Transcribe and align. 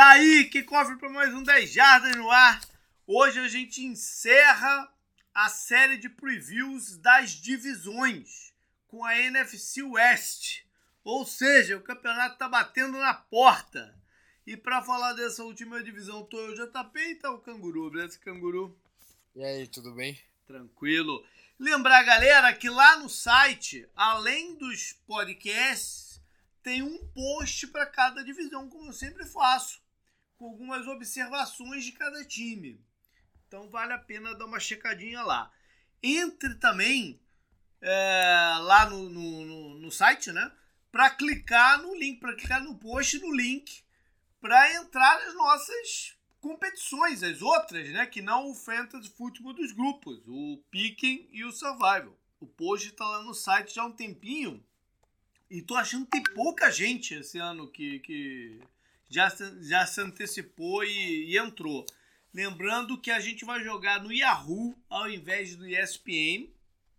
Tá 0.00 0.12
aí, 0.12 0.46
que 0.46 0.62
cofre 0.62 0.96
para 0.96 1.10
mais 1.10 1.34
um 1.34 1.42
10 1.42 1.70
Jardas 1.70 2.16
no 2.16 2.30
ar. 2.30 2.58
Hoje 3.06 3.38
a 3.38 3.46
gente 3.46 3.84
encerra 3.84 4.90
a 5.34 5.50
série 5.50 5.98
de 5.98 6.08
previews 6.08 6.96
das 6.96 7.32
divisões 7.32 8.54
com 8.88 9.04
a 9.04 9.14
NFC 9.14 9.82
West. 9.82 10.62
Ou 11.04 11.26
seja, 11.26 11.76
o 11.76 11.82
campeonato 11.82 12.38
tá 12.38 12.48
batendo 12.48 12.96
na 12.96 13.12
porta. 13.12 13.94
E 14.46 14.56
para 14.56 14.80
falar 14.80 15.12
dessa 15.12 15.44
última 15.44 15.82
divisão, 15.82 16.24
tô 16.24 16.38
eu, 16.38 16.54
JP, 16.54 16.98
e 16.98 17.16
tá 17.16 17.30
o 17.30 17.38
Canguru, 17.38 17.90
beleza, 17.90 18.18
Canguru? 18.20 18.74
E 19.36 19.44
aí, 19.44 19.66
tudo 19.66 19.92
bem? 19.92 20.18
Tranquilo. 20.46 21.22
Lembrar, 21.58 22.02
galera, 22.04 22.54
que 22.54 22.70
lá 22.70 22.96
no 22.96 23.10
site, 23.10 23.86
além 23.94 24.56
dos 24.56 24.94
podcasts, 25.06 26.22
tem 26.62 26.82
um 26.82 27.06
post 27.08 27.66
para 27.66 27.84
cada 27.84 28.24
divisão, 28.24 28.66
como 28.66 28.86
eu 28.86 28.94
sempre 28.94 29.26
faço, 29.26 29.78
com 30.40 30.46
algumas 30.46 30.86
observações 30.86 31.84
de 31.84 31.92
cada 31.92 32.24
time. 32.24 32.80
Então 33.46 33.68
vale 33.68 33.92
a 33.92 33.98
pena 33.98 34.34
dar 34.34 34.46
uma 34.46 34.58
checadinha 34.58 35.22
lá. 35.22 35.52
Entre 36.02 36.54
também 36.54 37.20
é, 37.78 38.56
lá 38.62 38.88
no, 38.88 39.10
no, 39.10 39.44
no, 39.44 39.78
no, 39.80 39.92
site, 39.92 40.32
né? 40.32 40.50
Para 40.90 41.10
clicar 41.10 41.82
no 41.82 41.94
link, 41.94 42.20
para 42.20 42.34
clicar 42.34 42.64
no 42.64 42.74
post 42.74 43.18
no 43.18 43.34
link, 43.34 43.84
para 44.40 44.74
entrar 44.76 45.26
nas 45.26 45.34
nossas 45.34 46.16
competições, 46.40 47.22
as 47.22 47.42
outras, 47.42 47.90
né? 47.90 48.06
Que 48.06 48.22
não 48.22 48.50
o 48.50 48.54
Fantasy 48.54 49.10
Football 49.10 49.52
dos 49.52 49.72
grupos, 49.72 50.22
o 50.26 50.58
Picking 50.70 51.28
e 51.32 51.44
o 51.44 51.52
Survival. 51.52 52.16
O 52.40 52.46
post 52.46 52.88
está 52.88 53.04
lá 53.04 53.22
no 53.22 53.34
site 53.34 53.74
já 53.74 53.82
há 53.82 53.86
um 53.86 53.92
tempinho. 53.92 54.64
E 55.50 55.60
tô 55.60 55.76
achando 55.76 56.06
que 56.06 56.12
tem 56.12 56.34
pouca 56.34 56.70
gente 56.70 57.12
esse 57.12 57.36
ano 57.36 57.70
que, 57.70 57.98
que 57.98 58.60
já, 59.10 59.28
já 59.60 59.84
se 59.84 60.00
antecipou 60.00 60.84
e, 60.84 61.32
e 61.32 61.36
entrou. 61.38 61.84
Lembrando 62.32 62.96
que 62.96 63.10
a 63.10 63.18
gente 63.18 63.44
vai 63.44 63.62
jogar 63.62 64.02
no 64.02 64.12
Yahoo 64.12 64.78
ao 64.88 65.10
invés 65.10 65.56
do 65.56 65.66
ESPN. 65.66 66.48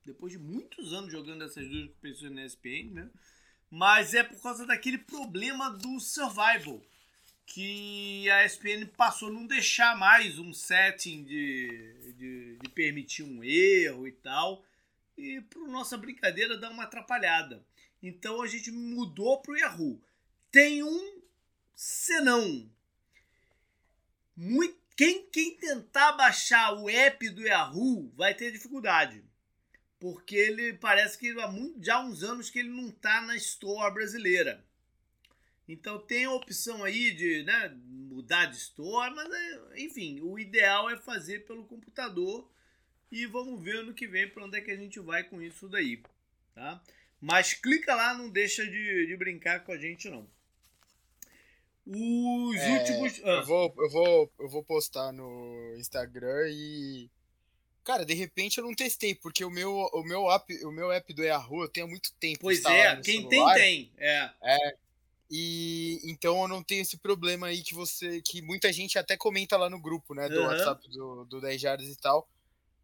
Depois 0.06 0.34
de 0.34 0.40
muitos 0.40 0.92
anos 0.94 1.12
jogando 1.12 1.44
essas 1.44 1.68
duas 1.70 1.88
competições 1.88 2.32
na 2.34 2.46
ESPN, 2.46 2.92
né? 2.92 3.10
Mas 3.70 4.14
é 4.14 4.24
por 4.24 4.42
causa 4.42 4.66
daquele 4.66 4.98
problema 4.98 5.70
do 5.72 6.00
survival. 6.02 6.82
Que 7.46 8.30
a 8.30 8.46
ESPN 8.46 8.86
passou 8.98 9.30
a 9.30 9.32
não 9.32 9.48
deixar 9.48 9.98
mais 9.98 10.38
um 10.38 10.54
setting 10.54 11.24
de, 11.24 12.14
de, 12.18 12.58
de 12.58 12.70
permitir 12.70 13.24
um 13.24 13.42
erro 13.42 14.06
e 14.06 14.12
tal. 14.12 14.66
E 15.18 15.40
para 15.42 15.62
nossa 15.62 15.98
brincadeira 15.98 16.58
dar 16.58 16.72
uma 16.72 16.84
atrapalhada. 16.84 17.66
Então 18.04 18.42
a 18.42 18.48
gente 18.48 18.70
mudou 18.70 19.42
para 19.42 19.54
o 19.54 19.58
Yahoo. 19.58 20.02
Tem 20.52 20.84
um 20.84 21.21
senão. 21.82 22.70
Muito, 24.38 24.78
quem, 24.96 25.26
quem 25.32 25.58
tentar 25.58 26.12
baixar 26.12 26.74
o 26.76 26.88
app 26.88 27.28
do 27.30 27.42
Yahoo 27.42 28.14
vai 28.16 28.36
ter 28.36 28.52
dificuldade. 28.52 29.24
Porque 30.00 30.36
ele 30.36 30.74
parece 30.74 31.18
que 31.18 31.32
há 31.40 31.48
muito, 31.48 31.84
já 31.84 31.96
há 31.96 32.02
uns 32.02 32.22
anos 32.22 32.52
que 32.52 32.60
ele 32.60 32.70
não 32.70 32.90
está 32.90 33.22
na 33.22 33.36
Store 33.36 33.92
brasileira. 33.92 34.64
Então 35.68 36.00
tem 36.00 36.26
a 36.26 36.32
opção 36.32 36.84
aí 36.84 37.12
de 37.12 37.44
né, 37.44 37.76
mudar 37.86 38.46
de 38.46 38.58
store, 38.58 39.16
mas 39.16 39.34
é, 39.34 39.82
enfim, 39.82 40.20
o 40.22 40.38
ideal 40.38 40.90
é 40.90 40.98
fazer 40.98 41.46
pelo 41.46 41.66
computador 41.66 42.52
e 43.12 43.26
vamos 43.26 43.64
ver 43.64 43.84
no 43.84 43.94
que 43.94 44.06
vem 44.06 44.30
para 44.30 44.44
onde 44.44 44.58
é 44.58 44.62
que 44.62 44.72
a 44.72 44.76
gente 44.76 45.00
vai 45.00 45.24
com 45.24 45.42
isso 45.42 45.70
daí, 45.70 46.04
tá? 46.54 46.84
Mas 47.22 47.54
clica 47.54 47.96
lá, 47.96 48.14
não 48.14 48.30
deixa 48.30 48.66
de, 48.66 49.08
de 49.08 49.16
brincar 49.16 49.64
com 49.64 49.72
a 49.72 49.78
gente, 49.78 50.10
não. 50.10 50.30
Os 51.86 52.56
é, 52.56 52.78
últimos. 52.78 53.22
Ah. 53.24 53.30
Eu, 53.30 53.46
vou, 53.46 53.76
eu, 53.78 53.90
vou, 53.90 54.32
eu 54.40 54.50
vou 54.50 54.64
postar 54.64 55.12
no 55.12 55.76
Instagram 55.78 56.50
e. 56.50 57.10
Cara, 57.84 58.06
de 58.06 58.14
repente 58.14 58.60
eu 58.60 58.64
não 58.64 58.76
testei, 58.76 59.16
porque 59.16 59.44
o 59.44 59.50
meu, 59.50 59.74
o 59.74 60.04
meu, 60.04 60.30
app, 60.30 60.66
o 60.66 60.72
meu 60.72 60.92
app 60.92 61.14
do 61.14 61.24
Yahoo 61.24 61.64
eu 61.64 61.70
tenho 61.70 61.88
muito 61.88 62.14
tempo. 62.20 62.40
Pois 62.42 62.64
é, 62.64 62.96
quem 62.98 63.28
celular. 63.28 63.56
tem, 63.56 63.86
tem. 63.86 63.92
É. 63.98 64.32
é. 64.44 64.76
E 65.32 66.00
então 66.04 66.42
eu 66.42 66.48
não 66.48 66.62
tenho 66.62 66.82
esse 66.82 66.98
problema 66.98 67.48
aí 67.48 67.64
que 67.64 67.74
você. 67.74 68.22
que 68.22 68.42
muita 68.42 68.72
gente 68.72 69.00
até 69.00 69.18
comenta 69.18 69.58
lá 69.58 69.70
no 69.70 69.82
grupo, 69.82 70.14
né? 70.14 70.30
Do 70.30 70.42
uhum. 70.42 70.48
WhatsApp 70.48 70.90
do, 70.90 71.26
do 71.26 71.42
10 71.42 71.60
Jardas 71.60 71.88
e 71.88 71.96
tal. 71.96 72.28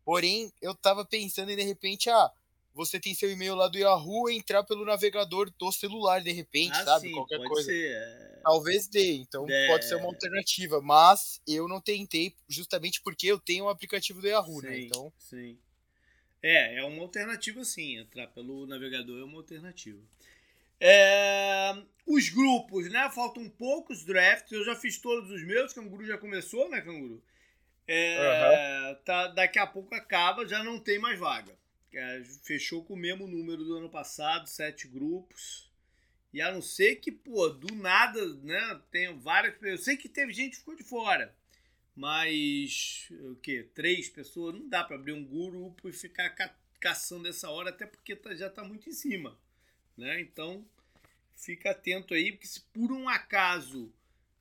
Porém, 0.03 0.52
eu 0.62 0.74
tava 0.74 1.06
pensando 1.06 1.52
em 1.52 1.56
de 1.56 1.63
repente, 1.63 2.09
ah, 2.09 2.31
você 2.78 3.00
tem 3.00 3.16
seu 3.16 3.32
e-mail 3.32 3.56
lá 3.56 3.68
do 3.68 3.80
Yahoo 3.80 4.30
entrar 4.30 4.64
pelo 4.64 4.86
navegador 4.86 5.52
do 5.58 5.72
celular, 5.72 6.22
de 6.22 6.32
repente, 6.32 6.78
ah, 6.78 6.86
sabe? 6.86 7.08
Sim, 7.08 7.14
Qualquer 7.14 7.40
coisa. 7.40 7.72
Ser, 7.72 7.92
é... 7.92 8.40
Talvez 8.44 8.88
dê, 8.88 9.14
então 9.16 9.48
é... 9.50 9.68
pode 9.68 9.86
ser 9.86 9.96
uma 9.96 10.06
alternativa. 10.06 10.80
Mas 10.80 11.42
eu 11.48 11.68
não 11.68 11.82
tentei 11.82 12.36
justamente 12.48 13.02
porque 13.02 13.26
eu 13.26 13.40
tenho 13.40 13.64
o 13.64 13.68
um 13.68 13.70
aplicativo 13.72 14.22
do 14.22 14.28
Yahoo, 14.28 14.62
né? 14.62 14.70
sim, 14.70 14.76
né? 14.76 14.82
Então. 14.82 15.14
Sim. 15.18 15.58
É, 16.44 16.78
é 16.78 16.84
uma 16.84 17.02
alternativa 17.02 17.66
sim. 17.66 17.98
Entrar 17.98 18.28
pelo 18.28 18.68
navegador 18.68 19.20
é 19.20 19.24
uma 19.24 19.38
alternativa. 19.38 20.00
É, 20.80 21.76
os 22.06 22.30
grupos, 22.30 22.92
né? 22.92 23.10
Faltam 23.10 23.50
poucos 23.50 24.06
drafts. 24.06 24.52
Eu 24.52 24.64
já 24.64 24.76
fiz 24.76 25.00
todos 25.00 25.32
os 25.32 25.44
meus. 25.44 25.74
Canguru 25.74 26.06
já 26.06 26.20
começou, 26.20 26.70
né, 26.70 26.80
Canguru? 26.80 27.24
É, 27.88 28.90
uhum. 28.90 29.04
tá, 29.04 29.28
daqui 29.30 29.58
a 29.58 29.66
pouco 29.66 29.96
acaba, 29.96 30.48
já 30.48 30.64
não 30.64 30.80
tem 30.80 31.00
mais 31.00 31.18
vaga. 31.18 31.58
É, 31.94 32.24
fechou 32.44 32.84
com 32.84 32.94
o 32.94 32.98
mesmo 32.98 33.28
número 33.28 33.64
do 33.64 33.75
ano 33.75 33.90
passado, 33.90 34.48
sete 34.48 34.88
grupos. 34.88 35.70
E 36.34 36.42
a 36.42 36.52
não 36.52 36.62
ser 36.62 36.98
que, 36.98 37.12
pô, 37.12 37.48
do 37.50 37.74
nada, 37.74 38.34
né, 38.36 38.81
tem 38.92 39.18
várias. 39.18 39.56
Eu 39.62 39.78
sei 39.78 39.98
que 39.98 40.09
teve 40.09 40.34
gente 40.34 40.52
que 40.52 40.58
ficou 40.58 40.75
de 40.75 40.84
fora. 40.84 41.34
Mas, 41.96 43.08
o 43.09 43.36
quê? 43.38 43.68
Três 43.74 44.08
pessoas? 44.08 44.53
Não 44.53 44.70
dá 44.70 44.84
para 44.84 44.98
abrir 44.98 45.14
um 45.14 45.25
grupo 45.25 45.90
e 45.90 45.94
ficar 45.94 46.30
ca 46.31 46.53
caçando 46.80 47.28
essa 47.28 47.50
hora, 47.50 47.72
até 47.72 47.88
porque 47.88 48.16
tá, 48.16 48.36
já 48.36 48.52
tá 48.52 48.64
muito 48.64 48.88
em 48.88 48.94
cima. 48.94 49.36
Né? 49.98 50.22
Então, 50.22 50.64
fica 51.36 51.72
atento 51.72 52.14
aí, 52.14 52.31
porque 52.31 52.46
se 52.46 52.62
por 52.62 52.92
um 52.92 53.09
acaso 53.09 53.92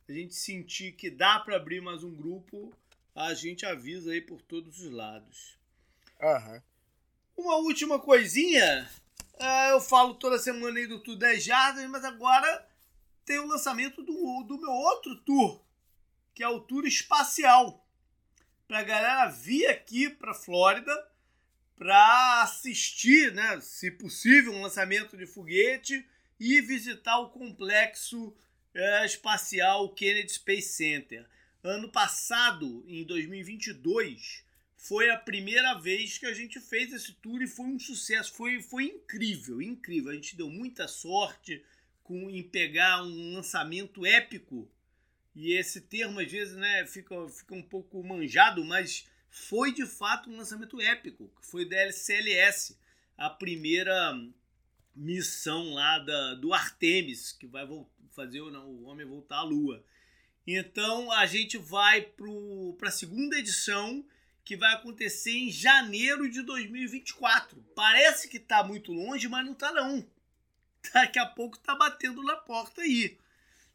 a 0.07 0.13
gente 0.13 0.35
sentir 0.35 0.93
que 0.93 1.11
dá 1.11 1.41
para 1.41 1.57
abrir 1.57 1.81
mais 1.81 2.05
um 2.05 2.15
grupo, 2.15 2.75
a 3.15 3.33
gente 3.33 3.65
avisa 3.65 4.13
aí 4.13 4.21
por 4.21 4.43
todos 4.43 4.81
os 4.81 4.93
lados. 4.93 5.59
Aham. 6.21 6.57
Uhum. 6.57 6.76
Uma 7.37 7.57
última 7.57 7.99
coisinha. 7.99 8.91
Uh, 9.35 9.71
eu 9.73 9.81
falo 9.81 10.15
toda 10.15 10.39
semana 10.39 10.79
aí 10.79 10.87
do 10.87 11.03
Tour 11.03 11.17
10 11.17 11.45
Jardas, 11.45 11.87
mas 11.91 12.03
agora 12.03 12.67
tem 13.27 13.39
o 13.39 13.47
lançamento 13.47 14.03
do, 14.03 14.43
do 14.45 14.59
meu 14.59 14.71
outro 14.71 15.15
tour, 15.17 15.63
que 16.35 16.43
é 16.43 16.49
o 16.49 16.61
Tour 16.61 16.87
Espacial. 16.87 17.87
Pra 18.67 18.83
galera 18.83 19.29
vir 19.29 19.67
aqui 19.67 20.09
pra 20.09 20.33
Flórida 20.33 20.93
para 21.77 22.43
assistir, 22.43 23.35
né, 23.35 23.61
se 23.61 23.91
possível, 23.91 24.55
um 24.55 24.63
lançamento 24.63 25.15
de 25.15 25.27
foguete 25.27 26.09
e 26.41 26.63
visitar 26.63 27.19
o 27.19 27.29
complexo 27.29 28.35
é, 28.75 29.05
espacial 29.05 29.93
Kennedy 29.93 30.33
Space 30.33 30.71
Center. 30.71 31.29
Ano 31.63 31.93
passado, 31.93 32.83
em 32.89 33.05
2022, 33.05 34.46
foi 34.87 35.11
a 35.11 35.19
primeira 35.19 35.75
vez 35.75 36.17
que 36.17 36.27
a 36.27 36.33
gente 36.33 36.61
fez 36.61 36.93
esse 36.93 37.13
tour 37.15 37.43
e 37.43 37.47
foi 37.47 37.67
um 37.67 37.79
sucesso. 37.79 38.33
Foi, 38.33 38.63
foi 38.63 38.85
incrível, 38.85 39.61
incrível. 39.61 40.13
A 40.13 40.15
gente 40.15 40.37
deu 40.37 40.49
muita 40.49 40.87
sorte 40.87 41.65
com, 42.05 42.31
em 42.31 42.43
pegar 42.43 43.03
um 43.03 43.35
lançamento 43.35 44.07
épico. 44.07 44.71
E 45.35 45.53
esse 45.55 45.81
termo 45.81 46.21
às 46.21 46.31
vezes 46.31 46.55
né, 46.55 46.87
fica, 46.87 47.29
fica 47.29 47.55
um 47.55 47.63
pouco 47.63 48.03
manjado, 48.05 48.65
mas 48.65 49.09
foi 49.29 49.73
de 49.73 49.85
fato 49.85 50.31
um 50.31 50.37
lançamento 50.37 50.81
épico. 50.81 51.33
Foi 51.43 51.69
da 51.69 51.77
LCLS, 51.77 52.79
a 53.19 53.29
primeira 53.29 54.15
missão 54.95 55.75
lá 55.75 55.99
da, 55.99 56.35
do 56.35 56.55
Artemis, 56.55 57.33
que 57.33 57.47
vai 57.47 57.67
fazer 58.13 58.41
o 58.41 58.85
homem 58.85 59.05
voltar 59.05 59.39
à 59.39 59.43
Lua. 59.43 59.85
Então 60.47 61.11
a 61.11 61.27
gente 61.27 61.59
vai 61.59 62.03
para 62.03 62.89
a 62.89 62.93
segunda 62.93 63.37
edição 63.37 64.07
que 64.47 64.57
vai 64.57 64.73
acontecer 64.75 65.33
em 65.33 65.51
janeiro 65.51 66.31
de 66.31 66.41
2024. 66.41 67.61
Parece 67.75 68.29
que 68.29 68.37
está 68.37 68.63
muito 68.63 68.93
longe, 68.93 69.29
mas 69.29 69.45
não 69.45 69.53
está 69.53 69.73
não. 69.73 70.09
Daqui 70.95 71.19
a 71.19 71.27
pouco 71.27 71.57
está 71.57 71.75
batendo 71.75 72.23
na 72.23 72.37
porta 72.37 72.83
aí. 72.83 73.19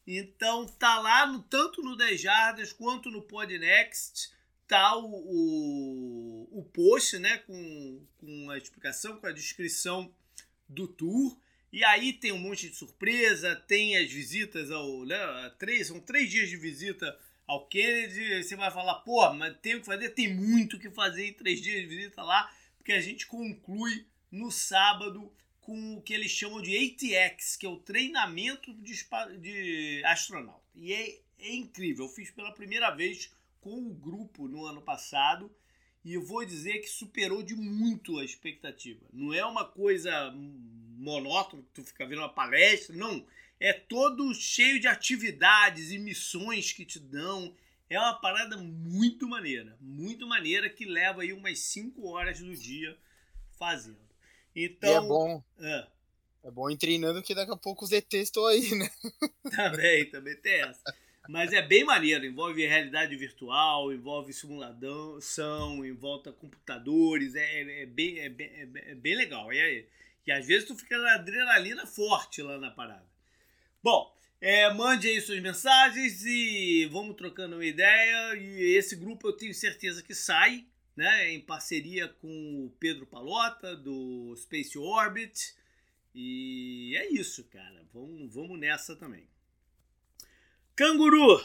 Então 0.07 0.65
tá 0.65 0.97
lá 0.99 1.27
no, 1.27 1.43
tanto 1.43 1.81
no 1.81 1.97
10 1.97 2.21
Jardas 2.21 2.71
quanto 2.71 3.11
no 3.11 3.21
Podnext 3.21 4.31
tá 4.65 4.95
o, 4.95 5.09
o, 5.09 6.59
o 6.59 6.63
post, 6.63 7.19
né, 7.19 7.39
com, 7.39 8.07
com 8.17 8.49
a 8.49 8.57
explicação, 8.57 9.17
com 9.17 9.27
a 9.27 9.33
descrição 9.33 10.09
do 10.69 10.87
tour. 10.87 11.37
E 11.73 11.83
aí 11.83 12.13
tem 12.13 12.31
um 12.31 12.39
monte 12.39 12.69
de 12.69 12.77
surpresa, 12.77 13.57
tem 13.67 13.97
as 13.97 14.09
visitas 14.09 14.71
ao. 14.71 15.05
Né, 15.05 15.17
três, 15.59 15.87
são 15.87 15.99
três 15.99 16.29
dias 16.29 16.49
de 16.49 16.55
visita 16.55 17.19
ao 17.51 17.65
Kennedy, 17.65 18.41
você 18.41 18.55
vai 18.55 18.71
falar, 18.71 18.95
pô, 19.01 19.33
mas 19.33 19.57
tem 19.61 19.75
o 19.75 19.81
que 19.81 19.85
fazer? 19.85 20.11
Tem 20.11 20.33
muito 20.33 20.77
o 20.77 20.79
que 20.79 20.89
fazer 20.89 21.27
em 21.27 21.33
três 21.33 21.61
dias 21.61 21.81
de 21.81 21.87
visita 21.87 22.23
lá, 22.23 22.49
porque 22.77 22.93
a 22.93 23.01
gente 23.01 23.27
conclui 23.27 24.07
no 24.31 24.49
sábado 24.49 25.29
com 25.59 25.97
o 25.97 26.01
que 26.01 26.13
eles 26.13 26.31
chamam 26.31 26.61
de 26.61 26.77
ATX, 26.77 27.57
que 27.57 27.65
é 27.65 27.69
o 27.69 27.75
treinamento 27.75 28.73
de, 28.75 28.93
de 29.41 30.01
astronauta. 30.05 30.63
E 30.73 30.93
é, 30.93 31.19
é 31.39 31.53
incrível. 31.53 32.05
Eu 32.05 32.09
fiz 32.09 32.31
pela 32.31 32.53
primeira 32.53 32.89
vez 32.91 33.29
com 33.59 33.85
o 33.85 33.93
grupo 33.93 34.47
no 34.47 34.65
ano 34.65 34.81
passado 34.81 35.53
e 36.05 36.13
eu 36.13 36.23
vou 36.23 36.45
dizer 36.45 36.79
que 36.79 36.87
superou 36.87 37.43
de 37.43 37.53
muito 37.53 38.17
a 38.17 38.23
expectativa. 38.23 39.05
Não 39.11 39.33
é 39.33 39.45
uma 39.45 39.65
coisa 39.65 40.31
monótona 40.31 41.63
que 41.63 41.73
tu 41.73 41.83
fica 41.83 42.05
vendo 42.05 42.19
uma 42.19 42.33
palestra, 42.33 42.95
não. 42.95 43.25
É 43.61 43.71
todo 43.73 44.33
cheio 44.33 44.79
de 44.79 44.87
atividades 44.87 45.91
e 45.91 45.99
missões 45.99 46.73
que 46.73 46.83
te 46.83 46.99
dão. 46.99 47.55
É 47.87 47.99
uma 47.99 48.19
parada 48.19 48.57
muito 48.57 49.27
maneira, 49.27 49.77
muito 49.79 50.25
maneira 50.25 50.67
que 50.67 50.83
leva 50.83 51.21
aí 51.21 51.31
umas 51.31 51.59
5 51.59 52.07
horas 52.07 52.39
do 52.39 52.55
dia 52.55 52.97
fazendo. 53.59 53.99
Então, 54.55 54.91
e 54.91 54.93
é 54.95 54.99
bom. 54.99 55.43
É. 55.59 55.87
É 56.43 56.49
bom 56.49 56.71
ir 56.71 56.77
treinando 56.77 57.21
que 57.21 57.35
daqui 57.35 57.51
a 57.51 57.55
pouco 57.55 57.85
os 57.85 57.91
ETs 57.91 58.13
estão 58.15 58.47
aí, 58.47 58.73
né? 58.73 58.89
Também, 59.55 60.09
também 60.09 60.35
tem 60.37 60.61
essa. 60.61 60.81
Mas 61.29 61.53
é 61.53 61.61
bem 61.61 61.83
maneiro, 61.83 62.25
envolve 62.25 62.65
realidade 62.65 63.15
virtual, 63.15 63.93
envolve 63.93 64.33
simulação, 64.33 65.85
envolve 65.85 66.31
computadores, 66.33 67.35
é, 67.35 67.83
é, 67.83 67.85
bem, 67.85 68.17
é, 68.17 68.29
bem, 68.29 68.49
é 68.55 68.95
bem 68.95 69.15
legal. 69.15 69.53
E, 69.53 69.87
e 70.25 70.31
às 70.31 70.47
vezes 70.47 70.67
tu 70.67 70.75
fica 70.75 70.97
na 70.97 71.13
adrenalina 71.13 71.85
forte 71.85 72.41
lá 72.41 72.57
na 72.57 72.71
parada. 72.71 73.10
Bom, 73.83 74.15
é, 74.39 74.71
mande 74.73 75.07
aí 75.07 75.19
suas 75.21 75.41
mensagens 75.41 76.23
e 76.25 76.87
vamos 76.91 77.15
trocando 77.15 77.55
uma 77.55 77.65
ideia. 77.65 78.35
E 78.35 78.75
esse 78.75 78.95
grupo 78.95 79.27
eu 79.27 79.33
tenho 79.33 79.53
certeza 79.53 80.03
que 80.03 80.13
sai, 80.13 80.65
né? 80.95 81.31
Em 81.31 81.41
parceria 81.41 82.07
com 82.07 82.65
o 82.65 82.69
Pedro 82.79 83.05
Palota, 83.05 83.75
do 83.75 84.35
Space 84.37 84.77
Orbit. 84.77 85.55
E 86.13 86.95
é 86.95 87.11
isso, 87.11 87.43
cara. 87.45 87.85
Vamos, 87.93 88.33
vamos 88.33 88.59
nessa 88.59 88.95
também. 88.95 89.27
Canguru! 90.75 91.43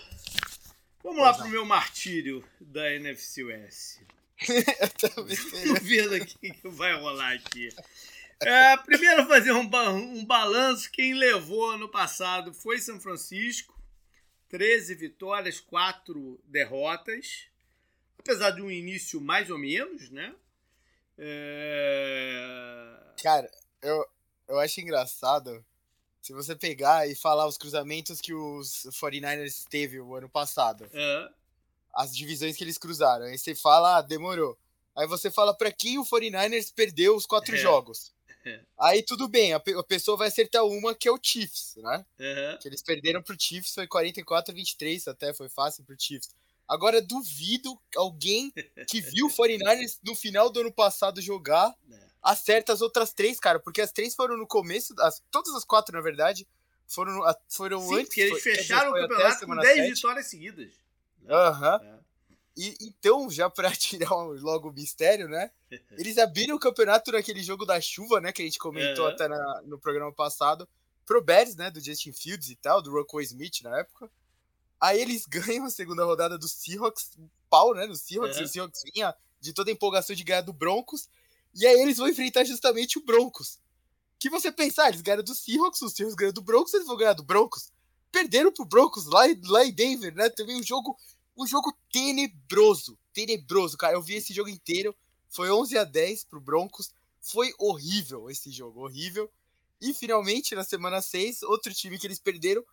Vamos 1.02 1.22
lá 1.22 1.32
pro 1.34 1.48
meu 1.48 1.64
martírio 1.64 2.44
da 2.60 2.92
NFC 2.94 3.44
US. 3.44 4.00
Tô 5.00 5.24
vendo 5.82 6.14
aqui 6.14 6.50
que 6.50 6.68
vai 6.68 6.94
rolar 7.00 7.32
aqui. 7.32 7.68
É, 8.40 8.76
primeiro 8.78 9.26
fazer 9.26 9.52
um, 9.52 9.68
um 9.96 10.24
balanço. 10.24 10.90
Quem 10.90 11.14
levou 11.14 11.70
ano 11.70 11.88
passado 11.88 12.52
foi 12.52 12.78
São 12.78 13.00
Francisco. 13.00 13.74
13 14.48 14.94
vitórias, 14.94 15.60
4 15.60 16.40
derrotas. 16.44 17.48
Apesar 18.18 18.50
de 18.50 18.62
um 18.62 18.70
início 18.70 19.20
mais 19.20 19.50
ou 19.50 19.58
menos, 19.58 20.10
né? 20.10 20.34
É... 21.18 22.96
Cara, 23.22 23.50
eu, 23.82 24.06
eu 24.48 24.58
acho 24.58 24.80
engraçado 24.80 25.64
se 26.20 26.32
você 26.32 26.54
pegar 26.54 27.08
e 27.08 27.14
falar 27.14 27.46
os 27.46 27.56
cruzamentos 27.56 28.20
que 28.20 28.34
os 28.34 28.86
49ers 28.90 29.64
teve 29.68 30.00
o 30.00 30.14
ano 30.14 30.28
passado. 30.28 30.88
É. 30.92 31.28
As 31.94 32.14
divisões 32.14 32.56
que 32.56 32.64
eles 32.64 32.76
cruzaram. 32.76 33.26
Aí 33.26 33.38
você 33.38 33.54
fala, 33.54 33.98
ah, 33.98 34.02
demorou. 34.02 34.58
Aí 34.94 35.06
você 35.06 35.30
fala 35.30 35.54
para 35.54 35.70
quem 35.70 35.98
o 35.98 36.04
49ers 36.04 36.72
perdeu 36.74 37.14
os 37.14 37.26
quatro 37.26 37.54
é. 37.54 37.58
jogos. 37.58 38.12
É. 38.46 38.60
Aí 38.78 39.02
tudo 39.02 39.28
bem, 39.28 39.52
a, 39.52 39.56
a, 39.56 39.84
pessoa 39.84 40.16
vai 40.16 40.28
acertar 40.28 40.64
uma 40.64 40.94
que 40.94 41.08
é 41.08 41.12
o 41.12 41.18
Chiefs, 41.20 41.74
né? 41.76 42.06
Uhum. 42.18 42.58
Que 42.58 42.68
eles 42.68 42.82
perderam 42.82 43.22
pro 43.22 43.36
Chiefs, 43.38 43.74
foi 43.74 43.86
44 43.86 44.52
a 44.52 44.54
23, 44.54 45.08
até 45.08 45.34
foi 45.34 45.48
fácil 45.48 45.84
pro 45.84 45.96
Chiefs. 45.98 46.30
Agora 46.68 47.02
duvido 47.02 47.78
alguém 47.96 48.52
que 48.88 49.00
viu 49.00 49.26
o 49.26 49.30
49ers 49.34 49.98
no 50.02 50.14
final 50.14 50.48
do 50.50 50.60
ano 50.60 50.72
passado 50.72 51.20
jogar 51.20 51.74
é 51.90 52.06
acerta 52.26 52.72
as 52.72 52.80
outras 52.80 53.12
três, 53.12 53.38
cara, 53.38 53.60
porque 53.60 53.80
as 53.80 53.92
três 53.92 54.14
foram 54.14 54.36
no 54.36 54.46
começo, 54.46 54.94
as, 54.98 55.22
todas 55.30 55.54
as 55.54 55.64
quatro, 55.64 55.94
na 55.94 56.02
verdade, 56.02 56.46
foram, 56.86 57.22
foram 57.48 57.80
Sim, 57.80 57.94
antes. 57.94 58.08
Porque 58.08 58.20
eles 58.20 58.42
foi, 58.42 58.56
fecharam 58.56 58.90
o 58.90 58.94
campeonato 58.94 59.46
com 59.46 59.56
10 59.56 59.94
vitórias 59.94 60.26
seguidas. 60.26 60.72
Aham. 61.28 61.80
Uhum. 61.82 61.88
É. 61.88 62.06
E, 62.56 62.76
então, 62.80 63.30
já 63.30 63.50
pra 63.50 63.70
tirar 63.76 64.10
logo 64.12 64.70
o 64.70 64.72
mistério, 64.72 65.28
né? 65.28 65.50
Eles 65.92 66.16
abriram 66.16 66.56
o 66.56 66.60
campeonato 66.60 67.12
naquele 67.12 67.42
jogo 67.42 67.66
da 67.66 67.80
chuva, 67.80 68.20
né? 68.20 68.32
Que 68.32 68.42
a 68.42 68.44
gente 68.44 68.58
comentou 68.58 69.06
até 69.06 69.28
na, 69.28 69.62
no 69.62 69.78
programa 69.78 70.12
passado. 70.12 70.68
Pro 71.04 71.22
Bears, 71.22 71.54
né? 71.54 71.70
Do 71.70 71.80
Justin 71.80 72.12
Fields 72.12 72.48
e 72.48 72.56
tal, 72.56 72.80
do 72.80 72.90
Rocco 72.90 73.20
Smith 73.20 73.60
na 73.62 73.78
época. 73.78 74.10
Aí 74.80 75.00
eles 75.00 75.26
ganham 75.28 75.66
a 75.66 75.70
segunda 75.70 76.04
rodada 76.04 76.38
do 76.38 76.48
Seahawks, 76.48 77.18
pau, 77.50 77.74
né? 77.74 77.86
No 77.86 77.94
Seahawks, 77.94 78.40
o 78.40 78.48
Seahawks 78.48 78.82
vinha 78.94 79.14
de 79.40 79.52
toda 79.52 79.70
a 79.70 79.72
empolgação 79.72 80.16
de 80.16 80.24
ganhar 80.24 80.40
do 80.40 80.52
Broncos. 80.52 81.08
E 81.54 81.66
aí 81.66 81.80
eles 81.80 81.96
vão 81.96 82.08
enfrentar 82.08 82.44
justamente 82.44 82.98
o 82.98 83.04
Broncos. 83.04 83.58
Que 84.18 84.30
você 84.30 84.50
pensar, 84.50 84.84
ah, 84.84 84.88
eles 84.88 85.02
ganharam 85.02 85.22
do 85.22 85.34
Seahawks, 85.34 85.82
os 85.82 85.92
Seahawks 85.92 86.16
ganham 86.16 86.32
do 86.32 86.42
Broncos, 86.42 86.72
eles 86.72 86.86
vão 86.86 86.96
ganhar 86.96 87.12
do 87.12 87.22
Broncos. 87.22 87.70
Perderam 88.10 88.52
pro 88.52 88.64
Broncos 88.64 89.06
lá, 89.06 89.24
lá 89.44 89.64
em 89.64 89.72
Denver, 89.72 90.14
né? 90.14 90.30
Também 90.30 90.56
um 90.56 90.62
jogo, 90.62 90.98
um 91.36 91.46
jogo 91.46 91.76
tenebroso, 91.92 92.98
tenebroso, 93.12 93.76
cara. 93.76 93.94
Eu 93.94 94.02
vi 94.02 94.14
esse 94.14 94.32
jogo 94.32 94.48
inteiro, 94.48 94.94
foi 95.28 95.50
11 95.50 95.76
a 95.78 95.84
10 95.84 96.24
pro 96.24 96.40
Broncos. 96.40 96.90
Foi 97.20 97.52
horrível 97.58 98.30
esse 98.30 98.50
jogo, 98.50 98.80
horrível. 98.80 99.30
E 99.80 99.92
finalmente, 99.92 100.54
na 100.54 100.64
semana 100.64 101.02
6, 101.02 101.42
outro 101.42 101.74
time 101.74 101.98
que 101.98 102.06
eles 102.06 102.18
perderam 102.18 102.64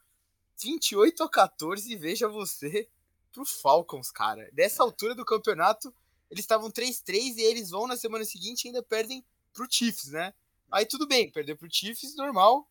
28 0.61 1.23
a 1.23 1.29
14, 1.29 1.95
veja 1.97 2.27
você, 2.27 2.87
pro 3.31 3.45
Falcons, 3.45 4.11
cara. 4.11 4.49
Nessa 4.53 4.83
altura 4.83 5.15
do 5.15 5.25
campeonato, 5.25 5.93
eles 6.29 6.43
estavam 6.43 6.71
3-3 6.71 7.37
e 7.37 7.41
eles 7.41 7.71
vão 7.71 7.87
na 7.87 7.97
semana 7.97 8.23
seguinte 8.23 8.63
e 8.63 8.67
ainda 8.67 8.81
perdem 8.81 9.25
pro 9.51 9.67
Chiefs, 9.69 10.11
né? 10.11 10.33
Aí 10.71 10.85
tudo 10.85 11.07
bem, 11.07 11.29
perder 11.29 11.55
pro 11.55 11.71
Chiefs, 11.71 12.15
normal. 12.15 12.67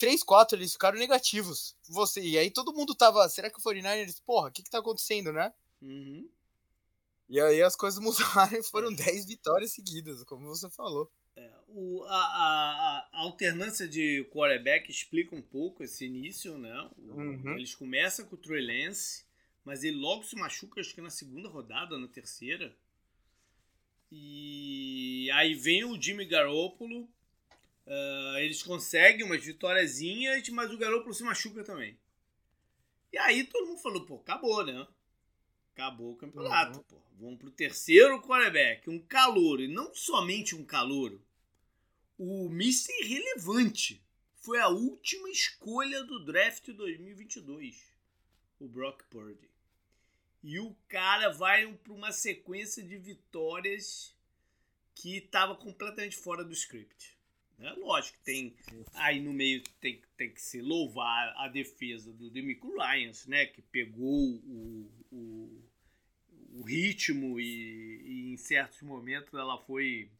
3-4 0.00 0.54
eles 0.54 0.72
ficaram 0.72 0.98
negativos. 0.98 1.76
Você, 1.88 2.20
e 2.20 2.38
aí 2.38 2.50
todo 2.50 2.72
mundo 2.72 2.94
tava, 2.94 3.28
será 3.28 3.50
que 3.50 3.58
o 3.58 3.62
49ers, 3.62 4.22
porra, 4.24 4.48
o 4.48 4.52
que 4.52 4.62
que 4.62 4.70
tá 4.70 4.78
acontecendo, 4.78 5.32
né? 5.32 5.52
Uhum. 5.80 6.28
E 7.28 7.40
aí 7.40 7.62
as 7.62 7.74
coisas 7.74 7.98
mudaram 8.02 8.58
e 8.58 8.62
foram 8.62 8.92
10 8.92 9.26
vitórias 9.26 9.72
seguidas, 9.72 10.22
como 10.24 10.46
você 10.46 10.70
falou. 10.70 11.10
É, 11.36 11.50
o, 11.68 12.02
a, 12.04 12.16
a, 12.16 13.08
a, 13.12 13.20
alternância 13.20 13.86
de 13.86 14.26
quarterback 14.32 14.90
explica 14.90 15.34
um 15.34 15.42
pouco 15.42 15.82
esse 15.82 16.06
início, 16.06 16.56
né? 16.56 16.90
Uhum. 16.96 17.56
Eles 17.56 17.74
começam 17.74 18.24
com 18.24 18.36
o 18.36 18.38
Trey 18.38 18.64
Lance, 18.64 19.24
mas 19.64 19.84
ele 19.84 19.96
logo 19.96 20.22
se 20.22 20.36
machuca, 20.36 20.80
acho 20.80 20.94
que 20.94 21.00
na 21.00 21.10
segunda 21.10 21.48
rodada, 21.48 21.98
na 21.98 22.08
terceira. 22.08 22.74
E 24.10 25.28
aí 25.32 25.54
vem 25.54 25.84
o 25.84 26.00
Jimmy 26.00 26.24
Garoppolo. 26.24 27.08
Uh, 27.86 28.38
eles 28.38 28.62
conseguem 28.62 29.24
umas 29.24 29.44
vitóriazinhas, 29.44 30.48
mas 30.48 30.72
o 30.72 30.78
Garoppolo 30.78 31.14
se 31.14 31.22
machuca 31.22 31.62
também. 31.62 31.96
E 33.12 33.18
aí 33.18 33.44
todo 33.44 33.66
mundo 33.66 33.80
falou, 33.80 34.04
pô, 34.04 34.16
acabou, 34.16 34.66
né? 34.66 34.86
Acabou 35.72 36.12
o 36.12 36.16
campeonato, 36.16 36.78
uhum. 36.78 36.84
pô. 36.84 36.96
Vamos 37.18 37.38
pro 37.38 37.50
terceiro 37.50 38.20
quarterback, 38.20 38.90
um 38.90 38.98
calouro. 38.98 39.62
E 39.62 39.68
não 39.68 39.94
somente 39.94 40.54
um 40.54 40.64
calouro. 40.64 41.22
O 42.18 42.46
Mr. 42.46 42.92
Irrelevante. 43.02 44.02
Foi 44.34 44.58
a 44.60 44.68
última 44.68 45.28
escolha 45.30 46.04
do 46.04 46.24
draft 46.24 46.68
2022. 46.68 47.94
O 48.60 48.68
Brock 48.68 49.02
Purdy. 49.10 49.50
E 50.42 50.60
o 50.60 50.76
cara 50.88 51.30
vai 51.30 51.66
para 51.72 51.92
uma 51.92 52.12
sequência 52.12 52.82
de 52.82 52.96
vitórias 52.96 54.14
que 54.94 55.16
estava 55.16 55.56
completamente 55.56 56.16
fora 56.16 56.44
do 56.44 56.52
script. 56.52 57.15
Né? 57.58 57.72
Lógico 57.78 58.18
que 58.18 58.24
tem 58.24 58.56
aí 58.94 59.20
no 59.20 59.32
meio 59.32 59.62
tem, 59.80 60.02
tem 60.16 60.30
que 60.30 60.40
se 60.40 60.60
louvar 60.60 61.34
a 61.36 61.48
defesa 61.48 62.12
do 62.12 62.30
Demico 62.30 62.76
Ryans, 62.76 63.26
né? 63.26 63.46
Que 63.46 63.62
pegou 63.62 64.34
o, 64.34 64.90
o, 65.10 65.64
o 66.54 66.62
ritmo 66.62 67.40
e, 67.40 68.02
e, 68.04 68.32
em 68.32 68.36
certos 68.36 68.82
momentos 68.82 69.32
ela 69.34 69.58
foi 69.58 70.10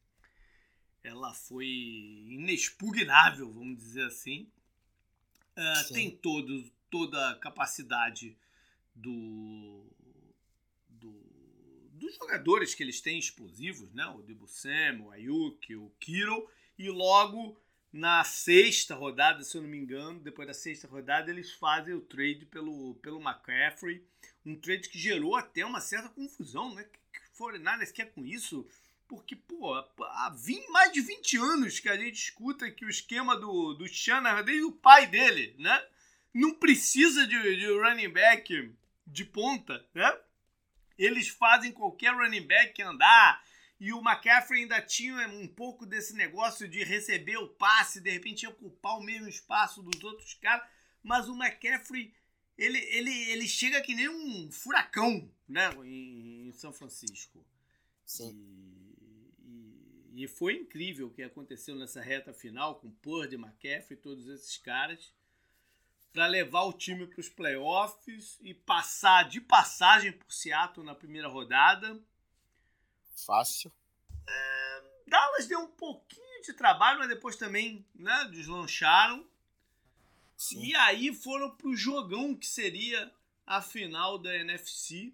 ela 1.04 1.32
foi 1.32 1.66
inexpugnável, 1.66 3.52
vamos 3.52 3.76
dizer 3.76 4.06
assim. 4.06 4.50
Uh, 5.56 5.92
tem 5.92 6.10
todo, 6.10 6.68
toda 6.90 7.30
a 7.30 7.36
capacidade 7.36 8.36
do 8.94 9.86
dos 11.96 12.14
jogadores 12.14 12.74
que 12.74 12.82
eles 12.82 13.00
têm 13.00 13.18
explosivos, 13.18 13.92
né? 13.92 14.06
O 14.06 14.22
Debo 14.22 14.46
Sam, 14.46 15.00
o 15.02 15.10
Ayuk, 15.10 15.74
o 15.76 15.90
Kiro, 15.98 16.48
e 16.78 16.88
logo 16.90 17.60
na 17.92 18.22
sexta 18.24 18.94
rodada, 18.94 19.42
se 19.42 19.56
eu 19.56 19.62
não 19.62 19.68
me 19.68 19.78
engano, 19.78 20.20
depois 20.20 20.46
da 20.46 20.54
sexta 20.54 20.86
rodada, 20.86 21.30
eles 21.30 21.52
fazem 21.52 21.94
o 21.94 22.00
trade 22.00 22.44
pelo, 22.46 22.94
pelo 22.96 23.20
McCaffrey, 23.20 24.04
um 24.44 24.54
trade 24.54 24.88
que 24.88 24.98
gerou 24.98 25.34
até 25.34 25.64
uma 25.64 25.80
certa 25.80 26.08
confusão, 26.08 26.74
né? 26.74 26.84
Que, 26.84 27.20
que 27.20 27.36
49 27.38 27.86
quer 27.92 28.12
com 28.12 28.24
isso? 28.24 28.68
Porque, 29.08 29.36
pô, 29.36 29.72
há 29.74 30.34
20, 30.36 30.68
mais 30.70 30.92
de 30.92 31.00
20 31.00 31.36
anos 31.38 31.80
que 31.80 31.88
a 31.88 31.96
gente 31.96 32.16
escuta 32.16 32.70
que 32.70 32.84
o 32.84 32.90
esquema 32.90 33.36
do, 33.36 33.74
do 33.74 33.86
Shanahan, 33.86 34.44
desde 34.44 34.64
o 34.64 34.72
pai 34.72 35.06
dele, 35.06 35.54
né? 35.58 35.84
Não 36.34 36.54
precisa 36.54 37.26
de, 37.26 37.56
de 37.56 37.66
running 37.66 38.10
back 38.10 38.72
de 39.06 39.24
ponta, 39.24 39.84
né? 39.94 40.18
Eles 40.98 41.28
fazem 41.28 41.72
qualquer 41.72 42.14
running 42.14 42.46
back 42.46 42.82
andar. 42.82 43.42
E 43.78 43.92
o 43.92 44.00
McCaffrey 44.00 44.62
ainda 44.62 44.80
tinha 44.80 45.28
um 45.28 45.46
pouco 45.46 45.84
desse 45.84 46.14
negócio 46.14 46.66
de 46.66 46.82
receber 46.82 47.36
o 47.36 47.48
passe, 47.48 48.00
de 48.00 48.10
repente 48.10 48.46
ocupar 48.46 48.96
o 48.96 49.02
mesmo 49.02 49.28
espaço 49.28 49.82
dos 49.82 50.02
outros 50.02 50.34
caras. 50.34 50.66
Mas 51.02 51.28
o 51.28 51.36
McCaffrey 51.36 52.14
ele, 52.56 52.78
ele, 52.78 53.12
ele 53.30 53.46
chega 53.46 53.82
que 53.82 53.94
nem 53.94 54.08
um 54.08 54.50
furacão, 54.50 55.30
né? 55.46 55.70
Em, 55.84 56.48
em 56.48 56.52
São 56.52 56.72
Francisco. 56.72 57.44
Sim. 58.04 58.32
E, 59.42 60.14
e, 60.14 60.24
e, 60.24 60.28
foi 60.28 60.54
incrível 60.54 61.08
o 61.08 61.12
que 61.12 61.22
aconteceu 61.22 61.76
nessa 61.76 62.00
reta 62.00 62.32
final 62.32 62.76
com 62.76 62.90
Purdy, 62.90 63.36
McCaffrey 63.36 63.98
e 63.98 64.02
todos 64.02 64.26
esses 64.28 64.56
caras 64.56 65.12
para 66.12 66.26
levar 66.26 66.62
o 66.62 66.72
time 66.72 67.06
para 67.06 67.20
os 67.20 67.28
playoffs 67.28 68.38
e 68.40 68.54
passar 68.54 69.28
de 69.28 69.38
passagem 69.38 70.12
por 70.12 70.32
Seattle 70.32 70.86
na 70.86 70.94
primeira 70.94 71.28
rodada. 71.28 72.02
Fácil. 73.24 73.72
É, 74.28 74.82
Dallas 75.06 75.46
deu 75.46 75.60
um 75.60 75.68
pouquinho 75.68 76.42
de 76.42 76.52
trabalho, 76.52 76.98
mas 76.98 77.08
depois 77.08 77.36
também 77.36 77.84
né, 77.94 78.28
deslancharam. 78.30 79.26
Sim. 80.36 80.64
E 80.64 80.76
aí 80.76 81.14
foram 81.14 81.50
pro 81.56 81.74
jogão 81.74 82.34
que 82.34 82.46
seria 82.46 83.10
a 83.46 83.62
final 83.62 84.18
da 84.18 84.34
NFC 84.36 85.12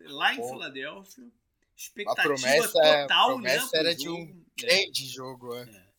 lá 0.00 0.34
em 0.34 0.38
Pô. 0.38 0.48
Filadélfia. 0.48 1.28
Expectativa 1.76 2.22
promessa, 2.22 2.78
é- 2.82 3.02
total, 3.02 3.22
a 3.22 3.32
promessa 3.32 3.70
né? 3.72 3.78
Era 3.80 3.94
de 3.94 4.08
um 4.08 4.44
grande 4.56 5.04
é. 5.04 5.08
jogo, 5.08 5.54
é. 5.54 5.62
é. 5.62 5.92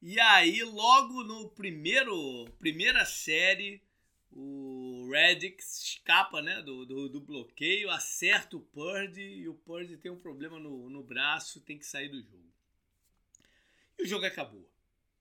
E 0.00 0.20
aí, 0.20 0.62
logo 0.62 1.22
no 1.24 1.48
primeiro 1.50 2.46
primeira 2.58 3.04
série, 3.04 3.82
o 4.30 4.73
Redick 5.14 5.62
escapa 5.62 6.42
né, 6.42 6.60
do, 6.60 6.84
do, 6.84 7.08
do, 7.08 7.20
bloqueio, 7.20 7.90
acerta 7.90 8.56
o 8.56 8.60
Purdy 8.60 9.22
e 9.22 9.48
o 9.48 9.54
Purdy 9.54 9.96
tem 9.96 10.10
um 10.10 10.18
problema 10.18 10.58
no, 10.58 10.90
no 10.90 11.02
braço, 11.02 11.60
tem 11.60 11.78
que 11.78 11.86
sair 11.86 12.08
do 12.08 12.20
jogo. 12.20 12.52
E 13.98 14.02
o 14.02 14.06
jogo 14.06 14.26
acabou. 14.26 14.68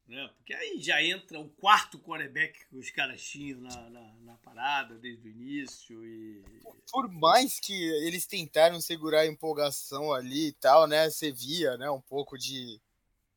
Né? 0.07 0.29
Porque 0.35 0.53
aí 0.53 0.81
já 0.81 1.01
entra 1.01 1.39
o 1.39 1.47
quarto 1.47 1.99
quarterback 1.99 2.65
que 2.67 2.75
os 2.75 2.89
caras 2.89 3.23
tinham 3.23 3.61
na, 3.61 3.89
na, 3.89 4.13
na, 4.21 4.33
parada 4.37 4.95
desde 4.95 5.27
o 5.27 5.31
início. 5.31 6.05
E... 6.05 6.43
Por 6.91 7.09
mais 7.09 7.59
que 7.59 7.73
eles 8.05 8.25
tentaram 8.25 8.81
segurar 8.81 9.21
a 9.21 9.27
empolgação 9.27 10.11
ali 10.11 10.47
e 10.47 10.53
tal, 10.53 10.87
né? 10.87 11.09
Você 11.09 11.31
via 11.31 11.77
né, 11.77 11.89
um 11.89 12.01
pouco 12.01 12.37
de 12.37 12.81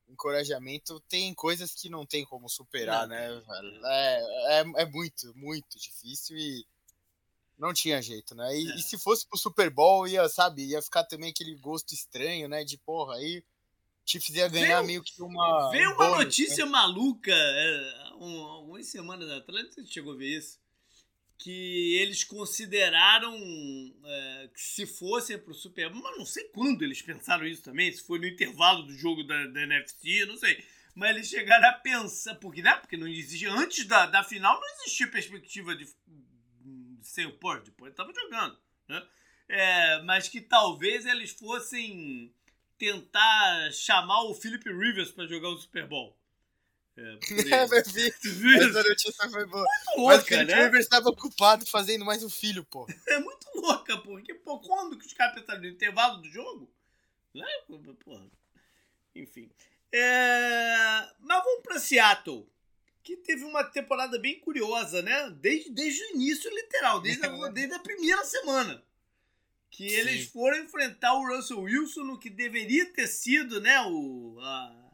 encorajamento, 0.09 1.01
tem 1.09 1.35
coisas 1.35 1.75
que 1.75 1.89
não 1.89 2.07
tem 2.07 2.25
como 2.25 2.49
superar, 2.49 3.07
não, 3.07 3.17
né? 3.17 3.43
É, 3.85 4.61
é, 4.61 4.83
é, 4.83 4.87
muito, 4.87 5.33
muito 5.37 5.79
difícil 5.79 6.37
e 6.37 6.67
não 7.59 7.73
tinha 7.73 8.03
jeito, 8.03 8.35
né? 8.35 8.57
E, 8.57 8.71
é. 8.71 8.77
e, 8.77 8.83
se 8.83 8.99
fosse 8.99 9.27
pro 9.27 9.39
Super 9.39 9.71
Bowl, 9.71 10.07
ia, 10.07 10.29
sabe, 10.29 10.65
ia 10.65 10.83
ficar 10.83 11.05
também 11.05 11.31
aquele 11.31 11.55
gosto 11.57 11.93
estranho, 11.93 12.49
né? 12.49 12.65
De 12.65 12.79
porra, 12.79 13.17
aí 13.17 13.43
Chiefs 14.05 14.37
ia 14.37 14.49
ganhar 14.49 14.77
veio, 14.77 14.87
meio 14.87 15.03
que 15.03 15.21
uma. 15.21 15.71
Veio 15.71 15.91
um 15.91 15.95
uma 15.95 16.07
bônus, 16.07 16.25
notícia 16.27 16.65
né? 16.65 16.71
maluca 16.71 17.33
é, 17.33 18.13
um, 18.21 18.43
algumas 18.43 18.87
semanas 18.87 19.29
atrás, 19.31 19.65
não 19.67 19.73
sei 19.73 19.85
se 19.85 19.93
chegou 19.93 20.13
a 20.13 20.17
ver 20.17 20.39
isso. 20.39 20.59
Que 21.39 21.99
eles 21.99 22.25
consideraram 22.25 23.35
é, 24.05 24.51
que 24.53 24.61
se 24.61 24.87
fossem 24.87 25.39
pro 25.39 25.55
Super 25.55 25.91
Bowl, 25.91 26.03
mas 26.03 26.17
não 26.17 26.25
sei 26.25 26.45
quando 26.45 26.83
eles 26.83 27.03
pensaram 27.03 27.47
isso 27.47 27.63
também, 27.63 27.93
se 27.93 28.07
foi 28.07 28.19
no 28.19 28.27
intervalo 28.27 28.83
do 28.85 28.95
jogo 28.95 29.23
da, 29.23 29.47
da 29.47 29.63
NFC, 29.63 30.25
não 30.27 30.37
sei. 30.37 30.65
Mas 30.95 31.11
eles 31.11 31.29
chegaram 31.29 31.69
a 31.69 31.73
pensar, 31.75 32.37
porque, 32.37 32.63
né? 32.63 32.75
Porque 32.77 32.97
não 32.97 33.07
existia, 33.07 33.53
antes 33.53 33.85
da, 33.85 34.07
da 34.07 34.25
final 34.25 34.59
não 34.59 34.69
existia 34.81 35.07
perspectiva 35.09 35.77
de, 35.77 35.85
de 35.85 37.07
ser 37.07 37.27
o 37.27 37.39
Port, 37.39 37.65
depois 37.65 37.91
ele 37.91 37.97
tava 37.97 38.15
jogando, 38.15 38.59
né? 38.89 39.07
É, 39.49 40.03
mas 40.03 40.29
que 40.29 40.41
talvez 40.41 41.05
eles 41.05 41.31
fossem 41.33 42.35
tentar 42.79 43.71
chamar 43.73 44.23
o 44.25 44.35
Philip 44.35 44.69
Rivers 44.69 45.11
para 45.11 45.27
jogar 45.27 45.51
o 45.51 45.59
Super 45.59 45.87
Bowl. 45.87 46.19
É, 46.97 47.19
é 47.55 47.83
vi. 47.83 48.57
Essa 48.57 48.83
notícia 48.83 49.31
foi 49.31 49.47
boa. 49.47 49.65
Muito 49.65 50.01
louca, 50.01 50.17
Mas 50.17 50.23
o 50.23 50.27
Philip 50.27 50.47
né? 50.47 50.65
Rivers 50.65 50.85
estava 50.85 51.09
ocupado 51.11 51.67
fazendo 51.67 52.05
mais 52.05 52.23
um 52.23 52.31
filho, 52.31 52.65
pô. 52.65 52.87
É 53.07 53.19
muito 53.19 53.47
louca, 53.55 53.99
porque, 53.99 54.35
pô, 54.35 54.59
quando 54.61 54.99
que 54.99 55.07
os 55.07 55.13
caras 55.13 55.35
pensaram 55.35 55.61
no 55.61 55.69
intervalo 55.69 56.23
do 56.23 56.29
jogo? 56.29 56.71
Né? 57.35 57.47
Porra. 58.05 58.27
Enfim. 59.15 59.51
É... 59.93 61.09
Mas 61.21 61.45
vamos 61.45 61.63
para 61.63 61.79
Seattle, 61.79 62.49
que 63.03 63.17
teve 63.17 63.45
uma 63.45 63.65
temporada 63.65 64.19
bem 64.19 64.41
curiosa, 64.41 65.03
né? 65.03 65.31
Desde, 65.31 65.71
desde 65.71 66.03
o 66.03 66.11
início, 66.15 66.51
literal, 66.55 67.01
desde 67.01 67.27
a, 67.27 67.49
desde 67.49 67.75
a 67.75 67.79
primeira 67.79 68.25
semana 68.25 68.83
que 69.71 69.91
Sim. 69.91 69.97
eles 69.97 70.27
foram 70.29 70.57
enfrentar 70.59 71.13
o 71.13 71.27
Russell 71.27 71.61
Wilson 71.61 72.05
no 72.05 72.19
que 72.19 72.31
deveria 72.31 72.87
ter 72.95 73.07
sido, 73.07 73.61
né, 73.61 73.79
o, 73.83 74.39
a, 74.41 74.86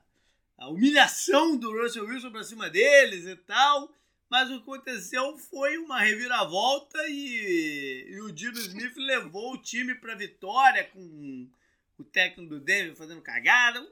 a 0.63 0.69
humilhação 0.69 1.57
do 1.57 1.73
Russell 1.73 2.07
Wilson 2.07 2.31
para 2.31 2.45
cima 2.45 2.71
deles 2.71 3.27
e 3.27 3.35
tal. 3.35 3.93
Mas 4.31 4.49
o 4.49 4.55
que 4.55 4.63
aconteceu 4.63 5.37
foi 5.37 5.77
uma 5.77 6.01
reviravolta 6.01 6.99
e, 7.09 8.07
e 8.09 8.21
o 8.21 8.33
Dino 8.33 8.59
Smith 8.59 8.97
levou 8.97 9.53
o 9.53 9.61
time 9.61 9.95
para 9.95 10.15
vitória 10.15 10.85
com 10.85 11.51
o 11.99 12.05
técnico 12.05 12.49
do 12.49 12.61
Denver 12.61 12.97
fazendo 12.97 13.21
cagada. 13.21 13.85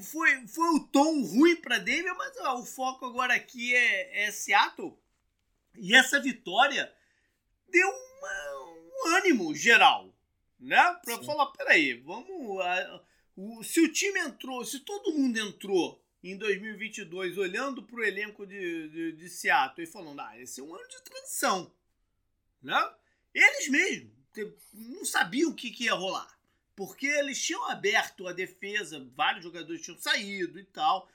Foi, 0.00 0.48
foi 0.48 0.68
o 0.70 0.86
tom 0.88 1.22
ruim 1.22 1.56
para 1.56 1.78
Denver, 1.78 2.14
mas 2.16 2.36
ó, 2.38 2.58
o 2.60 2.66
foco 2.66 3.04
agora 3.04 3.34
aqui 3.34 3.74
é, 3.74 4.24
é 4.24 4.32
Seattle. 4.32 4.98
E 5.76 5.94
essa 5.94 6.18
vitória 6.20 6.92
deu 7.68 7.88
uma, 7.88 9.18
ânimo 9.18 9.54
geral, 9.54 10.12
né? 10.58 10.98
Para 11.04 11.22
falar, 11.22 11.46
peraí, 11.52 11.94
vamos. 12.00 12.60
A, 12.62 13.02
o, 13.38 13.62
se 13.62 13.80
o 13.80 13.92
time 13.92 14.18
entrou, 14.18 14.64
se 14.64 14.80
todo 14.80 15.12
mundo 15.12 15.38
entrou 15.38 16.02
em 16.24 16.36
2022 16.36 17.38
olhando 17.38 17.84
para 17.84 18.00
o 18.00 18.04
elenco 18.04 18.44
de, 18.44 18.88
de, 18.88 19.12
de 19.12 19.28
Seattle 19.28 19.84
e 19.84 19.90
falando, 19.90 20.20
ah, 20.20 20.36
esse 20.40 20.60
é 20.60 20.64
um 20.64 20.74
ano 20.74 20.88
de 20.88 21.02
transição, 21.04 21.72
né? 22.60 22.94
Eles 23.32 23.68
mesmos 23.68 24.10
não 24.74 25.04
sabiam 25.04 25.52
o 25.52 25.54
que, 25.54 25.70
que 25.70 25.84
ia 25.84 25.94
rolar, 25.94 26.36
porque 26.74 27.06
eles 27.06 27.40
tinham 27.40 27.70
aberto 27.70 28.26
a 28.26 28.32
defesa, 28.32 29.08
vários 29.14 29.44
jogadores 29.44 29.82
tinham 29.82 29.98
saído 29.98 30.58
e 30.58 30.64
tal, 30.64 31.08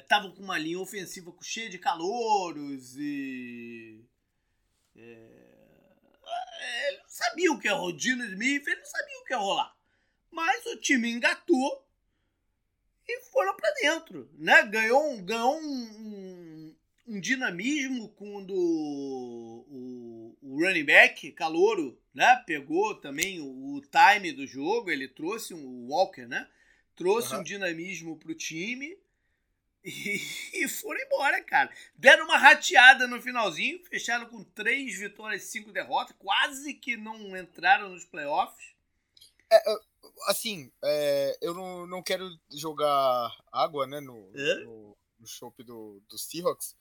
estavam 0.00 0.32
é, 0.32 0.34
com 0.34 0.42
uma 0.42 0.58
linha 0.58 0.80
ofensiva 0.80 1.32
cheia 1.40 1.70
de 1.70 1.78
calouros 1.78 2.96
e. 2.98 4.04
É, 4.96 5.44
ele 6.88 6.98
não 6.98 7.08
sabia 7.08 7.52
o 7.52 7.58
que 7.60 7.68
Smith, 7.68 8.66
ele 8.66 8.80
não 8.80 8.86
sabia 8.86 9.18
o 9.20 9.24
que 9.24 9.32
ia 9.32 9.38
rolar. 9.38 9.73
Mas 10.34 10.66
o 10.66 10.76
time 10.76 11.08
engatou 11.08 11.86
e 13.06 13.20
foram 13.30 13.54
para 13.54 13.70
dentro, 13.74 14.28
né? 14.34 14.66
Ganhou, 14.66 15.12
um, 15.12 15.24
ganhou 15.24 15.56
um, 15.60 15.62
um, 15.62 16.76
um 17.06 17.20
dinamismo 17.20 18.08
quando 18.10 18.52
o, 18.52 20.36
o, 20.42 20.58
running 20.58 20.84
back, 20.84 21.30
Calouro, 21.32 21.96
né? 22.12 22.42
Pegou 22.46 22.96
também 22.96 23.40
o, 23.40 23.76
o, 23.76 23.80
time 23.82 24.32
do 24.32 24.44
jogo, 24.44 24.90
ele 24.90 25.06
trouxe 25.06 25.54
um 25.54 25.86
Walker, 25.88 26.26
né? 26.26 26.48
Trouxe 26.96 27.34
uhum. 27.34 27.40
um 27.40 27.44
dinamismo 27.44 28.18
pro 28.18 28.34
time 28.34 28.98
e, 29.84 30.20
e 30.54 30.68
foram 30.68 31.00
embora, 31.00 31.40
cara. 31.44 31.70
Deram 31.94 32.24
uma 32.24 32.38
rateada 32.38 33.06
no 33.06 33.22
finalzinho, 33.22 33.84
fecharam 33.84 34.26
com 34.26 34.42
três 34.42 34.98
vitórias 34.98 35.44
e 35.44 35.46
cinco 35.46 35.70
derrotas, 35.70 36.16
quase 36.18 36.74
que 36.74 36.96
não 36.96 37.36
entraram 37.36 37.90
nos 37.90 38.04
playoffs. 38.04 38.74
É, 39.52 39.62
assim, 40.26 40.70
é, 40.82 41.38
eu 41.40 41.54
não, 41.54 41.86
não 41.86 42.02
quero 42.02 42.28
jogar 42.50 43.36
água 43.52 43.86
né, 43.86 44.00
no, 44.00 44.30
é? 44.34 44.64
no, 44.64 44.96
no 45.18 45.64
do, 45.64 46.02
do 46.08 46.18
Seahawks, 46.18 46.74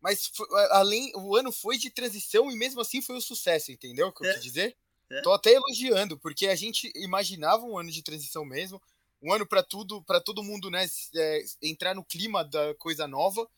mas 0.00 0.26
foi, 0.26 0.46
além, 0.70 1.12
o 1.16 1.36
ano 1.36 1.50
foi 1.50 1.78
de 1.78 1.90
transição 1.90 2.50
e 2.50 2.56
mesmo 2.56 2.80
assim 2.80 3.02
foi 3.02 3.16
um 3.16 3.20
sucesso, 3.20 3.72
entendeu 3.72 4.08
o 4.08 4.12
que 4.12 4.24
eu 4.24 4.30
é. 4.30 4.34
quis 4.34 4.42
dizer? 4.42 4.76
É. 5.10 5.22
Tô 5.22 5.32
até 5.32 5.52
elogiando, 5.52 6.18
porque 6.18 6.46
a 6.46 6.56
gente 6.56 6.92
imaginava 6.96 7.64
um 7.64 7.78
ano 7.78 7.90
de 7.90 8.02
transição 8.02 8.44
mesmo 8.44 8.80
um 9.22 9.32
ano 9.32 9.46
para 9.46 9.62
tudo, 9.62 10.02
para 10.02 10.20
todo 10.20 10.42
mundo, 10.42 10.70
né, 10.70 10.86
é, 11.14 11.44
entrar 11.62 11.94
no 11.94 12.04
clima 12.04 12.44
da 12.44 12.74
coisa 12.76 13.06
nova. 13.06 13.48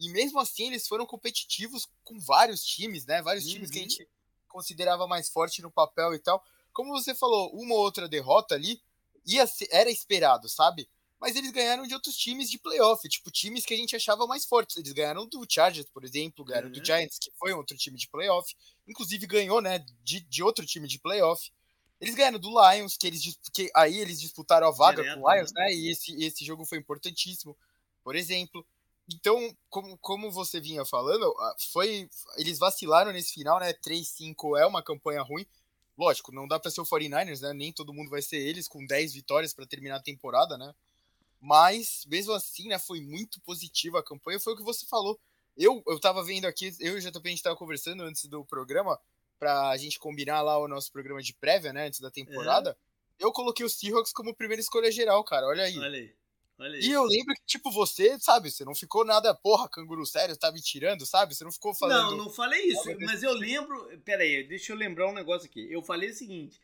E 0.00 0.08
mesmo 0.10 0.38
assim 0.38 0.68
eles 0.68 0.86
foram 0.86 1.04
competitivos 1.04 1.88
com 2.04 2.18
vários 2.20 2.64
times, 2.64 3.04
né? 3.04 3.20
Vários 3.20 3.44
uhum. 3.44 3.52
times 3.52 3.70
que 3.70 3.78
a 3.78 3.82
uhum. 3.82 3.88
gente 3.88 4.08
considerava 4.46 5.06
mais 5.08 5.28
forte 5.28 5.60
no 5.60 5.70
papel 5.70 6.14
e 6.14 6.18
tal. 6.20 6.42
Como 6.78 6.92
você 6.92 7.12
falou, 7.12 7.50
uma 7.54 7.74
ou 7.74 7.80
outra 7.80 8.08
derrota 8.08 8.54
ali 8.54 8.80
ia 9.26 9.44
ser, 9.48 9.66
era 9.72 9.90
esperado, 9.90 10.48
sabe? 10.48 10.88
Mas 11.18 11.34
eles 11.34 11.50
ganharam 11.50 11.84
de 11.84 11.92
outros 11.92 12.16
times 12.16 12.48
de 12.48 12.56
playoff, 12.56 13.08
tipo 13.08 13.32
times 13.32 13.66
que 13.66 13.74
a 13.74 13.76
gente 13.76 13.96
achava 13.96 14.28
mais 14.28 14.46
fortes. 14.46 14.76
Eles 14.76 14.92
ganharam 14.92 15.26
do 15.26 15.44
Chargers, 15.48 15.88
por 15.92 16.04
exemplo, 16.04 16.44
ganharam 16.44 16.68
uhum. 16.68 16.72
do 16.72 16.84
Giants, 16.84 17.18
que 17.18 17.32
foi 17.36 17.52
outro 17.52 17.76
time 17.76 17.98
de 17.98 18.06
playoff. 18.06 18.54
Inclusive 18.86 19.26
ganhou, 19.26 19.60
né, 19.60 19.84
de, 20.04 20.20
de 20.20 20.40
outro 20.40 20.64
time 20.64 20.86
de 20.86 21.00
playoff. 21.00 21.50
Eles 22.00 22.14
ganharam 22.14 22.38
do 22.38 22.48
Lions, 22.48 22.96
que 22.96 23.08
eles 23.08 23.36
que 23.52 23.68
aí 23.74 23.98
eles 23.98 24.20
disputaram 24.20 24.68
a 24.68 24.70
vaga 24.70 25.02
Direto, 25.02 25.18
com 25.18 25.26
o 25.26 25.34
Lions, 25.34 25.52
né? 25.52 25.64
né? 25.64 25.74
E 25.74 25.90
esse, 25.90 26.14
esse 26.22 26.44
jogo 26.44 26.64
foi 26.64 26.78
importantíssimo, 26.78 27.58
por 28.04 28.14
exemplo. 28.14 28.64
Então, 29.12 29.52
como, 29.68 29.98
como 29.98 30.30
você 30.30 30.60
vinha 30.60 30.84
falando, 30.84 31.34
foi 31.72 32.08
eles 32.36 32.56
vacilaram 32.56 33.10
nesse 33.10 33.32
final, 33.32 33.58
né? 33.58 33.72
3-5 33.72 34.56
é 34.56 34.64
uma 34.64 34.80
campanha 34.80 35.22
ruim. 35.22 35.44
Lógico, 35.98 36.30
não 36.30 36.46
dá 36.46 36.60
para 36.60 36.70
ser 36.70 36.80
o 36.80 36.84
49ers, 36.84 37.40
né? 37.40 37.52
Nem 37.52 37.72
todo 37.72 37.92
mundo 37.92 38.08
vai 38.08 38.22
ser 38.22 38.36
eles 38.36 38.68
com 38.68 38.86
10 38.86 39.14
vitórias 39.14 39.52
para 39.52 39.66
terminar 39.66 39.96
a 39.96 40.02
temporada, 40.02 40.56
né? 40.56 40.72
Mas 41.40 42.04
mesmo 42.06 42.32
assim, 42.32 42.68
né, 42.68 42.78
foi 42.78 43.00
muito 43.00 43.40
positiva 43.40 43.98
a 43.98 44.02
campanha, 44.02 44.38
foi 44.38 44.52
o 44.52 44.56
que 44.56 44.62
você 44.62 44.86
falou. 44.86 45.18
Eu, 45.56 45.82
eu 45.86 45.98
tava 45.98 46.22
vendo 46.24 46.44
aqui, 46.44 46.72
eu 46.78 46.94
e 46.94 46.98
o 46.98 47.00
JP 47.00 47.20
a 47.24 47.30
gente 47.30 47.42
tava 47.42 47.56
conversando 47.56 48.04
antes 48.04 48.26
do 48.26 48.44
programa, 48.44 48.98
pra 49.38 49.76
gente 49.76 49.98
combinar 49.98 50.40
lá 50.42 50.58
o 50.58 50.68
nosso 50.68 50.90
programa 50.92 51.22
de 51.22 51.34
prévia, 51.34 51.72
né, 51.72 51.86
antes 51.86 52.00
da 52.00 52.10
temporada. 52.10 52.76
É. 53.20 53.24
Eu 53.24 53.32
coloquei 53.32 53.66
os 53.66 53.74
Seahawks 53.74 54.12
como 54.12 54.34
primeira 54.34 54.60
escolha 54.60 54.90
geral, 54.90 55.22
cara, 55.24 55.46
olha 55.46 55.64
aí. 55.64 55.78
Olha 55.78 55.98
aí. 55.98 56.14
E 56.60 56.90
eu 56.90 57.04
lembro 57.04 57.34
que, 57.34 57.42
tipo, 57.46 57.70
você, 57.70 58.18
sabe, 58.18 58.50
você 58.50 58.64
não 58.64 58.74
ficou 58.74 59.04
nada, 59.04 59.32
porra, 59.32 59.68
canguru 59.68 60.04
sério, 60.04 60.36
tá 60.36 60.50
me 60.50 60.60
tirando, 60.60 61.06
sabe? 61.06 61.34
Você 61.34 61.44
não 61.44 61.52
ficou 61.52 61.72
falando. 61.72 62.10
Não, 62.10 62.24
não 62.24 62.30
falei 62.30 62.64
isso, 62.64 62.84
mas 63.00 63.22
eu 63.22 63.32
lembro. 63.32 63.86
Pera 64.04 64.22
aí, 64.22 64.42
deixa 64.42 64.72
eu 64.72 64.76
lembrar 64.76 65.08
um 65.08 65.14
negócio 65.14 65.48
aqui. 65.48 65.70
Eu 65.70 65.82
falei 65.82 66.10
o 66.10 66.14
seguinte: 66.14 66.60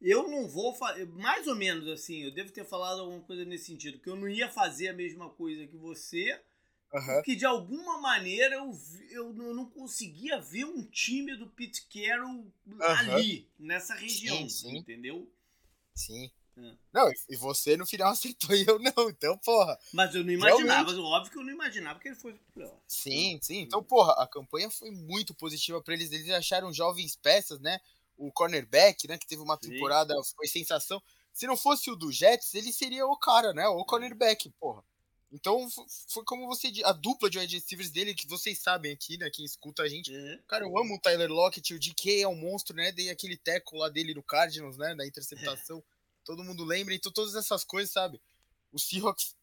eu 0.00 0.28
não 0.28 0.48
vou 0.48 0.74
fazer. 0.74 1.06
Mais 1.06 1.46
ou 1.48 1.56
menos 1.56 1.88
assim, 1.88 2.22
eu 2.22 2.30
devo 2.30 2.52
ter 2.52 2.64
falado 2.64 3.00
alguma 3.00 3.20
coisa 3.20 3.44
nesse 3.44 3.66
sentido, 3.66 3.98
que 3.98 4.08
eu 4.08 4.16
não 4.16 4.28
ia 4.28 4.48
fazer 4.48 4.88
a 4.88 4.94
mesma 4.94 5.28
coisa 5.30 5.66
que 5.66 5.76
você. 5.76 6.40
Uhum. 6.92 7.14
Porque 7.14 7.34
de 7.34 7.46
alguma 7.46 7.98
maneira 7.98 8.56
eu, 8.56 8.78
eu 9.10 9.32
não 9.32 9.64
conseguia 9.64 10.38
ver 10.38 10.66
um 10.66 10.84
time 10.84 11.34
do 11.36 11.48
Pete 11.48 11.86
Carroll 11.86 12.52
uhum. 12.66 12.82
ali, 12.82 13.48
nessa 13.58 13.94
região, 13.94 14.36
sim, 14.36 14.48
sim. 14.48 14.76
entendeu? 14.76 15.26
Sim. 15.94 16.30
É. 16.56 16.72
Não, 16.92 17.10
e 17.28 17.36
você 17.36 17.76
no 17.76 17.86
final 17.86 18.10
acertou 18.12 18.54
e 18.54 18.64
eu 18.66 18.78
não, 18.78 19.08
então, 19.08 19.36
porra. 19.38 19.78
Mas 19.92 20.14
eu 20.14 20.22
não 20.22 20.32
imaginava, 20.32 20.90
realmente... 20.90 21.12
óbvio 21.12 21.32
que 21.32 21.38
eu 21.38 21.44
não 21.44 21.52
imaginava 21.52 21.98
que 21.98 22.08
ele 22.08 22.14
fosse 22.14 22.38
pro 22.52 22.70
Sim, 22.86 23.38
sim. 23.42 23.60
Então, 23.60 23.82
porra, 23.82 24.12
a 24.22 24.26
campanha 24.26 24.70
foi 24.70 24.90
muito 24.90 25.34
positiva 25.34 25.80
para 25.80 25.94
eles. 25.94 26.12
Eles 26.12 26.30
acharam 26.30 26.72
jovens 26.72 27.16
peças, 27.16 27.58
né? 27.60 27.80
O 28.16 28.30
cornerback, 28.30 29.08
né? 29.08 29.16
Que 29.16 29.26
teve 29.26 29.42
uma 29.42 29.56
temporada, 29.56 30.14
sim. 30.22 30.34
foi 30.36 30.46
sensação. 30.46 31.02
Se 31.32 31.46
não 31.46 31.56
fosse 31.56 31.90
o 31.90 31.96
do 31.96 32.12
Jets, 32.12 32.54
ele 32.54 32.72
seria 32.72 33.06
o 33.06 33.16
cara, 33.16 33.54
né? 33.54 33.66
O 33.68 33.84
cornerback, 33.84 34.50
porra. 34.60 34.84
Então, 35.32 35.66
foi 36.08 36.22
como 36.24 36.46
você 36.46 36.70
a 36.84 36.92
dupla 36.92 37.30
de 37.30 37.38
wide 37.38 37.56
receivers 37.56 37.90
dele, 37.90 38.14
que 38.14 38.28
vocês 38.28 38.58
sabem 38.58 38.92
aqui, 38.92 39.16
né? 39.16 39.30
Quem 39.30 39.46
escuta 39.46 39.82
a 39.82 39.88
gente. 39.88 40.14
Uhum. 40.14 40.38
Cara, 40.46 40.66
eu 40.66 40.78
amo 40.78 40.96
o 40.96 41.00
Tyler 41.00 41.30
Lockett, 41.30 41.72
o 41.72 41.80
DK 41.80 42.20
é 42.20 42.28
um 42.28 42.36
monstro, 42.36 42.76
né? 42.76 42.92
Dei 42.92 43.08
aquele 43.08 43.38
teco 43.38 43.78
lá 43.78 43.88
dele 43.88 44.12
no 44.12 44.22
Cardinals, 44.22 44.76
né? 44.76 44.94
Da 44.94 45.06
interceptação 45.06 45.82
todo 46.24 46.44
mundo 46.44 46.64
lembra, 46.64 46.94
então 46.94 47.12
todas 47.12 47.34
essas 47.34 47.64
coisas, 47.64 47.92
sabe? 47.92 48.20
Os 48.72 48.84
Seahawks, 48.84 49.34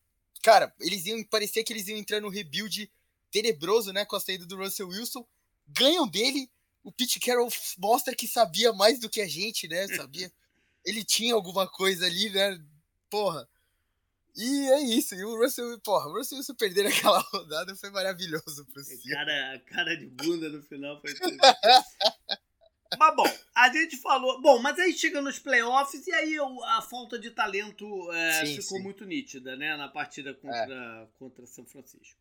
cara, 0.42 0.74
eles 0.80 1.06
iam, 1.06 1.24
parecia 1.24 1.64
que 1.64 1.74
eles 1.74 1.88
iam 1.88 1.98
entrar 1.98 2.22
no 2.22 2.30
rebuild 2.30 2.92
tenebroso, 3.32 3.94
né, 3.94 4.06
com 4.06 4.16
a 4.16 4.20
saída 4.20 4.46
do 4.46 4.58
Russell 4.58 4.88
Wilson, 4.88 5.26
ganham 5.68 6.08
dele, 6.08 6.50
o 6.84 6.92
Pete 6.92 7.20
Carroll 7.20 7.50
mostra 7.78 8.16
que 8.16 8.28
sabia 8.28 8.74
mais 8.74 9.00
do 9.00 9.10
que 9.10 9.22
a 9.22 9.28
gente, 9.28 9.68
né, 9.68 9.88
sabia, 9.90 10.32
ele 10.84 11.04
tinha 11.04 11.34
alguma 11.34 11.68
coisa 11.68 12.06
ali, 12.06 12.30
né, 12.30 12.60
porra, 13.10 13.48
e 14.36 14.70
é 14.70 14.80
isso, 14.82 15.16
e 15.16 15.24
o 15.24 15.38
Russell, 15.38 15.80
porra, 15.82 16.08
o 16.08 16.14
Russell 16.14 16.38
Wilson 16.38 16.56
perder 16.56 16.88
aquela 16.88 17.20
rodada 17.32 17.76
foi 17.76 17.92
maravilhoso 17.92 18.66
pro 18.66 18.84
Seahawks. 18.84 19.12
Cara, 19.12 19.64
cara 19.68 19.98
de 19.98 20.08
bunda 20.08 20.50
no 20.50 20.64
final 20.64 21.00
foi 21.02 21.14
Mas 22.98 23.16
bom, 23.16 23.26
a 23.54 23.70
gente 23.72 23.98
falou. 23.98 24.42
Bom, 24.42 24.60
mas 24.60 24.80
aí 24.80 24.94
chega 24.94 25.22
nos 25.22 25.38
playoffs 25.38 26.08
e 26.08 26.14
aí 26.14 26.38
a 26.66 26.82
falta 26.82 27.20
de 27.20 27.30
talento 27.30 28.12
é, 28.12 28.46
sim, 28.46 28.62
ficou 28.62 28.78
sim. 28.78 28.84
muito 28.84 29.06
nítida, 29.06 29.56
né? 29.56 29.78
Na 29.78 29.88
partida 29.88 30.34
contra, 30.34 31.04
é. 31.04 31.08
contra 31.20 31.46
São 31.46 31.66
Francisco. 31.66 32.20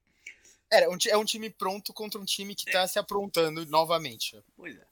É, 0.71 0.85
é 0.85 1.17
um 1.17 1.25
time 1.25 1.49
pronto 1.49 1.95
contra 1.95 2.21
um 2.21 2.25
time 2.25 2.55
que 2.55 2.69
está 2.69 2.83
é. 2.83 2.87
se 2.87 2.99
aprontando 2.99 3.65
novamente. 3.67 4.43
Pois 4.55 4.77
é. 4.77 4.87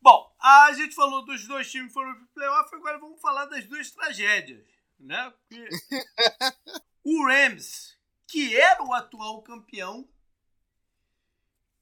Bom, 0.00 0.34
a 0.40 0.72
gente 0.72 0.94
falou 0.94 1.24
dos 1.24 1.46
dois 1.46 1.70
times 1.70 1.88
que 1.88 1.94
foram 1.94 2.14
pro 2.14 2.26
playoff, 2.28 2.74
agora 2.74 2.98
vamos 2.98 3.20
falar 3.20 3.46
das 3.46 3.66
duas 3.66 3.90
tragédias, 3.90 4.64
né? 4.98 5.34
o 7.04 7.26
Rams, 7.26 7.98
que 8.26 8.56
era 8.56 8.82
o 8.82 8.94
atual 8.94 9.42
campeão, 9.42 10.08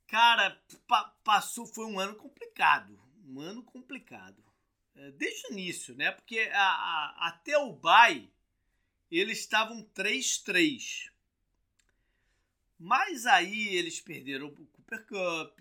cara, 0.08 0.58
pa 0.88 1.14
passou, 1.22 1.66
foi 1.66 1.84
um 1.84 2.00
ano 2.00 2.16
complicado 2.16 3.05
um 3.26 3.40
ano 3.40 3.62
complicado. 3.62 4.42
É, 4.94 5.10
desde 5.10 5.48
o 5.48 5.52
início, 5.52 5.94
né? 5.94 6.10
Porque 6.10 6.38
a, 6.52 6.68
a, 6.68 7.28
até 7.28 7.58
o 7.58 7.72
Bay 7.72 8.30
eles 9.10 9.40
estavam 9.40 9.82
3-3. 9.94 11.10
Mas 12.78 13.26
aí 13.26 13.76
eles 13.76 14.00
perderam 14.00 14.48
o 14.48 14.66
Cooper 14.66 15.06
Cup, 15.06 15.60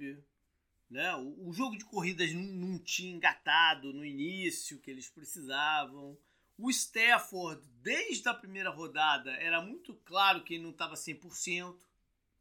né? 0.90 1.16
O, 1.16 1.50
o 1.50 1.54
jogo 1.54 1.78
de 1.78 1.86
corridas 1.86 2.32
não, 2.34 2.42
não, 2.42 2.80
tinha 2.80 3.14
engatado 3.14 3.94
no 3.94 4.06
início 4.06 4.80
que 4.80 4.92
eles 4.92 5.10
precisavam. 5.10 6.18
O 6.58 6.70
Stafford, 6.70 7.62
desde 7.82 8.28
a 8.30 8.34
primeira 8.34 8.70
rodada, 8.70 9.32
era 9.32 9.62
muito 9.62 9.94
claro 10.06 10.44
que 10.44 10.54
ele 10.54 10.64
não 10.64 10.72
estava 10.72 10.96
100%. 10.96 11.78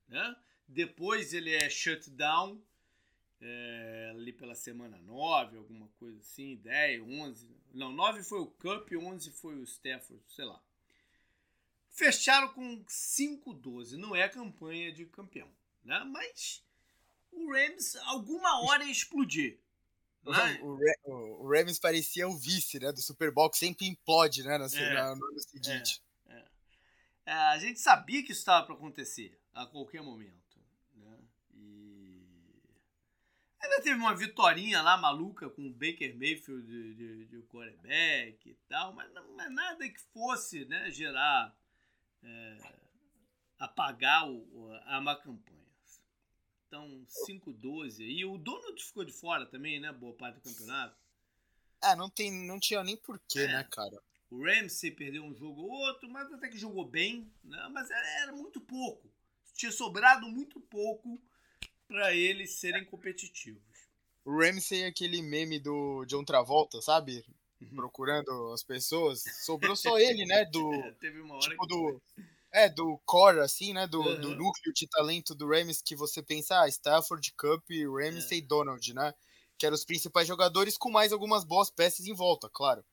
Né? 0.09 0.37
Depois 0.69 1.33
ele 1.33 1.53
é 1.53 1.69
shut 1.69 2.11
down 2.11 2.61
é, 3.47 4.09
ali 4.11 4.33
pela 4.33 4.55
semana 4.55 4.97
9, 4.99 5.59
alguma 5.59 5.87
coisa 5.99 6.19
assim, 6.19 6.57
10, 6.57 7.03
11. 7.03 7.49
Não, 7.75 7.93
9 7.93 8.23
foi 8.23 8.41
o 8.41 8.47
Cup, 8.47 8.91
11 8.93 9.31
foi 9.33 9.55
o 9.57 9.65
Stafford, 9.65 10.23
sei 10.29 10.47
lá. 10.47 10.61
Fecharam 11.91 12.49
com 12.55 12.83
5-12. 12.85 13.93
Não 13.93 14.17
é 14.17 14.29
campanha 14.29 14.91
de 14.91 15.05
campeão, 15.07 15.49
né? 15.85 16.03
Mas 16.05 16.65
o 17.31 17.53
Rams 17.53 17.97
alguma 17.97 18.63
hora 18.63 18.85
ia 18.85 18.91
explodir. 18.91 19.61
Né? 20.25 20.59
O, 20.63 20.79
o, 21.05 21.43
o, 21.45 21.49
Rams 21.51 21.79
parecia 21.79 22.27
o 22.27 22.35
vice 22.35 22.81
né, 22.81 22.91
do 22.91 23.03
Super 23.03 23.31
Bowl, 23.31 23.51
que 23.51 23.59
sempre 23.59 23.87
implode 23.87 24.43
né, 24.43 24.57
no, 24.57 24.65
é, 24.65 25.15
no 25.15 25.27
ano 25.27 25.39
seguinte. 25.39 26.03
É, 26.27 26.35
é. 26.35 26.45
é, 27.27 27.33
a 27.33 27.59
gente 27.59 27.79
sabia 27.79 28.23
que 28.23 28.33
isso 28.33 28.41
estava 28.41 28.65
para 28.65 28.75
acontecer 28.75 29.39
a 29.53 29.67
qualquer 29.67 30.03
momento. 30.03 30.44
Ainda 33.65 33.81
teve 33.81 33.99
uma 33.99 34.15
vitória 34.15 34.83
lá 34.83 34.95
maluca 34.99 35.49
com 35.49 35.67
o 35.67 35.73
Baker 35.73 36.15
Mayfield 36.19 36.67
de, 36.67 36.95
de, 36.95 37.25
de 37.25 37.43
quarterback 37.45 38.51
e 38.51 38.55
tal, 38.69 38.93
mas, 38.93 39.11
não, 39.15 39.35
mas 39.35 39.51
nada 39.51 39.89
que 39.89 40.01
fosse 40.13 40.67
né, 40.67 40.91
gerar, 40.91 41.57
é, 42.23 42.59
apagar 43.59 44.29
o, 44.31 44.71
a 44.85 45.01
má 45.01 45.17
campanha. 45.17 45.65
Então, 46.67 47.07
5-12. 47.27 48.01
E 48.01 48.25
o 48.27 48.37
Donald 48.37 48.85
ficou 48.85 49.03
de 49.03 49.13
fora 49.13 49.47
também, 49.47 49.81
né? 49.81 49.93
Boa 49.93 50.15
parte 50.15 50.41
do 50.41 50.43
campeonato. 50.43 50.99
É, 51.83 51.97
não, 51.97 52.11
tem, 52.11 52.47
não 52.47 52.61
tinha 52.61 52.85
nem 52.85 52.97
porquê, 52.99 53.41
é. 53.41 53.47
né, 53.47 53.65
cara? 53.71 54.03
O 54.29 54.45
Ramsey 54.45 54.91
perdeu 54.91 55.25
um 55.25 55.35
jogo 55.35 55.63
ou 55.63 55.71
outro, 55.71 56.11
mas 56.11 56.31
até 56.33 56.49
que 56.49 56.59
jogou 56.59 56.85
bem, 56.85 57.33
né? 57.43 57.69
Mas 57.73 57.91
era, 57.91 58.23
era 58.23 58.33
muito 58.33 58.61
pouco. 58.61 59.11
Tinha 59.55 59.73
sobrado 59.73 60.29
muito 60.29 60.61
pouco 60.61 61.19
para 61.89 62.15
eles 62.15 62.55
serem 62.55 62.85
competitivos. 62.85 63.63
O 64.25 64.39
Ramsey 64.39 64.83
é 64.83 64.87
aquele 64.87 65.21
meme 65.21 65.59
do 65.59 66.05
John 66.07 66.25
Travolta, 66.25 66.81
sabe? 66.81 67.25
Uhum. 67.61 67.77
Procurando 67.77 68.53
as 68.53 68.63
pessoas. 68.63 69.23
Sobrou 69.45 69.77
só 69.77 69.99
ele, 70.01 70.25
né? 70.25 70.45
Do. 70.47 70.73
É, 70.75 70.93
teve 70.93 71.21
uma 71.21 71.35
hora 71.35 71.49
tipo, 71.49 71.67
do. 71.67 72.03
É, 72.51 72.69
do 72.69 72.99
core, 73.05 73.41
assim, 73.41 73.73
né? 73.73 73.87
Do, 73.87 74.01
uhum. 74.01 74.21
do 74.21 74.31
núcleo 74.31 74.73
de 74.73 74.87
talento 74.87 75.35
do 75.35 75.49
Rams 75.49 75.83
que 75.83 75.97
você 75.97 76.23
pensa, 76.23 76.61
ah, 76.61 76.69
Stafford, 76.69 77.33
Cup, 77.37 77.65
Ramsey 78.01 78.39
é. 78.39 78.41
e 78.41 78.47
Donald, 78.47 78.95
né? 78.95 79.13
Que 79.59 79.67
eram 79.67 79.75
os 79.75 79.85
principais 79.85 80.27
jogadores 80.27 80.77
com 80.77 80.91
mais 80.91 81.13
algumas 81.13 81.45
boas 81.45 81.69
peças 81.69 82.07
em 82.07 82.15
volta, 82.15 82.49
claro. 82.49 82.85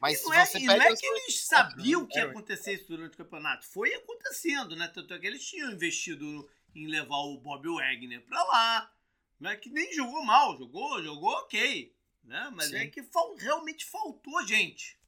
Mas 0.00 0.20
e 0.20 0.24
não, 0.24 0.34
é, 0.34 0.50
e 0.56 0.64
não 0.64 0.74
é 0.82 0.96
que 0.96 1.06
eles 1.06 1.44
sabiam 1.44 2.04
que 2.04 2.18
ia 2.18 2.24
acontecer 2.24 2.72
isso 2.72 2.88
durante 2.88 3.14
o 3.14 3.18
campeonato. 3.18 3.64
Foi 3.68 3.94
acontecendo, 3.94 4.74
né? 4.74 4.88
Tanto 4.88 5.14
é 5.14 5.18
que 5.18 5.26
eles 5.28 5.46
tinham 5.46 5.70
investido 5.70 6.50
em 6.74 6.86
levar 6.86 7.18
o 7.18 7.38
Bob 7.38 7.68
Wagner 7.68 8.22
para 8.22 8.42
lá. 8.44 8.94
Né? 9.38 9.56
Que 9.56 9.70
nem 9.70 9.92
jogou 9.92 10.24
mal, 10.24 10.56
jogou, 10.56 11.02
jogou 11.02 11.30
ok. 11.30 11.94
Né? 12.24 12.50
Mas 12.54 12.68
Sim. 12.68 12.76
é 12.76 12.86
que 12.86 13.02
fal 13.02 13.34
realmente 13.34 13.84
faltou 13.84 14.46
gente. 14.46 14.98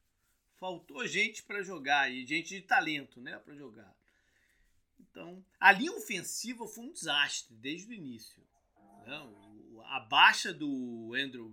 Faltou 0.57 1.07
gente 1.07 1.43
para 1.43 1.63
jogar 1.63 2.11
e 2.11 2.27
gente 2.27 2.49
de 2.55 2.63
talento 2.63 3.21
né? 3.21 3.39
para 3.39 3.55
jogar. 3.55 3.95
Então, 4.99 5.45
a 5.61 5.71
linha 5.73 5.93
ofensiva 5.93 6.67
foi 6.67 6.85
um 6.85 6.93
desastre 6.93 7.55
desde 7.57 7.89
o 7.89 7.95
início. 7.95 8.43
Né? 9.07 9.83
A 9.87 10.01
baixa 10.01 10.53
do 10.53 11.13
Andrew 11.15 11.53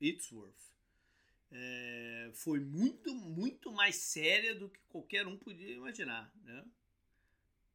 Whitworth 0.00 0.66
é, 1.50 2.30
foi 2.34 2.58
muito, 2.58 3.14
muito 3.14 3.70
mais 3.70 3.96
séria 3.96 4.54
do 4.54 4.68
que 4.68 4.80
qualquer 4.88 5.26
um 5.26 5.36
podia 5.36 5.74
imaginar. 5.74 6.32
Né? 6.42 6.64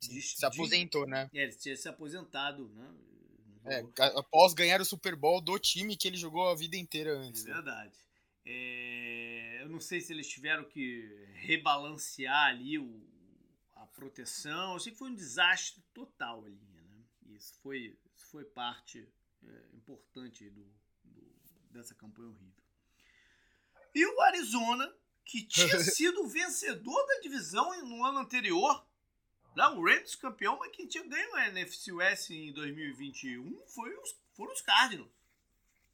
De, 0.02 0.22
se 0.22 0.46
aposentou, 0.46 1.06
de, 1.06 1.12
né? 1.12 1.30
É, 1.34 1.44
ele 1.44 1.56
tinha 1.56 1.76
se 1.76 1.88
aposentado, 1.88 2.68
né? 2.70 2.92
É, 3.64 3.86
após 4.18 4.54
ganhar 4.54 4.82
o 4.82 4.86
Super 4.86 5.16
Bowl 5.16 5.40
do 5.40 5.60
time 5.60 5.96
que 5.96 6.08
ele 6.08 6.18
jogou 6.18 6.50
a 6.50 6.56
vida 6.56 6.76
inteira 6.76 7.16
antes. 7.16 7.46
É 7.46 7.54
verdade. 7.54 7.96
É, 8.44 9.60
eu 9.62 9.70
não 9.70 9.80
sei 9.80 10.02
se 10.02 10.12
eles 10.12 10.28
tiveram 10.28 10.64
que 10.64 11.08
rebalancear 11.36 12.48
ali 12.48 12.80
o, 12.80 13.08
a 13.76 13.86
proteção. 13.86 14.74
Eu 14.74 14.80
sei 14.80 14.92
que 14.92 14.98
foi 14.98 15.12
um 15.12 15.16
desastre 15.16 15.84
total 15.94 16.44
a 16.44 16.50
linha, 16.50 16.82
né? 16.82 17.04
Isso 17.36 17.54
foi, 17.62 17.96
isso 18.16 18.26
foi 18.32 18.44
parte 18.44 19.08
é, 19.44 19.76
importante 19.76 20.50
do, 20.50 20.66
do, 21.04 21.22
dessa 21.70 21.94
campanha 21.94 22.30
horrível. 22.30 22.64
E 23.94 24.06
o 24.06 24.22
Arizona, 24.22 24.92
que 25.24 25.44
tinha 25.44 25.78
sido 25.84 26.24
o 26.24 26.28
vencedor 26.28 27.06
da 27.06 27.20
divisão 27.20 27.80
no 27.88 28.04
ano 28.04 28.20
anterior, 28.20 28.84
Não, 29.56 29.80
o 29.80 29.86
Rams 29.86 30.16
campeão, 30.16 30.58
mas 30.58 30.72
quem 30.72 30.88
tinha 30.88 31.04
ganho 31.04 31.36
a 31.36 31.48
NFC 31.48 31.92
West 31.92 32.30
em 32.30 32.54
2021 32.54 33.62
foi 33.68 33.94
os, 33.98 34.16
foram 34.34 34.54
os 34.54 34.62
Cardinals. 34.62 35.10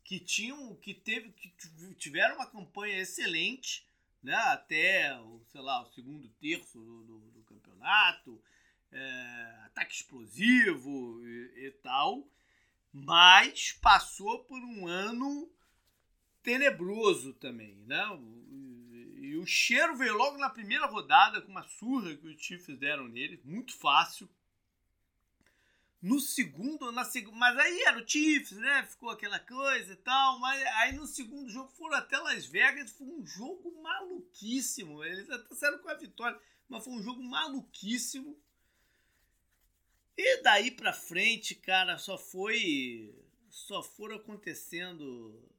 Que 0.03 0.19
tinham, 0.19 0.75
que 0.75 0.93
teve, 0.93 1.31
que 1.31 1.49
tiveram 1.95 2.35
uma 2.35 2.45
campanha 2.45 2.99
excelente, 2.99 3.85
né? 4.23 4.35
Até 4.35 5.19
o, 5.19 5.41
sei 5.51 5.61
lá, 5.61 5.81
o 5.81 5.91
segundo 5.91 6.29
terço 6.39 6.79
do, 6.79 7.03
do, 7.03 7.19
do 7.31 7.43
campeonato, 7.43 8.41
é, 8.91 9.61
ataque 9.65 9.95
explosivo 9.95 11.21
e, 11.27 11.67
e 11.67 11.71
tal, 11.83 12.25
mas 12.93 13.73
passou 13.73 14.43
por 14.45 14.61
um 14.61 14.87
ano 14.87 15.51
tenebroso 16.41 17.33
também, 17.33 17.75
né? 17.85 18.05
E 19.27 19.35
o 19.35 19.45
cheiro 19.45 19.95
veio 19.97 20.15
logo 20.15 20.37
na 20.37 20.49
primeira 20.49 20.85
rodada 20.85 21.41
com 21.41 21.51
uma 21.51 21.63
surra 21.63 22.15
que 22.15 22.27
os 22.27 22.41
Chiefs 22.41 22.79
deram 22.79 23.07
nele, 23.09 23.41
muito 23.43 23.75
fácil. 23.75 24.29
No 26.01 26.19
segundo, 26.19 26.91
na 26.93 27.03
seg... 27.03 27.27
mas 27.33 27.57
aí 27.57 27.81
era 27.81 28.01
o 28.01 28.07
Chiefs, 28.07 28.57
né? 28.57 28.85
Ficou 28.85 29.09
aquela 29.09 29.39
coisa 29.39 29.91
e 29.91 29.95
tal. 29.97 30.39
Mas 30.39 30.63
aí 30.77 30.93
no 30.93 31.05
segundo 31.05 31.49
jogo 31.49 31.69
foram 31.71 31.97
até 31.97 32.17
Las 32.19 32.45
Vegas. 32.45 32.91
Foi 32.91 33.07
um 33.07 33.25
jogo 33.25 33.81
maluquíssimo. 33.81 35.03
Eles 35.03 35.29
até 35.29 35.53
saíram 35.55 35.79
com 35.79 35.89
a 35.89 35.95
vitória, 35.95 36.39
mas 36.69 36.83
foi 36.85 36.93
um 36.93 37.03
jogo 37.03 37.21
maluquíssimo. 37.21 38.39
E 40.15 40.41
daí 40.41 40.71
pra 40.71 40.93
frente, 40.93 41.53
cara, 41.53 41.97
só 41.97 42.17
foi. 42.17 43.13
Só 43.49 43.83
foram 43.83 44.15
acontecendo 44.15 45.03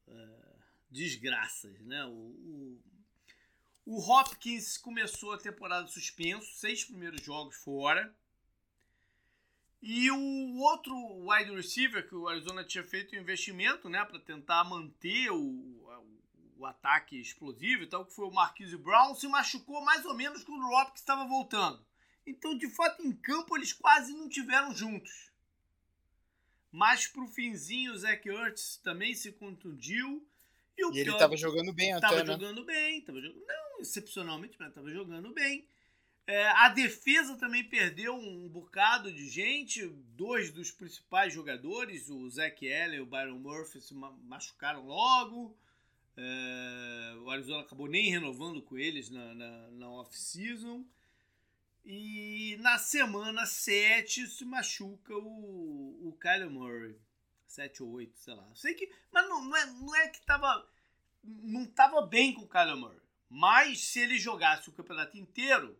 uh, 0.06 0.62
desgraças, 0.90 1.78
né? 1.80 2.04
O, 2.06 2.10
o, 2.10 2.82
o 3.90 3.98
Hopkins 3.98 4.76
começou 4.76 5.32
a 5.32 5.38
temporada 5.38 5.88
suspenso, 5.88 6.52
seis 6.56 6.84
primeiros 6.84 7.22
jogos 7.22 7.56
fora. 7.56 8.14
E 9.80 10.10
o 10.10 10.58
outro 10.58 10.94
wide 11.26 11.50
receiver 11.54 12.06
que 12.06 12.14
o 12.14 12.28
Arizona 12.28 12.62
tinha 12.62 12.84
feito 12.84 13.16
um 13.16 13.18
investimento, 13.18 13.88
né, 13.88 14.04
para 14.04 14.18
tentar 14.18 14.62
manter 14.64 15.30
o, 15.30 15.40
o 16.58 16.66
ataque 16.66 17.18
explosivo 17.18 17.86
tal, 17.86 18.04
que 18.04 18.14
foi 18.14 18.26
o 18.26 18.30
Marquise 18.30 18.76
Brown, 18.76 19.14
se 19.14 19.26
machucou 19.26 19.82
mais 19.82 20.04
ou 20.04 20.12
menos 20.12 20.44
quando 20.44 20.66
o 20.66 20.78
Hopkins 20.78 21.00
estava 21.00 21.26
voltando. 21.26 21.82
Então, 22.26 22.58
de 22.58 22.68
fato, 22.68 23.02
em 23.02 23.12
campo 23.12 23.56
eles 23.56 23.72
quase 23.72 24.12
não 24.12 24.28
tiveram 24.28 24.74
juntos. 24.74 25.32
Mas 26.70 27.06
pro 27.06 27.26
finzinho, 27.26 27.94
o 27.94 27.98
Zach 27.98 28.28
Ertz 28.28 28.76
também 28.84 29.14
se 29.14 29.32
contundiu. 29.32 30.28
E, 30.78 30.84
o 30.84 30.94
e 30.94 31.00
ele 31.00 31.10
estava 31.10 31.36
jogando 31.36 31.72
bem 31.72 31.92
até, 31.92 32.06
Tava 32.06 32.22
né? 32.22 32.32
jogando 32.32 32.64
bem, 32.64 33.00
tava 33.00 33.20
jogando, 33.20 33.44
não 33.46 33.80
excepcionalmente, 33.80 34.56
mas 34.58 34.68
estava 34.68 34.88
jogando 34.90 35.34
bem. 35.34 35.66
É, 36.24 36.46
a 36.50 36.68
defesa 36.68 37.36
também 37.36 37.64
perdeu 37.64 38.14
um 38.14 38.48
bocado 38.48 39.12
de 39.12 39.28
gente. 39.28 39.86
Dois 40.14 40.52
dos 40.52 40.70
principais 40.70 41.32
jogadores, 41.32 42.08
o 42.08 42.28
Zach 42.30 42.72
Allen 42.72 42.98
e 42.98 43.00
o 43.00 43.06
Byron 43.06 43.38
Murphy, 43.38 43.80
se 43.80 43.94
machucaram 43.94 44.86
logo. 44.86 45.56
É, 46.16 47.16
o 47.22 47.30
Arizona 47.30 47.62
acabou 47.62 47.88
nem 47.88 48.10
renovando 48.10 48.60
com 48.60 48.76
eles 48.76 49.08
na, 49.10 49.34
na, 49.34 49.70
na 49.70 49.90
off-season. 49.90 50.84
E 51.84 52.56
na 52.60 52.76
semana 52.76 53.46
7 53.46 54.26
se 54.26 54.44
machuca 54.44 55.16
o, 55.16 56.08
o 56.08 56.12
Kyler 56.20 56.50
Murray. 56.50 56.94
7 57.48 57.82
ou 57.82 57.90
8, 57.92 58.18
sei 58.18 58.34
lá. 58.34 58.46
Sei 58.54 58.74
que. 58.74 58.92
Mas 59.10 59.28
não, 59.28 59.42
não, 59.42 59.56
é, 59.56 59.66
não 59.66 59.96
é 59.96 60.08
que 60.08 60.20
tava. 60.20 60.68
Não 61.24 61.66
tava 61.66 62.02
bem 62.02 62.32
com 62.34 62.42
o 62.42 62.48
Kyler 62.48 62.76
Murray. 62.76 63.00
Mas 63.28 63.86
se 63.86 64.00
ele 64.00 64.18
jogasse 64.18 64.68
o 64.68 64.72
campeonato 64.72 65.16
inteiro, 65.16 65.78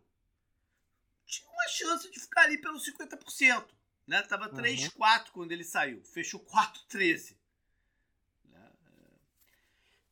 tinha 1.25 1.49
uma 1.49 1.67
chance 1.67 2.11
de 2.11 2.19
ficar 2.19 2.41
ali 2.41 2.57
pelo 2.57 2.79
50%. 2.79 3.65
Né? 4.05 4.21
Tava 4.23 4.49
3-4 4.49 4.89
uhum. 4.89 5.31
quando 5.31 5.51
ele 5.51 5.63
saiu. 5.63 6.03
Fechou 6.03 6.43
4-13. 6.43 7.35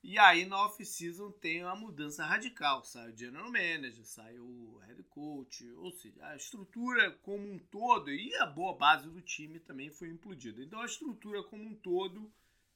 E 0.07 0.17
aí 0.17 0.45
na 0.45 0.63
off-season 0.63 1.29
tem 1.33 1.65
uma 1.65 1.75
mudança 1.75 2.23
radical. 2.23 2.81
Sai 2.85 3.11
o 3.11 3.17
general 3.17 3.51
manager, 3.51 4.05
sai 4.05 4.39
o 4.39 4.77
head 4.87 5.03
coach, 5.03 5.69
ou 5.73 5.91
seja, 5.91 6.25
a 6.27 6.33
estrutura 6.37 7.11
como 7.23 7.51
um 7.51 7.59
todo 7.59 8.09
e 8.09 8.33
a 8.35 8.45
boa 8.45 8.73
base 8.73 9.09
do 9.09 9.21
time 9.21 9.59
também 9.59 9.91
foi 9.91 10.07
implodida. 10.07 10.63
Então 10.63 10.79
a 10.79 10.85
estrutura 10.85 11.43
como 11.43 11.65
um 11.65 11.75
todo 11.75 12.31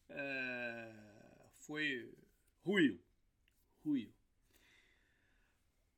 é, 0.10 0.94
foi 1.62 2.14
ruim. 2.66 3.00
Ruim. 3.86 4.14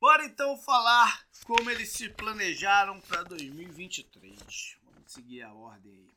Bora 0.00 0.26
então 0.26 0.56
falar 0.56 1.26
como 1.46 1.68
eles 1.68 1.90
se 1.90 2.10
planejaram 2.10 3.00
para 3.00 3.24
2023. 3.24 4.78
Vamos 4.84 5.12
seguir 5.12 5.42
a 5.42 5.52
ordem 5.52 5.94
aí. 5.94 6.14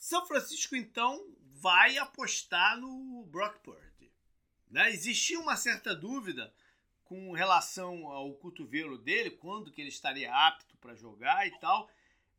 São 0.00 0.26
Francisco 0.26 0.74
então 0.74 1.24
vai 1.54 1.96
apostar 1.98 2.78
no 2.78 3.24
Brock 3.30 3.58
Purdy. 3.60 4.12
Né? 4.70 4.90
Existia 4.90 5.38
uma 5.38 5.56
certa 5.56 5.94
dúvida 5.94 6.52
com 7.04 7.32
relação 7.32 8.08
ao 8.08 8.32
cotovelo 8.34 8.98
dele, 8.98 9.30
quando 9.30 9.70
que 9.70 9.80
ele 9.80 9.88
estaria 9.88 10.34
apto 10.34 10.76
para 10.78 10.94
jogar 10.94 11.46
e 11.46 11.58
tal. 11.58 11.88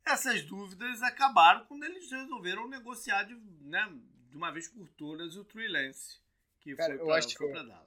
Essas 0.03 0.43
dúvidas 0.43 1.01
acabaram 1.01 1.65
quando 1.65 1.83
eles 1.83 2.11
resolveram 2.11 2.67
negociar 2.67 3.23
de, 3.23 3.35
né, 3.61 3.91
de 4.29 4.35
uma 4.35 4.51
vez 4.51 4.67
por 4.67 4.87
todas 4.89 5.35
o 5.35 5.43
Trey 5.43 5.67
Lance, 5.67 6.17
que 6.59 6.75
Cara, 6.75 6.97
foi 6.97 7.47
para 7.49 7.63
Dallas. 7.63 7.85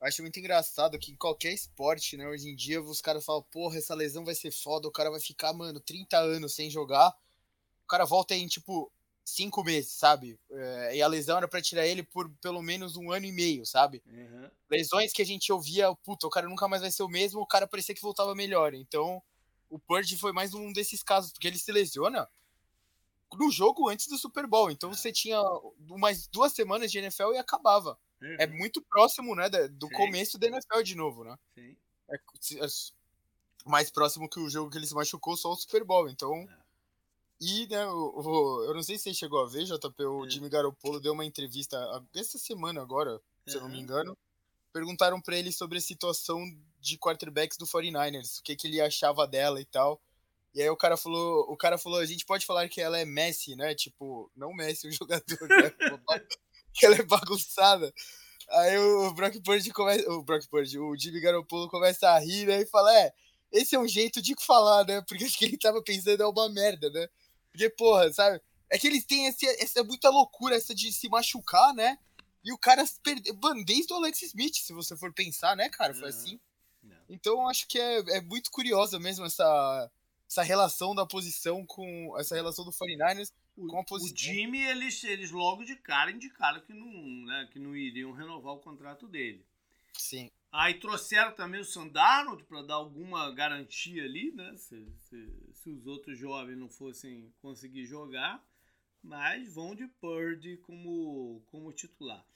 Eu 0.00 0.06
acho 0.06 0.22
muito 0.22 0.38
engraçado 0.38 0.98
que 0.98 1.12
em 1.12 1.16
qualquer 1.16 1.52
esporte, 1.52 2.16
né, 2.16 2.26
hoje 2.26 2.48
em 2.48 2.56
dia, 2.56 2.80
os 2.80 3.02
caras 3.02 3.24
falam, 3.24 3.42
porra, 3.50 3.76
essa 3.76 3.94
lesão 3.94 4.24
vai 4.24 4.34
ser 4.34 4.50
foda, 4.50 4.88
o 4.88 4.92
cara 4.92 5.10
vai 5.10 5.20
ficar, 5.20 5.52
mano, 5.52 5.78
30 5.80 6.16
anos 6.16 6.54
sem 6.54 6.70
jogar. 6.70 7.14
O 7.84 7.86
cara 7.86 8.06
volta 8.06 8.34
em, 8.34 8.46
tipo, 8.46 8.90
cinco 9.30 9.62
meses, 9.64 9.92
sabe? 9.92 10.38
É, 10.50 10.96
e 10.96 11.02
a 11.02 11.08
lesão 11.08 11.36
era 11.36 11.48
para 11.48 11.62
tirar 11.62 11.86
ele 11.86 12.02
por 12.02 12.28
pelo 12.42 12.62
menos 12.62 12.96
um 12.96 13.10
ano 13.10 13.26
e 13.26 13.32
meio, 13.32 13.64
sabe? 13.64 14.02
Uhum. 14.06 14.50
Lesões 14.70 15.12
que 15.12 15.22
a 15.22 15.26
gente 15.26 15.52
ouvia, 15.52 15.94
puta, 15.96 16.26
o 16.26 16.30
cara 16.30 16.48
nunca 16.48 16.68
mais 16.68 16.82
vai 16.82 16.90
ser 16.90 17.02
o 17.02 17.08
mesmo, 17.08 17.40
o 17.40 17.46
cara 17.46 17.66
parecia 17.66 17.94
que 17.94 18.02
voltava 18.02 18.34
melhor. 18.34 18.74
Então, 18.74 19.22
o 19.68 19.78
Purge 19.78 20.16
foi 20.16 20.32
mais 20.32 20.54
um 20.54 20.72
desses 20.72 21.02
casos, 21.02 21.32
porque 21.32 21.48
ele 21.48 21.58
se 21.58 21.72
lesiona 21.72 22.28
no 23.32 23.50
jogo 23.50 23.88
antes 23.88 24.08
do 24.08 24.18
Super 24.18 24.46
Bowl. 24.46 24.70
Então, 24.70 24.92
você 24.92 25.12
tinha 25.12 25.40
umas 25.88 26.26
duas 26.26 26.52
semanas 26.52 26.90
de 26.90 26.98
NFL 26.98 27.32
e 27.34 27.38
acabava. 27.38 27.98
Uhum. 28.20 28.36
É 28.38 28.46
muito 28.46 28.82
próximo, 28.82 29.34
né, 29.34 29.48
do 29.48 29.86
Sim. 29.86 29.94
começo 29.94 30.38
da 30.38 30.48
NFL 30.48 30.82
de 30.82 30.94
novo, 30.94 31.24
né? 31.24 31.36
Sim. 31.54 31.76
É, 32.10 32.16
é, 32.16 32.66
mais 33.64 33.90
próximo 33.90 34.28
que 34.28 34.40
o 34.40 34.50
jogo 34.50 34.70
que 34.70 34.78
ele 34.78 34.86
se 34.86 34.94
machucou, 34.94 35.36
só 35.36 35.52
o 35.52 35.56
Super 35.56 35.84
Bowl. 35.84 36.08
Então. 36.08 36.34
É 36.34 36.59
e, 37.40 37.66
né, 37.68 37.86
o, 37.86 38.20
o, 38.20 38.64
eu 38.64 38.74
não 38.74 38.82
sei 38.82 38.98
se 38.98 39.04
você 39.04 39.14
chegou 39.14 39.40
a 39.40 39.48
ver, 39.48 39.64
JP, 39.64 40.04
o 40.04 40.26
é. 40.26 40.30
Jimmy 40.30 40.48
Garoppolo 40.48 41.00
deu 41.00 41.12
uma 41.12 41.24
entrevista 41.24 41.78
essa 42.14 42.38
semana 42.38 42.82
agora, 42.82 43.20
se 43.46 43.56
eu 43.56 43.62
não 43.62 43.68
me 43.70 43.80
engano. 43.80 44.16
Perguntaram 44.72 45.20
para 45.20 45.36
ele 45.36 45.50
sobre 45.50 45.78
a 45.78 45.80
situação 45.80 46.44
de 46.78 46.98
quarterbacks 46.98 47.56
do 47.56 47.66
49ers, 47.66 48.38
o 48.38 48.42
que, 48.42 48.54
que 48.54 48.68
ele 48.68 48.80
achava 48.80 49.26
dela 49.26 49.60
e 49.60 49.64
tal. 49.64 50.00
E 50.54 50.60
aí 50.60 50.68
o 50.68 50.76
cara 50.76 50.96
falou, 50.96 51.46
o 51.48 51.56
cara 51.56 51.78
falou, 51.78 51.98
a 51.98 52.06
gente 52.06 52.26
pode 52.26 52.44
falar 52.44 52.68
que 52.68 52.80
ela 52.80 52.98
é 52.98 53.04
Messi, 53.04 53.56
né? 53.56 53.74
Tipo, 53.74 54.30
não 54.36 54.52
Messi, 54.52 54.88
o 54.88 54.92
jogador, 54.92 55.48
né? 55.48 55.72
que 56.74 56.86
ela 56.86 56.96
é 56.96 57.02
bagunçada. 57.02 57.92
Aí 58.50 58.76
o 58.78 59.14
Brock 59.14 59.40
Purdy 59.42 59.70
começa, 59.70 60.10
o 60.10 60.22
Brock 60.22 60.46
Purdy, 60.48 60.78
o 60.78 60.96
Jimmy 60.96 61.20
Garoppolo 61.20 61.68
começa 61.68 62.10
a 62.10 62.18
rir, 62.18 62.46
né? 62.46 62.60
E 62.60 62.66
fala, 62.66 62.92
é, 62.98 63.12
esse 63.52 63.74
é 63.74 63.78
um 63.78 63.86
jeito 63.86 64.20
de 64.20 64.34
falar, 64.44 64.84
né? 64.84 65.02
Porque 65.06 65.24
acho 65.24 65.38
que 65.38 65.44
ele 65.44 65.56
tava 65.56 65.82
pensando 65.82 66.22
é 66.22 66.26
uma 66.26 66.48
merda, 66.48 66.90
né? 66.90 67.08
Porque, 67.52 67.68
porra, 67.70 68.12
sabe? 68.12 68.40
É 68.70 68.78
que 68.78 68.86
eles 68.86 69.04
têm 69.04 69.26
esse, 69.26 69.46
essa 69.46 69.82
muita 69.82 70.08
loucura, 70.10 70.54
essa 70.54 70.74
de 70.74 70.92
se 70.92 71.08
machucar, 71.08 71.74
né? 71.74 71.98
E 72.44 72.52
o 72.52 72.58
cara 72.58 72.84
perdeu. 73.02 73.36
Mano, 73.42 73.64
desde 73.64 73.92
o 73.92 73.96
Alex 73.96 74.22
Smith, 74.22 74.54
se 74.54 74.72
você 74.72 74.96
for 74.96 75.12
pensar, 75.12 75.56
né, 75.56 75.68
cara? 75.68 75.92
Foi 75.92 76.04
uhum. 76.04 76.08
assim. 76.08 76.40
Não. 76.82 76.96
Então 77.08 77.34
eu 77.34 77.48
acho 77.48 77.66
que 77.66 77.78
é, 77.78 77.98
é 78.16 78.20
muito 78.20 78.50
curiosa 78.50 78.98
mesmo 78.98 79.26
essa, 79.26 79.90
essa 80.28 80.42
relação 80.42 80.94
da 80.94 81.04
posição 81.04 81.66
com. 81.66 82.16
Essa 82.18 82.34
relação 82.34 82.64
do 82.64 82.70
49ers 82.70 83.32
com 83.68 83.78
a 83.78 83.84
posição. 83.84 84.14
O 84.14 84.18
Jimmy, 84.18 84.62
eles, 84.62 85.02
eles 85.04 85.30
logo 85.30 85.64
de 85.64 85.76
cara 85.76 86.10
indicaram 86.10 86.60
que 86.60 86.72
não, 86.72 86.90
né, 87.26 87.48
que 87.52 87.58
não 87.58 87.76
iriam 87.76 88.12
renovar 88.12 88.54
o 88.54 88.60
contrato 88.60 89.06
dele. 89.06 89.44
Sim. 89.98 90.30
Aí 90.52 90.74
trouxeram 90.74 91.32
também 91.32 91.60
o 91.60 91.64
Sandarnold 91.64 92.42
para 92.44 92.62
dar 92.62 92.74
alguma 92.74 93.32
garantia 93.32 94.04
ali, 94.04 94.32
né? 94.32 94.56
Se, 94.56 94.84
se, 94.98 95.52
se, 95.54 95.70
os 95.70 95.86
outros 95.86 96.18
jovens 96.18 96.58
não 96.58 96.68
fossem 96.68 97.32
conseguir 97.38 97.86
jogar. 97.86 98.44
Mas 99.02 99.54
vão 99.54 99.74
de 99.74 99.86
Purdy 99.86 100.56
como, 100.58 101.42
como 101.46 101.72
titular. 101.72 102.26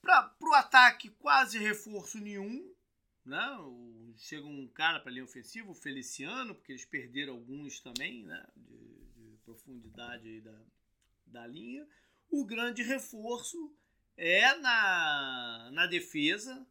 Para 0.00 0.34
o 0.40 0.54
ataque, 0.54 1.10
quase 1.10 1.58
reforço 1.58 2.18
nenhum. 2.18 2.72
Né? 3.24 3.40
Chega 4.16 4.46
um 4.46 4.66
cara 4.68 4.98
para 4.98 5.10
a 5.10 5.12
linha 5.12 5.24
ofensiva, 5.24 5.70
o 5.70 5.74
Feliciano, 5.74 6.54
porque 6.54 6.72
eles 6.72 6.84
perderam 6.84 7.34
alguns 7.34 7.78
também 7.78 8.24
né? 8.24 8.44
de, 8.56 9.04
de 9.16 9.36
profundidade 9.44 10.40
da, 10.40 10.60
da 11.26 11.46
linha. 11.46 11.86
O 12.30 12.44
grande 12.44 12.82
reforço 12.82 13.72
é 14.16 14.56
na, 14.56 15.70
na 15.72 15.86
defesa 15.86 16.66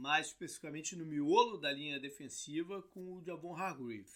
mais 0.00 0.28
especificamente 0.28 0.96
no 0.96 1.04
miolo 1.04 1.58
da 1.58 1.70
linha 1.70 2.00
defensiva 2.00 2.82
com 2.82 3.18
o 3.18 3.22
Javon 3.22 3.54
Hargrave, 3.54 4.06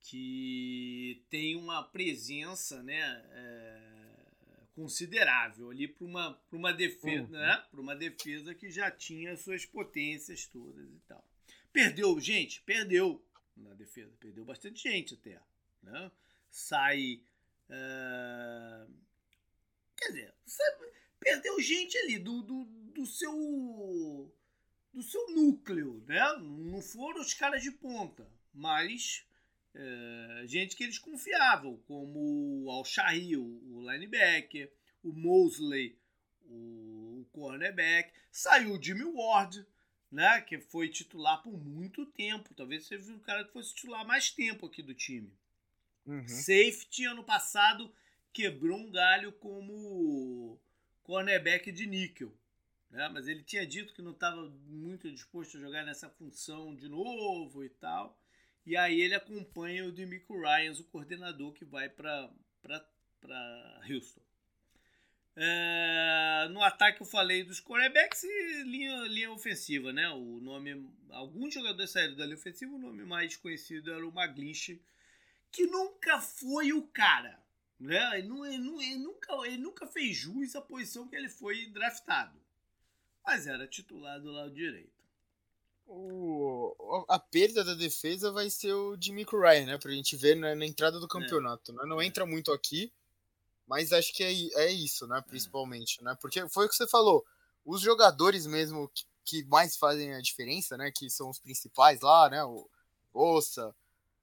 que 0.00 1.24
tem 1.30 1.54
uma 1.54 1.82
presença 1.84 2.82
né, 2.82 3.24
é, 3.30 4.66
considerável 4.74 5.70
ali 5.70 5.86
para 5.86 6.04
uma, 6.04 6.42
uma, 6.50 6.72
defesa, 6.72 7.24
uhum. 7.24 7.40
né, 7.40 7.64
uma 7.72 7.94
defesa 7.94 8.52
que 8.52 8.68
já 8.68 8.90
tinha 8.90 9.36
suas 9.36 9.64
potências 9.64 10.46
todas 10.46 10.90
e 10.90 11.00
tal. 11.06 11.24
Perdeu, 11.72 12.18
gente, 12.20 12.60
perdeu 12.62 13.24
na 13.56 13.72
defesa, 13.74 14.12
perdeu 14.18 14.44
bastante 14.44 14.82
gente 14.82 15.14
até. 15.14 15.40
Né? 15.82 16.10
Sai. 16.50 17.22
Uh, 17.70 18.92
quer 19.96 20.08
dizer, 20.08 20.34
perdeu 21.20 21.60
gente 21.60 21.96
ali 21.96 22.18
do, 22.18 22.42
do, 22.42 22.64
do 23.02 23.06
seu 23.06 24.32
do 24.92 25.02
seu 25.02 25.34
núcleo, 25.34 26.04
né? 26.06 26.20
Não 26.38 26.80
foram 26.80 27.20
os 27.20 27.34
caras 27.34 27.62
de 27.62 27.70
ponta, 27.70 28.28
mas 28.52 29.26
é, 29.74 30.44
gente 30.46 30.76
que 30.76 30.84
eles 30.84 30.98
confiavam, 30.98 31.78
como 31.86 32.64
o 32.64 32.70
Al-Shahir, 32.70 33.40
o 33.40 33.90
linebacker, 33.90 34.70
o 35.02 35.12
Mosley, 35.12 35.98
o, 36.44 37.22
o 37.22 37.26
cornerback. 37.32 38.12
Saiu 38.30 38.74
o 38.74 38.82
Jimmy 38.82 39.04
Ward, 39.04 39.66
né? 40.10 40.42
Que 40.42 40.58
foi 40.58 40.88
titular 40.88 41.42
por 41.42 41.58
muito 41.58 42.04
tempo. 42.06 42.54
Talvez 42.54 42.86
seja 42.86 43.14
o 43.14 43.20
cara 43.20 43.44
que 43.44 43.52
fosse 43.52 43.74
titular 43.74 44.06
mais 44.06 44.30
tempo 44.30 44.66
aqui 44.66 44.82
do 44.82 44.94
time. 44.94 45.32
Uhum. 46.04 46.28
Safety 46.28 47.06
ano 47.06 47.24
passado 47.24 47.92
quebrou 48.32 48.78
um 48.78 48.90
galho 48.90 49.32
como 49.32 50.60
cornerback 51.02 51.72
de 51.72 51.86
níquel. 51.86 52.36
Né? 52.92 53.08
Mas 53.08 53.26
ele 53.26 53.42
tinha 53.42 53.66
dito 53.66 53.94
que 53.94 54.02
não 54.02 54.12
estava 54.12 54.48
muito 54.66 55.10
disposto 55.10 55.56
a 55.56 55.60
jogar 55.60 55.84
nessa 55.84 56.10
função 56.10 56.74
de 56.76 56.88
novo 56.88 57.64
e 57.64 57.70
tal. 57.70 58.16
E 58.64 58.76
aí 58.76 59.00
ele 59.00 59.14
acompanha 59.14 59.86
o 59.86 59.90
Demico 59.90 60.38
Ryans, 60.38 60.78
o 60.78 60.84
coordenador 60.84 61.52
que 61.52 61.64
vai 61.64 61.88
para 61.88 62.30
Houston. 63.90 64.20
É, 65.34 66.46
no 66.50 66.62
ataque 66.62 67.00
eu 67.00 67.06
falei 67.06 67.42
dos 67.42 67.58
quarterbacks 67.58 68.22
e 68.22 68.62
linha, 68.64 69.04
linha 69.08 69.32
ofensiva, 69.32 69.90
né? 69.90 70.08
O 70.10 70.38
nome, 70.40 70.86
alguns 71.10 71.54
jogadores 71.54 71.90
saíram 71.90 72.14
da 72.14 72.26
linha 72.26 72.36
ofensiva, 72.36 72.74
o 72.74 72.78
nome 72.78 73.02
mais 73.04 73.34
conhecido 73.34 73.90
era 73.90 74.06
o 74.06 74.12
Maglinch, 74.12 74.80
que 75.50 75.66
nunca 75.66 76.20
foi 76.20 76.74
o 76.74 76.82
cara, 76.82 77.42
né? 77.80 78.18
Ele, 78.18 78.28
ele, 78.48 78.68
ele, 78.84 78.96
nunca, 78.98 79.32
ele 79.46 79.56
nunca 79.56 79.86
fez 79.86 80.14
jus 80.14 80.54
à 80.54 80.60
posição 80.60 81.08
que 81.08 81.16
ele 81.16 81.30
foi 81.30 81.66
draftado 81.68 82.41
mas 83.24 83.46
era 83.46 83.66
titular 83.66 84.20
do 84.20 84.30
lado 84.30 84.52
direito. 84.52 85.02
O, 85.86 87.04
a 87.08 87.18
perda 87.18 87.64
da 87.64 87.74
defesa 87.74 88.30
vai 88.30 88.48
ser 88.48 88.72
o 88.72 88.96
Jimmy 88.98 89.24
Ryan, 89.24 89.66
né? 89.66 89.78
Pra 89.78 89.90
gente 89.90 90.16
ver 90.16 90.36
na, 90.36 90.54
na 90.54 90.64
entrada 90.64 90.98
do 90.98 91.06
é. 91.06 91.08
campeonato. 91.08 91.72
É. 91.72 91.74
Né? 91.74 91.82
Não 91.86 92.00
é. 92.00 92.06
entra 92.06 92.24
muito 92.24 92.52
aqui, 92.52 92.92
mas 93.66 93.92
acho 93.92 94.12
que 94.14 94.24
é, 94.24 94.32
é 94.64 94.70
isso, 94.70 95.06
né? 95.06 95.18
É. 95.18 95.22
Principalmente, 95.22 96.00
é. 96.00 96.04
né? 96.04 96.16
Porque 96.20 96.48
foi 96.48 96.66
o 96.66 96.68
que 96.68 96.76
você 96.76 96.88
falou. 96.88 97.24
Os 97.64 97.80
jogadores 97.80 98.46
mesmo 98.46 98.88
que, 98.88 99.04
que, 99.24 99.44
mais 99.44 99.76
fazem 99.76 100.14
a 100.14 100.20
diferença, 100.20 100.76
né? 100.76 100.90
Que 100.90 101.10
são 101.10 101.28
os 101.28 101.38
principais 101.38 102.00
lá, 102.00 102.30
né? 102.30 102.42
O 102.44 102.68
Ossa, 103.12 103.74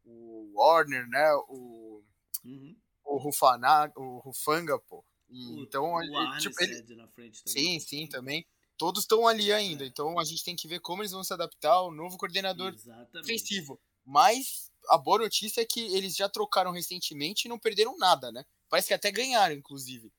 o 0.03 0.51
Warner, 0.55 1.07
né? 1.07 1.33
O, 1.47 2.03
uhum. 2.43 2.75
o 3.05 3.17
Rufana, 3.17 3.91
o 3.95 4.19
Rufanga, 4.19 4.79
pô. 4.79 5.03
E, 5.29 5.45
o, 5.53 5.59
então, 5.59 5.93
o 5.93 6.37
tipo, 6.39 6.63
ele... 6.63 6.95
na 6.95 7.07
frente 7.07 7.43
também. 7.43 7.63
Sim, 7.63 7.79
sim, 7.79 8.07
também 8.07 8.45
todos 8.79 9.03
estão 9.03 9.27
ali 9.27 9.51
ainda. 9.51 9.85
Então 9.85 10.17
a 10.17 10.23
gente 10.23 10.43
tem 10.43 10.55
que 10.55 10.67
ver 10.67 10.79
como 10.79 11.03
eles 11.03 11.11
vão 11.11 11.23
se 11.23 11.33
adaptar 11.33 11.73
ao 11.73 11.91
novo 11.91 12.17
coordenador 12.17 12.73
Exatamente. 12.73 13.11
defensivo. 13.11 13.79
Mas 14.05 14.71
a 14.89 14.97
boa 14.97 15.19
notícia 15.19 15.61
é 15.61 15.65
que 15.65 15.81
eles 15.95 16.15
já 16.15 16.27
trocaram 16.27 16.71
recentemente 16.71 17.45
e 17.45 17.49
não 17.49 17.59
perderam 17.59 17.95
nada, 17.97 18.31
né? 18.31 18.43
Parece 18.69 18.87
que 18.87 18.93
até 18.93 19.11
ganharam, 19.11 19.53
inclusive. 19.53 20.11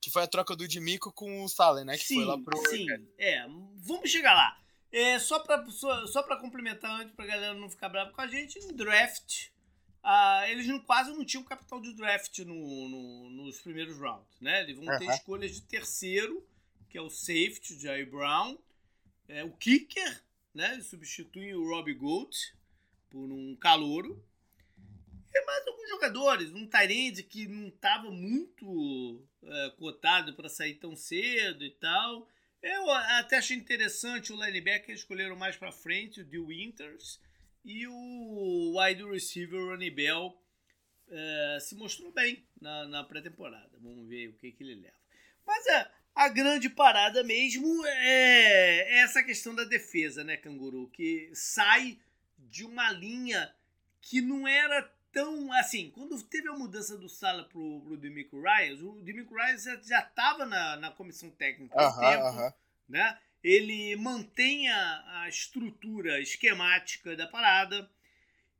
Que 0.00 0.10
foi 0.10 0.22
a 0.22 0.26
troca 0.26 0.54
do 0.54 0.68
Dimico 0.68 1.12
com 1.12 1.44
o 1.44 1.48
Salen, 1.48 1.84
né? 1.84 1.96
Que 1.96 2.04
sim, 2.04 2.16
foi 2.16 2.24
lá 2.24 2.36
pro. 2.38 2.58
Sim, 2.68 2.86
é. 3.16 3.46
Vamos 3.76 4.10
chegar 4.10 4.34
lá. 4.34 4.58
É, 4.90 5.18
só 5.18 5.38
para 5.38 5.64
só, 5.70 6.06
só 6.06 6.22
pra 6.22 6.40
complementar 6.40 6.90
antes, 7.00 7.14
pra 7.14 7.26
galera 7.26 7.54
não 7.54 7.70
ficar 7.70 7.88
brava 7.88 8.10
com 8.10 8.20
a 8.20 8.26
gente, 8.26 8.58
no 8.66 8.72
draft, 8.72 9.48
ah, 10.02 10.48
eles 10.48 10.66
não, 10.66 10.80
quase 10.80 11.12
não 11.12 11.24
tinham 11.24 11.44
capital 11.44 11.80
de 11.80 11.92
draft 11.92 12.38
no, 12.38 12.88
no, 12.88 13.30
nos 13.30 13.60
primeiros 13.60 13.98
rounds, 13.98 14.40
né? 14.40 14.62
Eles 14.62 14.76
vão 14.76 14.98
ter 14.98 15.04
escolhas 15.10 15.54
de 15.54 15.62
terceiro 15.62 16.42
que 16.88 16.98
é 16.98 17.02
o 17.02 17.10
safety, 17.10 17.74
o 17.74 17.80
Jay 17.80 18.04
Brown. 18.04 18.58
É, 19.28 19.44
o 19.44 19.52
kicker, 19.52 20.22
né? 20.54 20.80
Substitui 20.80 21.54
o 21.54 21.68
Robbie 21.68 21.94
Gold 21.94 22.36
por 23.10 23.30
um 23.30 23.54
calouro. 23.56 24.24
E 25.32 25.44
mais 25.44 25.66
alguns 25.66 25.88
jogadores. 25.88 26.52
Um 26.52 26.66
Tyrande 26.66 27.22
que 27.22 27.46
não 27.46 27.68
estava 27.68 28.10
muito 28.10 29.22
é, 29.42 29.70
cotado 29.78 30.34
para 30.34 30.48
sair 30.48 30.74
tão 30.74 30.96
cedo 30.96 31.64
e 31.64 31.70
tal. 31.70 32.28
Eu 32.62 32.90
até 32.90 33.38
achei 33.38 33.56
interessante 33.56 34.32
o 34.32 34.44
linebacker 34.44 34.94
escolheram 34.94 35.36
mais 35.36 35.56
para 35.56 35.70
frente, 35.70 36.20
o 36.20 36.24
De 36.24 36.38
Winters. 36.38 37.20
E 37.64 37.86
o 37.86 38.80
wide 38.80 39.04
receiver, 39.04 39.60
Ronnie 39.60 39.90
Bell, 39.90 40.36
é, 41.10 41.58
se 41.60 41.74
mostrou 41.74 42.10
bem 42.12 42.44
na, 42.60 42.86
na 42.86 43.04
pré-temporada. 43.04 43.70
Vamos 43.80 44.08
ver 44.08 44.28
o 44.28 44.32
que, 44.34 44.52
que 44.52 44.64
ele 44.64 44.76
leva. 44.76 44.96
Mas 45.46 45.66
é, 45.66 45.90
a 46.18 46.28
grande 46.28 46.68
parada 46.68 47.22
mesmo 47.22 47.86
é 47.86 48.98
essa 48.98 49.22
questão 49.22 49.54
da 49.54 49.62
defesa, 49.62 50.24
né, 50.24 50.36
Canguru? 50.36 50.90
Que 50.92 51.30
sai 51.32 51.96
de 52.36 52.64
uma 52.64 52.90
linha 52.90 53.54
que 54.00 54.20
não 54.20 54.46
era 54.48 54.82
tão 55.12 55.52
assim. 55.52 55.92
Quando 55.92 56.20
teve 56.24 56.48
a 56.48 56.54
mudança 56.54 56.98
do 56.98 57.08
Sala 57.08 57.44
pro, 57.44 57.80
pro 57.82 57.96
Demico 57.96 58.42
Ryan, 58.42 58.74
o 58.82 59.00
Demico 59.00 59.32
Ryan 59.32 59.56
já 59.80 60.00
estava 60.00 60.44
na, 60.44 60.76
na 60.78 60.90
comissão 60.90 61.30
técnica 61.30 61.80
há 61.80 61.88
uh 61.88 61.92
-huh, 61.92 62.10
tempo, 62.10 62.24
uh 62.24 62.48
-huh. 62.48 62.54
né? 62.88 63.18
Ele 63.40 63.94
mantém 63.94 64.68
a, 64.68 65.22
a 65.22 65.28
estrutura 65.28 66.20
esquemática 66.20 67.14
da 67.14 67.28
parada. 67.28 67.88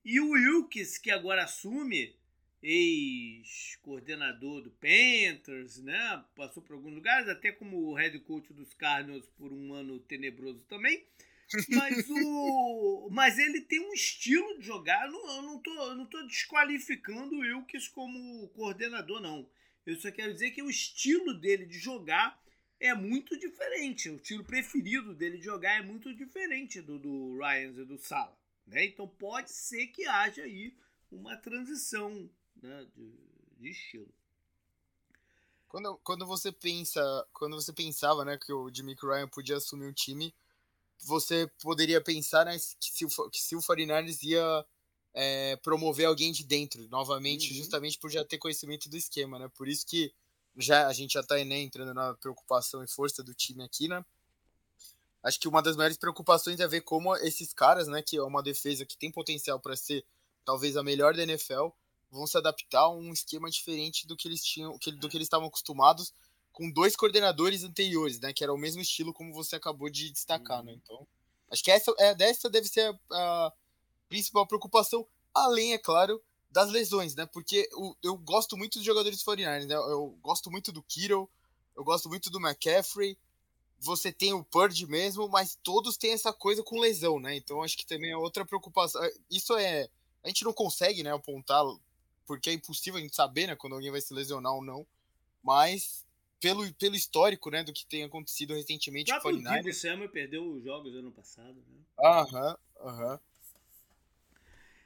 E 0.05 0.21
o 0.21 0.31
Wilkes, 0.31 0.97
que 0.97 1.11
agora 1.11 1.43
assume, 1.43 2.15
ex-coordenador 2.63 4.63
do 4.63 4.71
Panthers, 4.71 5.79
né? 5.79 6.25
Passou 6.35 6.63
por 6.63 6.75
alguns 6.75 6.95
lugares, 6.95 7.29
até 7.29 7.53
como 7.53 7.95
head 7.95 8.19
coach 8.21 8.53
dos 8.53 8.75
Cardinals 8.75 9.29
por 9.37 9.53
um 9.53 9.75
ano 9.75 10.01
tenebroso 10.01 10.65
também. 10.65 11.05
Mas 11.69 12.09
o, 12.11 13.09
mas 13.11 13.39
ele 13.39 13.63
tem 13.63 13.81
um 13.81 13.93
estilo 13.93 14.59
de 14.59 14.67
jogar. 14.67 15.07
Eu 15.07 15.13
não, 15.13 15.37
eu 15.37 15.43
não 15.43 15.59
tô, 15.59 15.71
eu 15.71 15.95
não 15.95 16.07
tô 16.07 16.23
desqualificando 16.23 17.37
o 17.37 17.41
Wilkes 17.41 17.89
como 17.89 18.49
coordenador, 18.49 19.21
não. 19.21 19.49
Eu 19.87 19.97
só 19.97 20.11
quero 20.11 20.35
dizer 20.35 20.51
que 20.51 20.63
o 20.63 20.69
estilo 20.69 21.33
dele 21.33 21.65
de 21.65 21.79
jogar 21.79 22.39
é 22.79 22.93
muito 22.93 23.39
diferente. 23.39 24.11
O 24.11 24.17
estilo 24.17 24.45
preferido 24.45 25.15
dele 25.15 25.39
de 25.39 25.45
jogar 25.45 25.79
é 25.79 25.83
muito 25.83 26.15
diferente 26.15 26.83
do 26.83 26.99
do 26.99 27.39
Ryan 27.39 27.71
e 27.71 27.85
do 27.85 27.99
Sala, 27.99 28.37
né? 28.67 28.85
Então 28.85 29.09
pode 29.09 29.51
ser 29.51 29.87
que 29.89 30.07
haja 30.07 30.43
aí 30.43 30.75
uma 31.11 31.37
transição 31.37 32.31
né, 32.63 32.87
de, 32.95 33.13
de 33.59 33.71
estilo. 33.71 34.09
Quando, 35.69 35.99
quando 35.99 36.27
você 36.27 36.51
pensa, 36.51 37.01
quando 37.33 37.55
você 37.55 37.73
pensava, 37.73 38.25
né, 38.25 38.39
que 38.39 38.53
o 38.53 38.73
Jimmy 38.73 38.97
Ryan 39.01 39.29
podia 39.29 39.57
assumir 39.57 39.87
um 39.87 39.93
time, 39.93 40.35
você 41.01 41.47
poderia 41.63 42.01
pensar 42.01 42.47
né, 42.47 42.57
que, 42.81 42.91
se 42.91 43.05
o, 43.05 43.31
que 43.31 43.41
se 43.41 43.55
o 43.55 43.61
49ers 43.61 44.23
ia 44.23 44.67
é, 45.15 45.57
promover 45.57 46.07
alguém 46.07 46.33
de 46.33 46.45
dentro, 46.45 46.89
novamente, 46.89 47.51
uhum. 47.51 47.57
justamente 47.57 47.99
por 47.99 48.11
já 48.11 48.25
ter 48.25 48.39
conhecimento 48.39 48.89
do 48.89 48.97
esquema, 48.97 49.39
né? 49.39 49.51
Por 49.55 49.69
isso 49.69 49.87
que 49.87 50.13
já 50.57 50.87
a 50.87 50.93
gente 50.93 51.13
já 51.13 51.23
tá 51.23 51.37
né, 51.37 51.61
entrando 51.61 51.95
na 51.95 52.15
preocupação 52.15 52.83
e 52.83 52.89
força 52.89 53.23
do 53.23 53.35
time 53.35 53.63
aqui, 53.63 53.89
né? 53.89 54.05
Acho 55.23 55.39
que 55.41 55.49
uma 55.49 55.63
das 55.63 55.77
maiores 55.77 55.97
preocupações 55.97 56.61
é 56.61 56.69
ver 56.69 56.83
como 56.83 57.15
esses 57.17 57.53
caras, 57.53 57.89
né, 57.89 58.03
que 58.03 58.17
é 58.17 58.23
uma 58.23 58.43
defesa 58.43 58.87
que 58.87 58.97
tem 58.97 59.11
potencial 59.11 59.59
para 59.59 59.77
ser 59.77 60.05
talvez 60.45 60.77
a 60.77 60.83
melhor 60.83 61.15
da 61.15 61.23
NFL, 61.23 61.69
vão 62.11 62.27
se 62.27 62.37
adaptar 62.37 62.81
a 62.81 62.91
um 62.91 63.13
esquema 63.13 63.51
diferente 63.51 64.07
do 64.07 64.17
que 64.17 64.29
eles 64.29 64.43
tinham, 64.43 64.73
do 64.73 65.09
que 65.09 65.17
eles 65.17 65.27
estavam 65.27 65.49
acostumados 65.49 66.13
com 66.53 66.71
dois 66.71 66.97
coordenadores 66.97 67.63
anteriores, 67.63 68.19
né? 68.19 68.33
Que 68.33 68.43
era 68.43 68.53
o 68.53 68.59
mesmo 68.59 68.83
estilo 68.83 69.13
como 69.13 69.33
você 69.33 69.57
acabou 69.57 69.89
de 69.89 70.11
destacar, 70.11 70.63
né? 70.63 70.73
Uhum. 70.73 70.81
Então, 70.83 71.07
acho 71.51 71.63
que 71.63 71.71
essa, 71.71 71.95
é, 71.99 72.15
dessa 72.15 72.51
deve 72.51 72.67
ser 72.67 72.99
a, 73.13 73.47
a 73.47 73.53
principal 74.09 74.47
preocupação, 74.47 75.07
além, 75.35 75.75
é 75.75 75.79
claro, 75.79 76.21
das 76.51 76.71
lesões, 76.71 77.15
né? 77.15 77.27
Porque 77.27 77.69
eu, 77.71 77.97
eu 78.03 78.17
gosto 78.17 78.57
muito 78.57 78.79
dos 78.79 78.85
jogadores 78.85 79.23
49 79.23 79.67
né? 79.67 79.75
Eu 79.75 80.19
gosto 80.21 80.51
muito 80.51 80.73
do 80.73 80.83
Kittle, 80.83 81.29
eu 81.77 81.85
gosto 81.85 82.09
muito 82.09 82.31
do 82.31 82.41
McCaffrey, 82.41 83.17
você 83.79 84.11
tem 84.11 84.33
o 84.33 84.43
Purdy 84.43 84.87
mesmo, 84.87 85.29
mas 85.29 85.57
todos 85.63 85.97
têm 85.97 86.13
essa 86.13 86.33
coisa 86.33 86.63
com 86.63 86.81
lesão, 86.81 87.21
né? 87.21 87.37
Então 87.37 87.63
acho 87.63 87.77
que 87.77 87.87
também 87.87 88.11
é 88.11 88.17
outra 88.17 88.45
preocupação. 88.45 89.01
Isso 89.31 89.57
é. 89.57 89.89
A 90.25 90.29
gente 90.29 90.45
não 90.45 90.53
consegue, 90.53 91.05
né, 91.05 91.13
apontar 91.13 91.63
porque 92.29 92.51
é 92.51 92.53
impossível 92.53 92.99
a 92.99 93.03
gente 93.03 93.17
saber, 93.17 93.47
né, 93.47 93.57
quando 93.57 93.73
alguém 93.73 93.91
vai 93.91 94.03
se 94.03 94.13
lesionar 94.13 94.53
ou 94.53 94.63
não. 94.63 94.87
Mas 95.43 96.07
pelo, 96.39 96.71
pelo 96.75 96.95
histórico, 96.95 97.51
né, 97.51 97.65
do 97.65 97.73
que 97.73 97.87
tem 97.87 98.05
acontecido 98.05 98.55
recentemente 98.55 99.11
com 99.11 99.29
o 99.29 99.33
49ers. 99.33 99.71
O 99.71 99.73
Samuel 99.73 100.11
perdeu 100.11 100.47
os 100.47 100.63
jogos 100.63 100.95
ano 100.95 101.11
passado, 101.11 101.55
né? 101.55 101.81
Aham, 101.99 102.59
aham. 102.81 103.21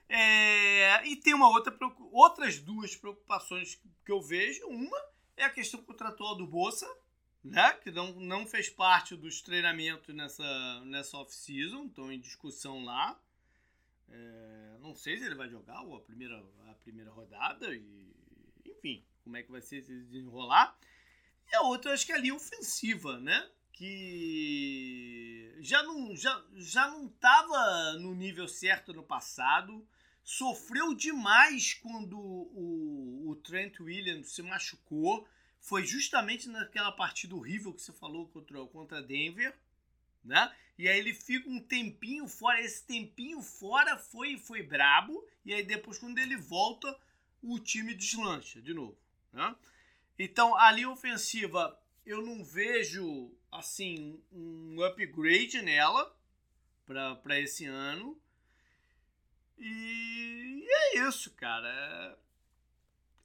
É, 0.09 1.09
e 1.09 1.16
tem 1.16 1.35
uma 1.35 1.48
outra 1.48 1.76
outras 2.12 2.59
duas 2.59 2.94
preocupações 2.94 3.81
que 4.05 4.12
eu 4.12 4.20
vejo. 4.20 4.66
Uma 4.68 4.96
é 5.37 5.44
a 5.44 5.50
questão 5.50 5.83
contratual 5.83 6.37
do 6.37 6.46
Bolsa, 6.46 6.87
né? 7.42 7.72
Que 7.83 7.90
não, 7.90 8.12
não 8.20 8.46
fez 8.46 8.68
parte 8.68 9.16
dos 9.16 9.40
treinamentos 9.40 10.14
nessa, 10.14 10.81
nessa 10.85 11.16
off-season, 11.16 11.87
estão 11.87 12.12
em 12.12 12.20
discussão 12.20 12.85
lá. 12.85 13.18
É, 14.11 14.71
não 14.83 14.95
sei 14.95 15.16
se 15.16 15.25
ele 15.25 15.35
vai 15.35 15.49
jogar 15.49 15.81
a 15.81 16.01
primeira, 16.01 16.45
a 16.68 16.75
primeira 16.83 17.11
rodada, 17.11 17.75
e, 17.75 18.14
enfim, 18.66 19.05
como 19.23 19.37
é 19.37 19.42
que 19.42 19.51
vai 19.51 19.62
ser 19.62 19.83
se 19.83 19.95
desenrolar. 19.95 20.77
E 21.51 21.55
a 21.55 21.62
outra, 21.62 21.92
acho 21.92 22.05
que 22.05 22.12
é 22.12 22.16
a 22.16 22.18
linha 22.18 22.35
ofensiva, 22.35 23.18
né? 23.21 23.49
Que 23.73 25.55
já 25.61 25.83
não 25.83 26.14
já, 26.14 26.45
já 26.55 26.88
não 26.88 27.07
estava 27.07 27.95
no 27.95 28.14
nível 28.14 28.47
certo 28.47 28.92
no 28.92 29.03
passado 29.03 29.87
sofreu 30.23 30.95
demais 30.95 31.75
quando 31.75 32.18
o, 32.18 33.31
o 33.31 33.37
Trent 33.37 33.81
Williams 33.81 34.33
se 34.33 34.42
machucou. 34.42 35.27
Foi 35.61 35.85
justamente 35.85 36.49
naquela 36.49 36.92
partida 36.92 37.35
horrível 37.35 37.73
que 37.73 37.83
você 37.83 37.92
falou 37.92 38.27
contra, 38.29 38.64
contra 38.66 39.03
Denver, 39.03 39.57
né? 40.24 40.52
E 40.78 40.88
aí 40.88 40.98
ele 40.98 41.14
fica 41.14 41.48
um 41.48 41.61
tempinho 41.61 42.26
fora. 42.26 42.61
Esse 42.61 42.85
tempinho 42.85 43.42
fora 43.42 43.98
foi, 43.98 44.38
foi 44.38 44.62
brabo. 44.62 45.26
E 45.44 45.52
aí 45.52 45.62
depois, 45.62 45.98
quando 45.98 46.18
ele 46.18 46.37
volta, 46.37 46.96
o 47.42 47.58
time 47.58 47.94
deslancha 47.94 48.61
de 48.61 48.72
novo. 48.72 48.96
Né? 49.32 49.54
Então, 50.18 50.56
a 50.56 50.70
linha 50.72 50.90
ofensiva, 50.90 51.78
eu 52.04 52.22
não 52.22 52.44
vejo 52.44 53.32
assim 53.50 54.22
um 54.32 54.82
upgrade 54.82 55.61
nela 55.62 56.16
para 56.87 57.40
esse 57.40 57.66
ano. 57.66 58.20
E 59.58 60.66
é 60.68 60.98
isso, 61.06 61.30
cara. 61.32 62.18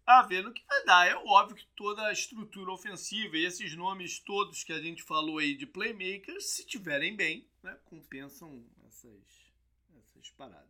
A 0.08 0.22
ver 0.22 0.42
no 0.42 0.54
que 0.54 0.64
vai 0.66 0.86
dar. 0.86 1.06
É 1.06 1.16
óbvio 1.16 1.58
que 1.58 1.68
toda 1.76 2.02
a 2.04 2.14
estrutura 2.14 2.72
ofensiva 2.72 3.36
e 3.36 3.46
esses 3.46 3.76
nomes 3.76 4.20
todos 4.20 4.64
que 4.64 4.72
a 4.72 4.80
gente 4.80 5.04
falou 5.04 5.40
aí 5.40 5.54
de 5.54 5.68
playmakers, 5.68 6.46
se 6.46 6.66
tiverem 6.66 7.14
bem, 7.14 7.46
né, 7.62 7.78
compensam 7.84 8.64
essas, 8.88 9.22
essas 10.00 10.30
paradas. 10.30 10.66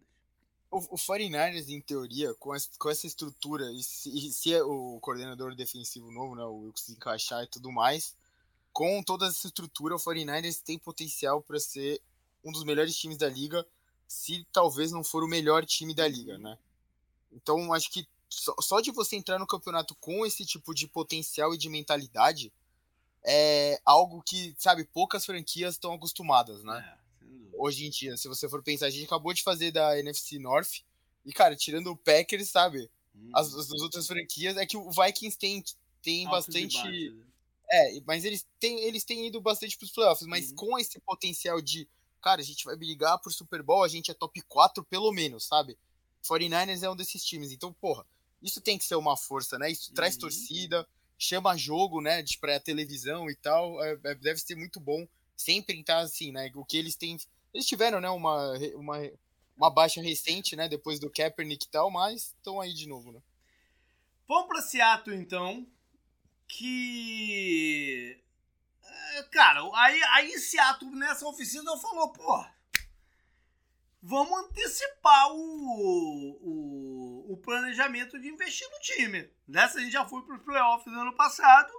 O, 0.71 0.78
o 0.78 0.97
49ers, 0.97 1.69
em 1.69 1.80
teoria, 1.80 2.34
com 2.34 2.56
essa, 2.56 2.67
com 2.80 2.89
essa 2.89 3.06
estrutura, 3.06 3.71
e 3.71 3.84
se, 3.84 4.10
e 4.10 4.32
se 4.34 4.52
é 4.52 4.63
o 4.63 5.00
coordenador 5.00 5.56
defensivo 5.56 6.12
novo, 6.12 6.36
né, 6.36 6.43
o 6.43 6.63
Wilkes 6.63 6.89
encaixar 6.89 7.43
e 7.43 7.47
tudo 7.47 7.71
mais, 7.71 8.17
com 8.73 9.04
toda 9.04 9.28
essa 9.28 9.45
estrutura, 9.45 9.95
o 9.95 10.00
49ers 10.00 10.63
tem 10.63 10.80
potencial 10.80 11.43
para 11.43 11.60
ser 11.60 12.02
um 12.43 12.52
dos 12.52 12.63
melhores 12.63 12.97
times 12.97 13.17
da 13.17 13.30
liga 13.30 13.63
se 14.08 14.47
talvez 14.52 14.91
não 14.91 15.04
for 15.04 15.23
o 15.23 15.28
melhor 15.28 15.63
time 15.63 15.93
da 15.93 16.08
liga, 16.08 16.39
né? 16.39 16.58
Então, 17.32 17.71
acho 17.71 17.91
que 17.91 18.08
só, 18.29 18.55
só 18.59 18.81
de 18.81 18.91
você 18.91 19.15
entrar 19.15 19.39
no 19.39 19.47
campeonato 19.47 19.95
com 19.95 20.25
esse 20.25 20.45
tipo 20.45 20.73
de 20.73 20.87
potencial 20.87 21.53
e 21.53 21.57
de 21.57 21.69
mentalidade 21.69 22.51
é 23.25 23.79
algo 23.85 24.21
que, 24.23 24.55
sabe, 24.57 24.85
poucas 24.85 25.25
franquias 25.25 25.75
estão 25.75 25.93
acostumadas, 25.93 26.63
né? 26.63 26.97
É, 27.21 27.57
Hoje 27.57 27.85
em 27.85 27.89
dia, 27.89 28.15
se 28.15 28.27
você 28.27 28.47
for 28.47 28.61
pensar, 28.61 28.85
a 28.85 28.89
gente 28.89 29.05
acabou 29.05 29.33
de 29.33 29.43
fazer 29.43 29.71
da 29.71 29.99
NFC 29.99 30.37
North 30.37 30.81
e, 31.25 31.33
cara, 31.33 31.55
tirando 31.55 31.87
o 31.87 31.97
Packers, 31.97 32.49
sabe? 32.49 32.89
Hum. 33.15 33.31
As, 33.33 33.53
as, 33.53 33.71
outras 33.81 34.05
franquias, 34.05 34.55
é 34.57 34.65
que 34.65 34.77
o 34.77 34.91
Vikings 34.91 35.37
tem, 35.37 35.63
tem 36.01 36.25
bastante. 36.25 36.77
Né? 36.83 37.25
É, 37.69 38.01
mas 38.05 38.23
eles 38.23 38.47
têm, 38.59 38.79
eles 38.81 39.03
têm 39.03 39.27
ido 39.27 39.41
bastante 39.41 39.77
pros 39.77 39.91
playoffs, 39.91 40.27
mas 40.27 40.51
uhum. 40.51 40.55
com 40.55 40.79
esse 40.79 40.99
potencial 40.99 41.59
de 41.59 41.87
cara, 42.21 42.41
a 42.41 42.43
gente 42.43 42.65
vai 42.65 42.75
brigar 42.75 43.19
por 43.19 43.31
Super 43.31 43.63
Bowl, 43.63 43.83
a 43.83 43.87
gente 43.87 44.11
é 44.11 44.13
top 44.13 44.41
4 44.41 44.83
pelo 44.83 45.11
menos, 45.11 45.45
sabe? 45.45 45.77
49ers 46.23 46.83
é 46.83 46.89
um 46.89 46.95
desses 46.95 47.23
times. 47.23 47.51
Então, 47.51 47.71
porra, 47.73 48.05
isso 48.41 48.62
tem 48.62 48.78
que 48.78 48.86
ser 48.86 48.95
uma 48.95 49.17
força, 49.17 49.58
né? 49.58 49.71
Isso 49.71 49.89
uhum. 49.89 49.95
traz 49.95 50.17
torcida, 50.17 50.88
chama 51.17 51.58
jogo, 51.58 52.02
né? 52.02 52.21
De 52.21 52.38
pra 52.38 52.60
televisão 52.60 53.30
e 53.30 53.36
tal. 53.36 53.84
É, 53.84 54.00
é, 54.04 54.15
deve 54.15 54.39
ser 54.39 54.56
muito 54.56 54.80
bom 54.80 55.08
sempre 55.36 55.80
estar 55.80 56.00
assim, 56.00 56.32
né? 56.32 56.52
O 56.56 56.65
que 56.65 56.78
eles 56.78 56.95
têm. 56.95 57.17
Eles 57.54 57.65
tiveram, 57.65 58.00
né? 58.00 58.10
Uma, 58.10 58.54
uma, 58.76 58.97
uma 59.56 59.69
baixa 59.69 60.02
recente, 60.02 60.56
né? 60.56 60.67
Depois 60.67 61.00
do 61.00 61.10
Kaepernick 61.10 61.65
e 61.65 61.69
tal, 61.69 61.89
mas 61.89 62.34
estão 62.38 62.60
aí 62.62 62.73
de 62.73 62.88
novo, 62.88 63.12
né? 63.12 63.21
Vamos 64.28 64.47
pra 64.47 64.62
Seattle, 64.62 65.15
então. 65.15 65.65
Que 66.47 68.21
cara, 69.32 69.62
aí, 69.73 70.04
aí 70.13 70.39
Seattle 70.39 70.91
nessa 70.91 71.26
oficina 71.28 71.78
falou, 71.78 72.12
pô, 72.12 72.45
vamos 74.02 74.39
antecipar 74.39 75.32
o, 75.32 76.38
o, 76.41 77.07
o, 77.27 77.37
planejamento 77.37 78.19
de 78.19 78.27
investir 78.27 78.67
no 78.71 78.79
time. 78.79 79.29
Nessa 79.47 79.77
a 79.77 79.81
gente 79.81 79.91
já 79.91 80.05
foi 80.05 80.21
para 80.23 80.35
os 80.35 80.43
playoffs 80.43 80.91
do 80.91 80.99
ano 80.99 81.13
passado, 81.13 81.71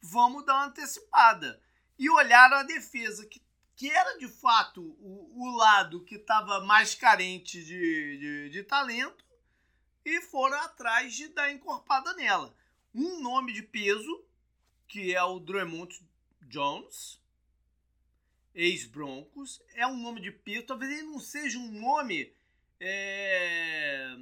vamos 0.00 0.44
dar 0.44 0.54
uma 0.54 0.66
antecipada. 0.66 1.60
E 1.98 2.08
olharam 2.10 2.56
a 2.56 2.62
defesa, 2.62 3.26
que, 3.26 3.42
que 3.76 3.90
era 3.90 4.18
de 4.18 4.28
fato 4.28 4.82
o, 5.00 5.44
o 5.44 5.56
lado 5.56 6.04
que 6.04 6.16
estava 6.16 6.60
mais 6.60 6.94
carente 6.94 7.62
de, 7.64 8.18
de, 8.18 8.50
de 8.50 8.62
talento, 8.64 9.24
e 10.04 10.20
foram 10.22 10.58
atrás 10.62 11.14
de 11.14 11.28
dar 11.28 11.50
encorpada 11.50 12.12
nela. 12.14 12.54
Um 12.94 13.20
nome 13.20 13.52
de 13.52 13.62
peso, 13.62 14.24
que 14.88 15.14
é 15.14 15.22
o 15.22 15.38
Drummond 15.38 16.00
Jones, 16.42 17.20
ex-Broncos, 18.54 19.62
é 19.74 19.86
um 19.86 19.96
nome 19.96 20.20
de 20.20 20.30
peso. 20.30 20.66
Talvez 20.66 20.90
ele 20.90 21.02
não 21.02 21.18
seja 21.18 21.58
um 21.58 21.70
nome 21.80 22.32
é, 22.80 24.16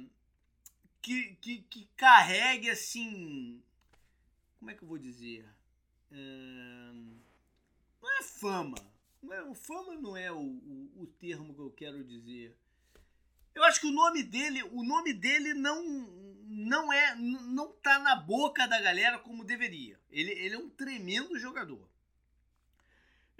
que, 1.01 1.35
que, 1.41 1.57
que, 1.63 1.89
carregue 1.97 2.69
assim. 2.69 3.61
Como 4.59 4.71
é 4.71 4.75
que 4.75 4.83
eu 4.83 4.87
vou 4.87 4.97
dizer? 4.97 5.45
É, 6.11 6.91
não 8.01 8.19
é 8.19 8.23
fama. 8.23 8.77
Não 9.21 9.33
é, 9.33 9.55
fama 9.55 9.95
não 9.95 10.17
é 10.17 10.31
o, 10.31 10.39
o, 10.39 11.03
o 11.03 11.07
termo 11.19 11.53
que 11.53 11.61
eu 11.61 11.71
quero 11.71 12.03
dizer. 12.03 12.55
Eu 13.53 13.63
acho 13.63 13.81
que 13.81 13.87
o 13.87 13.91
nome 13.91 14.23
dele, 14.23 14.63
o 14.63 14.83
nome 14.83 15.13
dele 15.13 15.53
não 15.53 15.83
não 16.47 16.91
é 16.91 17.15
não 17.15 17.71
tá 17.73 17.99
na 17.99 18.15
boca 18.15 18.67
da 18.67 18.79
galera 18.79 19.19
como 19.19 19.43
deveria. 19.43 19.99
Ele, 20.09 20.31
ele 20.31 20.55
é 20.55 20.57
um 20.57 20.69
tremendo 20.69 21.37
jogador. 21.39 21.90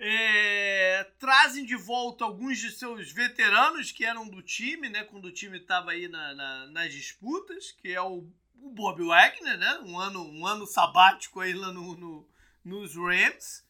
É, 0.04 1.04
trazem 1.20 1.64
de 1.64 1.76
volta 1.76 2.24
alguns 2.24 2.58
de 2.58 2.72
seus 2.72 3.12
veteranos 3.12 3.92
que 3.92 4.04
eram 4.04 4.28
do 4.28 4.42
time, 4.42 4.90
né? 4.90 5.04
Quando 5.04 5.26
o 5.26 5.32
time 5.32 5.60
estava 5.60 5.92
aí 5.92 6.08
na, 6.08 6.34
na, 6.34 6.68
nas 6.72 6.92
disputas, 6.92 7.72
que 7.72 7.90
é 7.90 8.02
o, 8.02 8.28
o, 8.60 8.72
Bob 8.72 9.06
Wagner, 9.06 9.60
né? 9.60 9.80
Um 9.86 10.00
ano, 10.00 10.28
um 10.28 10.48
ano 10.48 10.66
sabático 10.66 11.40
aí 11.40 11.54
lá 11.54 11.72
no, 11.72 11.96
no 11.96 12.28
nos 12.66 12.96
Rams. 12.96 13.64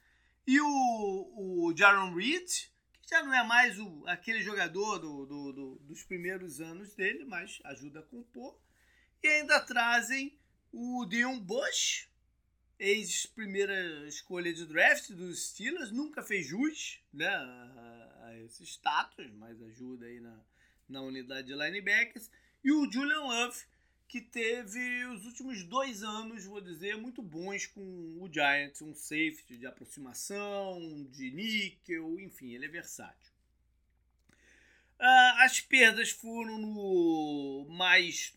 E 0.47 0.61
o, 0.61 0.67
o 0.67 1.73
Jaron 1.75 2.15
Reed, 2.15 2.47
que 3.01 3.09
já 3.09 3.21
não 3.23 3.33
é 3.33 3.43
mais 3.43 3.77
o, 3.77 4.01
aquele 4.07 4.41
jogador 4.41 4.99
do, 4.99 5.25
do, 5.25 5.51
do, 5.51 5.75
dos 5.81 6.01
primeiros 6.05 6.61
anos 6.61 6.95
dele, 6.95 7.25
mas 7.25 7.59
ajuda 7.65 7.99
a 7.99 8.03
compor. 8.03 8.57
E 9.21 9.27
ainda 9.27 9.59
trazem 9.59 10.39
o 10.71 11.05
Dion 11.07 11.41
Bush, 11.41 12.07
ex-primeira 12.81 14.07
escolha 14.07 14.51
de 14.51 14.65
draft 14.65 15.11
dos 15.11 15.49
Steelers, 15.49 15.91
nunca 15.91 16.23
fez 16.23 16.47
jus 16.47 16.99
né, 17.13 17.27
a, 17.27 18.21
a 18.25 18.39
esse 18.39 18.65
status, 18.65 19.31
mas 19.33 19.61
ajuda 19.61 20.07
aí 20.07 20.19
na, 20.19 20.43
na 20.89 21.01
unidade 21.01 21.47
de 21.47 21.53
linebackers. 21.53 22.31
E 22.63 22.71
o 22.71 22.91
Julian 22.91 23.19
Love, 23.19 23.55
que 24.07 24.19
teve 24.19 25.05
os 25.05 25.27
últimos 25.27 25.63
dois 25.63 26.01
anos, 26.01 26.45
vou 26.45 26.59
dizer, 26.59 26.97
muito 26.97 27.21
bons 27.21 27.67
com 27.67 27.81
o 28.19 28.27
Giants, 28.33 28.81
um 28.81 28.95
safety 28.95 29.57
de 29.57 29.67
aproximação, 29.67 31.07
de 31.11 31.29
níquel, 31.29 32.19
enfim, 32.19 32.55
ele 32.55 32.65
é 32.65 32.69
versátil. 32.69 33.31
Uh, 34.99 35.37
as 35.43 35.59
perdas 35.59 36.09
foram 36.09 36.57
no 36.57 37.67
mais 37.69 38.33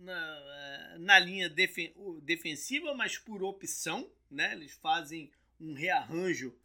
na, 0.00 0.96
na 0.98 1.18
linha 1.18 1.48
defen 1.48 1.94
defensiva, 2.22 2.94
mas 2.94 3.18
por 3.18 3.42
opção, 3.42 4.10
né? 4.30 4.52
Eles 4.52 4.72
fazem 4.72 5.30
um 5.60 5.74
rearranjo 5.74 6.56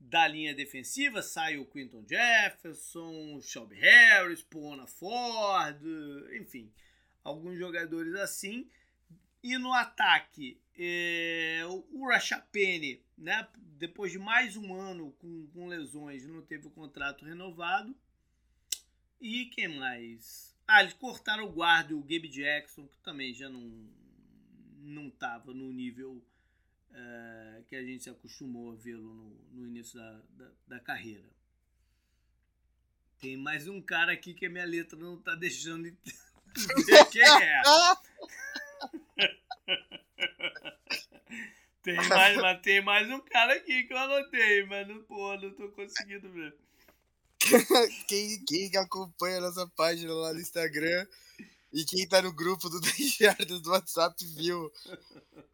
da 0.00 0.26
linha 0.28 0.54
defensiva, 0.54 1.22
sai 1.22 1.58
o 1.58 1.66
Quinton 1.66 2.04
Jefferson, 2.06 3.34
o 3.36 3.42
Shelby 3.42 3.76
Harris, 3.76 4.42
Pona 4.42 4.86
Ford, 4.86 5.82
enfim, 6.40 6.72
alguns 7.24 7.58
jogadores 7.58 8.14
assim. 8.14 8.68
E 9.42 9.56
no 9.58 9.72
ataque, 9.72 10.60
é, 10.76 11.62
o 11.66 12.06
Rashapene, 12.08 13.02
né, 13.16 13.46
depois 13.78 14.12
de 14.12 14.18
mais 14.18 14.56
um 14.56 14.74
ano 14.74 15.12
com, 15.12 15.46
com 15.48 15.66
lesões, 15.66 16.26
não 16.26 16.42
teve 16.42 16.66
o 16.66 16.70
contrato 16.70 17.24
renovado. 17.24 17.94
E 19.20 19.46
quem 19.46 19.68
mais? 19.68 20.56
Ah, 20.70 20.82
eles 20.82 20.92
cortaram 20.92 21.46
o 21.46 21.52
guarda, 21.52 21.96
o 21.96 22.02
Gabe 22.02 22.28
Jackson, 22.28 22.86
que 22.86 22.98
também 22.98 23.32
já 23.32 23.48
não 23.48 23.88
não 24.80 25.08
estava 25.08 25.52
no 25.52 25.72
nível 25.72 26.22
é, 26.92 27.62
que 27.68 27.76
a 27.76 27.82
gente 27.82 28.02
se 28.02 28.10
acostumou 28.10 28.72
a 28.72 28.74
vê-lo 28.74 29.14
no, 29.14 29.30
no, 29.52 29.66
início 29.66 29.98
da, 29.98 30.22
da, 30.30 30.50
da, 30.66 30.80
carreira. 30.80 31.28
Tem 33.20 33.36
mais 33.36 33.68
um 33.68 33.82
cara 33.82 34.12
aqui 34.12 34.32
que 34.32 34.46
a 34.46 34.50
minha 34.50 34.64
letra 34.64 34.98
não 34.98 35.20
tá 35.20 35.34
deixando 35.34 35.90
de 35.90 35.98
quem 37.10 37.22
é. 37.22 37.62
tem, 41.82 41.96
mais, 42.08 42.60
tem 42.62 42.80
mais 42.80 43.10
um 43.10 43.20
cara 43.20 43.52
aqui 43.54 43.84
que 43.84 43.92
eu 43.92 43.98
anotei, 43.98 44.64
mas 44.64 44.88
não, 44.88 45.02
pô, 45.02 45.36
não 45.36 45.52
tô 45.52 45.68
conseguindo 45.70 46.30
ver. 46.30 46.56
quem, 48.06 48.44
quem 48.44 48.76
acompanha 48.76 49.38
a 49.38 49.42
nossa 49.42 49.66
página 49.68 50.12
lá 50.12 50.32
no 50.32 50.40
Instagram 50.40 51.06
e 51.72 51.84
quem 51.84 52.06
tá 52.06 52.22
no 52.22 52.32
grupo 52.32 52.68
do 52.68 52.80
10 52.80 53.14
Jardas 53.14 53.60
do 53.60 53.70
WhatsApp 53.70 54.24
viu 54.34 54.72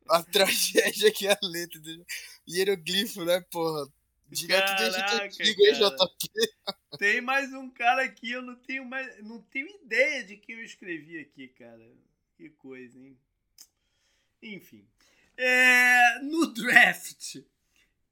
a 0.09 0.23
tragédia 0.23 1.13
que 1.13 1.27
é 1.27 1.33
a 1.33 1.39
letra 1.43 1.81
do 1.81 2.07
hieroglifo, 2.49 3.25
né, 3.25 3.41
porra? 3.51 3.89
Direto 4.31 4.77
Caraca, 4.77 5.25
antigo 5.25 5.63
aí, 5.65 5.73
JP. 5.75 6.99
Tem 6.99 7.21
mais 7.21 7.53
um 7.53 7.71
cara 7.71 8.03
aqui, 8.03 8.33
eu 8.33 8.43
não 8.43 8.57
tenho 8.57 8.85
mais. 8.85 9.23
Não 9.23 9.41
tenho 9.43 9.69
ideia 9.83 10.25
de 10.25 10.37
quem 10.37 10.57
eu 10.57 10.65
escrevi 10.65 11.19
aqui, 11.19 11.49
cara. 11.49 11.87
Que 12.37 12.49
coisa, 12.51 12.99
hein? 12.99 13.17
Enfim. 14.43 14.85
É, 15.37 16.19
no 16.21 16.47
draft. 16.47 17.37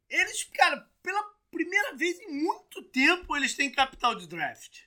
Eles, 0.09 0.45
cara, 0.45 0.87
pela 1.03 1.35
primeira 1.53 1.95
vez 1.95 2.19
em 2.21 2.33
muito 2.43 2.83
tempo 2.83 3.37
eles 3.37 3.55
têm 3.55 3.71
capital 3.71 4.15
de 4.15 4.27
draft. 4.27 4.81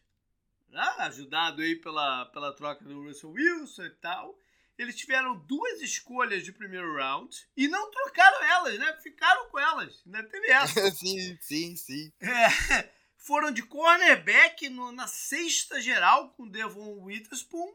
Né? 0.69 0.81
Ajudado 0.99 1.61
aí 1.61 1.75
pela, 1.75 2.25
pela 2.25 2.53
troca 2.53 2.83
do 2.83 3.03
Russell 3.03 3.31
Wilson 3.31 3.85
e 3.85 3.91
tal. 3.91 4.37
Eles 4.77 4.95
tiveram 4.95 5.37
duas 5.37 5.81
escolhas 5.81 6.43
de 6.43 6.51
primeiro 6.51 6.97
round 6.97 7.47
e 7.55 7.65
não 7.69 7.89
trocaram 7.89 8.43
elas, 8.43 8.77
né? 8.77 8.99
Ficaram 9.01 9.47
com 9.49 9.57
elas. 9.57 10.03
Ainda 10.05 10.23
teve 10.23 10.47
essa. 10.51 10.91
sim, 10.91 11.37
sim, 11.39 11.75
sim. 11.77 12.11
É, 12.19 12.89
foram 13.15 13.51
de 13.51 13.63
cornerback 13.63 14.67
no, 14.67 14.91
na 14.91 15.07
sexta 15.07 15.79
geral 15.79 16.31
com 16.31 16.49
Devon 16.49 17.03
Witherspoon 17.03 17.73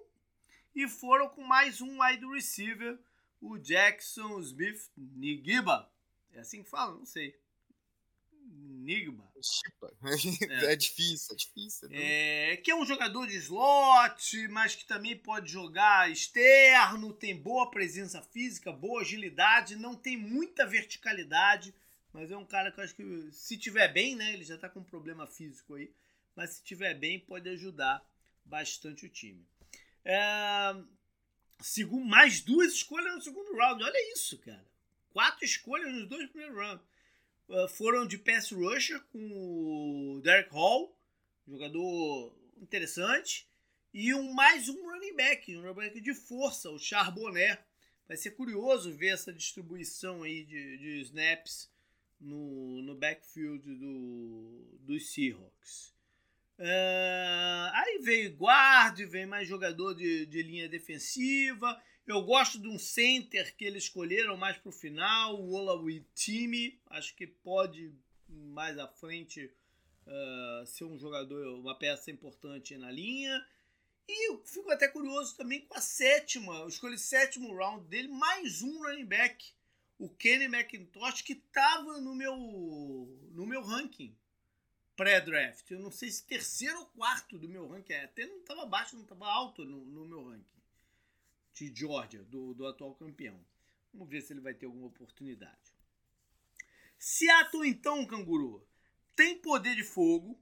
e 0.75 0.87
foram 0.87 1.29
com 1.31 1.43
mais 1.43 1.81
um 1.81 2.03
wide 2.03 2.27
receiver, 2.27 2.99
o 3.41 3.57
Jackson 3.57 4.39
Smith 4.41 4.91
Nigiba. 4.95 5.91
É 6.33 6.41
assim 6.41 6.63
que 6.63 6.69
fala? 6.69 6.93
Não 6.93 7.07
sei 7.07 7.35
enigma. 8.51 9.31
É. 10.51 10.73
é 10.73 10.77
difícil, 10.77 11.35
é 11.35 11.37
difícil. 11.37 11.89
É, 11.93 12.57
que 12.59 12.71
é 12.71 12.75
um 12.75 12.85
jogador 12.85 13.27
de 13.27 13.37
slot, 13.37 14.49
mas 14.49 14.75
que 14.75 14.85
também 14.85 15.17
pode 15.17 15.51
jogar 15.51 16.11
externo, 16.11 17.13
tem 17.13 17.35
boa 17.35 17.71
presença 17.71 18.21
física, 18.21 18.73
boa 18.73 19.01
agilidade, 19.01 19.77
não 19.77 19.95
tem 19.95 20.17
muita 20.17 20.67
verticalidade, 20.67 21.75
mas 22.13 22.31
é 22.31 22.37
um 22.37 22.45
cara 22.45 22.71
que 22.71 22.81
eu 22.81 22.85
acho 22.85 22.95
que 22.95 23.31
se 23.33 23.57
tiver 23.57 23.89
bem, 23.89 24.17
né, 24.17 24.33
ele 24.33 24.45
já 24.45 24.59
tá 24.59 24.69
com 24.69 24.81
um 24.81 24.85
problema 24.85 25.27
físico 25.27 25.75
aí, 25.75 25.91
mas 26.35 26.51
se 26.51 26.63
tiver 26.63 26.95
bem 26.95 27.19
pode 27.19 27.49
ajudar 27.49 28.05
bastante 28.45 29.07
o 29.07 29.09
time. 29.09 29.47
É, 30.05 30.75
segundo, 31.61 32.05
mais 32.05 32.41
duas 32.41 32.73
escolhas 32.73 33.15
no 33.15 33.23
segundo 33.23 33.57
round, 33.57 33.83
olha 33.83 34.13
isso, 34.13 34.39
cara. 34.39 34.67
Quatro 35.11 35.45
escolhas 35.45 35.93
nos 35.93 36.09
dois 36.09 36.29
primeiros 36.31 36.57
rounds. 36.57 36.90
Ah, 37.53 37.67
foram 37.67 38.07
de 38.07 38.17
pass 38.17 38.53
rusher 38.53 39.01
com 39.11 40.17
o 40.17 40.21
Derek 40.23 40.51
Hall, 40.51 40.97
jogador 41.49 42.33
interessante, 42.63 43.49
e 43.93 44.15
um 44.15 44.33
mais 44.33 44.69
um 44.69 44.89
running 44.89 45.17
back, 45.17 45.57
um 45.57 45.63
running 45.63 45.75
back 45.75 46.01
de 46.01 46.15
força, 46.15 46.71
o 46.71 46.79
Charbonnet. 46.79 47.61
Vai 48.07 48.17
ser 48.17 48.33
curioso 48.33 48.93
ver 48.93 49.15
essa 49.15 49.33
distribuição 49.33 50.23
aí 50.23 50.45
de, 50.45 50.79
de 50.79 51.01
snaps 51.01 51.69
no, 52.21 52.83
no 52.83 52.95
backfield 52.95 53.63
do, 53.75 54.79
dos 54.81 55.13
Seahawks. 55.13 55.93
Uh, 56.57 57.71
aí 57.73 57.99
veio 58.03 58.37
guard, 58.37 59.01
vem 59.07 59.27
mais 59.27 59.49
jogador 59.49 59.95
de, 59.95 60.27
de 60.27 60.43
linha 60.43 60.69
defensiva. 60.69 61.81
Eu 62.11 62.23
gosto 62.23 62.59
de 62.59 62.67
um 62.67 62.77
center 62.77 63.55
que 63.57 63.65
eles 63.65 63.85
escolheram 63.85 64.37
mais 64.37 64.57
para 64.57 64.69
o 64.69 64.73
final, 64.73 65.41
o 65.41 65.53
Olawi 65.53 66.05
Time. 66.13 66.77
Acho 66.89 67.15
que 67.15 67.25
pode 67.25 67.95
mais 68.29 68.77
à 68.81 68.89
frente 68.89 69.49
uh, 70.09 70.67
ser 70.67 70.87
um 70.87 70.99
jogador, 70.99 71.61
uma 71.61 71.79
peça 71.79 72.11
importante 72.11 72.77
na 72.77 72.91
linha. 72.91 73.47
E 74.09 74.29
eu 74.29 74.43
fico 74.45 74.69
até 74.73 74.89
curioso 74.89 75.37
também 75.37 75.61
com 75.61 75.79
a 75.79 75.81
sétima. 75.81 76.57
Eu 76.57 76.67
escolhi 76.67 76.99
sétimo 76.99 77.55
round 77.55 77.87
dele, 77.87 78.09
mais 78.09 78.61
um 78.61 78.83
running 78.83 79.07
back. 79.07 79.53
O 79.97 80.09
Kenny 80.09 80.47
McIntosh, 80.47 81.23
que 81.23 81.35
estava 81.35 82.01
no 82.01 82.13
meu, 82.13 82.35
no 83.31 83.47
meu 83.47 83.63
ranking 83.63 84.17
pré-draft. 84.97 85.71
Eu 85.71 85.79
não 85.79 85.93
sei 85.93 86.11
se 86.11 86.27
terceiro 86.27 86.77
ou 86.77 86.87
quarto 86.87 87.39
do 87.39 87.49
meu 87.49 87.69
ranking. 87.69 87.93
Até 87.93 88.27
não 88.27 88.39
estava 88.39 88.67
baixo, 88.67 88.97
não 88.97 89.05
estava 89.05 89.29
alto 89.29 89.65
no, 89.65 89.85
no 89.85 90.09
meu 90.09 90.25
ranking 90.25 90.60
de 91.61 91.81
Georgia, 91.81 92.23
do, 92.25 92.55
do 92.55 92.67
atual 92.67 92.95
campeão. 92.95 93.39
Vamos 93.93 94.09
ver 94.09 94.23
se 94.23 94.33
ele 94.33 94.41
vai 94.41 94.55
ter 94.55 94.65
alguma 94.67 94.87
oportunidade. 94.87 95.75
Seattle, 96.99 97.69
então, 97.69 98.07
canguru, 98.07 98.67
tem 99.15 99.39
poder 99.39 99.75
de 99.75 99.85
fogo, 99.85 100.41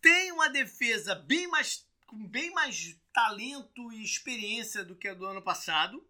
tem 0.00 0.30
uma 0.32 0.48
defesa 0.48 1.14
bem 1.14 1.48
mais, 1.48 1.86
com 2.06 2.26
bem 2.26 2.52
mais 2.52 2.96
talento 3.12 3.92
e 3.92 4.02
experiência 4.02 4.84
do 4.84 4.94
que 4.96 5.08
a 5.08 5.14
do 5.14 5.26
ano 5.26 5.42
passado. 5.42 6.06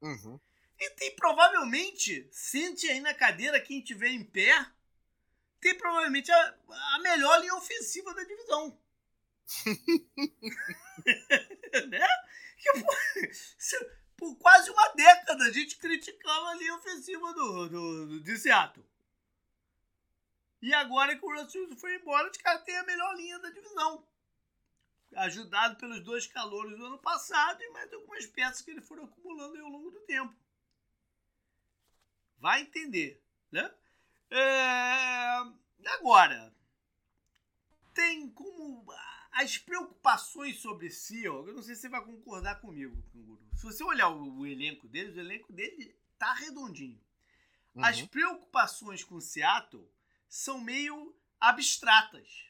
Uhum. 0.00 0.40
E 0.78 0.90
tem 0.90 1.14
provavelmente, 1.14 2.28
sente 2.32 2.88
aí 2.88 3.00
na 3.00 3.14
cadeira 3.14 3.60
quem 3.60 3.80
tiver 3.80 4.08
em 4.08 4.24
pé, 4.24 4.66
tem 5.60 5.76
provavelmente 5.76 6.30
a, 6.30 6.58
a 6.94 6.98
melhor 7.00 7.40
linha 7.40 7.54
ofensiva 7.54 8.12
da 8.14 8.24
divisão. 8.24 8.78
né? 11.88 12.06
Que, 12.64 13.84
por 14.16 14.36
quase 14.36 14.70
uma 14.70 14.88
década 14.88 15.44
a 15.44 15.52
gente 15.52 15.76
criticava 15.76 16.52
a 16.52 16.76
ofensiva 16.76 17.32
do, 17.34 17.68
do, 17.68 18.06
do, 18.06 18.20
de 18.20 18.38
Seattle. 18.38 18.84
E 20.62 20.72
agora 20.72 21.14
que 21.14 21.24
o 21.24 21.30
Russell 21.30 21.76
foi 21.76 21.96
embora, 21.96 22.30
os 22.30 22.38
caras 22.38 22.64
têm 22.64 22.76
a 22.76 22.84
melhor 22.84 23.14
linha 23.16 23.38
da 23.38 23.50
divisão. 23.50 24.06
Ajudado 25.16 25.76
pelos 25.76 26.00
dois 26.00 26.26
calores 26.26 26.76
do 26.78 26.86
ano 26.86 26.98
passado 26.98 27.62
e 27.62 27.68
mais 27.68 27.92
algumas 27.92 28.26
peças 28.26 28.62
que 28.62 28.70
eles 28.70 28.88
foram 28.88 29.04
acumulando 29.04 29.60
ao 29.60 29.68
longo 29.68 29.90
do 29.90 30.00
tempo. 30.00 30.34
Vai 32.38 32.62
entender, 32.62 33.22
né? 33.52 33.72
É... 34.30 35.90
Agora, 35.98 36.54
tem 37.92 38.30
como 38.30 38.84
as 39.34 39.58
preocupações 39.58 40.60
sobre 40.60 40.90
Seahawks, 40.90 41.48
eu 41.48 41.54
não 41.54 41.62
sei 41.62 41.74
se 41.74 41.82
você 41.82 41.88
vai 41.88 42.04
concordar 42.04 42.60
comigo, 42.60 43.02
Canguru. 43.12 43.42
Se 43.56 43.64
você 43.64 43.82
olhar 43.82 44.08
o, 44.08 44.38
o 44.38 44.46
elenco 44.46 44.86
deles, 44.86 45.16
o 45.16 45.20
elenco 45.20 45.52
dele 45.52 45.94
tá 46.16 46.32
redondinho. 46.34 47.00
Uhum. 47.74 47.84
As 47.84 48.00
preocupações 48.02 49.02
com 49.02 49.20
Seattle 49.20 49.90
são 50.28 50.60
meio 50.60 51.16
abstratas. 51.40 52.46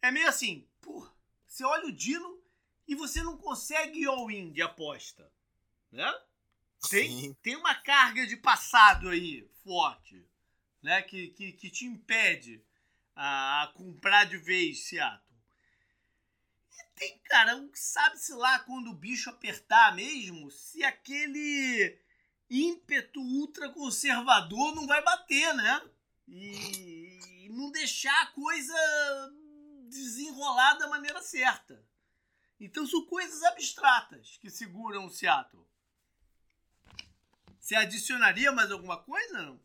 É 0.00 0.12
meio 0.12 0.28
assim, 0.28 0.68
pô, 0.80 1.10
você 1.46 1.64
olha 1.64 1.86
o 1.86 1.92
Dino 1.92 2.40
e 2.86 2.94
você 2.94 3.20
não 3.20 3.36
consegue 3.36 4.06
all-in 4.06 4.52
de 4.52 4.62
aposta, 4.62 5.30
né? 5.90 6.12
Tem, 6.88 7.34
tem 7.42 7.56
uma 7.56 7.74
carga 7.74 8.24
de 8.24 8.36
passado 8.36 9.08
aí 9.08 9.50
forte, 9.64 10.24
né? 10.80 11.02
Que, 11.02 11.28
que, 11.28 11.52
que 11.52 11.70
te 11.70 11.84
impede 11.86 12.64
a, 13.16 13.64
a 13.64 13.66
comprar 13.68 14.24
de 14.24 14.38
vez 14.38 14.86
Seattle 14.86 15.29
tem, 16.94 17.18
cara, 17.20 17.68
sabe-se 17.74 18.32
lá 18.34 18.58
quando 18.60 18.90
o 18.90 18.94
bicho 18.94 19.30
apertar 19.30 19.94
mesmo, 19.94 20.50
se 20.50 20.84
aquele 20.84 21.98
ímpeto 22.48 23.20
ultraconservador 23.20 24.74
não 24.74 24.86
vai 24.86 25.02
bater, 25.02 25.54
né? 25.54 25.82
E, 26.28 27.46
e 27.46 27.48
não 27.50 27.70
deixar 27.70 28.22
a 28.22 28.26
coisa 28.26 28.74
desenrolar 29.88 30.74
da 30.74 30.88
maneira 30.88 31.22
certa. 31.22 31.84
Então 32.58 32.86
são 32.86 33.04
coisas 33.06 33.42
abstratas 33.42 34.36
que 34.40 34.50
seguram 34.50 35.06
o 35.06 35.10
Seattle. 35.10 35.66
Você 37.58 37.74
adicionaria 37.74 38.52
mais 38.52 38.70
alguma 38.70 39.02
coisa, 39.02 39.42
não? 39.42 39.60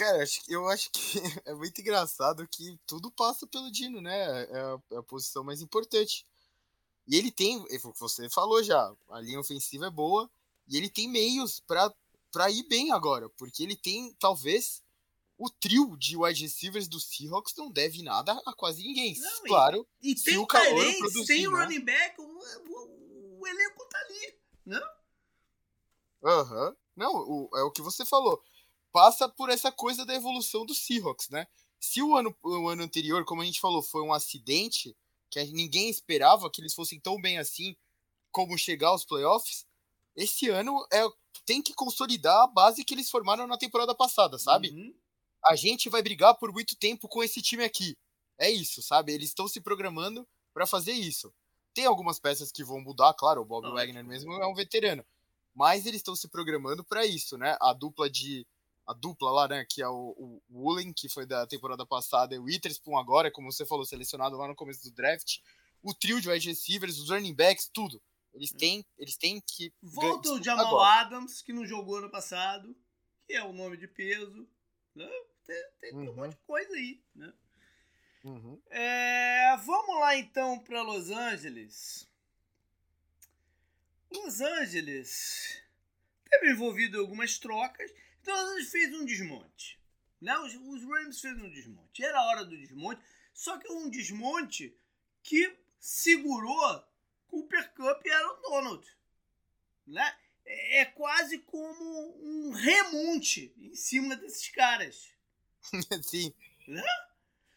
Cara, 0.00 0.24
eu 0.48 0.66
acho 0.66 0.90
que 0.90 1.00
é 1.44 1.52
muito 1.52 1.78
engraçado 1.78 2.48
que 2.48 2.80
tudo 2.86 3.10
passa 3.10 3.46
pelo 3.46 3.70
Dino, 3.70 4.00
né? 4.00 4.44
É 4.44 4.58
a, 4.58 4.78
é 4.92 4.96
a 4.96 5.02
posição 5.02 5.44
mais 5.44 5.60
importante. 5.60 6.26
E 7.06 7.16
ele 7.16 7.30
tem, 7.30 7.62
é 7.68 7.76
você 7.78 8.30
falou 8.30 8.62
já, 8.62 8.94
a 9.10 9.20
linha 9.20 9.38
ofensiva 9.38 9.88
é 9.88 9.90
boa 9.90 10.30
e 10.66 10.78
ele 10.78 10.88
tem 10.88 11.06
meios 11.06 11.60
para 11.60 12.50
ir 12.50 12.66
bem 12.66 12.92
agora, 12.92 13.28
porque 13.36 13.62
ele 13.62 13.76
tem, 13.76 14.14
talvez, 14.18 14.82
o 15.36 15.50
trio 15.50 15.94
de 15.98 16.16
wide 16.16 16.44
receivers 16.44 16.88
do 16.88 16.98
Seahawks 16.98 17.54
não 17.54 17.70
deve 17.70 18.02
nada 18.02 18.40
a 18.46 18.54
quase 18.54 18.82
ninguém. 18.82 19.18
Não, 19.18 19.42
claro, 19.42 19.86
e, 20.00 20.12
e 20.12 20.14
tem 20.14 20.38
o 20.38 20.46
calor 20.46 20.96
produzir, 20.96 21.26
tem 21.26 21.46
o 21.46 21.52
né? 21.52 21.64
running 21.64 21.84
back, 21.84 22.18
o, 22.18 22.24
o, 22.24 23.38
o, 23.40 23.46
elenco 23.46 23.84
tá 23.90 23.98
ali, 23.98 24.34
né? 24.64 24.80
Aham. 26.24 26.68
Uhum. 26.68 26.76
Não, 26.96 27.14
o, 27.16 27.50
é 27.54 27.62
o 27.62 27.70
que 27.70 27.82
você 27.82 28.06
falou. 28.06 28.42
Passa 28.92 29.28
por 29.28 29.50
essa 29.50 29.70
coisa 29.70 30.04
da 30.04 30.14
evolução 30.14 30.66
do 30.66 30.74
Seahawks, 30.74 31.28
né? 31.28 31.46
Se 31.78 32.02
o 32.02 32.14
ano, 32.14 32.36
o 32.42 32.68
ano 32.68 32.82
anterior, 32.82 33.24
como 33.24 33.42
a 33.42 33.44
gente 33.44 33.60
falou, 33.60 33.82
foi 33.82 34.02
um 34.02 34.12
acidente, 34.12 34.96
que 35.30 35.42
ninguém 35.44 35.88
esperava 35.88 36.50
que 36.50 36.60
eles 36.60 36.74
fossem 36.74 37.00
tão 37.00 37.20
bem 37.20 37.38
assim 37.38 37.76
como 38.30 38.58
chegar 38.58 38.88
aos 38.88 39.04
playoffs, 39.04 39.66
esse 40.16 40.48
ano 40.48 40.86
é, 40.92 41.02
tem 41.46 41.62
que 41.62 41.74
consolidar 41.74 42.42
a 42.42 42.46
base 42.46 42.84
que 42.84 42.94
eles 42.94 43.10
formaram 43.10 43.46
na 43.46 43.56
temporada 43.56 43.94
passada, 43.94 44.38
sabe? 44.38 44.70
Uhum. 44.70 44.94
A 45.44 45.56
gente 45.56 45.88
vai 45.88 46.02
brigar 46.02 46.34
por 46.36 46.52
muito 46.52 46.76
tempo 46.76 47.08
com 47.08 47.22
esse 47.22 47.40
time 47.40 47.64
aqui. 47.64 47.96
É 48.38 48.50
isso, 48.50 48.82
sabe? 48.82 49.12
Eles 49.12 49.28
estão 49.28 49.48
se 49.48 49.60
programando 49.60 50.26
para 50.52 50.66
fazer 50.66 50.92
isso. 50.92 51.32
Tem 51.72 51.86
algumas 51.86 52.18
peças 52.18 52.50
que 52.50 52.64
vão 52.64 52.80
mudar, 52.80 53.14
claro, 53.14 53.40
o 53.40 53.44
Bob 53.44 53.64
Não, 53.64 53.74
Wagner 53.74 54.04
mesmo 54.04 54.32
é 54.34 54.46
um 54.46 54.54
veterano, 54.54 55.04
mas 55.54 55.86
eles 55.86 56.00
estão 56.00 56.16
se 56.16 56.28
programando 56.28 56.84
para 56.84 57.06
isso, 57.06 57.38
né? 57.38 57.56
A 57.60 57.72
dupla 57.72 58.10
de 58.10 58.46
a 58.90 58.94
dupla 58.94 59.30
lá, 59.30 59.48
né, 59.48 59.64
que 59.68 59.80
é 59.80 59.88
o, 59.88 60.14
o 60.18 60.42
Woolen, 60.50 60.92
que 60.92 61.08
foi 61.08 61.24
da 61.24 61.46
temporada 61.46 61.86
passada, 61.86 62.34
e 62.34 62.38
o 62.38 62.44
Witherspoon 62.44 62.98
agora, 62.98 63.30
como 63.30 63.50
você 63.50 63.64
falou, 63.64 63.84
selecionado 63.84 64.36
lá 64.36 64.48
no 64.48 64.54
começo 64.56 64.82
do 64.82 64.94
draft, 64.94 65.38
o 65.82 65.94
trio 65.94 66.20
de 66.20 66.28
wide 66.28 66.48
receivers, 66.48 66.98
os 66.98 67.08
running 67.08 67.34
backs, 67.34 67.70
tudo. 67.72 68.02
Eles 68.34 68.50
têm, 68.52 68.84
eles 68.98 69.16
têm 69.16 69.40
que. 69.40 69.72
Volta 69.82 70.32
o 70.32 70.42
Jamal 70.42 70.66
agora. 70.66 71.00
Adams, 71.00 71.42
que 71.42 71.52
não 71.52 71.66
jogou 71.66 71.96
ano 71.96 72.10
passado, 72.10 72.76
que 73.26 73.32
é 73.32 73.42
o 73.42 73.52
nome 73.52 73.76
de 73.76 73.88
peso. 73.88 74.48
Né? 74.94 75.08
Tem, 75.44 75.64
tem 75.80 75.94
uhum. 75.94 76.10
um 76.10 76.14
monte 76.14 76.32
de 76.32 76.42
coisa 76.46 76.72
aí, 76.74 77.02
né? 77.14 77.32
Uhum. 78.22 78.60
É, 78.70 79.56
vamos 79.64 79.98
lá 79.98 80.16
então 80.16 80.58
para 80.60 80.82
Los 80.82 81.10
Angeles. 81.10 82.08
Los 84.10 84.40
Angeles 84.40 85.60
teve 86.28 86.52
envolvido 86.52 86.98
em 86.98 87.00
algumas 87.00 87.38
trocas, 87.38 87.90
então 88.20 88.36
Angeles 88.36 88.70
fez 88.70 88.94
um 88.94 89.04
desmonte. 89.04 89.78
Né? 90.20 90.36
Os, 90.38 90.54
os 90.54 90.84
Rams 90.84 91.20
fez 91.20 91.36
um 91.38 91.50
desmonte. 91.50 92.04
Era 92.04 92.18
a 92.18 92.26
hora 92.26 92.44
do 92.44 92.56
desmonte, 92.56 93.02
só 93.32 93.58
que 93.58 93.70
um 93.72 93.88
desmonte 93.88 94.74
que 95.22 95.56
segurou 95.78 96.84
Cooper 97.26 97.72
Cup 97.74 98.04
e 98.04 98.10
Aaron 98.10 98.42
Donald. 98.42 98.86
Né? 99.86 100.14
É, 100.44 100.80
é 100.80 100.84
quase 100.84 101.38
como 101.38 102.16
um 102.22 102.50
remonte 102.52 103.54
em 103.58 103.74
cima 103.74 104.16
desses 104.16 104.48
caras. 104.48 105.10
Sim. 106.02 106.32
Né? 106.68 106.82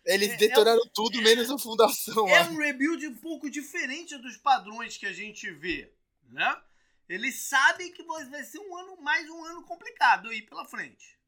Eles 0.06 0.32
é, 0.32 0.38
detonaram 0.38 0.82
é 0.82 0.86
um, 0.86 0.90
tudo 0.90 1.22
menos 1.22 1.50
a 1.50 1.58
fundação. 1.58 2.28
É 2.28 2.44
um 2.44 2.58
rebuild 2.58 3.08
um 3.08 3.16
pouco 3.16 3.50
diferente 3.50 4.18
dos 4.18 4.38
padrões 4.38 4.98
que 4.98 5.06
a 5.06 5.14
gente 5.14 5.50
vê, 5.52 5.94
né? 6.30 6.62
Eles 7.08 7.36
sabem 7.48 7.92
que 7.92 8.04
vai 8.04 8.44
ser 8.44 8.60
um 8.60 8.78
ano 8.78 9.02
mais 9.02 9.30
um 9.30 9.44
ano 9.46 9.64
complicado 9.64 10.30
aí 10.30 10.42
pela 10.42 10.66
frente. 10.66 11.20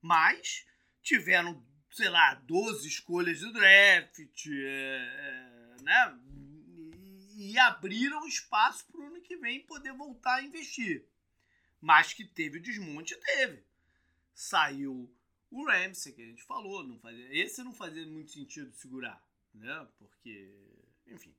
Mas 0.00 0.66
tiveram, 1.02 1.64
sei 1.90 2.08
lá, 2.08 2.34
12 2.34 2.88
escolhas 2.88 3.40
do 3.40 3.52
draft, 3.52 4.46
é, 4.46 5.76
é, 5.78 5.82
né? 5.82 6.18
E, 7.36 7.58
abriram 7.58 8.26
espaço 8.26 8.86
para 8.86 9.00
o 9.00 9.06
ano 9.06 9.20
que 9.20 9.36
vem 9.36 9.66
poder 9.66 9.92
voltar 9.92 10.36
a 10.36 10.42
investir. 10.42 11.06
Mas 11.80 12.12
que 12.12 12.24
teve 12.24 12.58
o 12.58 12.62
desmonte, 12.62 13.16
teve. 13.16 13.64
Saiu 14.34 15.14
o 15.50 15.66
Ramsey, 15.66 16.14
que 16.14 16.22
a 16.22 16.26
gente 16.26 16.42
falou, 16.44 16.82
não 16.82 16.98
fazia, 16.98 17.28
esse 17.30 17.62
não 17.62 17.74
fazia 17.74 18.06
muito 18.06 18.32
sentido 18.32 18.72
segurar, 18.72 19.22
né? 19.52 19.86
Porque, 19.98 20.54
enfim. 21.06 21.34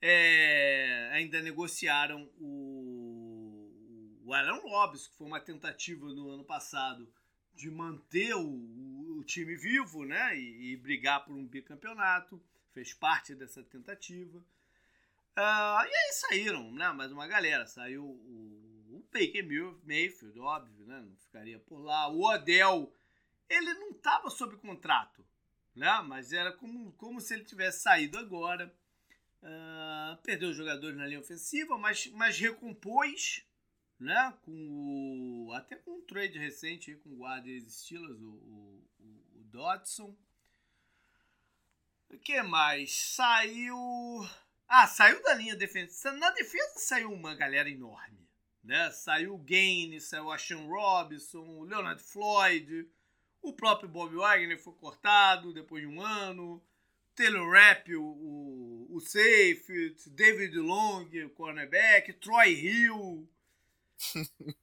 É, 0.00 1.10
ainda 1.12 1.42
negociaram 1.42 2.30
o, 2.38 4.20
o 4.24 4.32
Aaron 4.32 4.60
Robbins, 4.60 5.08
que 5.08 5.16
foi 5.16 5.26
uma 5.26 5.40
tentativa 5.40 6.06
no 6.06 6.30
ano 6.30 6.44
passado 6.44 7.12
de 7.54 7.70
manter 7.70 8.34
o, 8.34 9.18
o 9.18 9.24
time 9.24 9.56
vivo, 9.56 10.04
né? 10.04 10.38
E, 10.38 10.72
e, 10.72 10.76
brigar 10.76 11.24
por 11.24 11.34
um 11.34 11.46
bicampeonato. 11.46 12.40
Fez 12.72 12.94
parte 12.94 13.34
dessa 13.34 13.62
tentativa. 13.64 14.38
Uh, 14.38 15.84
e 15.84 15.94
aí 15.94 16.12
saíram, 16.12 16.72
né? 16.72 16.92
Mais 16.92 17.10
uma 17.10 17.26
galera. 17.26 17.66
Saiu 17.66 18.04
o, 18.04 18.88
o 18.90 19.04
Baker 19.12 19.44
Mayfield, 19.84 20.38
óbvio, 20.38 20.86
né? 20.86 21.00
Não 21.00 21.16
ficaria 21.16 21.58
por 21.58 21.80
lá. 21.80 22.08
O 22.08 22.22
Odell 22.22 22.92
ele 23.48 23.74
não 23.74 23.90
estava 23.90 24.28
sob 24.28 24.56
contrato, 24.56 25.24
né? 25.74 26.02
mas 26.06 26.32
era 26.32 26.52
como, 26.52 26.92
como 26.92 27.20
se 27.20 27.34
ele 27.34 27.44
tivesse 27.44 27.80
saído 27.80 28.18
agora. 28.18 28.72
Uh, 29.42 30.16
perdeu 30.22 30.50
os 30.50 30.56
jogadores 30.56 30.96
na 30.96 31.06
linha 31.06 31.20
ofensiva, 31.20 31.78
mas, 31.78 32.06
mas 32.08 32.38
recompôs, 32.38 33.44
né? 33.98 34.34
com 34.42 35.46
o, 35.46 35.52
até 35.52 35.76
com 35.76 35.98
um 35.98 36.06
trade 36.06 36.38
recente 36.38 36.96
com 36.96 37.10
o 37.10 37.16
guarda 37.16 37.48
Steelers, 37.68 38.20
o, 38.20 38.30
o, 38.30 38.84
o 39.36 39.44
Dodson. 39.44 40.16
O 42.10 42.18
que 42.18 42.42
mais? 42.42 42.94
Saiu. 42.94 43.76
Ah, 44.66 44.86
saiu 44.86 45.22
da 45.22 45.34
linha 45.34 45.54
defensiva. 45.54 46.14
Na 46.16 46.30
defesa 46.30 46.78
saiu 46.78 47.12
uma 47.12 47.34
galera 47.34 47.70
enorme. 47.70 48.28
Né? 48.64 48.90
Saiu 48.90 49.34
o 49.34 49.38
Gaines, 49.38 50.04
saiu 50.04 50.26
o 50.26 50.68
Robinson, 50.68 51.38
o 51.38 51.64
Leonard 51.64 52.02
Floyd, 52.02 52.88
o 53.40 53.52
próprio 53.52 53.88
Bob 53.88 54.14
Wagner 54.14 54.58
foi 54.58 54.74
cortado 54.74 55.52
depois 55.52 55.82
de 55.82 55.88
um 55.88 56.00
ano. 56.00 56.62
Taylor 57.14 57.50
Rapp, 57.50 57.94
o, 57.94 58.02
o, 58.02 58.67
o 58.98 59.00
safe, 59.00 59.96
David 60.08 60.56
Long, 60.56 61.08
o 61.24 61.30
cornerback, 61.30 62.12
Troy 62.14 62.52
Hill. 62.52 63.28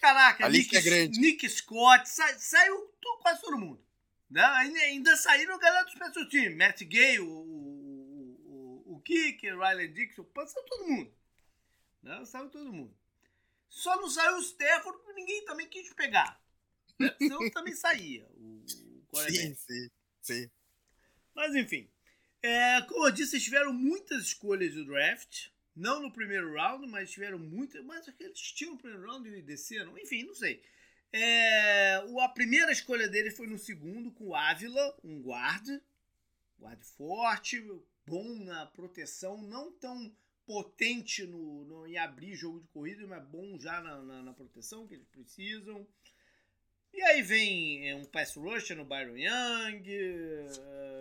Caraca, 0.00 0.48
Nick, 0.48 0.76
é 0.76 1.08
Nick, 1.08 1.48
Scott, 1.48 2.08
sa, 2.08 2.38
saiu 2.38 2.92
quase 3.20 3.40
todo 3.40 3.58
mundo. 3.58 3.82
Né? 4.30 4.42
Ainda, 4.42 5.16
saíram 5.16 5.54
a 5.54 5.58
galera 5.58 5.84
dos 5.84 5.94
special 5.94 6.28
teams. 6.28 6.56
Matt 6.56 6.82
Gay, 6.84 7.18
o, 7.18 7.26
o, 7.26 8.84
o, 8.86 8.94
o 8.94 9.00
Kicker, 9.00 9.58
Riley 9.58 9.88
Dixon, 9.88 10.24
saiu 10.46 10.64
todo 10.66 10.86
mundo. 10.86 11.12
Né? 12.02 12.24
Saiu 12.26 12.48
todo 12.50 12.72
mundo. 12.72 12.94
Só 13.68 13.96
não 13.96 14.08
saiu 14.08 14.36
o 14.36 14.42
Stafford 14.42 14.98
porque 14.98 15.12
ninguém 15.14 15.44
também 15.44 15.66
quis 15.68 15.92
pegar. 15.94 16.40
Né? 16.98 17.14
Senão 17.18 17.38
também 17.50 17.74
saía 17.74 18.26
o, 18.34 18.64
o 19.10 19.16
Sim, 19.16 19.54
sim, 19.54 19.90
sim. 20.20 20.50
Mas 21.34 21.54
enfim. 21.54 21.88
É, 22.42 22.82
como 22.82 23.06
eu 23.06 23.10
disse, 23.10 23.40
tiveram 23.40 23.72
muitas 23.72 24.26
escolhas 24.26 24.74
do 24.74 24.84
draft. 24.84 25.48
Não 25.74 26.02
no 26.02 26.12
primeiro 26.12 26.54
round, 26.54 26.86
mas 26.88 27.10
tiveram 27.10 27.38
muitas. 27.38 27.84
Mas 27.84 28.08
aqueles 28.08 28.40
tinham 28.52 28.72
no 28.72 28.78
primeiro 28.78 29.06
round 29.06 29.28
e 29.28 29.42
desceram. 29.42 29.96
Enfim, 29.98 30.24
não 30.24 30.34
sei. 30.34 30.62
É, 31.12 31.94
a 32.20 32.28
primeira 32.28 32.70
escolha 32.70 33.08
dele 33.08 33.30
foi 33.30 33.46
no 33.46 33.58
segundo, 33.58 34.10
com 34.12 34.28
o 34.28 34.34
Ávila, 34.34 34.96
um 35.02 35.22
guarda. 35.22 35.82
Guarda 36.58 36.84
forte, 36.84 37.64
bom 38.06 38.36
na 38.40 38.66
proteção, 38.66 39.40
não 39.40 39.70
tão 39.72 40.12
potente 40.44 41.24
no, 41.24 41.64
no, 41.64 41.86
em 41.86 41.96
abrir 41.98 42.34
jogo 42.34 42.60
de 42.60 42.68
corrida, 42.68 43.06
mas 43.06 43.22
bom 43.26 43.58
já 43.58 43.80
na, 43.80 44.02
na, 44.02 44.22
na 44.22 44.32
proteção 44.32 44.86
que 44.86 44.94
eles 44.94 45.06
precisam. 45.06 45.86
E 46.92 47.02
aí 47.02 47.22
vem 47.22 47.88
é, 47.88 47.94
um 47.94 48.04
pass 48.06 48.34
rusher 48.34 48.76
no 48.76 48.84
Byron 48.84 49.16
Young, 49.16 49.82
uh, 49.82 50.97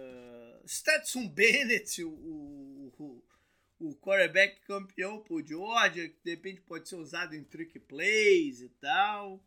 Stetson 0.67 1.27
Bennett, 1.27 2.03
o, 2.03 2.09
o, 2.09 3.23
o 3.79 3.95
quarterback 3.95 4.59
campeão 4.61 5.19
por 5.21 5.45
Georgia, 5.45 6.09
que 6.09 6.19
de 6.23 6.31
repente 6.31 6.61
pode 6.61 6.89
ser 6.89 6.95
usado 6.95 7.35
em 7.35 7.43
trick 7.43 7.79
plays 7.79 8.61
e 8.61 8.69
tal. 8.69 9.43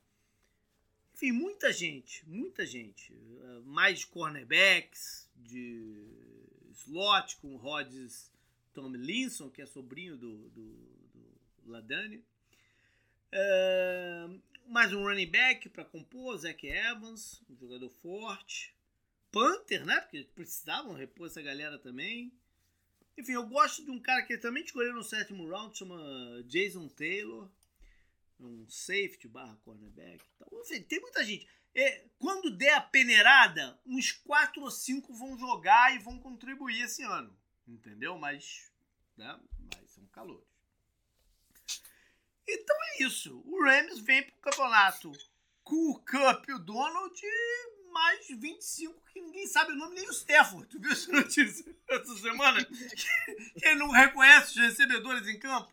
Enfim, 1.15 1.33
muita 1.33 1.73
gente, 1.73 2.27
muita 2.27 2.65
gente. 2.65 3.13
Uh, 3.13 3.63
mais 3.67 4.05
cornerbacks 4.05 5.29
de 5.37 6.07
slot 6.73 7.37
com 7.37 7.57
Rodgers 7.57 8.33
Tomlinson, 8.73 9.51
que 9.51 9.61
é 9.61 9.67
sobrinho 9.67 10.17
do, 10.17 10.49
do, 10.49 10.73
do 11.63 11.71
Ladani. 11.71 12.25
Uh, 13.33 14.41
mais 14.67 14.93
um 14.93 15.03
running 15.03 15.31
back 15.31 15.69
para 15.69 15.85
compor, 15.85 16.39
Zach 16.39 16.67
Evans, 16.67 17.43
um 17.51 17.57
jogador 17.57 17.91
forte. 18.03 18.75
Panther, 19.31 19.85
né? 19.85 20.01
Porque 20.01 20.25
precisavam 20.35 20.93
repor 20.93 21.27
essa 21.27 21.43
galera 21.43 21.79
também. 21.79 22.33
Enfim, 23.17 23.33
eu 23.33 23.47
gosto 23.47 23.85
de 23.85 23.91
um 23.91 24.01
cara 24.01 24.23
que 24.23 24.39
também 24.39 24.65
escolheu 24.65 24.95
no 24.95 25.05
sétimo 25.05 25.49
round, 25.49 25.77
chama 25.77 26.43
Jason 26.47 26.89
Taylor. 26.89 27.51
Um 28.39 28.67
safety 28.69 29.29
barra 29.29 29.57
cornerback. 29.65 30.25
Então, 30.37 30.61
enfim, 30.63 30.83
tem 30.83 31.01
muita 31.01 31.25
gente. 31.25 31.47
É, 31.75 32.07
quando 32.19 32.51
der 32.51 32.75
a 32.75 32.81
peneirada, 32.81 33.79
uns 33.85 34.13
4 34.13 34.63
ou 34.63 34.71
5 34.71 35.13
vão 35.13 35.39
jogar 35.39 35.95
e 35.95 35.99
vão 35.99 36.19
contribuir 36.19 36.83
esse 36.83 37.03
ano. 37.03 37.37
Entendeu? 37.69 38.19
Mas, 38.19 38.73
né? 39.17 39.39
Mas 39.59 39.91
são 39.91 40.07
calores. 40.07 40.49
Então 42.49 42.77
é 42.85 43.03
isso. 43.05 43.43
O 43.47 43.63
Rams 43.63 44.01
vem 44.01 44.23
pro 44.23 44.41
campeonato 44.41 45.13
com 45.63 45.91
o 45.91 46.01
Cup 46.01 46.49
e 46.49 46.53
o 46.55 46.59
Donald 46.59 47.21
e 47.23 47.80
mais 47.91 48.29
25 48.29 49.01
que 49.13 49.21
ninguém 49.21 49.47
sabe 49.47 49.73
o 49.73 49.77
nome, 49.77 49.95
nem 49.95 50.09
o 50.09 50.13
Stafford. 50.13 50.69
Tu 50.69 50.81
viu 50.81 50.93
essa 50.93 51.13
notícia 51.13 51.65
essa 51.89 52.17
semana? 52.17 52.65
que 52.65 53.67
ele 53.67 53.79
não 53.79 53.91
reconhece 53.91 54.51
os 54.51 54.57
recebedores 54.57 55.27
em 55.29 55.39
campo. 55.39 55.73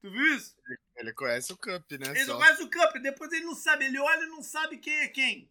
Tu 0.00 0.10
viu 0.10 0.36
isso? 0.36 0.56
Ele 0.96 1.12
conhece 1.12 1.52
o 1.52 1.56
Cup, 1.56 1.90
né? 1.92 2.10
Ele 2.10 2.24
só. 2.24 2.36
conhece 2.36 2.62
o 2.62 2.70
Cup, 2.70 2.96
depois 3.02 3.32
ele 3.32 3.44
não 3.44 3.54
sabe, 3.54 3.84
ele 3.84 3.98
olha 3.98 4.24
e 4.24 4.28
não 4.28 4.42
sabe 4.42 4.78
quem 4.78 5.00
é 5.00 5.08
quem. 5.08 5.50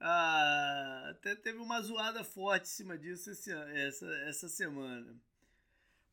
Ah, 0.00 1.08
até 1.10 1.34
teve 1.34 1.58
uma 1.58 1.80
zoada 1.80 2.22
forte 2.22 2.64
em 2.64 2.72
cima 2.72 2.98
disso 2.98 3.30
esse, 3.30 3.50
essa, 3.50 4.06
essa 4.26 4.48
semana. 4.48 5.18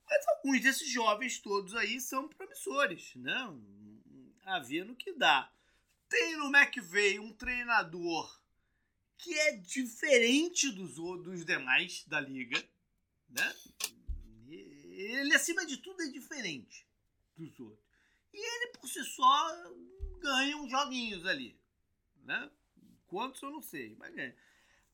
Mas 0.09 0.27
alguns 0.27 0.61
desses 0.61 0.89
jovens 0.89 1.39
todos 1.39 1.75
aí 1.75 1.99
são 1.99 2.27
promissores, 2.27 3.13
né? 3.15 3.53
Havia 4.43 4.85
no 4.85 4.95
que 4.95 5.13
dá. 5.13 5.51
Tem 6.09 6.35
no 6.37 6.53
McVeigh 6.55 7.19
um 7.19 7.33
treinador 7.33 8.40
que 9.21 9.37
é 9.39 9.51
diferente 9.57 10.71
dos, 10.71 10.95
dos 10.95 11.45
demais 11.45 12.03
da 12.05 12.19
liga, 12.19 12.61
né? 13.29 13.55
Ele, 14.49 15.33
acima 15.33 15.65
de 15.65 15.77
tudo, 15.77 16.01
é 16.01 16.07
diferente 16.07 16.85
dos 17.37 17.59
outros. 17.59 17.85
E 18.33 18.37
ele, 18.37 18.73
por 18.73 18.87
si 18.87 19.03
só, 19.05 19.73
ganha 20.19 20.57
uns 20.57 20.69
joguinhos 20.69 21.25
ali, 21.25 21.59
né? 22.23 22.49
Quantos 23.07 23.41
eu 23.41 23.51
não 23.51 23.61
sei, 23.61 23.95
mas 23.97 24.13
ganha. 24.13 24.35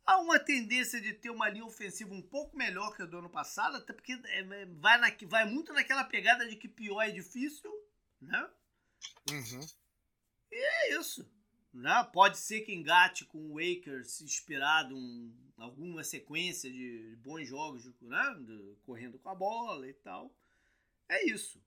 Há 0.06 0.18
uma 0.20 0.40
tendência 0.40 1.02
de 1.02 1.14
ter 1.14 1.30
uma 1.30 1.50
linha 1.50 1.66
ofensiva 1.66 2.14
um 2.14 2.22
pouco 2.22 2.56
melhor 2.56 2.96
que 2.96 3.02
a 3.04 3.06
do 3.06 3.18
ano 3.18 3.30
passado, 3.30 3.78
até 3.78 3.94
porque 3.94 4.14
é, 4.14 4.40
é, 4.40 4.66
vai, 4.66 4.98
na, 4.98 5.08
vai 5.28 5.46
muito 5.46 5.74
naquela 5.74 6.04
pegada 6.04 6.48
de 6.48 6.56
que 6.56 6.68
pior 6.68 7.02
é 7.02 7.12
difícil, 7.12 7.72
né? 8.22 8.50
Uhum. 9.30 9.68
E 10.52 10.56
é 10.56 11.00
isso. 11.00 11.30
Né? 11.78 12.04
Pode 12.12 12.40
ser 12.40 12.62
que 12.62 12.74
engate 12.74 13.24
com 13.26 13.38
o 13.38 13.54
Wakers 13.54 14.20
inspirado 14.22 14.98
em 14.98 15.32
alguma 15.58 16.04
sequência 16.04 16.72
de 16.72 17.16
bons 17.22 17.48
jogos 17.48 17.86
né? 18.02 18.36
Correndo 18.84 19.20
com 19.20 19.30
a 19.30 19.36
bola 19.36 19.88
e 19.88 19.94
tal. 19.94 20.36
É 21.08 21.24
isso. 21.28 21.62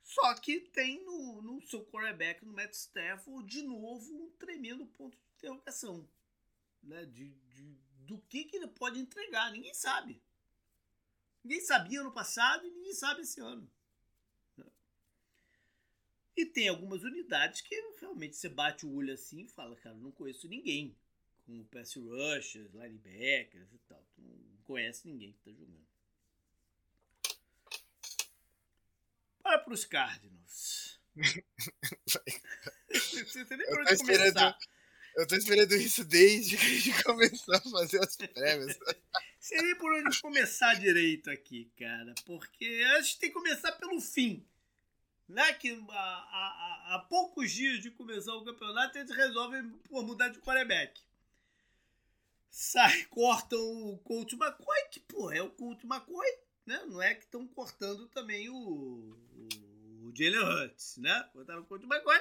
Só 0.00 0.32
que 0.34 0.60
tem 0.60 1.04
no, 1.04 1.42
no 1.42 1.60
seu 1.62 1.84
quarterback, 1.84 2.44
no 2.44 2.52
Matt 2.52 2.72
Stafford, 2.72 3.48
de 3.48 3.62
novo 3.62 4.14
um 4.14 4.30
tremendo 4.38 4.86
ponto 4.86 5.16
de 5.16 5.24
interrogação. 5.38 6.08
Né? 6.80 7.04
De, 7.06 7.30
de, 7.30 7.76
do 8.06 8.18
que, 8.18 8.44
que 8.44 8.56
ele 8.56 8.68
pode 8.68 9.00
entregar. 9.00 9.50
Ninguém 9.50 9.74
sabe. 9.74 10.22
Ninguém 11.42 11.60
sabia 11.60 12.00
no 12.04 12.12
passado 12.12 12.64
e 12.64 12.70
ninguém 12.70 12.94
sabe 12.94 13.22
esse 13.22 13.40
ano. 13.40 13.68
E 16.36 16.46
tem 16.46 16.68
algumas 16.68 17.02
unidades 17.02 17.60
que 17.60 17.74
realmente 18.00 18.36
você 18.36 18.48
bate 18.48 18.86
o 18.86 18.94
olho 18.94 19.12
assim 19.12 19.42
e 19.44 19.48
fala, 19.48 19.76
cara, 19.76 19.96
não 19.96 20.10
conheço 20.10 20.48
ninguém. 20.48 20.96
Como 21.44 21.64
pass 21.66 21.94
rushers, 21.94 22.72
linebackers 22.72 23.72
e 23.72 23.78
tal. 23.88 24.02
Tu 24.14 24.22
não 24.22 24.62
conhece 24.64 25.06
ninguém 25.06 25.32
que 25.32 25.40
tá 25.40 25.50
jogando. 25.50 25.86
Para 29.42 29.58
para 29.58 29.74
os 29.74 29.84
Cardinals. 29.84 31.00
você 32.88 33.44
começar. 33.98 34.58
Eu 35.14 35.26
tô 35.26 35.36
esperando 35.36 35.74
isso 35.74 36.04
desde 36.04 36.56
que 36.56 36.64
a 36.64 36.68
gente 36.68 37.02
começou 37.04 37.54
a 37.54 37.60
fazer 37.60 38.00
as 38.00 38.16
prévias. 38.16 38.78
Sei 39.38 39.60
nem 39.60 39.76
por 39.76 39.92
onde 39.92 40.22
começar 40.22 40.74
direito 40.74 41.30
aqui, 41.30 41.70
cara. 41.78 42.14
Porque 42.24 42.64
a 42.94 43.00
gente 43.02 43.18
tem 43.18 43.28
que 43.28 43.34
começar 43.34 43.72
pelo 43.72 44.00
fim 44.00 44.46
né, 45.32 45.52
que 45.54 45.82
há, 45.88 46.94
há, 46.94 46.98
poucos 47.08 47.50
dias 47.50 47.80
de 47.80 47.90
começar 47.90 48.34
o 48.34 48.44
campeonato 48.44 48.98
eles 48.98 49.10
resolvem 49.10 49.62
mudar 49.90 50.28
de 50.28 50.38
quarterback. 50.40 51.00
Sai, 52.50 53.04
cortam 53.10 53.58
o 53.58 53.98
Colt 53.98 54.32
McCoy, 54.34 54.88
que 54.90 55.00
pô, 55.00 55.30
é 55.32 55.42
o 55.42 55.50
Colt 55.50 55.82
McCoy, 55.84 56.28
né? 56.66 56.84
Não 56.86 57.00
é 57.02 57.14
que 57.14 57.24
estão 57.24 57.46
cortando 57.48 58.06
também 58.08 58.50
o, 58.50 58.54
o, 58.54 60.06
o 60.06 60.12
Jalen 60.14 60.44
Hurts, 60.44 60.98
né? 60.98 61.28
Cortaram 61.32 61.62
o 61.62 61.66
Colt 61.66 61.82
McCoy 61.84 62.20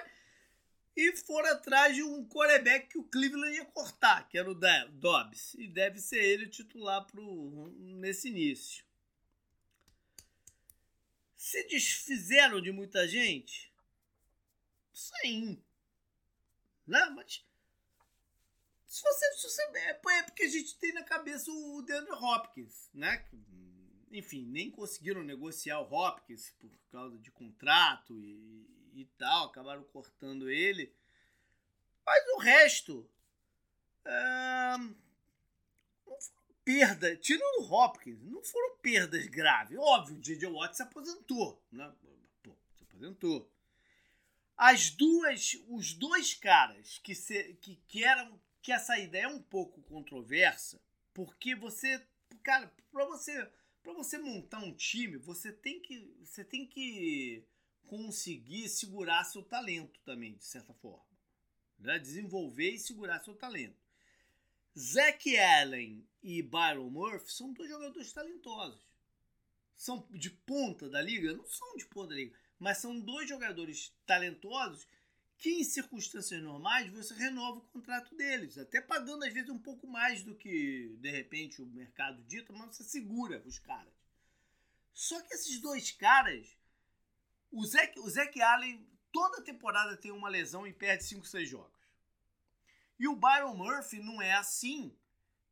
e 0.96 1.16
foram 1.18 1.52
atrás 1.52 1.96
de 1.96 2.04
um 2.04 2.26
quarterback 2.28 2.88
que 2.88 2.98
o 2.98 3.04
Cleveland 3.04 3.56
ia 3.56 3.66
cortar, 3.66 4.28
que 4.30 4.38
era 4.38 4.50
o 4.50 4.60
Dobbs. 4.92 5.54
E 5.56 5.68
deve 5.68 6.00
ser 6.00 6.24
ele 6.24 6.48
titular 6.48 7.06
pro, 7.06 7.74
nesse 7.78 8.30
início 8.30 8.86
se 11.42 11.64
desfizeram 11.64 12.62
de 12.62 12.72
muita 12.72 13.08
gente? 13.08 13.74
Sim. 14.94 15.60
Né? 16.86 17.04
Mas. 17.16 17.44
Se 18.86 19.02
você, 19.02 19.34
se 19.34 19.50
você. 19.50 19.62
É, 19.80 19.90
é 19.90 20.24
porque 20.24 20.44
a 20.44 20.48
gente 20.48 20.78
tem 20.78 20.94
na 20.94 21.04
cabeça 21.04 21.50
o 21.50 21.82
DeAndre 21.82 22.14
Hopkins, 22.14 22.92
né? 22.94 23.28
Enfim, 24.12 24.46
nem 24.46 24.70
conseguiram 24.70 25.24
negociar 25.24 25.80
o 25.80 25.92
Hopkins 25.92 26.52
por 26.60 26.70
causa 26.92 27.18
de 27.18 27.32
contrato 27.32 28.20
e, 28.20 28.92
e 28.94 29.06
tal, 29.18 29.48
acabaram 29.48 29.84
cortando 29.86 30.48
ele. 30.48 30.94
Mas 32.06 32.24
o 32.36 32.38
resto. 32.38 33.10
É, 34.06 34.76
perda, 36.64 37.16
tirando 37.18 37.62
o 37.62 37.74
Hopkins, 37.74 38.22
não 38.24 38.44
foram 38.44 38.78
perdas 38.78 39.26
graves. 39.28 39.78
Óbvio, 39.78 40.18
o 40.18 40.22
J.J. 40.22 40.48
Watt 40.48 40.76
se 40.76 40.84
aposentou, 40.84 41.62
né? 41.72 41.92
Pô, 42.44 42.56
se 42.76 42.84
aposentou. 42.84 43.52
As 44.56 44.92
duas, 44.92 45.58
os 45.68 45.94
dois 45.94 46.34
caras 46.34 47.00
que, 47.00 47.16
se, 47.16 47.56
que, 47.56 47.76
que 47.88 48.04
eram 48.04 48.40
que 48.62 48.72
essa 48.72 48.98
ideia 49.00 49.24
é 49.24 49.28
um 49.28 49.42
pouco 49.42 49.82
controversa, 49.82 50.80
porque 51.14 51.56
você, 51.56 52.06
cara, 52.44 52.72
para 52.92 53.06
você, 53.06 53.52
para 53.82 53.94
você 53.94 54.20
montar 54.20 54.60
um 54.60 54.74
time, 54.74 55.18
você 55.18 55.52
tem 55.52 55.80
que, 55.80 56.16
você 56.20 56.44
tem 56.44 56.68
que 56.68 57.44
conseguir 57.88 58.70
segurar 58.70 59.24
seu 59.24 59.44
talento 59.44 60.00
também, 60.02 60.36
de 60.36 60.46
certa 60.46 60.74
forma, 60.76 61.06
né? 61.80 61.98
Desenvolver 61.98 62.72
e 62.72 62.80
segurar 62.80 63.20
seu 63.20 63.34
talento. 63.34 63.81
Zack 64.78 65.38
Allen 65.38 66.08
e 66.24 66.42
Byron 66.42 66.90
Murphy 66.90 67.32
são 67.32 67.52
dois 67.52 67.70
jogadores 67.70 68.14
talentosos. 68.14 68.82
São 69.76 70.08
de 70.12 70.30
ponta 70.30 70.88
da 70.88 71.02
liga? 71.02 71.34
Não 71.34 71.46
são 71.46 71.76
de 71.76 71.86
ponta 71.86 72.10
da 72.10 72.16
liga, 72.16 72.38
mas 72.60 72.78
são 72.78 73.00
dois 73.00 73.28
jogadores 73.28 73.94
talentosos 74.06 74.88
que 75.38 75.50
em 75.50 75.64
circunstâncias 75.64 76.42
normais 76.44 76.88
você 76.92 77.16
renova 77.16 77.58
o 77.58 77.62
contrato 77.62 78.16
deles, 78.16 78.60
até 78.60 78.80
pagando 78.80 79.26
às 79.26 79.34
vezes 79.34 79.50
um 79.50 79.58
pouco 79.58 79.88
mais 79.88 80.24
do 80.24 80.36
que 80.36 80.96
de 81.00 81.10
repente 81.10 81.62
o 81.62 81.66
mercado 81.66 82.22
dita, 82.24 82.54
mas 82.54 82.76
você 82.76 82.84
segura 82.84 83.42
os 83.44 83.58
caras. 83.58 83.92
Só 84.94 85.20
que 85.22 85.34
esses 85.34 85.60
dois 85.60 85.92
caras, 85.92 86.56
o 87.52 87.66
Zack, 87.66 88.00
o 88.00 88.44
Allen 88.44 88.88
toda 89.12 89.42
temporada 89.42 89.98
tem 89.98 90.12
uma 90.12 90.30
lesão 90.30 90.68
e 90.68 90.72
perde 90.72 91.04
5, 91.06 91.26
6 91.26 91.50
jogos. 91.50 91.81
E 93.02 93.08
o 93.08 93.16
Byron 93.16 93.56
Murphy 93.56 94.00
não 94.00 94.22
é 94.22 94.34
assim, 94.34 94.96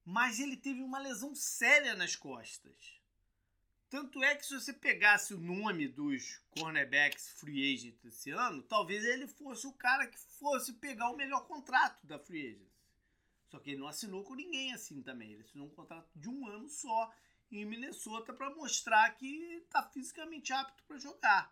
mas 0.06 0.40
ele 0.40 0.56
teve 0.56 0.84
uma 0.84 1.00
lesão 1.00 1.34
séria 1.34 1.96
nas 1.96 2.16
costas. 2.16 3.02
Tanto 3.90 4.24
é 4.24 4.36
que 4.36 4.46
se 4.46 4.54
você 4.54 4.72
pegasse 4.72 5.34
o 5.34 5.40
nome 5.40 5.88
dos 5.88 6.40
cornerbacks 6.52 7.28
free 7.40 7.74
agent 7.74 8.06
esse 8.06 8.30
ano, 8.30 8.62
talvez 8.62 9.04
ele 9.04 9.28
fosse 9.28 9.66
o 9.66 9.74
cara 9.74 10.06
que 10.06 10.20
fosse 10.20 10.74
pegar 10.74 11.10
o 11.10 11.18
melhor 11.18 11.48
contrato 11.48 12.06
da 12.06 12.20
free 12.20 12.52
agent. 12.52 12.70
Só 13.48 13.58
que 13.58 13.72
ele 13.72 13.80
não 13.80 13.88
assinou 13.88 14.24
com 14.24 14.36
ninguém 14.36 14.72
assim 14.72 15.02
também. 15.02 15.32
Ele 15.32 15.42
assinou 15.42 15.66
um 15.66 15.74
contrato 15.74 16.08
de 16.16 16.30
um 16.30 16.46
ano 16.46 16.70
só 16.70 17.12
em 17.52 17.66
Minnesota 17.66 18.32
para 18.32 18.54
mostrar 18.54 19.10
que 19.16 19.26
está 19.66 19.82
fisicamente 19.90 20.54
apto 20.54 20.84
para 20.84 21.00
jogar. 21.00 21.52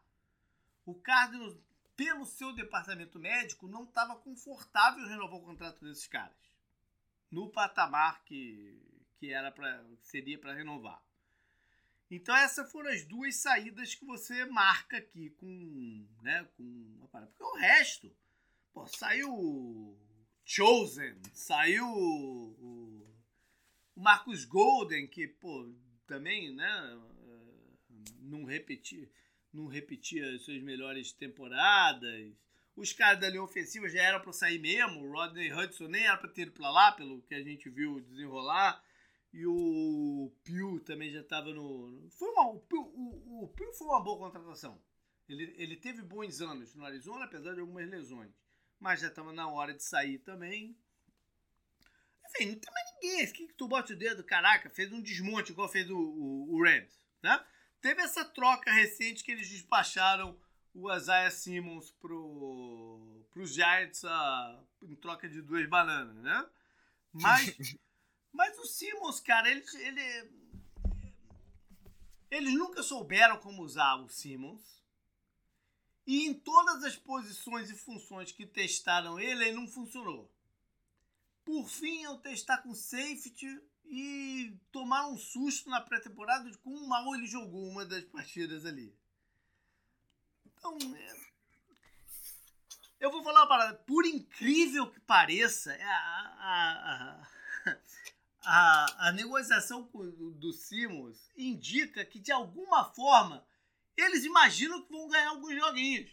O 0.85 0.93
Cardinals 0.93 1.57
pelo 1.97 2.25
seu 2.25 2.53
departamento 2.53 3.19
médico, 3.19 3.67
não 3.67 3.83
estava 3.83 4.15
confortável 4.15 5.07
renovar 5.07 5.39
o 5.39 5.43
contrato 5.43 5.83
desses 5.83 6.07
caras. 6.07 6.37
No 7.29 7.49
patamar 7.49 8.23
que, 8.23 8.79
que 9.17 9.33
era 9.33 9.51
para 9.51 9.83
seria 10.03 10.37
para 10.37 10.53
renovar. 10.53 11.03
Então 12.09 12.33
essas 12.35 12.71
foram 12.71 12.89
as 12.91 13.03
duas 13.03 13.35
saídas 13.35 13.95
que 13.95 14.05
você 14.05 14.45
marca 14.45 14.97
aqui 14.97 15.31
com, 15.31 16.07
né, 16.21 16.47
com. 16.55 17.07
Porque 17.11 17.43
o 17.43 17.55
resto, 17.55 18.15
pô, 18.71 18.87
saiu 18.87 19.97
Chosen, 20.45 21.19
saiu 21.33 21.85
o, 21.85 23.03
o 23.95 24.01
Marcus 24.01 24.45
Golden, 24.45 25.07
que, 25.07 25.27
pô, 25.27 25.73
também, 26.05 26.55
né, 26.55 27.01
não 28.21 28.45
repetir 28.45 29.11
não 29.57 29.67
repetia 29.67 30.35
as 30.35 30.43
suas 30.43 30.61
melhores 30.61 31.11
temporadas. 31.11 32.33
Os 32.75 32.93
caras 32.93 33.19
da 33.19 33.29
linha 33.29 33.41
ofensiva 33.41 33.89
já 33.89 34.03
eram 34.03 34.21
para 34.21 34.31
sair 34.31 34.59
mesmo. 34.59 35.01
O 35.01 35.11
Rodney 35.11 35.51
Hudson 35.51 35.87
nem 35.87 36.05
era 36.05 36.17
para 36.17 36.29
ter 36.29 36.43
ido 36.43 36.51
para 36.51 36.69
lá, 36.69 36.91
pelo 36.91 37.23
que 37.23 37.33
a 37.33 37.41
gente 37.41 37.69
viu 37.69 37.99
desenrolar. 37.99 38.83
E 39.33 39.45
o 39.45 40.31
Pio 40.43 40.79
também 40.81 41.11
já 41.11 41.21
estava 41.21 41.51
no. 41.51 42.07
Foi 42.11 42.29
uma, 42.29 42.47
o, 42.49 42.59
Pio, 42.59 42.81
o, 42.81 43.43
o 43.43 43.47
Pio 43.49 43.73
foi 43.73 43.87
uma 43.87 44.03
boa 44.03 44.19
contratação. 44.19 44.79
Ele, 45.27 45.53
ele 45.57 45.75
teve 45.75 46.01
bons 46.03 46.39
anos 46.39 46.73
no 46.75 46.85
Arizona, 46.85 47.25
apesar 47.25 47.53
de 47.53 47.59
algumas 47.59 47.89
lesões. 47.89 48.31
Mas 48.79 49.01
já 49.01 49.07
estava 49.07 49.33
na 49.33 49.49
hora 49.49 49.73
de 49.73 49.83
sair 49.83 50.19
também. 50.19 50.77
Enfim, 52.29 52.51
não 52.51 52.59
tem 52.59 52.73
mais 52.73 52.93
ninguém. 52.93 53.21
Esse 53.21 53.33
que 53.33 53.47
tu 53.53 53.67
bota 53.67 53.91
o 53.91 53.97
dedo, 53.97 54.23
caraca, 54.23 54.69
fez 54.69 54.91
um 54.91 55.01
desmonte 55.01 55.51
igual 55.51 55.67
fez 55.67 55.89
o, 55.89 55.97
o, 55.97 56.53
o 56.53 56.63
Rams, 56.63 57.01
né? 57.23 57.43
Teve 57.81 58.01
essa 58.01 58.25
troca 58.25 58.71
recente 58.71 59.23
que 59.23 59.31
eles 59.31 59.49
despacharam 59.49 60.37
o 60.73 60.93
Isaiah 60.93 61.31
Simmons 61.31 61.91
pro, 61.91 63.25
pros 63.31 63.53
Giants 63.53 64.03
uh, 64.03 64.67
em 64.83 64.95
troca 64.95 65.27
de 65.27 65.41
duas 65.41 65.67
bananas, 65.67 66.15
né? 66.17 66.49
Mas, 67.13 67.55
mas 68.31 68.57
o 68.59 68.65
Simmons, 68.65 69.19
cara, 69.19 69.49
ele, 69.49 69.63
ele, 69.79 70.31
eles 72.29 72.53
nunca 72.53 72.83
souberam 72.83 73.37
como 73.39 73.63
usar 73.63 73.95
o 73.95 74.09
Simmons. 74.09 74.77
E 76.05 76.25
em 76.25 76.33
todas 76.33 76.83
as 76.83 76.95
posições 76.95 77.69
e 77.69 77.75
funções 77.75 78.31
que 78.31 78.45
testaram 78.45 79.19
ele, 79.19 79.45
ele 79.45 79.57
não 79.57 79.67
funcionou. 79.67 80.31
Por 81.43 81.67
fim, 81.67 82.03
eu 82.03 82.17
testar 82.17 82.59
com 82.59 82.73
safety 82.73 83.61
e 83.89 84.53
tomar 84.71 85.07
um 85.07 85.17
susto 85.17 85.69
na 85.69 85.81
pré-temporada 85.81 86.49
de 86.49 86.57
como 86.57 86.87
mal 86.87 87.15
ele 87.15 87.25
jogou 87.25 87.67
uma 87.67 87.85
das 87.85 88.03
partidas 88.05 88.65
ali. 88.65 88.93
Então, 90.45 90.77
é... 90.95 91.15
eu 92.99 93.11
vou 93.11 93.23
falar 93.23 93.41
uma 93.41 93.47
parada. 93.47 93.73
Por 93.75 94.05
incrível 94.05 94.91
que 94.91 94.99
pareça, 94.99 95.73
é 95.73 95.83
a, 95.83 97.19
a, 97.65 97.75
a, 98.43 99.07
a, 99.07 99.11
negociação 99.13 99.83
do 99.83 100.51
Simons 100.51 101.29
indica 101.37 102.03
que, 102.03 102.19
de 102.19 102.31
alguma 102.31 102.85
forma, 102.93 103.45
eles 103.95 104.25
imaginam 104.25 104.81
que 104.83 104.91
vão 104.91 105.07
ganhar 105.07 105.29
alguns 105.29 105.55
joguinhos. 105.55 106.11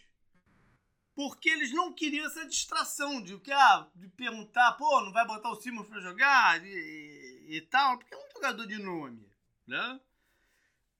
Porque 1.14 1.48
eles 1.48 1.72
não 1.72 1.92
queriam 1.92 2.26
essa 2.26 2.44
distração 2.44 3.22
de, 3.22 3.40
ah, 3.52 3.88
de 3.94 4.08
perguntar, 4.08 4.72
pô, 4.72 5.00
não 5.00 5.12
vai 5.12 5.24
botar 5.24 5.48
o 5.50 5.60
Simons 5.60 5.86
para 5.86 6.00
jogar 6.00 6.64
e, 6.66 7.13
e, 7.48 7.60
tal, 7.60 7.98
porque 7.98 8.14
é 8.14 8.18
um 8.18 8.30
jogador 8.32 8.66
de 8.66 8.78
nome, 8.78 9.28
né? 9.66 10.00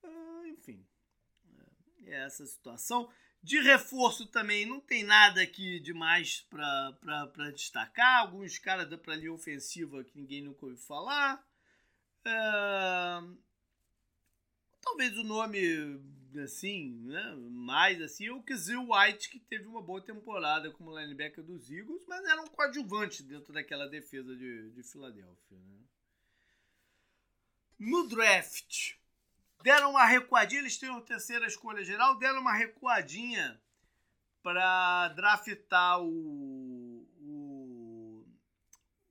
Ah, 0.03 0.42
enfim, 0.47 0.84
é 2.07 2.24
essa 2.24 2.45
situação. 2.47 3.11
De 3.42 3.61
reforço 3.61 4.26
também 4.26 4.64
não 4.64 4.80
tem 4.80 5.05
nada 5.05 5.42
aqui 5.42 5.78
demais 5.80 6.40
para 6.49 7.51
destacar. 7.53 8.20
Alguns 8.20 8.59
caras 8.59 8.88
da 8.88 8.97
pra 8.97 9.16
linha 9.16 9.32
ofensiva 9.32 10.03
que 10.03 10.16
ninguém 10.18 10.42
nunca 10.42 10.64
ouviu 10.64 10.78
falar. 10.78 11.47
É... 12.24 13.20
Talvez 14.80 15.16
o 15.18 15.24
nome 15.24 16.01
assim, 16.42 16.90
né, 17.05 17.34
mais 17.51 18.01
assim, 18.03 18.26
é 18.26 18.32
o 18.32 18.42
Kizil 18.42 18.88
White, 18.90 19.30
que 19.30 19.38
teve 19.38 19.66
uma 19.66 19.80
boa 19.80 20.01
temporada 20.01 20.70
como 20.70 20.99
linebacker 20.99 21.45
dos 21.45 21.70
Eagles, 21.70 22.05
mas 22.09 22.24
era 22.24 22.42
um 22.42 22.49
coadjuvante 22.49 23.22
dentro 23.22 23.53
daquela 23.53 23.86
defesa 23.86 24.34
de, 24.34 24.70
de 24.70 24.82
Filadélfia. 24.82 25.57
Né? 25.57 25.84
No 27.79 28.09
draft, 28.09 28.95
deram 29.62 29.91
uma 29.91 30.05
recuadinha, 30.05 30.61
eles 30.61 30.79
têm 30.79 30.91
a 30.91 31.01
terceira 31.01 31.47
escolha 31.47 31.85
geral, 31.85 32.18
deram 32.18 32.41
uma 32.41 32.53
recuadinha 32.53 33.61
para 34.43 35.09
draftar 35.09 36.01
o, 36.01 37.09
o, 37.20 38.27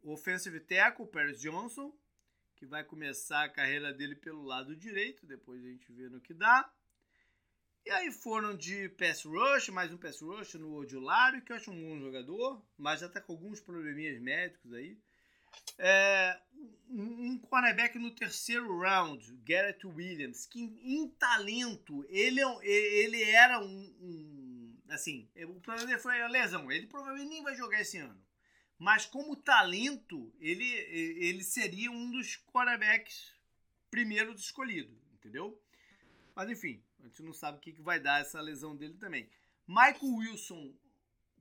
o 0.03 0.13
offensive 0.13 0.59
tackle, 0.59 1.05
o 1.05 1.07
Paris 1.07 1.41
Johnson, 1.41 1.93
que 2.55 2.65
vai 2.65 2.83
começar 2.83 3.43
a 3.43 3.49
carreira 3.49 3.91
dele 3.93 4.15
pelo 4.15 4.43
lado 4.43 4.75
direito, 4.75 5.25
depois 5.25 5.63
a 5.65 5.67
gente 5.67 5.91
vê 5.91 6.07
no 6.07 6.21
que 6.21 6.33
dá. 6.33 6.71
E 7.85 7.89
aí 7.89 8.11
foram 8.13 8.55
de 8.55 8.87
pass 8.89 9.23
rush, 9.23 9.67
mais 9.69 9.91
um 9.91 9.97
pass 9.97 10.21
rush 10.21 10.53
no 10.53 10.73
Odilaro, 10.75 11.41
que 11.41 11.51
eu 11.51 11.57
acho 11.57 11.69
um 11.69 11.81
bom 11.81 11.99
jogador, 11.99 12.63
mas 12.77 13.01
já 13.01 13.09
tá 13.09 13.19
com 13.19 13.33
alguns 13.33 13.59
probleminhas 13.59 14.21
médicos 14.21 14.71
aí. 14.71 14.97
É, 15.77 16.39
um 16.89 17.37
cornerback 17.39 17.97
no 17.97 18.11
terceiro 18.11 18.79
round, 18.79 19.33
Garrett 19.45 19.85
Williams, 19.85 20.45
que 20.45 20.59
em, 20.61 21.07
talento, 21.09 22.05
ele, 22.09 22.41
é 22.41 22.65
ele 22.65 23.23
era 23.23 23.59
um, 23.59 23.95
um, 23.99 24.53
Assim, 24.89 25.27
o 25.35 25.59
problema 25.59 25.87
dele 25.87 25.99
foi 25.99 26.21
a 26.21 26.27
lesão. 26.27 26.71
Ele 26.71 26.85
provavelmente 26.85 27.29
nem 27.29 27.43
vai 27.43 27.55
jogar 27.55 27.81
esse 27.81 27.97
ano. 27.97 28.21
Mas 28.77 29.05
como 29.05 29.35
talento, 29.35 30.31
ele, 30.39 30.65
ele 30.65 31.43
seria 31.43 31.89
um 31.89 32.11
dos 32.11 32.37
quarterbacks 32.51 33.33
primeiros 33.89 34.41
escolhidos, 34.41 34.95
entendeu? 35.13 35.59
Mas 36.35 36.49
enfim, 36.49 36.83
a 36.99 37.07
gente 37.07 37.23
não 37.23 37.33
sabe 37.33 37.57
o 37.57 37.61
que, 37.61 37.71
que 37.71 37.81
vai 37.81 37.99
dar 37.99 38.21
essa 38.21 38.41
lesão 38.41 38.75
dele 38.75 38.95
também. 38.95 39.29
Michael 39.67 40.15
Wilson, 40.15 40.73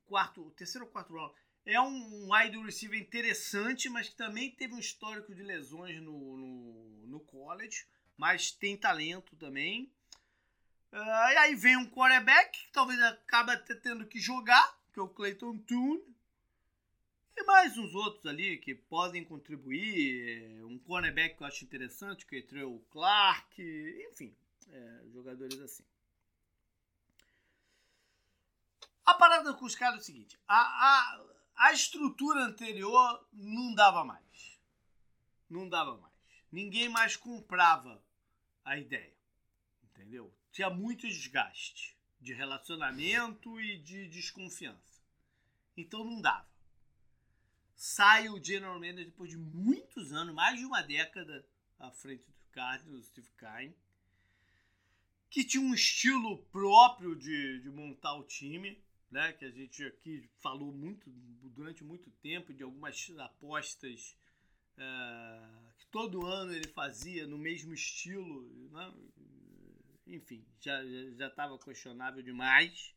quarto, 0.06 0.50
terceiro 0.52 0.86
ou 0.86 0.92
quarto 0.92 1.14
round, 1.14 1.34
é 1.64 1.80
um 1.80 2.32
wide 2.32 2.58
receiver 2.58 3.00
interessante, 3.00 3.88
mas 3.88 4.08
que 4.08 4.16
também 4.16 4.50
teve 4.50 4.74
um 4.74 4.78
histórico 4.78 5.34
de 5.34 5.42
lesões 5.42 6.00
no, 6.02 6.36
no, 6.36 7.06
no 7.06 7.20
college, 7.20 7.86
mas 8.16 8.50
tem 8.50 8.76
talento 8.76 9.36
também. 9.36 9.92
Uh, 10.92 10.96
e 11.32 11.36
aí 11.38 11.54
vem 11.54 11.76
um 11.76 11.88
quarterback, 11.88 12.66
que 12.66 12.72
talvez 12.72 13.00
acabe 13.00 13.52
até 13.52 13.74
tendo 13.74 14.06
que 14.06 14.20
jogar, 14.20 14.78
que 14.92 15.00
é 15.00 15.02
o 15.02 15.08
Clayton 15.08 15.56
Toon. 15.58 16.00
E 17.34 17.44
mais 17.44 17.78
uns 17.78 17.94
outros 17.94 18.26
ali 18.26 18.58
que 18.58 18.74
podem 18.74 19.24
contribuir. 19.24 20.62
Um 20.64 20.78
cornerback 20.78 21.36
que 21.36 21.42
eu 21.42 21.46
acho 21.46 21.64
interessante, 21.64 22.26
que 22.26 22.46
é 22.52 22.64
o 22.64 22.78
Clark, 22.90 23.62
enfim, 24.10 24.36
é, 24.68 25.00
jogadores 25.12 25.58
assim. 25.60 25.84
A 29.04 29.14
parada 29.14 29.54
com 29.54 29.64
os 29.64 29.74
caras 29.74 29.96
é 29.96 30.02
o 30.02 30.04
seguinte: 30.04 30.38
a, 30.46 30.56
a, 30.56 31.24
a 31.56 31.72
estrutura 31.72 32.44
anterior 32.44 33.28
não 33.32 33.74
dava 33.74 34.04
mais. 34.04 34.60
Não 35.48 35.68
dava 35.68 35.96
mais. 35.98 36.12
Ninguém 36.50 36.88
mais 36.88 37.16
comprava 37.16 38.02
a 38.64 38.78
ideia. 38.78 39.16
Entendeu? 39.84 40.34
Tinha 40.50 40.70
muito 40.70 41.06
desgaste 41.06 41.96
de 42.20 42.32
relacionamento 42.32 43.60
e 43.60 43.78
de 43.78 44.08
desconfiança. 44.08 45.02
Então 45.76 46.04
não 46.04 46.20
dava. 46.20 46.50
Sai 47.74 48.28
o 48.28 48.42
General 48.42 48.78
Manager 48.78 49.06
depois 49.06 49.30
de 49.30 49.36
muitos 49.36 50.12
anos, 50.12 50.34
mais 50.34 50.58
de 50.58 50.64
uma 50.64 50.82
década 50.82 51.46
à 51.78 51.90
frente 51.90 52.24
do 52.24 52.32
Cardinals, 52.52 53.06
Steve 53.06 53.30
Kine, 53.36 53.74
que 55.28 55.42
tinha 55.44 55.62
um 55.62 55.74
estilo 55.74 56.44
próprio 56.44 57.16
de, 57.16 57.60
de 57.60 57.70
montar 57.70 58.14
o 58.14 58.24
time 58.24 58.80
né, 59.12 59.32
que 59.34 59.44
a 59.44 59.50
gente 59.50 59.84
aqui 59.84 60.26
falou 60.40 60.72
muito 60.72 61.10
durante 61.50 61.84
muito 61.84 62.10
tempo 62.22 62.52
de 62.52 62.62
algumas 62.62 63.10
apostas 63.18 64.16
uh, 64.78 65.72
que 65.78 65.86
todo 65.88 66.26
ano 66.26 66.54
ele 66.54 66.68
fazia 66.68 67.26
no 67.26 67.36
mesmo 67.36 67.74
estilo, 67.74 68.70
né? 68.70 68.92
enfim, 70.06 70.42
já 70.58 70.82
já 71.18 71.28
estava 71.28 71.58
questionável 71.58 72.22
demais. 72.22 72.94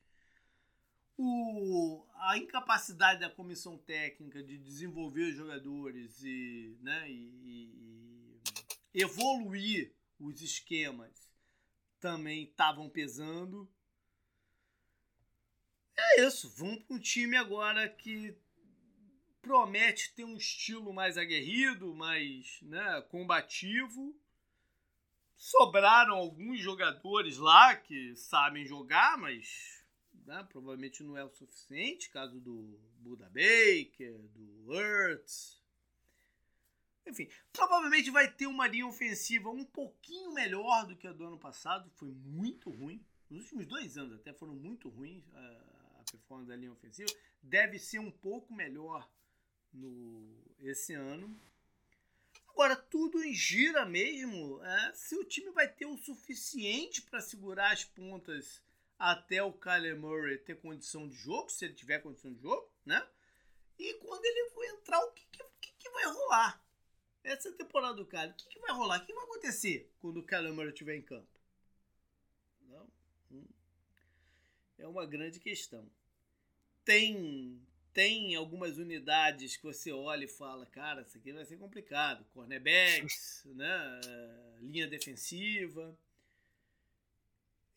O, 1.18 2.06
a 2.16 2.38
incapacidade 2.38 3.20
da 3.20 3.30
comissão 3.30 3.78
técnica 3.78 4.42
de 4.42 4.58
desenvolver 4.58 5.30
os 5.30 5.36
jogadores 5.36 6.22
e, 6.24 6.78
né, 6.82 7.10
e, 7.10 8.40
e 8.94 9.02
evoluir 9.02 9.94
os 10.18 10.42
esquemas 10.42 11.30
também 12.00 12.44
estavam 12.44 12.90
pesando. 12.90 13.70
É 15.98 16.22
isso, 16.22 16.50
vamos 16.50 16.84
para 16.84 16.96
um 16.96 17.00
time 17.00 17.38
agora 17.38 17.88
que 17.88 18.36
promete 19.42 20.14
ter 20.14 20.24
um 20.24 20.36
estilo 20.36 20.92
mais 20.92 21.18
aguerrido, 21.18 21.94
mais 21.94 22.60
né, 22.64 23.02
combativo. 23.10 24.16
Sobraram 25.36 26.16
alguns 26.16 26.60
jogadores 26.60 27.38
lá 27.38 27.76
que 27.76 28.16
sabem 28.16 28.66
jogar, 28.66 29.18
mas 29.18 29.86
né, 30.26 30.46
provavelmente 30.50 31.04
não 31.04 31.16
é 31.16 31.24
o 31.24 31.30
suficiente. 31.30 32.10
Caso 32.10 32.40
do 32.40 32.80
Buda 32.98 33.30
Baker, 33.30 34.18
do 34.30 34.72
Hurts. 34.72 35.64
Enfim, 37.06 37.30
provavelmente 37.54 38.10
vai 38.10 38.32
ter 38.32 38.48
uma 38.48 38.68
linha 38.68 38.88
ofensiva 38.88 39.50
um 39.50 39.64
pouquinho 39.64 40.34
melhor 40.34 40.88
do 40.88 40.96
que 40.96 41.08
a 41.08 41.14
do 41.14 41.24
ano 41.24 41.38
passado. 41.38 41.90
Foi 41.92 42.10
muito 42.10 42.72
ruim. 42.72 43.06
Nos 43.30 43.44
últimos 43.44 43.68
dois 43.68 43.98
anos 43.98 44.14
até 44.16 44.34
foram 44.34 44.56
muito 44.56 44.90
ruins. 44.90 45.24
Uh, 46.16 46.18
performance 46.18 46.48
da 46.48 46.56
linha 46.56 46.72
ofensiva, 46.72 47.12
deve 47.42 47.78
ser 47.80 48.00
um 48.00 48.12
pouco 48.12 48.54
melhor 48.54 49.10
no 49.74 50.44
esse 50.60 50.94
ano. 50.94 51.40
Agora, 52.50 52.76
tudo 52.76 53.22
gira 53.34 53.86
mesmo 53.86 54.64
é, 54.64 54.94
se 54.94 55.16
o 55.16 55.26
time 55.26 55.52
vai 55.52 55.68
ter 55.68 55.86
o 55.86 55.98
suficiente 55.98 57.02
para 57.02 57.20
segurar 57.20 57.74
as 57.74 57.84
pontas 57.84 58.62
até 58.98 59.44
o 59.44 59.52
Kyler 59.52 60.00
Murray 60.00 60.38
ter 60.38 60.56
condição 60.56 61.08
de 61.08 61.16
jogo, 61.16 61.50
se 61.50 61.66
ele 61.66 61.74
tiver 61.74 62.00
condição 62.00 62.34
de 62.34 62.42
jogo, 62.42 62.72
né? 62.86 63.06
E 63.78 63.96
quando 63.96 64.24
ele 64.24 64.50
for 64.52 64.64
entrar, 64.64 65.00
o 65.02 65.12
que, 65.12 65.26
que, 65.60 65.74
que 65.78 65.90
vai 65.90 66.06
rolar? 66.06 66.66
Essa 67.26 67.50
é 67.50 67.52
temporada 67.52 67.96
do 67.96 68.06
cara. 68.06 68.32
O 68.32 68.34
que, 68.36 68.48
que 68.48 68.60
vai 68.60 68.72
rolar? 68.72 69.02
O 69.02 69.06
que 69.06 69.14
vai 69.14 69.24
acontecer 69.26 69.92
quando 70.00 70.22
o 70.22 70.26
Kyler 70.26 70.54
Murray 70.54 70.70
estiver 70.70 70.96
em 70.96 71.02
campo? 71.02 71.28
Não? 72.70 72.88
Hum. 73.32 73.48
É 74.78 74.88
uma 74.88 75.06
grande 75.06 75.42
questão 75.42 75.90
tem 76.86 77.62
tem 77.92 78.36
algumas 78.36 78.78
unidades 78.78 79.56
que 79.56 79.64
você 79.64 79.90
olha 79.90 80.26
e 80.26 80.28
fala, 80.28 80.66
cara, 80.66 81.02
isso 81.02 81.18
aqui 81.18 81.32
vai 81.32 81.46
ser 81.46 81.58
complicado. 81.58 82.26
Cornerbacks, 82.34 83.44
né? 83.56 84.02
linha 84.60 84.86
defensiva. 84.86 85.98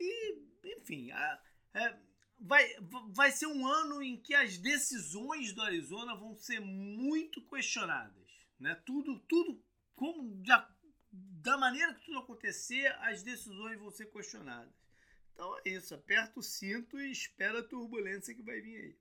E, 0.00 0.38
enfim, 0.64 1.12
a, 1.12 1.40
a, 1.72 1.96
vai, 2.40 2.68
vai 3.10 3.30
ser 3.30 3.46
um 3.46 3.64
ano 3.64 4.02
em 4.02 4.16
que 4.16 4.34
as 4.34 4.58
decisões 4.58 5.52
do 5.52 5.62
Arizona 5.62 6.16
vão 6.16 6.34
ser 6.34 6.60
muito 6.60 7.40
questionadas. 7.42 8.28
Né? 8.58 8.74
Tudo, 8.84 9.20
tudo, 9.20 9.62
como 9.94 10.44
já, 10.44 10.68
da 11.12 11.56
maneira 11.56 11.94
que 11.94 12.04
tudo 12.04 12.18
acontecer, 12.18 12.88
as 13.02 13.22
decisões 13.22 13.78
vão 13.78 13.92
ser 13.92 14.06
questionadas. 14.06 14.74
Então 15.38 15.56
é 15.64 15.68
isso, 15.70 15.94
aperta 15.94 16.40
o 16.40 16.42
cinto 16.42 17.00
e 17.00 17.12
espera 17.12 17.60
a 17.60 17.62
turbulência 17.62 18.34
que 18.34 18.42
vai 18.42 18.60
vir 18.60 18.76
aí. 18.76 18.96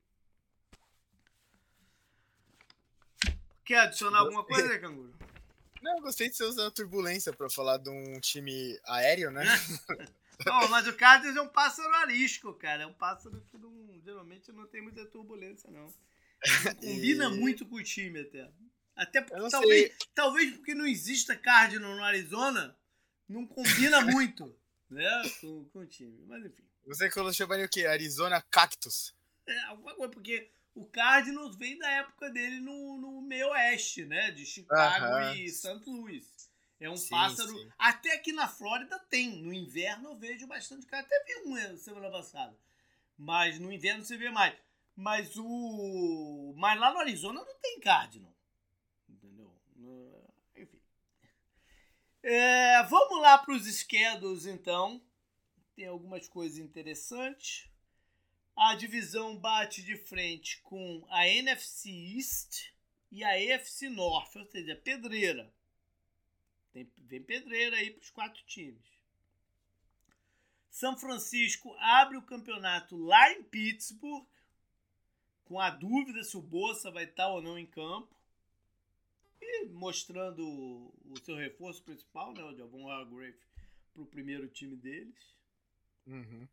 Quer 3.64 3.80
adicionar 3.80 4.20
alguma 4.20 4.44
coisa, 4.44 4.78
Canguru? 4.78 5.12
Não, 5.82 5.96
eu 5.96 6.00
gostei 6.00 6.28
de 6.28 6.36
você 6.36 6.44
usar 6.44 6.68
a 6.68 6.70
turbulência 6.70 7.32
para 7.32 7.50
falar 7.50 7.78
de 7.78 7.90
um 7.90 8.20
time 8.20 8.78
aéreo, 8.84 9.32
né? 9.32 9.42
não, 10.46 10.68
mas 10.68 10.86
o 10.86 10.96
Cardinals 10.96 11.36
é 11.36 11.42
um 11.42 11.48
pássaro 11.48 11.92
arisco, 11.96 12.54
cara. 12.54 12.84
É 12.84 12.86
um 12.86 12.94
pássaro 12.94 13.40
que 13.50 13.58
não, 13.58 14.00
geralmente 14.04 14.52
não 14.52 14.68
tem 14.68 14.80
muita 14.80 15.04
turbulência, 15.06 15.68
não. 15.72 15.92
Combina 16.80 17.24
e... 17.24 17.36
muito 17.36 17.66
com 17.66 17.74
o 17.74 17.82
time 17.82 18.20
até. 18.20 18.48
Até 18.94 19.22
porque 19.22 19.50
talvez, 19.50 19.96
talvez 20.14 20.56
porque 20.56 20.74
não 20.74 20.86
exista 20.86 21.34
Cardinal 21.34 21.96
no 21.96 22.04
Arizona, 22.04 22.78
não 23.28 23.44
combina 23.44 24.00
muito 24.02 24.56
né, 24.90 25.22
com, 25.40 25.64
com 25.66 25.78
o 25.80 25.86
time. 25.86 26.24
Mas 26.26 26.44
enfim. 26.44 26.64
Você 26.86 27.10
chamaria 27.34 27.66
o 27.66 27.68
quê? 27.68 27.86
Arizona 27.86 28.40
Cactus? 28.50 29.14
É, 29.46 29.58
alguma 29.64 29.94
coisa, 29.94 30.12
porque 30.12 30.50
o 30.74 30.86
Cardinals 30.86 31.56
vem 31.56 31.78
da 31.78 31.90
época 31.90 32.30
dele 32.30 32.60
no, 32.60 32.98
no 32.98 33.20
meio 33.22 33.48
oeste, 33.50 34.04
né? 34.04 34.30
De 34.30 34.46
Chicago 34.46 35.34
e 35.36 35.48
St. 35.48 35.82
Louis. 35.86 36.38
É 36.80 36.88
um 36.88 36.96
sim, 36.96 37.10
pássaro. 37.10 37.48
Sim. 37.48 37.68
Até 37.76 38.14
aqui 38.14 38.32
na 38.32 38.46
Flórida 38.46 38.98
tem. 39.10 39.42
No 39.42 39.52
inverno 39.52 40.10
eu 40.10 40.16
vejo 40.16 40.46
bastante. 40.46 40.86
Até 40.92 41.24
vi 41.24 41.48
um 41.48 41.56
eh, 41.56 41.76
semana 41.76 42.10
passada. 42.10 42.56
Mas 43.16 43.58
no 43.58 43.72
inverno 43.72 44.04
você 44.04 44.16
vê 44.16 44.30
mais. 44.30 44.56
Mas 44.94 45.36
o. 45.36 46.54
Mas 46.56 46.78
lá 46.78 46.92
no 46.92 47.00
Arizona 47.00 47.44
não 47.44 47.60
tem 47.60 47.80
Cardinal. 47.80 48.32
Entendeu? 49.08 49.52
Enfim. 50.56 50.80
É, 52.22 52.82
vamos 52.84 53.20
lá 53.20 53.38
para 53.38 53.54
os 53.54 53.64
schedules 53.64 54.46
então. 54.46 55.00
Tem 55.74 55.86
algumas 55.86 56.28
coisas 56.28 56.58
interessantes. 56.58 57.68
A 58.56 58.74
divisão 58.74 59.36
bate 59.36 59.82
de 59.82 59.96
frente 59.96 60.60
com 60.62 61.06
a 61.10 61.28
NFC 61.28 61.90
East 61.90 62.72
e 63.10 63.22
a 63.22 63.54
AFC 63.54 63.88
North, 63.88 64.34
ou 64.34 64.44
seja, 64.46 64.74
pedreira. 64.74 65.52
Tem, 66.72 66.90
vem 66.98 67.22
pedreira 67.22 67.76
aí 67.76 67.92
para 67.92 68.02
os 68.02 68.10
quatro 68.10 68.42
times. 68.44 68.84
São 70.68 70.96
Francisco 70.96 71.74
abre 71.78 72.16
o 72.16 72.22
campeonato 72.22 72.96
lá 72.96 73.32
em 73.32 73.44
Pittsburgh, 73.44 74.26
com 75.44 75.58
a 75.60 75.70
dúvida 75.70 76.22
se 76.24 76.36
o 76.36 76.42
Bolsa 76.42 76.90
vai 76.90 77.04
estar 77.04 77.28
ou 77.28 77.40
não 77.40 77.58
em 77.58 77.66
campo. 77.66 78.17
E 79.40 79.66
mostrando 79.68 80.44
o 80.44 81.14
seu 81.24 81.36
reforço 81.36 81.82
principal, 81.82 82.32
né, 82.32 82.42
o 82.42 82.56
Javon 82.56 82.90
Hargrave, 82.90 83.38
para 83.92 84.02
o 84.02 84.06
primeiro 84.06 84.48
time 84.48 84.76
deles. 84.76 85.36
Uhum. 86.06 86.48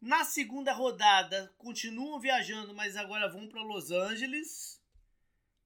Na 0.00 0.24
segunda 0.24 0.72
rodada, 0.72 1.52
continuam 1.58 2.18
viajando, 2.18 2.74
mas 2.74 2.96
agora 2.96 3.28
vão 3.28 3.46
para 3.46 3.62
Los 3.62 3.90
Angeles. 3.90 4.80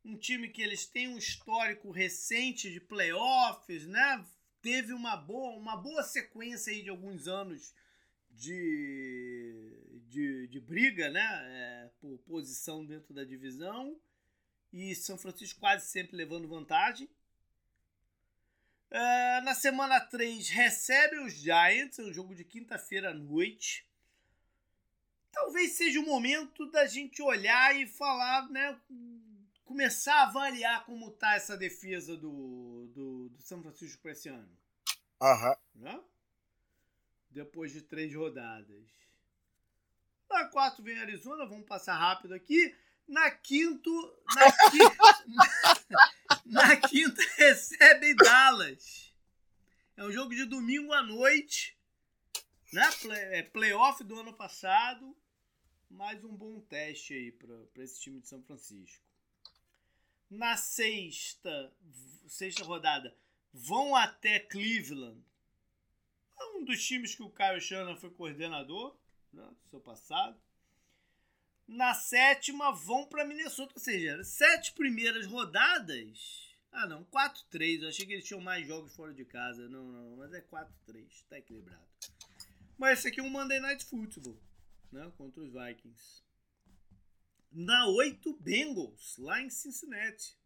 Um 0.04 0.16
time 0.16 0.48
que 0.48 0.60
eles 0.60 0.86
têm 0.86 1.08
um 1.08 1.16
histórico 1.16 1.90
recente 1.90 2.70
de 2.70 2.80
playoffs, 2.80 3.86
né? 3.86 4.26
Teve 4.60 4.92
uma 4.92 5.16
boa, 5.16 5.56
uma 5.56 5.76
boa 5.76 6.02
sequência 6.02 6.72
aí 6.72 6.82
de 6.82 6.90
alguns 6.90 7.28
anos 7.28 7.72
de, 8.28 10.02
de, 10.08 10.48
de 10.48 10.60
briga, 10.60 11.10
né? 11.10 11.22
É, 11.22 11.90
por 12.00 12.18
posição 12.18 12.84
dentro 12.84 13.14
da 13.14 13.22
divisão. 13.22 13.96
E 14.74 14.94
São 14.94 15.16
Francisco 15.16 15.60
quase 15.60 15.86
sempre 15.86 16.16
levando 16.16 16.46
vantagem. 16.46 17.08
É, 18.90 19.40
na 19.40 19.54
semana 19.54 20.00
3, 20.00 20.50
recebe 20.50 21.18
os 21.20 21.32
Giants, 21.32 21.98
é 21.98 22.02
um 22.02 22.12
jogo 22.12 22.34
de 22.34 22.44
quinta-feira 22.44 23.10
à 23.10 23.14
noite 23.14 23.86
talvez 25.34 25.72
seja 25.72 26.00
o 26.00 26.06
momento 26.06 26.70
da 26.70 26.86
gente 26.86 27.20
olhar 27.20 27.76
e 27.76 27.86
falar, 27.86 28.48
né? 28.48 28.78
Começar 29.64 30.14
a 30.14 30.28
avaliar 30.28 30.84
como 30.84 31.10
tá 31.10 31.34
essa 31.34 31.56
defesa 31.56 32.16
do, 32.16 32.86
do, 32.94 33.28
do 33.30 33.42
São 33.42 33.60
Francisco 33.60 34.00
para 34.00 34.12
esse 34.12 34.28
ano. 34.28 34.48
Aham. 35.20 35.56
Né? 35.74 36.00
Depois 37.30 37.72
de 37.72 37.82
três 37.82 38.14
rodadas. 38.14 38.84
Na 40.30 40.46
quatro 40.46 40.82
vem 40.82 40.98
Arizona, 40.98 41.46
vamos 41.46 41.66
passar 41.66 41.94
rápido 41.94 42.34
aqui. 42.34 42.74
Na 43.06 43.30
quinto. 43.30 43.90
Na, 44.34 44.70
quinta, 44.70 45.24
na 46.46 46.76
quinta 46.76 47.22
recebe 47.36 48.14
Dallas. 48.14 49.14
É 49.96 50.04
um 50.04 50.12
jogo 50.12 50.34
de 50.34 50.44
domingo 50.44 50.92
à 50.92 51.02
noite. 51.02 51.78
Né? 52.72 52.90
Play, 53.02 53.22
é 53.38 53.42
playoff 53.42 54.02
do 54.02 54.18
ano 54.18 54.32
passado 54.32 55.16
mais 55.94 56.24
um 56.24 56.34
bom 56.34 56.60
teste 56.60 57.14
aí 57.14 57.30
para 57.30 57.84
esse 57.84 58.00
time 58.00 58.20
de 58.20 58.28
São 58.28 58.42
Francisco. 58.42 59.04
Na 60.28 60.56
sexta, 60.56 61.72
sexta 62.26 62.64
rodada, 62.64 63.16
vão 63.52 63.94
até 63.94 64.40
Cleveland. 64.40 65.22
É 66.38 66.44
um 66.56 66.64
dos 66.64 66.84
times 66.84 67.14
que 67.14 67.22
o 67.22 67.30
Kyle 67.30 67.60
Shannon 67.60 67.96
foi 67.96 68.10
coordenador 68.10 68.98
né, 69.32 69.48
do 69.62 69.68
seu 69.68 69.80
passado. 69.80 70.40
Na 71.66 71.94
sétima, 71.94 72.72
vão 72.72 73.06
para 73.06 73.24
Minnesota. 73.24 73.72
Ou 73.74 73.80
seja, 73.80 74.22
sete 74.22 74.72
primeiras 74.72 75.26
rodadas. 75.26 76.52
Ah, 76.70 76.86
não, 76.86 77.04
4-3. 77.04 77.82
Eu 77.82 77.88
achei 77.88 78.04
que 78.04 78.12
eles 78.12 78.24
tinham 78.24 78.40
mais 78.40 78.66
jogos 78.66 78.94
fora 78.94 79.14
de 79.14 79.24
casa. 79.24 79.68
Não, 79.68 79.84
não, 79.84 80.16
mas 80.16 80.32
é 80.32 80.40
4-3. 80.40 81.06
Está 81.08 81.38
equilibrado. 81.38 81.86
Mas 82.76 82.98
esse 82.98 83.08
aqui 83.08 83.20
é 83.20 83.22
um 83.22 83.30
Monday 83.30 83.60
Night 83.60 83.84
Football 83.84 84.36
né, 84.92 85.12
contra 85.16 85.42
os 85.42 85.52
Vikings. 85.52 86.22
Na 87.52 87.86
8, 87.88 88.36
Bengals, 88.40 89.16
lá 89.18 89.40
em 89.40 89.48
Cincinnati. 89.48 90.36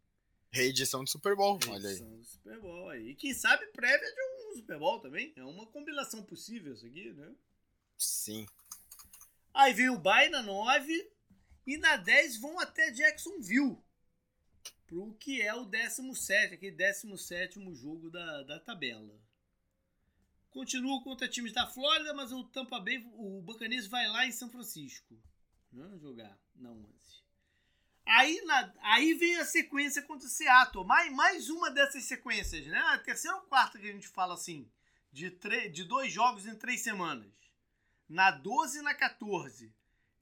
Reedição 0.50 1.04
do 1.04 1.10
Super 1.10 1.34
Bowl, 1.34 1.58
Reedição 1.58 1.74
olha 1.74 1.88
aí. 1.88 2.18
do 2.18 2.24
Super 2.24 2.60
Bowl 2.60 2.88
aí. 2.90 3.08
E 3.10 3.14
quem 3.14 3.32
sabe 3.34 3.66
prévia 3.68 4.12
de 4.12 4.22
um 4.22 4.56
Super 4.56 4.78
Bowl 4.78 5.00
também. 5.00 5.32
É 5.36 5.44
uma 5.44 5.66
combinação 5.66 6.22
possível 6.22 6.74
isso 6.74 6.86
aqui, 6.86 7.12
né? 7.12 7.34
Sim. 7.96 8.46
Aí 9.58 9.72
vem 9.72 9.90
o 9.90 9.98
Bay 9.98 10.28
na 10.28 10.40
9 10.40 11.12
e 11.66 11.76
na 11.78 11.96
10 11.96 12.40
vão 12.40 12.60
até 12.60 12.92
Jacksonville. 12.92 13.76
Pro 14.86 15.12
que 15.14 15.42
é 15.42 15.52
o 15.52 15.64
17, 15.64 16.54
aquele 16.54 16.76
17 16.76 17.58
jogo 17.74 18.08
da, 18.08 18.44
da 18.44 18.60
tabela. 18.60 19.20
Continua 20.48 21.02
contra 21.02 21.26
times 21.26 21.52
da 21.52 21.66
Flórida, 21.66 22.14
mas 22.14 22.30
o 22.30 22.44
Tampa 22.44 22.78
Bay, 22.78 23.04
o 23.14 23.42
Buccaneers 23.42 23.88
vai 23.88 24.06
lá 24.06 24.24
em 24.24 24.30
São 24.30 24.48
Francisco 24.48 25.20
né, 25.72 25.98
jogar 25.98 26.38
na 26.54 26.70
11. 26.70 26.88
Aí, 28.06 28.40
na, 28.42 28.72
aí 28.80 29.14
vem 29.14 29.38
a 29.38 29.44
sequência 29.44 30.02
contra 30.02 30.28
o 30.28 30.30
Seattle. 30.30 30.86
Mais, 30.86 31.12
mais 31.12 31.50
uma 31.50 31.68
dessas 31.68 32.04
sequências, 32.04 32.64
né? 32.68 32.78
A 32.78 32.98
terceira 32.98 33.36
ou 33.36 33.42
quarta 33.42 33.76
que 33.76 33.88
a 33.88 33.92
gente 33.92 34.06
fala 34.06 34.34
assim, 34.34 34.70
de, 35.12 35.36
de 35.72 35.82
dois 35.82 36.12
jogos 36.12 36.46
em 36.46 36.54
três 36.54 36.80
semanas. 36.80 37.37
Na 38.08 38.30
12 38.30 38.78
e 38.78 38.82
na 38.82 38.94
14, 38.94 39.72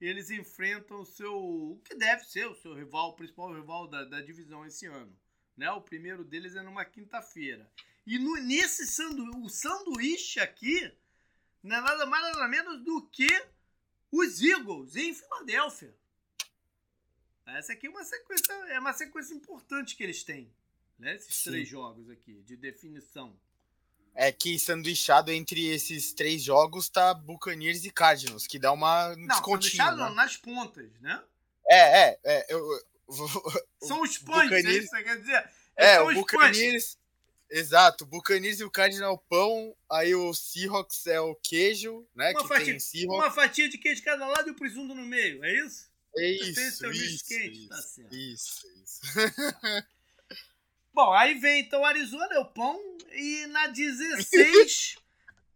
eles 0.01 0.31
enfrentam 0.31 1.01
o 1.01 1.07
seu. 1.07 1.35
o 1.35 1.81
que 1.85 1.95
deve 1.95 2.25
ser 2.25 2.47
o 2.47 2.55
seu 2.55 2.75
rival, 2.75 3.11
o 3.11 3.17
principal 3.17 3.55
rival 3.55 3.87
da, 3.87 4.05
da 4.05 4.21
divisão 4.21 4.67
esse 4.67 4.87
ano. 4.87 5.17
Né? 5.57 5.71
O 5.71 5.81
primeiro 5.81 6.25
deles 6.25 6.57
é 6.57 6.63
numa 6.63 6.85
quinta-feira. 6.85 7.71
E 8.07 8.19
no, 8.19 8.37
nesse 8.37 8.87
sandu, 8.87 9.43
o 9.43 9.49
sanduíche 9.49 10.39
aqui 10.41 10.93
não 11.63 11.77
é 11.77 11.81
nada 11.81 12.07
mais 12.07 12.23
nada 12.23 12.49
menos 12.49 12.85
do 12.85 13.07
que 13.09 13.29
os 14.13 14.43
Eagles 14.43 14.97
em 14.97 15.15
Filadélfia. 15.15 15.95
Essa 17.47 17.73
aqui 17.73 17.87
é 17.87 17.91
uma 17.91 18.05
sequência, 18.05 18.53
é 18.53 18.79
uma 18.79 18.93
sequência 18.93 19.35
importante 19.35 19.97
que 19.97 20.03
eles 20.03 20.25
têm. 20.25 20.53
Né? 20.99 21.15
Esses 21.15 21.37
Sim. 21.37 21.51
três 21.51 21.69
jogos 21.69 22.11
aqui, 22.11 22.43
de 22.43 22.57
definição. 22.57 23.39
É 24.17 24.33
que 24.33 24.59
sanduichado 24.59 25.31
entre 25.31 25.67
esses 25.67 26.13
três 26.13 26.43
jogos 26.43 26.89
tá 26.89 27.13
Buccaneers 27.13 27.85
e 27.85 27.91
Cardinals, 27.91 28.47
que 28.47 28.59
dá 28.59 28.73
uma 28.73 29.15
não, 29.15 29.27
descontinho. 29.27 29.85
Não, 29.85 30.09
né? 30.09 30.15
nas 30.15 30.37
pontas, 30.37 30.91
né? 31.01 31.23
É, 31.69 32.09
é. 32.09 32.19
é 32.25 32.47
eu, 32.49 32.63
São 33.83 34.03
os 34.03 34.19
pães, 34.19 34.51
é 34.51 34.61
isso 34.61 34.91
que 34.91 34.97
você 34.97 35.03
quer 35.03 35.19
dizer? 35.19 35.51
É, 35.77 36.01
o 36.01 36.13
Buccaneers... 36.15 36.99
Exato, 37.49 38.03
o 38.03 38.07
Buccaneers 38.09 38.59
e 38.59 38.65
o 38.65 38.71
Cardinals 38.71 39.09
é 39.09 39.15
o 39.15 39.19
pão, 39.19 39.77
aí 39.89 40.13
o 40.17 40.35
Seahawks 40.35 41.07
é 41.07 41.21
o 41.21 41.33
queijo, 41.37 42.05
né? 42.13 42.33
Uma, 42.33 42.43
que 42.43 42.49
fatia, 42.49 42.67
tem 42.67 42.81
Seahawks. 42.81 43.25
uma 43.25 43.31
fatia 43.31 43.69
de 43.69 43.79
queijo 43.79 44.01
de 44.01 44.05
cada 44.05 44.27
lado 44.27 44.49
e 44.49 44.51
o 44.51 44.57
presunto 44.57 44.95
no 44.95 45.07
meio, 45.07 45.45
é 45.45 45.55
isso? 45.65 45.89
É 46.17 46.29
isso, 46.29 46.61
isso, 46.61 46.87
isso, 46.91 47.25
quente, 47.29 47.69
tá 47.69 47.79
isso, 47.79 48.03
tá 48.03 48.09
isso, 48.11 48.67
isso. 48.83 49.01
Bom, 50.93 51.13
aí 51.13 51.35
vem 51.35 51.61
então 51.61 51.83
o 51.83 51.85
Arizona, 51.85 52.35
é 52.35 52.39
o 52.39 52.47
pão, 52.47 52.81
e 53.17 53.47
na 53.47 53.67
16 53.69 54.97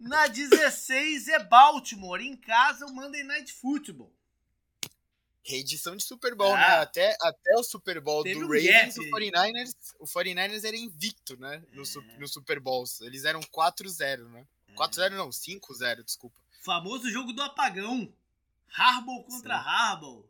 Na 0.01 0.27
16 0.27 1.29
é 1.29 1.45
Baltimore, 1.45 2.23
em 2.23 2.35
casa 2.35 2.87
o 2.87 2.95
Monday 2.95 3.23
Night 3.23 3.53
Football. 3.53 4.11
Reedição 5.43 5.95
de 5.95 6.03
Super 6.03 6.35
Bowl, 6.35 6.55
ah, 6.55 6.59
né? 6.59 6.67
Até, 6.79 7.17
até 7.21 7.55
o 7.57 7.63
Super 7.63 8.01
Bowl 8.01 8.25
do 8.25 8.31
um 8.31 8.43
Ravens, 8.43 8.97
o 8.97 9.03
49ers, 9.03 9.75
o 9.99 10.07
49ers 10.07 10.65
era 10.65 10.77
invicto, 10.77 11.37
né? 11.39 11.63
No, 11.73 11.83
é. 11.83 12.19
no 12.19 12.27
Super 12.27 12.61
Bowls. 12.61 13.03
Eles 13.03 13.25
eram 13.25 13.41
4-0, 13.41 14.27
né? 14.31 14.47
É. 14.69 14.75
4-0 14.75 15.11
não, 15.11 15.29
5-0, 15.29 16.03
desculpa. 16.03 16.41
Famoso 16.63 17.11
jogo 17.11 17.33
do 17.33 17.43
apagão. 17.43 18.11
Harbaugh 18.73 19.25
contra 19.25 19.59
Sim. 19.59 19.69
Harbaugh. 19.69 20.25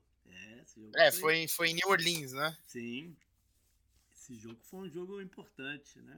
É, 0.97 1.09
é 1.09 1.13
foi, 1.13 1.47
foi 1.47 1.71
em 1.71 1.75
New 1.75 1.89
Orleans, 1.89 2.33
né? 2.33 2.57
Sim. 2.67 3.15
Esse 4.17 4.37
jogo 4.37 4.59
foi 4.63 4.81
um 4.81 4.91
jogo 4.91 5.21
importante, 5.21 5.99
né? 6.01 6.17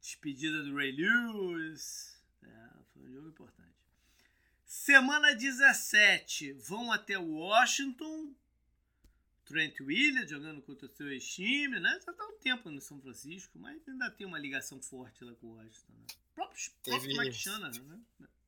Despedida 0.00 0.62
do 0.62 0.74
Ray 0.74 0.92
Lewis. 0.92 2.20
É, 2.42 2.68
foi 2.92 3.02
um 3.02 3.12
jogo 3.12 3.28
importante. 3.28 3.70
Semana 4.64 5.34
17, 5.34 6.52
vão 6.52 6.92
até 6.92 7.18
Washington. 7.18 8.34
Trent 9.44 9.80
Williams 9.80 10.30
jogando 10.30 10.62
contra 10.62 10.86
o 10.86 10.94
seu 10.94 11.10
ex-time, 11.10 11.80
né? 11.80 12.00
Já 12.06 12.12
tá 12.12 12.24
um 12.24 12.38
tempo 12.38 12.70
no 12.70 12.80
São 12.80 13.00
Francisco, 13.00 13.58
mas 13.58 13.80
ainda 13.88 14.08
tem 14.08 14.24
uma 14.24 14.38
ligação 14.38 14.80
forte 14.80 15.24
lá 15.24 15.34
com 15.34 15.48
o 15.48 15.56
Washington. 15.56 15.92
Né? 15.92 16.06
O 16.30 16.34
próprio, 16.34 16.60
próprio 16.84 17.58
né? 17.58 18.00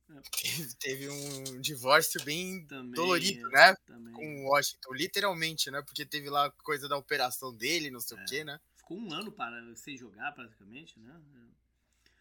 É. 0.09 0.21
Teve, 0.31 0.75
teve, 0.75 1.09
um 1.09 1.59
divórcio 1.59 2.23
bem 2.23 2.65
também, 2.67 2.93
dolorido, 2.93 3.49
né? 3.49 3.75
Também. 3.85 4.13
Com 4.13 4.43
o 4.43 4.49
Washington, 4.49 4.93
literalmente, 4.93 5.69
né? 5.69 5.81
Porque 5.81 6.05
teve 6.05 6.29
lá 6.29 6.49
coisa 6.63 6.87
da 6.87 6.95
operação 6.95 7.53
dele, 7.53 7.91
não 7.91 7.99
sei 7.99 8.17
é. 8.17 8.21
o 8.21 8.25
quê, 8.25 8.43
né? 8.45 8.59
Ficou 8.83 8.99
um 8.99 9.13
ano 9.13 9.31
para 9.31 9.73
sem 9.77 9.97
jogar, 9.97 10.33
praticamente, 10.33 10.99
né? 10.99 11.21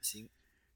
Sim. 0.00 0.30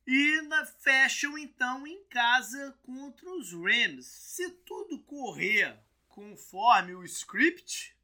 E 0.04 0.42
na, 0.42 0.66
fecham 0.66 1.38
então 1.38 1.86
em 1.86 2.04
casa 2.06 2.76
contra 2.82 3.30
os 3.30 3.52
Rams. 3.52 4.04
Se 4.04 4.50
tudo 4.64 4.98
correr 5.04 5.78
conforme 6.08 6.92
o 6.92 7.04
script, 7.04 7.96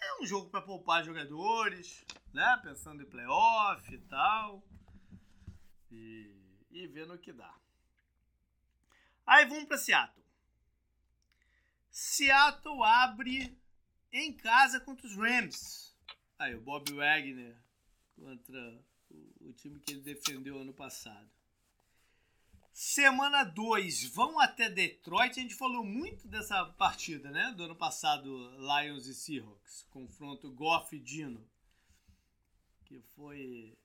é 0.00 0.20
um 0.20 0.26
jogo 0.26 0.50
para 0.50 0.60
poupar 0.60 1.04
jogadores, 1.04 2.04
né? 2.34 2.60
Pensando 2.64 3.00
em 3.00 3.06
playoff 3.06 3.94
e 3.94 3.98
tal. 3.98 4.60
E, 5.88 6.34
e 6.72 6.86
vendo 6.88 7.14
o 7.14 7.18
que 7.18 7.32
dá. 7.32 7.54
Aí 9.24 9.46
vamos 9.46 9.66
para 9.66 9.78
Seattle. 9.78 10.24
Seattle 11.92 12.82
abre 12.82 13.56
em 14.12 14.32
casa 14.32 14.80
contra 14.80 15.06
os 15.06 15.14
Rams. 15.14 15.91
Aí 16.42 16.56
o 16.56 16.60
Bob 16.60 16.92
Wagner 16.92 17.56
contra 18.16 18.84
o 19.40 19.52
time 19.52 19.78
que 19.78 19.92
ele 19.92 20.00
defendeu 20.00 20.58
ano 20.58 20.74
passado. 20.74 21.30
Semana 22.72 23.44
2, 23.44 24.08
vão 24.12 24.40
até 24.40 24.68
Detroit. 24.68 25.38
A 25.38 25.42
gente 25.42 25.54
falou 25.54 25.84
muito 25.84 26.26
dessa 26.26 26.64
partida, 26.64 27.30
né? 27.30 27.52
Do 27.52 27.62
ano 27.62 27.76
passado, 27.76 28.28
Lions 28.58 29.06
e 29.06 29.14
Seahawks. 29.14 29.84
Confronto 29.90 30.50
Goff 30.50 30.96
e 30.96 30.98
Dino. 30.98 31.48
Que 32.86 33.00
foi. 33.14 33.78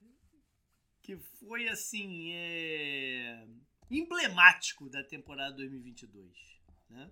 Que 1.04 1.16
foi 1.16 1.68
assim. 1.68 2.32
É, 2.34 3.48
emblemático 3.92 4.90
da 4.90 5.04
temporada 5.04 5.58
2022. 5.58 6.60
Né? 6.90 7.12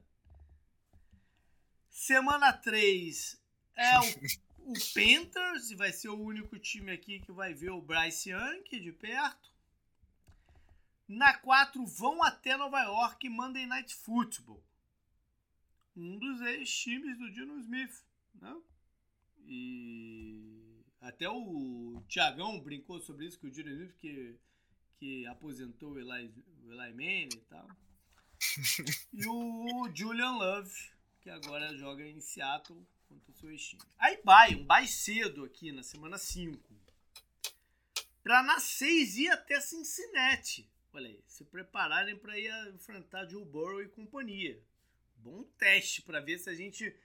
Semana 1.88 2.52
3 2.52 3.40
é 3.76 4.00
o 4.00 4.04
o 4.66 4.74
Panthers 4.94 5.70
vai 5.72 5.94
ser 5.94 6.10
o 6.10 6.20
único 6.20 6.58
time 6.58 6.92
aqui 6.92 7.20
que 7.20 7.32
vai 7.32 7.54
ver 7.54 7.70
o 7.70 7.82
Bryce 7.82 8.32
Young 8.32 8.64
de 8.64 8.92
perto. 8.92 9.54
Na 11.08 11.38
4 11.38 11.86
vão 11.86 12.24
até 12.24 12.58
Nova 12.58 12.82
York 12.82 13.30
Monday 13.30 13.68
Night 13.68 13.94
Football. 13.94 14.64
Um 15.96 16.18
dos 16.18 16.42
ex-times 16.42 17.18
do 17.20 17.32
Dino 17.32 17.60
Smith. 17.60 18.04
Né? 18.34 18.62
E 19.46 20.84
até 21.00 21.30
o 21.30 22.02
Tiagão 22.08 22.60
brincou 22.60 23.00
sobre 23.00 23.28
isso, 23.28 23.40
que 23.40 23.46
o 23.46 23.52
Dino 23.52 23.70
Smith 23.70 23.96
que, 23.98 24.36
que 24.98 25.28
aposentou 25.28 25.92
o 25.92 26.00
Eli, 26.00 26.34
o 26.64 26.72
Eli 26.72 26.92
Manning 26.92 27.30
e 27.36 27.42
tal. 27.48 27.68
e 29.14 29.28
o 29.28 29.90
Julian 29.94 30.32
Love, 30.32 30.74
que 31.22 31.30
agora 31.30 31.78
joga 31.78 32.04
em 32.04 32.20
Seattle 32.20 32.84
contra 33.08 33.32
o 33.32 33.36
seu 33.36 33.50
ex 33.52 33.76
Aí 33.98 34.20
vai, 34.24 34.56
um 34.56 34.66
vai 34.66 34.88
cedo 34.88 35.46
aqui 35.46 35.72
na 35.72 35.84
semana 35.84 36.18
5. 36.18 36.74
Pra 38.24 38.42
na 38.42 38.60
6 38.60 39.18
ir 39.18 39.30
até 39.30 39.60
Cincinnati. 39.62 40.70
Olha 40.92 41.08
aí, 41.08 41.24
se 41.28 41.44
prepararem 41.44 42.18
para 42.18 42.38
ir 42.40 42.52
enfrentar 42.74 43.26
Joe 43.28 43.44
Burrow 43.46 43.82
e 43.82 43.88
companhia. 43.88 44.60
Bom 45.18 45.44
teste 45.58 46.02
para 46.02 46.20
ver 46.20 46.40
se 46.40 46.50
a 46.50 46.54
gente 46.54 46.96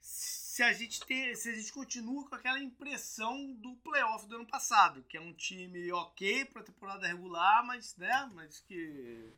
se 0.00 0.62
a 0.62 0.72
gente 0.72 1.00
tem, 1.04 1.34
se 1.34 1.50
a 1.50 1.54
gente 1.54 1.72
continua 1.72 2.26
com 2.28 2.34
aquela 2.34 2.58
impressão 2.60 3.52
do 3.54 3.74
playoff 3.76 4.26
do 4.26 4.36
ano 4.36 4.46
passado, 4.46 5.02
que 5.02 5.16
é 5.16 5.20
um 5.20 5.34
time 5.34 5.92
ok 5.92 6.46
para 6.46 6.62
temporada 6.62 7.06
regular, 7.06 7.66
mas 7.66 7.94
né, 7.96 8.30
mas 8.34 8.60
que 8.60 9.32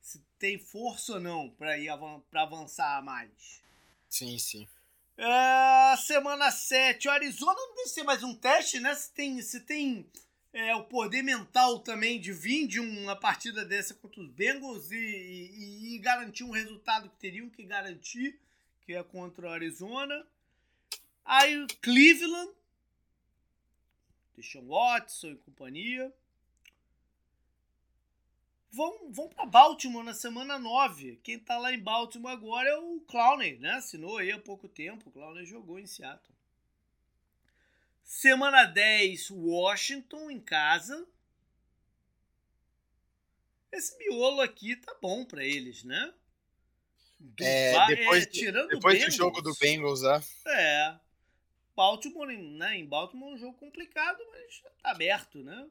se 0.00 0.20
tem 0.38 0.58
força 0.58 1.14
ou 1.14 1.20
não 1.20 1.50
para 1.50 1.78
ir 1.78 1.90
para 2.30 2.42
avançar 2.42 3.02
mais. 3.02 3.62
Sim, 4.08 4.38
sim. 4.38 4.68
É, 5.16 5.96
semana 5.98 6.50
7, 6.50 7.06
o 7.06 7.10
Arizona 7.10 7.54
não 7.54 7.74
deve 7.74 7.88
ser 7.88 8.02
mais 8.02 8.22
um 8.22 8.34
teste, 8.34 8.80
né? 8.80 8.94
Se 8.94 9.12
tem, 9.12 9.40
se 9.42 9.60
tem 9.60 10.10
é, 10.52 10.74
o 10.74 10.84
poder 10.84 11.22
mental 11.22 11.80
também 11.80 12.18
de 12.18 12.32
vir 12.32 12.66
de 12.66 12.80
uma 12.80 13.14
partida 13.14 13.64
dessa 13.64 13.94
contra 13.94 14.20
os 14.20 14.30
Bengals 14.30 14.90
e, 14.90 14.96
e, 14.96 15.94
e, 15.94 15.98
garantir 15.98 16.44
um 16.44 16.50
resultado 16.50 17.10
que 17.10 17.16
teriam 17.16 17.50
que 17.50 17.62
garantir, 17.62 18.38
que 18.86 18.94
é 18.94 19.02
contra 19.02 19.46
o 19.46 19.50
Arizona. 19.50 20.26
Aí 21.24 21.66
Cleveland, 21.82 22.52
Deshaun 24.34 24.66
Watson 24.66 25.28
e 25.28 25.36
companhia 25.36 26.12
vão, 28.72 29.12
vão 29.12 29.28
para 29.28 29.44
Baltimore 29.44 30.04
na 30.04 30.14
semana 30.14 30.58
9. 30.58 31.20
Quem 31.22 31.38
tá 31.38 31.58
lá 31.58 31.72
em 31.72 31.78
Baltimore 31.78 32.32
agora 32.32 32.68
é 32.68 32.76
o 32.76 33.00
Clowney, 33.00 33.58
né? 33.58 33.74
Assinou 33.74 34.16
aí 34.16 34.32
há 34.32 34.38
pouco 34.38 34.66
tempo. 34.66 35.08
O 35.08 35.12
Clowney 35.12 35.44
jogou 35.44 35.78
em 35.78 35.86
Seattle. 35.86 36.34
Semana 38.02 38.64
10, 38.64 39.30
Washington 39.30 40.30
em 40.30 40.40
casa. 40.40 41.06
Esse 43.70 43.96
miolo 43.98 44.40
aqui 44.40 44.76
tá 44.76 44.94
bom 45.00 45.24
para 45.24 45.44
eles, 45.44 45.84
né? 45.84 46.12
Do 47.18 47.44
é, 47.44 47.86
depois, 47.86 48.24
é, 48.24 48.26
tirando 48.26 48.68
depois 48.68 48.94
Bengals, 48.94 49.14
do 49.14 49.16
jogo 49.16 49.42
do 49.42 49.54
Bengals, 49.54 50.02
né? 50.02 50.22
É. 50.46 50.96
Baltimore, 51.74 52.26
né? 52.26 52.76
Em 52.76 52.84
Baltimore 52.84 53.30
é 53.30 53.34
um 53.34 53.38
jogo 53.38 53.56
complicado, 53.58 54.18
mas 54.30 54.60
tá 54.82 54.90
aberto, 54.90 55.38
né? 55.38 55.68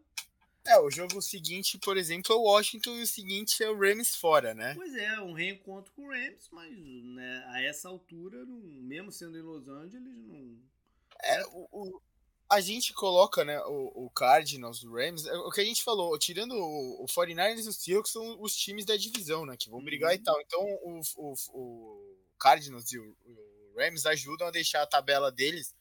É, 0.66 0.80
o 0.80 0.92
jogo 0.92 1.22
seguinte, 1.22 1.78
por 1.80 1.98
exemplo, 1.98 2.34
é 2.34 2.36
o 2.36 2.44
Washington 2.44 2.92
e 2.92 3.02
o 3.02 3.08
seguinte 3.08 3.64
é 3.64 3.70
o 3.70 3.78
Rams 3.78 4.16
fora, 4.16 4.54
né? 4.54 4.74
Pois 4.76 4.96
é, 4.96 5.20
um 5.22 5.34
reencontro 5.34 5.92
com 5.94 6.04
o 6.04 6.10
Rams, 6.10 6.50
mas 6.52 6.72
né, 6.78 7.44
a 7.48 7.62
essa 7.64 7.90
altura, 7.90 8.46
não, 8.46 8.58
mesmo 8.58 9.12
sendo 9.12 9.38
em 9.38 9.42
Los 9.42 9.68
Angeles, 9.68 10.16
não. 10.28 10.60
É, 11.24 11.46
o, 11.48 11.68
o 11.72 12.02
a 12.52 12.60
gente 12.60 12.94
coloca, 12.94 13.46
né, 13.46 13.58
o, 13.62 14.06
o 14.06 14.10
Cardinals, 14.10 14.84
o 14.84 14.94
Rams, 14.94 15.26
é 15.26 15.34
o 15.38 15.50
que 15.50 15.62
a 15.62 15.66
gente 15.66 15.82
falou, 15.82 16.20
tirando 16.20 16.54
o, 16.54 17.02
o 17.02 17.06
49ers 17.06 17.66
e 17.66 17.70
o 17.70 17.74
Seahawks 17.74 18.12
são 18.12 18.42
os 18.42 18.54
times 18.54 18.84
da 18.84 18.98
divisão, 18.98 19.46
né, 19.46 19.56
que 19.58 19.70
vão 19.70 19.82
brigar 19.82 20.10
uhum. 20.10 20.16
e 20.16 20.20
tal. 20.20 20.42
Então, 20.42 20.60
o, 20.62 21.02
o, 21.16 21.34
o 21.54 22.18
Cardinals 22.38 22.92
e 22.92 23.00
o, 23.00 23.16
o 23.26 23.74
Rams 23.78 24.06
ajudam 24.06 24.48
a 24.48 24.52
deixar 24.52 24.82
a 24.82 24.88
tabela 24.88 25.32
deles 25.32 25.74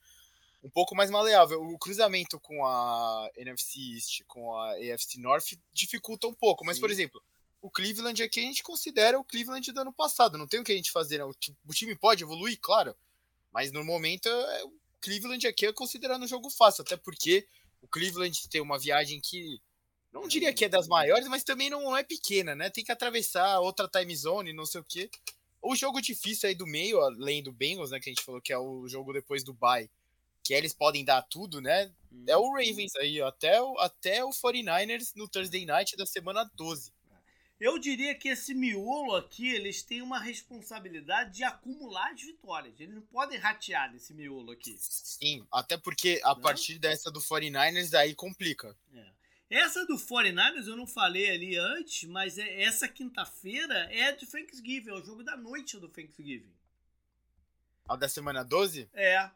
um 0.62 0.70
pouco 0.70 0.94
mais 0.94 1.10
maleável. 1.10 1.62
O 1.62 1.78
cruzamento 1.78 2.38
com 2.38 2.64
a 2.66 3.30
NFC 3.36 3.94
East, 3.94 4.22
com 4.26 4.56
a 4.56 4.72
AFC 4.72 5.18
North, 5.18 5.58
dificulta 5.72 6.26
um 6.26 6.34
pouco. 6.34 6.64
Mas, 6.64 6.76
Sim. 6.76 6.80
por 6.80 6.90
exemplo, 6.90 7.22
o 7.62 7.70
Cleveland 7.70 8.22
aqui 8.22 8.40
a 8.40 8.44
gente 8.44 8.62
considera 8.62 9.18
o 9.18 9.24
Cleveland 9.24 9.72
do 9.72 9.80
ano 9.80 9.92
passado. 9.92 10.38
Não 10.38 10.46
tem 10.46 10.60
o 10.60 10.64
que 10.64 10.72
a 10.72 10.76
gente 10.76 10.92
fazer. 10.92 11.18
Não. 11.18 11.30
O 11.30 11.72
time 11.72 11.94
pode 11.96 12.22
evoluir, 12.22 12.58
claro. 12.60 12.94
Mas 13.52 13.72
no 13.72 13.84
momento, 13.84 14.28
é, 14.28 14.64
o 14.64 14.72
Cleveland 15.00 15.46
aqui 15.46 15.66
é 15.66 15.72
considerado 15.72 16.22
um 16.22 16.28
jogo 16.28 16.50
fácil. 16.50 16.82
Até 16.82 16.96
porque 16.96 17.46
o 17.80 17.88
Cleveland 17.88 18.48
tem 18.48 18.60
uma 18.60 18.78
viagem 18.78 19.20
que. 19.20 19.60
Não 20.12 20.26
diria 20.26 20.52
que 20.52 20.64
é 20.64 20.68
das 20.68 20.88
maiores, 20.88 21.28
mas 21.28 21.44
também 21.44 21.70
não 21.70 21.96
é 21.96 22.02
pequena, 22.02 22.52
né? 22.52 22.68
Tem 22.68 22.82
que 22.82 22.90
atravessar 22.90 23.60
outra 23.60 23.86
time 23.86 24.14
zone, 24.16 24.52
não 24.52 24.66
sei 24.66 24.80
o 24.80 24.84
quê. 24.84 25.08
O 25.62 25.76
jogo 25.76 26.00
difícil 26.00 26.48
aí 26.48 26.54
do 26.54 26.66
meio, 26.66 27.00
além 27.00 27.40
do 27.40 27.52
Bengals, 27.52 27.92
né? 27.92 28.00
Que 28.00 28.10
a 28.10 28.12
gente 28.12 28.24
falou 28.24 28.40
que 28.40 28.52
é 28.52 28.58
o 28.58 28.88
jogo 28.88 29.12
depois 29.12 29.44
do 29.44 29.54
bye 29.54 29.88
que 30.50 30.54
eles 30.54 30.74
podem 30.74 31.04
dar 31.04 31.22
tudo, 31.22 31.60
né? 31.60 31.92
É 32.26 32.36
o 32.36 32.40
uhum. 32.40 32.54
Ravens 32.54 32.96
aí, 32.96 33.20
ó, 33.20 33.28
até 33.28 33.62
o, 33.62 33.78
até 33.78 34.24
o 34.24 34.30
49ers 34.30 35.12
no 35.14 35.28
Thursday 35.28 35.64
Night 35.64 35.96
da 35.96 36.04
semana 36.04 36.42
12. 36.56 36.92
Eu 37.60 37.78
diria 37.78 38.16
que 38.16 38.28
esse 38.28 38.52
miolo 38.52 39.14
aqui, 39.14 39.48
eles 39.48 39.84
têm 39.84 40.02
uma 40.02 40.18
responsabilidade 40.18 41.36
de 41.36 41.44
acumular 41.44 42.10
as 42.10 42.20
vitórias. 42.20 42.80
Eles 42.80 42.92
não 42.92 43.02
podem 43.02 43.38
ratear 43.38 43.92
nesse 43.92 44.12
miolo 44.12 44.50
aqui. 44.50 44.74
Sim, 44.80 45.46
até 45.52 45.76
porque 45.76 46.20
a 46.24 46.34
né? 46.34 46.40
partir 46.42 46.80
dessa 46.80 47.12
do 47.12 47.20
49ers 47.20 47.90
daí 47.90 48.12
complica. 48.12 48.76
É. 48.92 49.06
Essa 49.50 49.86
do 49.86 49.94
49ers 49.94 50.66
eu 50.66 50.76
não 50.76 50.86
falei 50.86 51.30
ali 51.30 51.56
antes, 51.56 52.08
mas 52.08 52.38
é, 52.38 52.62
essa 52.62 52.88
quinta-feira 52.88 53.88
é 53.92 54.10
de 54.10 54.26
Thanksgiving, 54.26 54.90
é 54.90 54.94
o 54.94 55.04
jogo 55.04 55.22
da 55.22 55.36
noite 55.36 55.78
do 55.78 55.88
Thanksgiving. 55.88 56.52
A 57.88 57.94
da 57.94 58.08
semana 58.08 58.42
12? 58.42 58.88
É. 58.92 59.30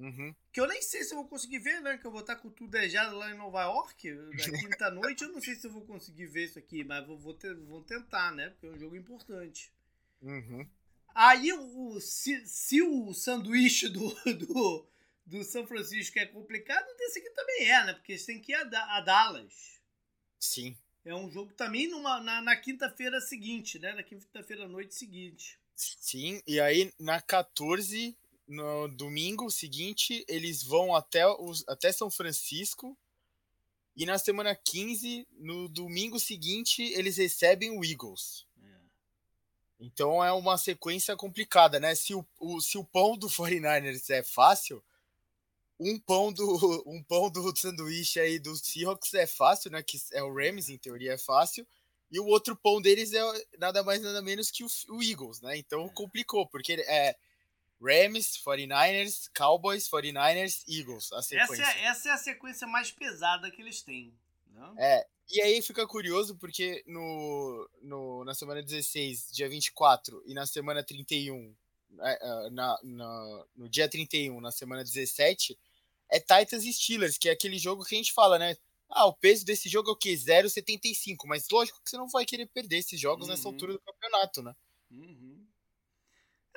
Uhum. 0.00 0.34
Que 0.50 0.58
eu 0.58 0.66
nem 0.66 0.80
sei 0.80 1.04
se 1.04 1.12
eu 1.12 1.18
vou 1.18 1.28
conseguir 1.28 1.58
ver, 1.58 1.82
né? 1.82 1.98
Que 1.98 2.06
eu 2.06 2.10
vou 2.10 2.22
estar 2.22 2.36
com 2.36 2.48
tudo 2.48 2.70
dejado 2.70 3.16
lá 3.16 3.30
em 3.30 3.36
Nova 3.36 3.62
York, 3.64 4.10
na 4.10 4.30
quinta-noite. 4.58 5.22
eu 5.22 5.28
não 5.28 5.42
sei 5.42 5.54
se 5.54 5.66
eu 5.66 5.70
vou 5.70 5.82
conseguir 5.82 6.26
ver 6.26 6.46
isso 6.46 6.58
aqui, 6.58 6.82
mas 6.82 7.06
vou, 7.06 7.18
vou, 7.18 7.34
ter, 7.34 7.54
vou 7.54 7.82
tentar, 7.82 8.32
né? 8.32 8.48
Porque 8.48 8.66
é 8.66 8.70
um 8.70 8.78
jogo 8.78 8.96
importante. 8.96 9.70
Uhum. 10.22 10.66
Aí, 11.14 11.52
o, 11.52 12.00
se, 12.00 12.46
se 12.46 12.80
o 12.80 13.12
sanduíche 13.12 13.90
do, 13.90 14.08
do, 14.46 14.86
do 15.26 15.44
São 15.44 15.66
Francisco 15.66 16.18
é 16.18 16.24
complicado, 16.24 16.86
desse 16.96 17.18
aqui 17.18 17.30
também 17.30 17.68
é, 17.68 17.84
né? 17.84 17.92
Porque 17.92 18.12
eles 18.12 18.24
têm 18.24 18.40
que 18.40 18.52
ir 18.52 18.54
a, 18.54 18.96
a 18.96 19.00
Dallas. 19.02 19.80
Sim. 20.38 20.74
É 21.04 21.14
um 21.14 21.30
jogo 21.30 21.52
também 21.52 21.88
numa, 21.88 22.20
na, 22.20 22.40
na 22.40 22.56
quinta-feira 22.56 23.20
seguinte, 23.20 23.78
né? 23.78 23.92
Na 23.92 24.02
quinta-feira 24.02 24.64
à 24.64 24.68
noite 24.68 24.94
seguinte. 24.94 25.60
Sim, 25.74 26.42
e 26.46 26.60
aí 26.60 26.92
na 26.98 27.22
14, 27.22 28.16
no 28.50 28.88
domingo 28.88 29.48
seguinte, 29.48 30.24
eles 30.26 30.60
vão 30.60 30.92
até, 30.92 31.24
os, 31.24 31.64
até 31.68 31.92
São 31.92 32.10
Francisco. 32.10 32.98
E 33.96 34.04
na 34.04 34.18
semana 34.18 34.56
15, 34.56 35.26
no 35.38 35.68
domingo 35.68 36.18
seguinte, 36.18 36.82
eles 36.82 37.16
recebem 37.16 37.70
o 37.78 37.84
Eagles. 37.84 38.44
É. 38.60 38.76
Então 39.78 40.24
é 40.24 40.32
uma 40.32 40.58
sequência 40.58 41.16
complicada, 41.16 41.78
né? 41.78 41.94
Se 41.94 42.12
o, 42.12 42.26
o, 42.40 42.60
se 42.60 42.76
o 42.76 42.84
pão 42.84 43.16
do 43.16 43.28
49ers 43.28 44.10
é 44.10 44.22
fácil, 44.24 44.82
um 45.78 45.96
pão 45.96 46.32
do 46.32 46.44
um 46.86 47.00
pão 47.04 47.30
do 47.30 47.56
sanduíche 47.56 48.18
aí 48.18 48.40
do 48.40 48.56
Seahawks 48.56 49.14
é 49.14 49.28
fácil, 49.28 49.70
né? 49.70 49.80
Que 49.80 49.96
é 50.12 50.24
o 50.24 50.34
Rams, 50.34 50.68
em 50.68 50.76
teoria 50.76 51.12
é 51.12 51.18
fácil. 51.18 51.64
E 52.10 52.18
o 52.18 52.26
outro 52.26 52.56
pão 52.56 52.82
deles 52.82 53.12
é 53.12 53.22
nada 53.58 53.84
mais 53.84 54.02
nada 54.02 54.20
menos 54.20 54.50
que 54.50 54.64
o, 54.64 54.68
o 54.88 55.00
Eagles, 55.00 55.40
né? 55.40 55.56
Então 55.56 55.86
É. 55.86 55.88
complicou, 55.90 56.48
porque 56.48 56.72
é 56.72 57.16
Rams, 57.80 58.36
49ers, 58.44 59.30
Cowboys, 59.34 59.88
49ers, 59.88 60.62
Eagles, 60.68 61.12
a 61.12 61.18
Essa 61.18 61.28
sequência. 61.28 61.62
é, 61.64 61.84
essa 61.84 62.08
é 62.08 62.12
a 62.12 62.18
sequência 62.18 62.66
mais 62.66 62.90
pesada 62.90 63.50
que 63.50 63.60
eles 63.62 63.82
têm. 63.82 64.12
Né? 64.52 64.74
É, 64.78 65.06
e 65.30 65.40
aí 65.40 65.62
fica 65.62 65.86
curioso 65.86 66.36
porque 66.36 66.82
no, 66.86 67.68
no, 67.82 68.24
na 68.24 68.34
semana 68.34 68.62
16, 68.62 69.30
dia 69.32 69.48
24, 69.48 70.22
e 70.26 70.34
na 70.34 70.44
semana 70.46 70.82
31, 70.82 71.54
é, 72.00 72.18
é, 72.46 72.50
na, 72.50 72.78
na, 72.82 73.44
no 73.56 73.68
dia 73.68 73.88
31, 73.88 74.40
na 74.40 74.50
semana 74.52 74.82
17, 74.84 75.58
é 76.10 76.18
Titans 76.18 76.64
e 76.64 76.72
Steelers, 76.72 77.16
que 77.16 77.28
é 77.28 77.32
aquele 77.32 77.58
jogo 77.58 77.84
que 77.84 77.94
a 77.94 77.98
gente 77.98 78.12
fala, 78.12 78.38
né? 78.38 78.56
Ah, 78.92 79.06
o 79.06 79.12
peso 79.14 79.44
desse 79.44 79.68
jogo 79.68 79.88
é 79.90 79.92
o 79.92 79.96
quê? 79.96 80.14
0,75. 80.14 81.18
Mas 81.26 81.46
lógico 81.48 81.80
que 81.80 81.88
você 81.88 81.96
não 81.96 82.08
vai 82.08 82.26
querer 82.26 82.46
perder 82.46 82.78
esses 82.78 82.98
jogos 83.00 83.28
nessa 83.28 83.46
Uhum. 83.46 83.54
altura 83.54 83.72
do 83.74 83.80
campeonato, 83.80 84.42
né? 84.42 84.52
Uhum. 84.90 85.46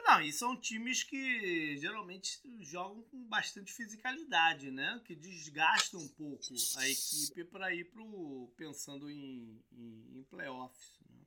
Não, 0.06 0.22
e 0.22 0.34
são 0.34 0.60
times 0.60 1.02
que 1.02 1.78
geralmente 1.78 2.40
jogam 2.62 3.02
com 3.04 3.26
bastante 3.26 3.72
fisicalidade, 3.72 4.70
né? 4.70 5.02
Que 5.06 5.16
desgastam 5.16 6.02
um 6.02 6.08
pouco 6.10 6.44
a 6.78 6.90
equipe 6.90 7.46
para 7.46 7.74
ir 7.74 7.86
pro 7.86 8.52
pensando 8.58 9.10
em, 9.10 9.64
em, 9.72 10.20
em 10.20 10.24
playoffs. 10.30 11.00
Né? 11.10 11.22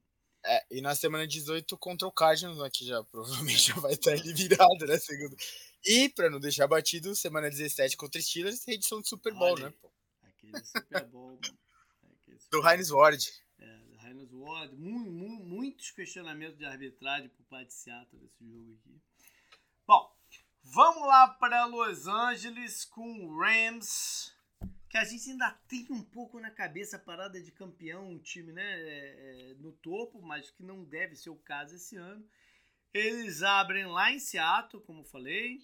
É, 0.44 0.66
e 0.70 0.80
na 0.82 0.94
semana 0.94 1.26
18 1.26 1.76
contra 1.78 2.06
o 2.06 2.12
Cardinals, 2.12 2.58
né, 2.58 2.68
que 2.70 2.84
já 2.84 3.02
provavelmente 3.10 3.68
já 3.68 3.74
vai 3.76 3.94
estar 3.94 4.12
eliminado, 4.12 4.86
né? 4.86 4.98
Segundo. 4.98 5.34
E, 5.84 6.08
pra 6.10 6.28
não 6.28 6.38
deixar 6.38 6.66
batido, 6.66 7.16
semana 7.16 7.48
17 7.48 7.96
contra 7.96 8.20
Steelers, 8.20 8.66
edição 8.68 9.00
de 9.00 9.08
Super 9.08 9.32
Bowl, 9.32 9.54
Olha 9.54 9.70
né? 9.70 9.74
aí. 9.82 10.28
Aquele 10.28 10.64
Super 10.64 11.04
Bowl. 11.06 11.38
aquele 11.40 12.38
Super. 12.40 12.58
É, 12.58 12.60
do 12.60 12.68
Heinz 12.68 12.90
Ward, 12.90 13.45
mu- 14.34 15.10
mu- 15.10 15.44
muitos 15.44 15.90
questionamentos 15.90 16.56
de 16.58 16.64
arbitragem 16.64 17.28
por 17.30 17.44
parte 17.46 17.68
de 17.68 17.74
Seattle 17.74 18.20
desse 18.20 18.44
jogo 18.44 18.72
aqui. 18.80 19.00
Bom, 19.86 20.16
vamos 20.62 21.06
lá 21.06 21.28
para 21.28 21.64
Los 21.66 22.06
Angeles 22.06 22.84
com 22.84 23.24
o 23.26 23.38
Rams, 23.38 24.34
que 24.88 24.98
a 24.98 25.04
gente 25.04 25.30
ainda 25.30 25.50
tem 25.68 25.86
um 25.90 26.02
pouco 26.02 26.40
na 26.40 26.50
cabeça 26.50 26.96
a 26.96 27.00
parada 27.00 27.40
de 27.40 27.50
campeão, 27.52 28.10
um 28.10 28.18
time 28.18 28.52
né, 28.52 28.62
é, 28.62 29.50
é, 29.50 29.54
no 29.54 29.72
topo, 29.72 30.20
mas 30.22 30.50
que 30.50 30.62
não 30.62 30.84
deve 30.84 31.14
ser 31.16 31.30
o 31.30 31.36
caso 31.36 31.74
esse 31.76 31.96
ano. 31.96 32.26
Eles 32.94 33.42
abrem 33.42 33.86
lá 33.86 34.10
em 34.10 34.18
Seattle, 34.18 34.82
como 34.82 35.04
falei. 35.04 35.60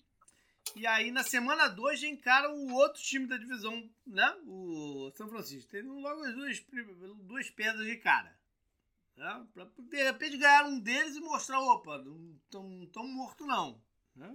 E 0.77 0.87
aí, 0.87 1.11
na 1.11 1.23
semana 1.23 1.69
2, 1.69 2.01
já 2.01 2.07
encaram 2.09 2.55
o 2.55 2.73
outro 2.75 3.03
time 3.03 3.27
da 3.27 3.37
divisão, 3.37 3.91
né? 4.07 4.37
O 4.47 5.11
São 5.17 5.29
Francisco. 5.29 5.71
Tem 5.71 5.83
logo 5.83 6.23
as 6.25 6.35
duas, 6.35 6.61
duas 7.25 7.51
pedras 7.51 7.87
de 7.87 7.97
cara. 7.97 8.35
Né? 9.17 9.47
Pra 9.53 9.65
de 9.65 10.03
repente 10.03 10.37
ganhar 10.37 10.65
um 10.67 10.79
deles 10.79 11.17
e 11.17 11.21
mostrar, 11.21 11.61
opa, 11.61 11.99
não 11.99 12.41
tão, 12.51 12.87
tão 12.87 13.07
morto 13.07 13.47
não. 13.47 13.83
Né? 14.15 14.35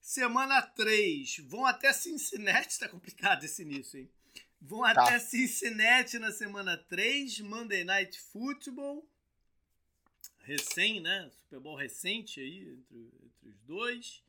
Semana 0.00 0.62
3, 0.62 1.38
vão 1.48 1.66
até 1.66 1.92
Cincinnati, 1.92 2.78
tá 2.78 2.88
complicado 2.88 3.44
esse 3.44 3.62
início, 3.62 4.00
hein? 4.00 4.10
Vão 4.60 4.82
Tá. 4.82 5.02
até 5.02 5.18
Cincinnati 5.18 6.18
na 6.18 6.32
semana 6.32 6.76
3, 6.76 7.40
Monday 7.40 7.84
Night 7.84 8.18
Football. 8.20 9.08
Recém, 10.38 11.00
né? 11.00 11.28
Super 11.30 11.60
Bowl 11.60 11.76
recente 11.76 12.40
aí, 12.40 12.68
entre, 12.68 13.12
entre 13.22 13.48
os 13.48 13.58
dois 13.62 14.24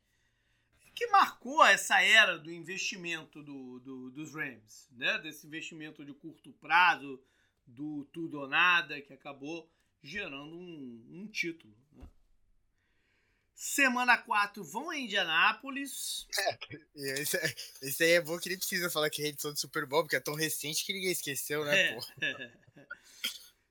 que 0.98 1.06
marcou 1.06 1.64
essa 1.64 2.02
era 2.02 2.36
do 2.36 2.50
investimento 2.50 3.40
do, 3.40 3.78
do, 3.78 4.10
dos 4.10 4.34
Rams, 4.34 4.88
né? 4.90 5.16
Desse 5.20 5.46
investimento 5.46 6.04
de 6.04 6.12
curto 6.12 6.52
prazo, 6.54 7.22
do 7.68 8.04
tudo 8.12 8.40
ou 8.40 8.48
nada, 8.48 9.00
que 9.00 9.12
acabou 9.12 9.70
gerando 10.02 10.56
um, 10.56 11.04
um 11.10 11.26
título. 11.28 11.74
Né? 11.92 12.08
Semana 13.54 14.16
4 14.16 14.64
vão 14.64 14.90
a 14.90 14.98
Indianápolis. 14.98 16.26
E 16.94 17.04
esse, 17.20 17.36
é- 17.36 17.54
esse 17.82 18.02
aí 18.04 18.10
é 18.12 18.20
bom 18.20 18.38
que 18.38 18.48
nem 18.48 18.58
precisa 18.58 18.88
falar 18.90 19.10
que 19.10 19.22
é 19.22 19.26
edição 19.28 19.52
de 19.52 19.60
Super 19.60 19.84
Bowl, 19.86 20.02
porque 20.02 20.16
é 20.16 20.20
tão 20.20 20.34
recente 20.34 20.84
que 20.84 20.92
ninguém 20.92 21.10
esqueceu, 21.12 21.64
né, 21.64 21.90
É. 21.90 21.94
pô? 21.94 22.00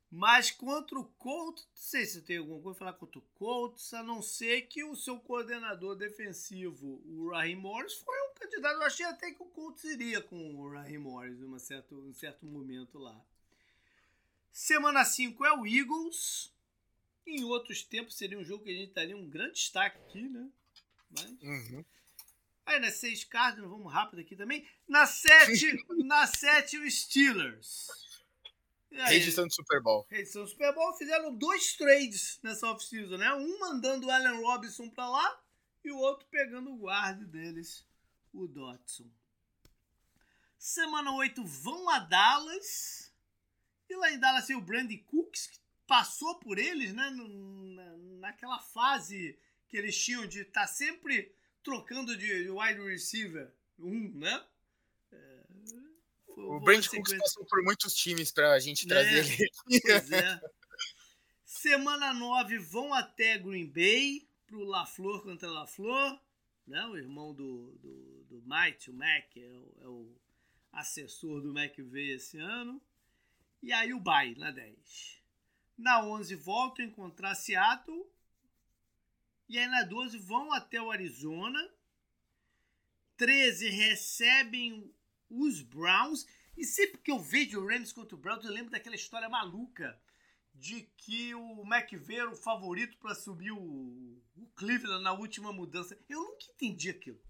Mas 0.10 0.52
contra 0.52 0.98
o 0.98 1.04
Colts, 1.04 1.66
não 1.66 1.76
sei 1.76 2.06
se 2.06 2.22
tem 2.22 2.38
alguma 2.38 2.62
coisa 2.62 2.78
a 2.78 2.80
falar 2.80 2.93
contra 2.93 3.20
o 3.20 3.22
Colts, 3.36 3.93
a 3.93 4.02
não 4.02 4.22
ser 4.22 4.62
que 4.64 4.82
o 4.84 4.95
seu 4.95 5.20
coordenador 5.20 5.95
defensivo, 5.98 7.02
o 7.06 7.30
Raheem 7.32 7.58
Morris, 7.58 7.93
foi 7.93 8.16
um 8.22 8.34
candidato. 8.34 8.76
Eu 8.76 8.84
achei 8.84 9.06
até 9.06 9.32
que 9.32 9.43
o 9.43 9.48
Colts 9.48 9.84
iria 9.84 10.22
com 10.22 10.56
o 10.56 10.72
Raheem 10.72 10.98
Morris 10.98 11.38
em 11.41 11.43
uma 11.43 11.60
certo, 11.60 11.95
em 12.06 12.10
um 12.10 12.14
certo 12.14 12.45
momento 12.45 12.98
lá. 12.98 13.22
Semana 14.58 15.05
5 15.05 15.45
é 15.45 15.53
o 15.53 15.68
Eagles. 15.68 16.51
Em 17.28 17.43
outros 17.43 17.84
tempos 17.84 18.18
seria 18.18 18.39
um 18.39 18.43
jogo 18.43 18.64
que 18.64 18.72
a 18.72 18.74
gente 18.74 18.91
daria 18.91 19.16
um 19.16 19.30
grande 19.30 19.53
destaque 19.53 19.99
aqui, 19.99 20.28
né? 20.28 20.49
Mas 21.12 21.30
Uhum. 21.43 21.86
Aí 22.66 22.80
na 22.80 22.89
6 22.89 23.24
Cardinals, 23.26 23.70
vamos 23.70 23.93
rápido 23.93 24.20
aqui 24.20 24.36
também. 24.36 24.68
Na 24.88 25.06
7, 25.06 25.86
na 26.03 26.26
7 26.26 26.80
os 26.80 27.02
Steelers. 27.02 27.88
E 28.90 28.99
aí, 28.99 29.18
Edição 29.18 29.45
de 29.45 29.53
Super 29.53 29.80
Bowl. 29.80 30.07
Edição 30.10 30.41
do 30.41 30.49
Super 30.49 30.73
Bowl 30.73 30.91
fizeram 30.95 31.36
dois 31.36 31.76
trades 31.76 32.40
nessa 32.41 32.65
off-season, 32.65 33.18
né? 33.18 33.31
Um 33.36 33.60
mandando 33.60 34.07
o 34.07 34.11
Allen 34.11 34.41
Robinson 34.41 34.90
pra 34.90 35.07
lá 35.07 35.40
e 35.86 35.91
o 35.91 35.99
outro 35.99 36.26
pegando 36.31 36.72
o 36.72 36.77
guarda 36.77 37.23
deles, 37.26 37.86
o 38.34 38.48
Dotson. 38.48 39.06
Semana 40.57 41.14
8 41.14 41.45
vão 41.45 41.88
a 41.91 41.99
Dallas. 41.99 43.06
E 43.89 43.95
lá 43.95 44.11
em 44.11 44.19
Dallas 44.19 44.45
tem 44.45 44.55
o 44.55 44.61
Brandy 44.61 44.97
Cooks, 44.99 45.47
que 45.47 45.59
passou 45.85 46.35
por 46.35 46.57
eles, 46.57 46.93
né? 46.93 47.09
naquela 48.19 48.59
fase 48.59 49.38
que 49.69 49.77
eles 49.77 49.97
tinham 49.97 50.26
de 50.27 50.41
estar 50.41 50.68
sempre 50.68 51.31
trocando 51.64 52.18
de 52.18 52.49
wide 52.49 52.81
receiver 52.81 53.51
um, 53.80 54.09
né? 54.15 54.43
É, 55.11 55.43
foi- 56.34 56.43
O 56.43 56.59
Brand 56.59 56.85
Cooks 56.88 57.14
passou 57.18 57.45
por 57.45 57.64
muitos 57.64 57.93
times 57.95 58.31
pra 58.31 58.57
gente 58.59 58.85
Né? 58.88 58.89
trazer 58.95 59.18
ele 59.19 59.34
aqui. 59.45 59.81
Pois 59.81 60.11
é. 60.11 60.41
Semana 61.45 62.14
9 62.14 62.57
vão 62.59 62.93
até 62.93 63.38
Green 63.38 63.68
Bay 63.68 64.27
pro 64.45 64.64
LaFleur 64.64 65.22
contra 65.22 65.49
LaFleur, 65.49 66.19
né? 66.65 66.85
O 66.88 66.97
irmão 66.97 67.34
do, 67.34 67.77
do, 67.81 68.26
do 68.30 68.43
Mike, 68.45 68.89
o 68.89 68.93
Mac, 68.93 69.35
é 69.38 69.41
o, 69.49 69.77
é 69.81 69.88
o 69.88 70.15
assessor 70.72 71.41
do 71.41 71.57
McVay 71.57 72.11
esse 72.11 72.38
ano. 72.38 72.81
E 73.61 73.73
aí 73.73 73.93
o 73.93 73.99
bye 73.99 74.35
na 74.35 74.51
10. 74.51 75.21
Na 75.77 76.03
11 76.03 76.35
voltam 76.35 76.85
a 76.85 76.88
encontrar 76.88 77.35
Seattle. 77.35 78.05
E 79.49 79.57
aí 79.57 79.67
na 79.67 79.84
12 79.84 80.17
vão 80.17 80.51
até 80.53 80.81
o 80.81 80.91
Arizona. 80.91 81.59
13 83.17 83.69
recebem 83.69 84.93
os 85.29 85.61
Browns. 85.61 86.25
E 86.55 86.63
sempre 86.65 86.99
que 86.99 87.11
eu 87.11 87.19
vejo 87.19 87.59
o 87.59 87.67
Rams 87.67 87.93
contra 87.93 88.15
o 88.15 88.19
Browns, 88.19 88.43
eu 88.43 88.51
lembro 88.51 88.71
daquela 88.71 88.95
história 88.95 89.29
maluca 89.29 89.99
de 90.53 90.89
que 90.97 91.35
o 91.35 91.63
McVay 91.63 92.19
era 92.19 92.31
o 92.31 92.35
favorito 92.35 92.97
para 92.97 93.13
subir 93.13 93.51
o, 93.51 93.59
o 94.35 94.47
Cleveland 94.55 95.03
na 95.03 95.13
última 95.13 95.53
mudança. 95.53 95.97
Eu 96.09 96.19
nunca 96.21 96.45
entendi 96.55 96.89
aquilo. 96.89 97.21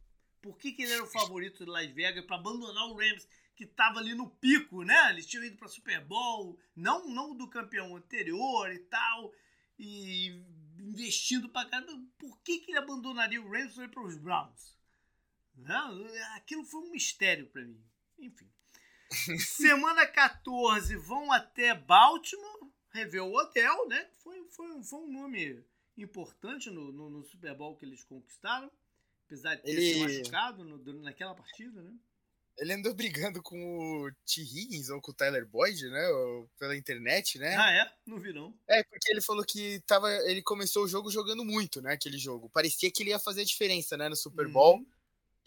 Por 0.42 0.58
que, 0.58 0.72
que 0.72 0.84
ele 0.84 0.94
era 0.94 1.04
o 1.04 1.08
favorito 1.08 1.66
de 1.66 1.70
Las 1.70 1.92
Vegas 1.92 2.26
para 2.26 2.38
abandonar 2.38 2.86
o 2.86 2.96
Rams, 2.96 3.28
que 3.58 3.64
estava 3.64 4.00
ali 4.00 4.14
no 4.14 4.30
pico, 4.30 4.84
né? 4.84 5.10
Eles 5.10 5.26
tinham 5.26 5.44
ido 5.44 5.58
para 5.58 5.68
Super 5.68 6.00
Bowl, 6.06 6.60
não, 6.76 7.10
não 7.10 7.36
do 7.36 7.50
campeão 7.50 7.96
anterior 7.96 8.72
e 8.72 8.78
tal, 8.78 9.34
e 9.80 10.44
investindo 10.80 11.50
para 11.50 11.68
caramba. 11.68 12.08
Por 12.20 12.40
que, 12.42 12.60
que 12.60 12.72
ele 12.72 12.78
abandonaria 12.78 13.42
o 13.42 13.50
Rams 13.50 13.74
para 13.74 14.04
os 14.04 14.16
Browns? 14.16 14.78
Não, 15.56 16.06
aquilo 16.36 16.64
foi 16.64 16.82
um 16.82 16.92
mistério 16.92 17.48
para 17.48 17.66
mim. 17.66 17.84
Enfim. 18.20 18.48
Semana 19.40 20.06
14 20.06 20.96
vão 20.98 21.32
até 21.32 21.74
Baltimore, 21.74 22.72
rever 22.92 23.24
o 23.24 23.34
hotel, 23.34 23.88
né? 23.88 24.08
Foi, 24.20 24.48
foi, 24.52 24.84
foi 24.84 25.00
um 25.00 25.12
nome 25.12 25.66
importante 25.98 26.70
no, 26.70 26.92
no, 26.92 27.10
no 27.10 27.24
Super 27.24 27.56
Bowl 27.56 27.76
que 27.76 27.86
eles 27.86 28.04
conquistaram. 28.04 28.72
Apesar 29.26 29.56
de 29.56 29.64
ter 29.64 29.72
ele... 29.72 29.94
se 29.94 30.00
machucado 30.00 30.64
no, 30.64 30.78
naquela 31.02 31.34
partida, 31.34 31.82
né? 31.82 31.98
Ele 32.58 32.74
andou 32.74 32.94
brigando 32.94 33.42
com 33.42 33.56
o 33.58 34.12
T. 34.26 34.42
Higgins 34.42 34.90
ou 34.90 35.00
com 35.00 35.12
o 35.12 35.14
Tyler 35.14 35.46
Boyd, 35.46 35.90
né? 35.90 36.04
Pela 36.58 36.76
internet, 36.76 37.38
né? 37.38 37.56
Ah, 37.56 37.72
é? 37.72 37.92
Não 38.06 38.20
vi, 38.20 38.34
não. 38.34 38.54
É, 38.68 38.84
porque 38.84 39.12
ele 39.12 39.22
falou 39.22 39.46
que 39.46 39.80
tava, 39.82 40.12
ele 40.28 40.42
começou 40.42 40.84
o 40.84 40.88
jogo 40.88 41.12
jogando 41.12 41.46
muito, 41.46 41.82
né? 41.82 41.94
Aquele 41.94 42.18
jogo. 42.18 42.50
Parecia 42.50 42.92
que 42.92 43.04
ele 43.04 43.12
ia 43.12 43.20
fazer 43.20 43.46
diferença, 43.46 43.96
né? 43.96 44.10
No 44.10 44.16
Super 44.16 44.48
Bowl. 44.48 44.78
Uhum. 44.78 44.86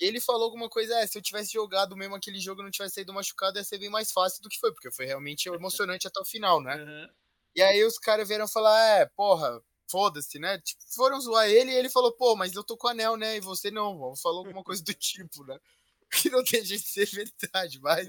E 0.01 0.07
ele 0.07 0.21
falou 0.21 0.45
alguma 0.45 0.69
coisa, 0.69 0.95
é, 1.01 1.07
se 1.07 1.19
eu 1.19 1.23
tivesse 1.23 1.53
jogado 1.53 1.97
mesmo 1.97 2.15
aquele 2.15 2.41
jogo 2.41 2.63
não 2.63 2.71
tivesse 2.71 2.95
saído 2.95 3.13
machucado, 3.13 3.59
ia 3.59 3.65
ser 3.65 3.79
bem 3.79 3.91
mais 3.91 4.11
fácil 4.11 4.43
do 4.43 4.49
que 4.49 4.59
foi, 4.59 4.73
porque 4.73 4.91
foi 4.91 5.05
realmente 5.05 5.49
emocionante 5.53 6.07
até 6.07 6.21
o 6.21 6.25
final, 6.25 6.63
né? 6.63 6.77
Uhum. 6.77 7.09
E 7.55 7.61
aí 7.63 7.85
os 7.85 7.99
caras 7.99 8.27
vieram 8.27 8.49
falar, 8.49 9.01
é, 9.01 9.07
porra, 9.07 9.61
foda-se, 9.91 10.39
né? 10.39 10.59
Tipo, 10.61 10.81
foram 10.95 11.21
zoar 11.21 11.51
ele 11.51 11.73
e 11.73 11.75
ele 11.75 11.91
falou, 11.91 12.13
pô, 12.13 12.37
mas 12.37 12.55
eu 12.55 12.65
tô 12.65 12.77
com 12.77 12.89
anel, 12.89 13.17
né? 13.17 13.37
E 13.37 13.41
você 13.41 13.71
não, 13.71 14.15
falou 14.17 14.47
alguma 14.47 14.63
coisa 14.63 14.83
do 14.83 14.95
tipo, 14.95 15.45
né? 15.45 15.59
Que 16.23 16.29
não 16.29 16.43
tem 16.43 16.65
jeito 16.65 16.83
de 16.83 16.89
ser 16.89 17.07
verdade, 17.07 17.79
mas 17.81 18.09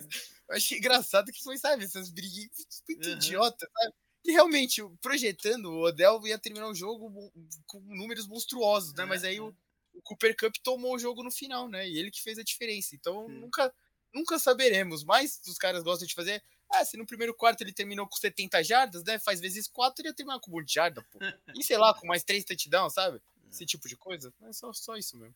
eu 0.50 0.56
achei 0.56 0.78
engraçado 0.80 1.32
que 1.32 1.44
foi, 1.44 1.58
sabe, 1.58 1.84
essas 1.84 2.10
briguinhas 2.10 2.50
muito 2.90 3.08
uhum. 3.08 3.14
idiotas, 3.14 3.70
sabe? 3.72 3.94
E 4.24 4.32
realmente, 4.32 4.82
projetando, 5.02 5.66
o 5.66 5.82
Odell 5.82 6.22
ia 6.28 6.38
terminar 6.38 6.68
o 6.68 6.76
jogo 6.76 7.32
com 7.66 7.80
números 7.80 8.28
monstruosos, 8.28 8.94
né? 8.94 9.04
Mas 9.04 9.24
aí 9.24 9.40
o, 9.40 9.56
o 9.94 10.02
Cooper 10.02 10.36
Cup 10.38 10.56
tomou 10.64 10.96
o 10.96 11.00
jogo 11.00 11.24
no 11.24 11.32
final, 11.32 11.68
né? 11.68 11.88
E 11.90 11.98
ele 11.98 12.12
que 12.12 12.22
fez 12.22 12.38
a 12.38 12.44
diferença. 12.44 12.96
Então 12.96 13.28
nunca, 13.28 13.74
nunca 14.14 14.38
saberemos. 14.38 15.04
Mas 15.04 15.42
os 15.48 15.58
caras 15.58 15.84
gostam 15.84 16.08
de 16.08 16.14
fazer. 16.14 16.44
Ah, 16.70 16.86
se 16.86 16.98
no 16.98 17.06
primeiro 17.06 17.34
quarto 17.34 17.62
ele 17.62 17.74
terminou 17.74 18.08
com 18.08 18.16
70 18.16 18.64
jardas, 18.64 19.04
né? 19.04 19.18
Faz 19.18 19.40
vezes 19.40 19.68
4, 19.68 20.02
ele 20.02 20.10
ia 20.10 20.14
terminar 20.14 20.40
com 20.40 20.52
um 20.52 20.54
monte 20.54 20.68
de 20.68 20.74
jarda, 20.76 21.04
pô. 21.12 21.20
E 21.60 21.64
sei 21.64 21.78
lá, 21.78 21.94
com 21.94 22.08
mais 22.08 22.24
3 22.24 22.46
touchdowns, 22.46 22.94
sabe? 22.94 23.20
Esse 23.52 23.66
tipo 23.66 23.90
de 23.90 23.98
coisa. 23.98 24.34
É 24.44 24.54
só, 24.54 24.72
só 24.72 24.96
isso 24.96 25.18
mesmo. 25.18 25.36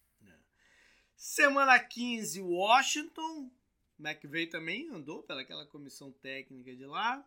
Semana 1.16 1.80
15, 1.80 2.42
Washington. 2.42 3.50
McVeigh 3.98 4.48
também 4.48 4.90
andou 4.90 5.24
pelaquela 5.24 5.66
comissão 5.66 6.12
técnica 6.12 6.76
de 6.76 6.86
lá. 6.86 7.26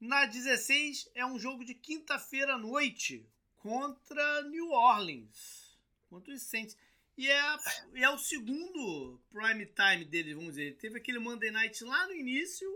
Na 0.00 0.26
16 0.26 1.10
é 1.14 1.24
um 1.24 1.38
jogo 1.38 1.64
de 1.64 1.74
quinta-feira 1.74 2.54
à 2.54 2.58
noite 2.58 3.24
contra 3.58 4.42
New 4.42 4.70
Orleans. 4.70 5.78
Contra 6.10 6.34
os 6.34 6.42
Saints. 6.42 6.76
E 7.16 7.30
é, 7.30 7.58
é 7.94 8.10
o 8.10 8.18
segundo 8.18 9.20
prime 9.30 9.66
time 9.66 10.04
dele, 10.04 10.34
vamos 10.34 10.50
dizer. 10.50 10.62
Ele 10.62 10.76
teve 10.76 10.98
aquele 10.98 11.18
Monday 11.18 11.50
Night 11.50 11.84
lá 11.84 12.06
no 12.06 12.14
início 12.14 12.68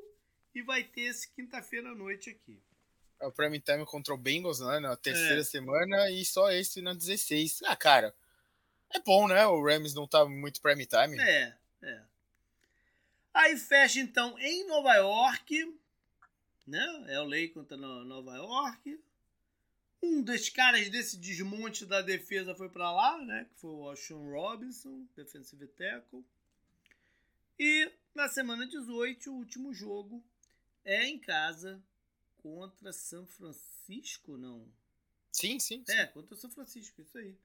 e 0.54 0.62
vai 0.62 0.84
ter 0.84 1.02
esse 1.02 1.28
quinta-feira 1.32 1.90
à 1.90 1.94
noite 1.94 2.30
aqui. 2.30 2.62
É 3.20 3.26
o 3.26 3.32
prime 3.32 3.58
time 3.58 3.84
contra 3.84 4.14
o 4.14 4.18
Bengals, 4.18 4.60
né? 4.60 4.78
Na 4.78 4.96
terceira 4.96 5.40
é. 5.40 5.44
semana 5.44 6.10
e 6.10 6.24
só 6.24 6.50
esse 6.52 6.80
na 6.80 6.94
16. 6.94 7.62
Ah, 7.64 7.74
cara, 7.74 8.14
é 8.90 9.00
bom, 9.00 9.28
né? 9.28 9.46
O 9.46 9.62
Rams 9.62 9.94
não 9.94 10.06
tá 10.06 10.24
muito 10.24 10.60
prime 10.60 10.86
time. 10.86 11.18
É, 11.20 11.56
é. 11.82 12.02
Aí 13.34 13.56
fecha 13.56 14.00
então 14.00 14.38
em 14.38 14.66
Nova 14.66 14.94
York, 14.94 15.78
né? 16.66 17.04
É 17.08 17.20
o 17.20 17.24
Lei 17.24 17.48
contra 17.48 17.76
Nova 17.76 18.36
York. 18.36 18.98
Um 20.02 20.22
dos 20.22 20.48
caras 20.48 20.88
desse 20.88 21.16
desmonte 21.16 21.84
da 21.84 22.00
defesa 22.00 22.54
foi 22.54 22.68
para 22.68 22.90
lá, 22.92 23.18
né? 23.18 23.46
Que 23.50 23.60
foi 23.60 23.70
o 23.70 23.96
Sean 23.96 24.30
Robinson, 24.30 25.06
defensive 25.16 25.66
tackle. 25.68 26.24
E 27.58 27.90
na 28.14 28.28
semana 28.28 28.66
18, 28.66 29.30
o 29.30 29.34
último 29.34 29.74
jogo 29.74 30.22
é 30.84 31.06
em 31.06 31.18
casa 31.18 31.82
contra 32.38 32.92
São 32.92 33.26
Francisco, 33.26 34.36
não? 34.36 34.66
Sim, 35.32 35.58
sim. 35.58 35.82
sim. 35.84 35.92
É, 35.92 36.06
contra 36.06 36.36
São 36.36 36.50
Francisco, 36.50 37.02
isso 37.02 37.18
aí. 37.18 37.36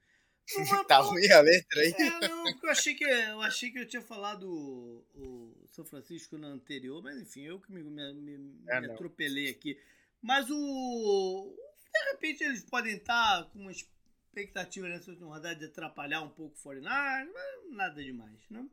tá 0.88 0.98
ruim 0.98 1.30
a 1.30 1.40
letra 1.40 1.80
aí? 1.80 1.92
É, 1.92 2.28
não, 2.28 2.44
eu 2.62 2.70
achei 2.70 2.94
que 2.94 3.04
eu 3.04 3.40
achei 3.42 3.70
que 3.70 3.78
eu 3.78 3.88
tinha 3.88 4.02
falado 4.02 4.48
o, 4.48 5.04
o 5.14 5.66
São 5.68 5.84
Francisco 5.84 6.36
na 6.36 6.48
anterior, 6.48 7.02
mas 7.02 7.20
enfim, 7.20 7.42
eu 7.42 7.60
que 7.60 7.72
me, 7.72 7.82
me, 7.82 8.12
me, 8.14 8.62
é, 8.68 8.80
me 8.80 8.90
atropelei 8.90 9.48
aqui. 9.50 9.78
Mas 10.20 10.48
o. 10.50 11.56
De 11.92 12.10
repente 12.12 12.44
eles 12.44 12.64
podem 12.64 12.96
estar 12.96 13.44
com 13.50 13.60
uma 13.60 13.72
expectativa 13.72 14.88
nessa 14.88 15.10
última 15.10 15.28
rodada 15.28 15.56
de 15.56 15.66
atrapalhar 15.66 16.22
um 16.22 16.30
pouco 16.30 16.56
o 16.58 16.62
49 16.62 17.30
mas 17.32 17.76
nada 17.76 18.02
demais, 18.02 18.40
né? 18.50 18.66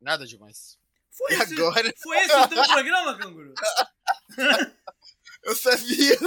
Nada 0.00 0.26
demais. 0.26 0.78
Foi 1.10 1.32
e 1.32 1.34
esse, 1.34 1.54
agora? 1.54 1.92
Foi 2.02 2.16
esse 2.18 2.34
o 2.34 2.48
teu 2.48 2.62
programa, 2.68 3.18
Canguru? 3.18 3.54
eu 5.42 5.56
sabia! 5.56 6.18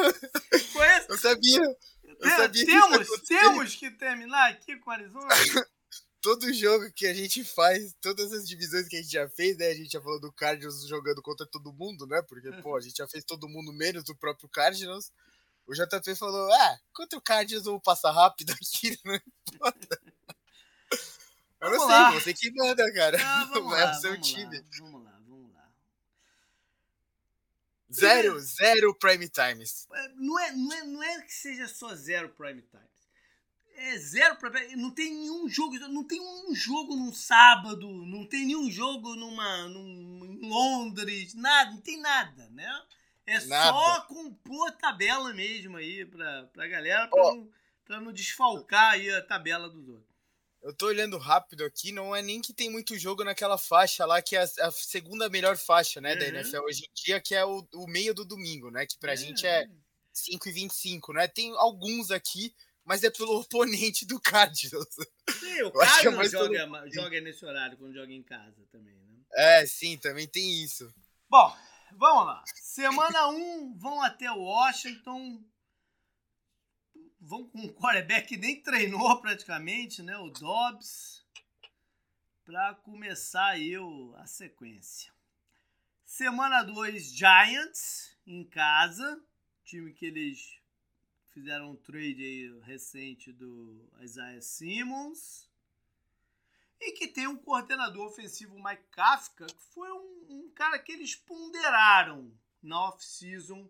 Foi 0.72 0.88
esse? 0.98 1.12
Eu 1.12 1.18
sabia! 1.18 1.78
Eu 2.20 2.30
sabia 2.32 2.66
temos, 2.66 3.10
que 3.10 3.22
temos 3.28 3.76
que 3.76 3.92
terminar 3.92 4.52
aqui 4.52 4.78
com 4.78 4.92
Arizona. 4.92 5.28
Todo 6.22 6.54
jogo 6.54 6.92
que 6.92 7.08
a 7.08 7.14
gente 7.14 7.46
faz, 7.46 7.96
todas 8.02 8.34
as 8.34 8.46
divisões 8.46 8.90
que 8.90 8.98
a 8.98 9.02
gente 9.02 9.14
já 9.14 9.30
fez, 9.30 9.56
né? 9.58 9.68
A 9.68 9.74
gente 9.74 9.90
já 9.94 10.02
falou 10.02 10.20
do 10.20 10.34
Cardinals 10.34 10.86
jogando 10.86 11.22
contra 11.22 11.46
todo 11.46 11.72
mundo, 11.72 12.06
né? 12.06 12.22
Porque, 12.24 12.52
pô, 12.62 12.76
a 12.76 12.82
gente 12.82 12.98
já 12.98 13.08
fez 13.08 13.24
todo 13.24 13.48
mundo 13.48 13.72
menos 13.72 14.04
do 14.04 14.14
próprio 14.14 14.50
Cardinals. 14.50 15.14
O 15.66 15.74
JP 15.74 16.16
falou, 16.16 16.52
ah, 16.52 16.80
contra 16.92 17.18
o 17.18 17.22
Cardinals 17.22 17.66
eu 17.66 17.72
vou 17.72 17.80
passar 17.80 18.12
rápido 18.12 18.52
aqui, 18.52 19.00
né? 19.06 19.22
Eu 21.62 21.72
não 21.72 21.88
sei, 21.88 22.20
você 22.20 22.34
que 22.34 22.52
manda, 22.52 22.94
cara. 22.94 23.18
Ah, 23.22 23.52
é 23.56 23.60
lá, 23.60 23.92
o 23.92 24.02
seu 24.02 24.20
time. 24.20 24.58
Lá, 24.82 24.90
lá. 24.90 24.99
Zero, 27.92 28.40
zero 28.40 28.94
prime 28.96 29.28
times. 29.28 29.88
É, 29.92 30.10
não 30.16 30.40
é, 30.40 30.52
não, 30.52 30.74
é, 30.74 30.84
não 30.84 31.04
é 31.04 31.22
que 31.22 31.34
seja 31.34 31.68
só 31.68 31.96
zero 31.96 32.30
prime 32.30 32.62
times. 32.62 32.90
É 33.76 33.98
zero 33.98 34.36
prime 34.36 34.76
Não 34.76 34.92
tem 34.92 35.12
nenhum 35.12 35.50
jogo. 35.50 35.80
Não 35.88 36.04
tem 36.04 36.22
um 36.22 36.54
jogo 36.54 36.96
num 36.96 37.14
sábado. 37.14 37.88
Não 38.06 38.26
tem 38.26 38.46
nenhum 38.46 38.70
jogo 38.70 39.16
numa, 39.16 39.68
num, 39.70 40.26
em 40.26 40.48
Londres. 40.48 41.34
Nada, 41.34 41.72
não 41.72 41.82
tem 41.82 42.00
nada, 42.00 42.50
né? 42.50 42.70
É 43.26 43.40
nada. 43.46 43.72
só 43.72 44.02
compor 44.02 44.72
tabela 44.74 45.34
mesmo 45.34 45.78
aí 45.78 46.06
pra, 46.06 46.44
pra 46.54 46.68
galera 46.68 47.08
pra, 47.08 47.24
oh. 47.24 47.36
não, 47.36 47.52
pra 47.86 48.02
não 48.02 48.12
desfalcar 48.12 48.94
aí 48.94 49.10
a 49.10 49.22
tabela 49.22 49.70
dos 49.70 49.88
outros. 49.88 50.09
Eu 50.62 50.74
tô 50.74 50.88
olhando 50.88 51.18
rápido 51.18 51.64
aqui, 51.64 51.92
não 51.92 52.14
é 52.14 52.22
nem 52.22 52.42
que 52.42 52.54
tem 52.54 52.70
muito 52.70 52.98
jogo 52.98 53.24
naquela 53.24 53.58
faixa 53.58 54.06
lá, 54.06 54.22
que 54.22 54.36
é 54.36 54.42
a, 54.42 54.68
a 54.68 54.72
segunda 54.72 55.30
melhor 55.30 55.58
faixa, 55.58 56.02
né, 56.02 56.14
uhum. 56.14 56.20
da 56.20 56.28
NFL 56.28 56.60
hoje 56.64 56.84
em 56.84 56.94
dia, 56.94 57.22
que 57.22 57.34
é 57.34 57.46
o, 57.46 57.66
o 57.74 57.88
meio 57.88 58.14
do 58.14 58.26
domingo, 58.26 58.70
né, 58.70 58.86
que 58.86 58.98
pra 58.98 59.12
uhum. 59.12 59.18
gente 59.18 59.46
é 59.48 59.66
5 60.12 60.50
e 60.50 60.52
25, 60.52 61.14
né, 61.14 61.28
tem 61.28 61.52
alguns 61.56 62.12
aqui, 62.12 62.54
mas 62.84 63.04
é 63.04 63.10
pelo 63.10 63.40
oponente 63.40 64.06
do 64.06 64.20
Cardinals. 64.20 64.88
Sim, 65.40 65.62
o 65.64 65.68
é 65.82 65.86
Cardinals 65.86 66.28
é 66.28 66.30
joga, 66.30 66.68
pelo... 66.68 66.92
joga 66.92 67.22
nesse 67.22 67.46
horário, 67.46 67.78
quando 67.78 67.94
joga 67.94 68.12
em 68.12 68.24
casa 68.24 68.66
também, 68.70 68.96
né? 68.96 69.20
É, 69.32 69.66
sim, 69.66 69.98
também 69.98 70.28
tem 70.28 70.64
isso. 70.64 70.94
Bom, 71.30 71.56
vamos 71.94 72.26
lá. 72.26 72.44
Semana 72.56 73.30
1, 73.30 73.32
um, 73.32 73.78
vão 73.78 74.02
até 74.02 74.30
Washington, 74.30 75.42
vão 77.20 77.48
com 77.48 77.60
um 77.60 77.74
quarterback 77.74 78.28
que 78.28 78.38
nem 78.38 78.62
treinou 78.62 79.20
praticamente, 79.22 80.02
né? 80.02 80.18
O 80.18 80.30
Dobbs, 80.30 81.26
para 82.46 82.76
começar 82.76 83.48
aí 83.48 83.74
a 84.16 84.26
sequência. 84.26 85.12
Semana 86.06 86.64
2, 86.64 87.14
Giants 87.14 88.18
em 88.26 88.44
casa, 88.44 89.24
time 89.64 89.94
que 89.94 90.06
eles 90.06 90.60
fizeram 91.32 91.72
um 91.72 91.76
trade 91.76 92.24
aí 92.24 92.60
recente 92.62 93.32
do 93.32 93.88
Isaiah 94.02 94.42
Simmons. 94.42 95.48
E 96.82 96.94
que 96.94 97.08
tem 97.08 97.28
um 97.28 97.38
coordenador 97.38 98.08
ofensivo, 98.08 98.56
Mike 98.64 98.88
Kafka, 98.90 99.46
que 99.46 99.64
foi 99.74 99.92
um, 99.92 100.26
um 100.30 100.52
cara 100.56 100.80
que 100.80 100.94
eles 100.94 101.14
ponderaram 101.14 102.34
na 102.64 102.88
off-season 102.88 103.70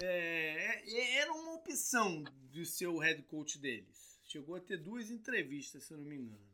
é, 0.00 0.82
é, 0.86 1.14
era 1.16 1.32
uma 1.32 1.54
opção 1.54 2.24
de 2.50 2.64
ser 2.64 2.86
o 2.86 2.98
head 2.98 3.22
coach 3.24 3.58
deles. 3.58 4.18
Chegou 4.24 4.56
a 4.56 4.60
ter 4.60 4.76
duas 4.76 5.10
entrevistas, 5.10 5.84
se 5.84 5.92
eu 5.92 5.98
não 5.98 6.04
me 6.04 6.16
engano. 6.16 6.48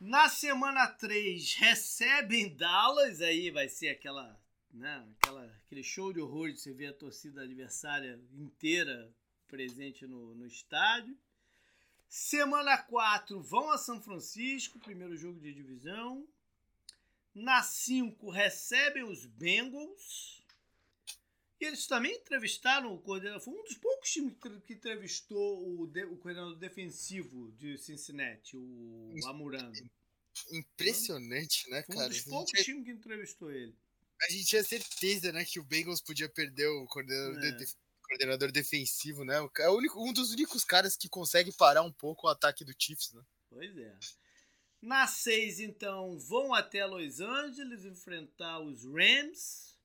Na 0.00 0.28
semana 0.28 0.86
3, 0.88 1.54
recebem 1.58 2.54
Dallas, 2.54 3.20
aí 3.20 3.50
vai 3.50 3.68
ser 3.68 3.90
aquela, 3.90 4.38
né, 4.70 5.06
aquela, 5.18 5.44
aquele 5.64 5.82
show 5.82 6.12
de 6.12 6.20
horror 6.20 6.52
de 6.52 6.60
você 6.60 6.72
ver 6.72 6.88
a 6.88 6.94
torcida 6.94 7.42
adversária 7.42 8.20
inteira 8.32 9.14
presente 9.48 10.06
no, 10.06 10.34
no 10.34 10.46
estádio. 10.46 11.16
Semana 12.08 12.78
4, 12.78 13.40
vão 13.40 13.70
a 13.70 13.78
São 13.78 14.00
Francisco, 14.00 14.78
primeiro 14.78 15.16
jogo 15.16 15.40
de 15.40 15.52
divisão. 15.52 16.26
Na 17.34 17.62
5 17.62 18.30
recebem 18.30 19.02
os 19.02 19.26
Bengals. 19.26 20.35
E 21.60 21.64
eles 21.64 21.86
também 21.86 22.14
entrevistaram 22.14 22.94
o 22.94 23.00
coordenador. 23.00 23.40
Foi 23.40 23.54
um 23.54 23.64
dos 23.64 23.78
poucos 23.78 24.10
times 24.10 24.34
que 24.66 24.74
entrevistou 24.74 25.80
o, 25.80 25.86
de, 25.86 26.04
o 26.04 26.16
coordenador 26.18 26.56
defensivo 26.56 27.50
de 27.52 27.78
Cincinnati, 27.78 28.56
o 28.56 29.14
Amurano. 29.26 29.72
Impressionante, 30.52 31.68
né, 31.70 31.82
cara? 31.82 31.98
Foi 31.98 32.06
um 32.06 32.08
dos 32.08 32.20
poucos 32.22 32.50
gente... 32.50 32.64
times 32.64 32.84
que 32.84 32.90
entrevistou 32.90 33.50
ele. 33.50 33.74
A 34.22 34.30
gente 34.30 34.44
tinha 34.46 34.64
certeza, 34.64 35.32
né, 35.32 35.44
que 35.44 35.58
o 35.58 35.64
Bengals 35.64 36.00
podia 36.00 36.28
perder 36.28 36.66
o 36.68 36.86
coordenador, 36.86 37.44
é. 37.44 37.50
de, 37.52 37.66
coordenador 38.06 38.52
defensivo, 38.52 39.24
né? 39.24 39.36
É 39.58 39.68
único, 39.68 40.02
um 40.02 40.12
dos 40.12 40.32
únicos 40.32 40.64
caras 40.64 40.96
que 40.96 41.08
consegue 41.08 41.52
parar 41.52 41.82
um 41.82 41.92
pouco 41.92 42.26
o 42.26 42.30
ataque 42.30 42.64
do 42.64 42.74
Chiefs, 42.78 43.12
né? 43.12 43.22
Pois 43.50 43.76
é. 43.76 43.94
Na 44.80 45.06
6, 45.06 45.60
então, 45.60 46.18
vão 46.18 46.54
até 46.54 46.84
Los 46.86 47.20
Angeles 47.20 47.84
enfrentar 47.84 48.60
os 48.60 48.84
Rams. 48.84 49.75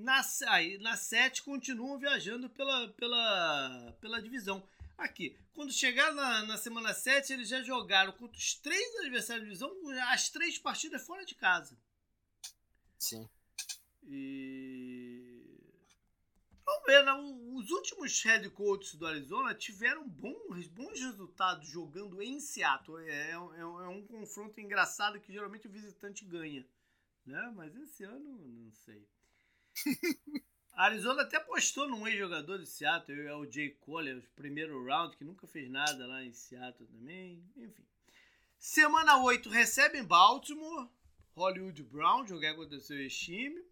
Na, 0.00 0.22
aí, 0.48 0.78
na 0.78 0.96
7, 0.96 1.42
continuam 1.42 1.98
viajando 1.98 2.48
pela, 2.50 2.88
pela, 2.88 3.96
pela 4.00 4.22
divisão. 4.22 4.66
Aqui, 4.96 5.36
quando 5.54 5.72
chegar 5.72 6.12
na, 6.12 6.42
na 6.44 6.56
semana 6.56 6.92
7, 6.92 7.32
eles 7.32 7.48
já 7.48 7.62
jogaram 7.62 8.12
contra 8.12 8.36
os 8.36 8.54
três 8.54 8.96
adversários 8.96 9.44
da 9.44 9.48
divisão, 9.68 9.90
as 10.08 10.28
três 10.30 10.58
partidas 10.58 11.06
fora 11.06 11.24
de 11.24 11.34
casa. 11.34 11.76
Sim. 12.98 13.28
E. 14.06 15.58
Vamos 16.64 16.86
ver, 16.86 17.04
né? 17.04 17.12
os 17.54 17.70
últimos 17.70 18.22
head 18.22 18.48
coaches 18.50 18.94
do 18.94 19.06
Arizona 19.06 19.54
tiveram 19.54 20.08
bons, 20.08 20.66
bons 20.68 21.00
resultados 21.00 21.68
jogando 21.68 22.22
em 22.22 22.40
Seattle. 22.40 22.98
É, 23.06 23.30
é, 23.30 23.32
é 23.32 23.64
um 23.64 24.06
confronto 24.06 24.60
engraçado 24.60 25.20
que 25.20 25.32
geralmente 25.32 25.66
o 25.66 25.70
visitante 25.70 26.24
ganha. 26.24 26.66
Né? 27.26 27.52
Mas 27.54 27.76
esse 27.76 28.04
ano, 28.04 28.38
não 28.38 28.72
sei. 28.72 29.06
A 30.72 30.84
Arizona 30.84 31.22
até 31.22 31.36
apostou 31.36 31.88
num 31.88 32.06
ex-jogador 32.06 32.58
de 32.58 32.66
Seattle, 32.66 33.26
é 33.26 33.34
o 33.34 33.50
Jay 33.50 33.70
Cole, 33.70 34.14
o 34.14 34.22
primeiro 34.34 34.84
round, 34.84 35.16
que 35.16 35.24
nunca 35.24 35.46
fez 35.46 35.70
nada 35.70 36.06
lá 36.06 36.22
em 36.22 36.32
Seattle 36.32 36.88
também. 36.88 37.42
Enfim. 37.56 37.84
Semana 38.58 39.22
8 39.22 39.48
recebem 39.48 40.04
Baltimore. 40.04 40.88
Hollywood 41.34 41.82
Brown, 41.84 42.26
jogar 42.26 42.54
contra 42.54 42.76
o 42.76 42.80
seu 42.80 43.08
time. 43.08 43.64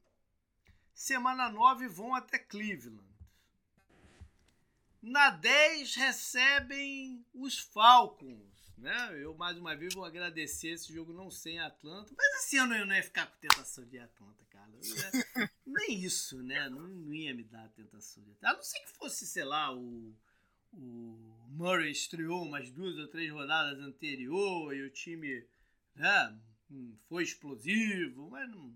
Semana 0.95 1.51
9 1.51 1.89
vão 1.89 2.15
até 2.15 2.39
Cleveland. 2.39 3.05
Na 5.03 5.31
10 5.31 5.95
recebem 5.95 7.25
os 7.35 7.59
Falcons. 7.59 8.73
Né? 8.77 9.23
Eu 9.23 9.35
mais 9.35 9.59
uma 9.59 9.77
vez 9.77 9.95
vou 9.95 10.05
agradecer 10.05 10.69
esse 10.69 10.93
jogo 10.93 11.13
não 11.13 11.31
sem 11.31 11.59
Atlanta. 11.59 12.13
Mas 12.17 12.45
esse 12.45 12.57
ano 12.57 12.75
eu 12.75 12.87
não 12.87 12.95
ia 12.95 13.03
ficar 13.03 13.27
com 13.27 13.37
tentação 13.39 13.85
de 13.85 13.99
Atlanta, 13.99 14.45
nem 15.67 16.05
isso, 16.05 16.43
né? 16.43 16.69
Não, 16.69 16.87
não, 16.87 17.15
ia 17.15 17.35
me 17.35 17.45
dar 17.45 17.65
a 17.65 17.69
tentação 17.69 18.23
de. 18.23 18.37
A 18.43 18.53
não 18.53 18.63
ser 18.63 18.81
que 18.81 18.91
fosse, 18.91 19.27
sei 19.27 19.45
lá, 19.45 19.75
o, 19.75 20.15
o 20.73 21.47
Murray 21.51 21.91
estreou 21.91 22.43
umas 22.43 22.71
duas 22.71 22.97
ou 22.97 23.09
três 23.09 23.31
rodadas 23.31 23.79
anterior 23.81 24.75
e 24.75 24.83
o 24.83 24.91
time 24.91 25.47
né, 25.95 26.39
Hum, 26.71 26.95
foi 27.09 27.23
explosivo, 27.23 28.29
mas 28.31 28.49
não. 28.51 28.75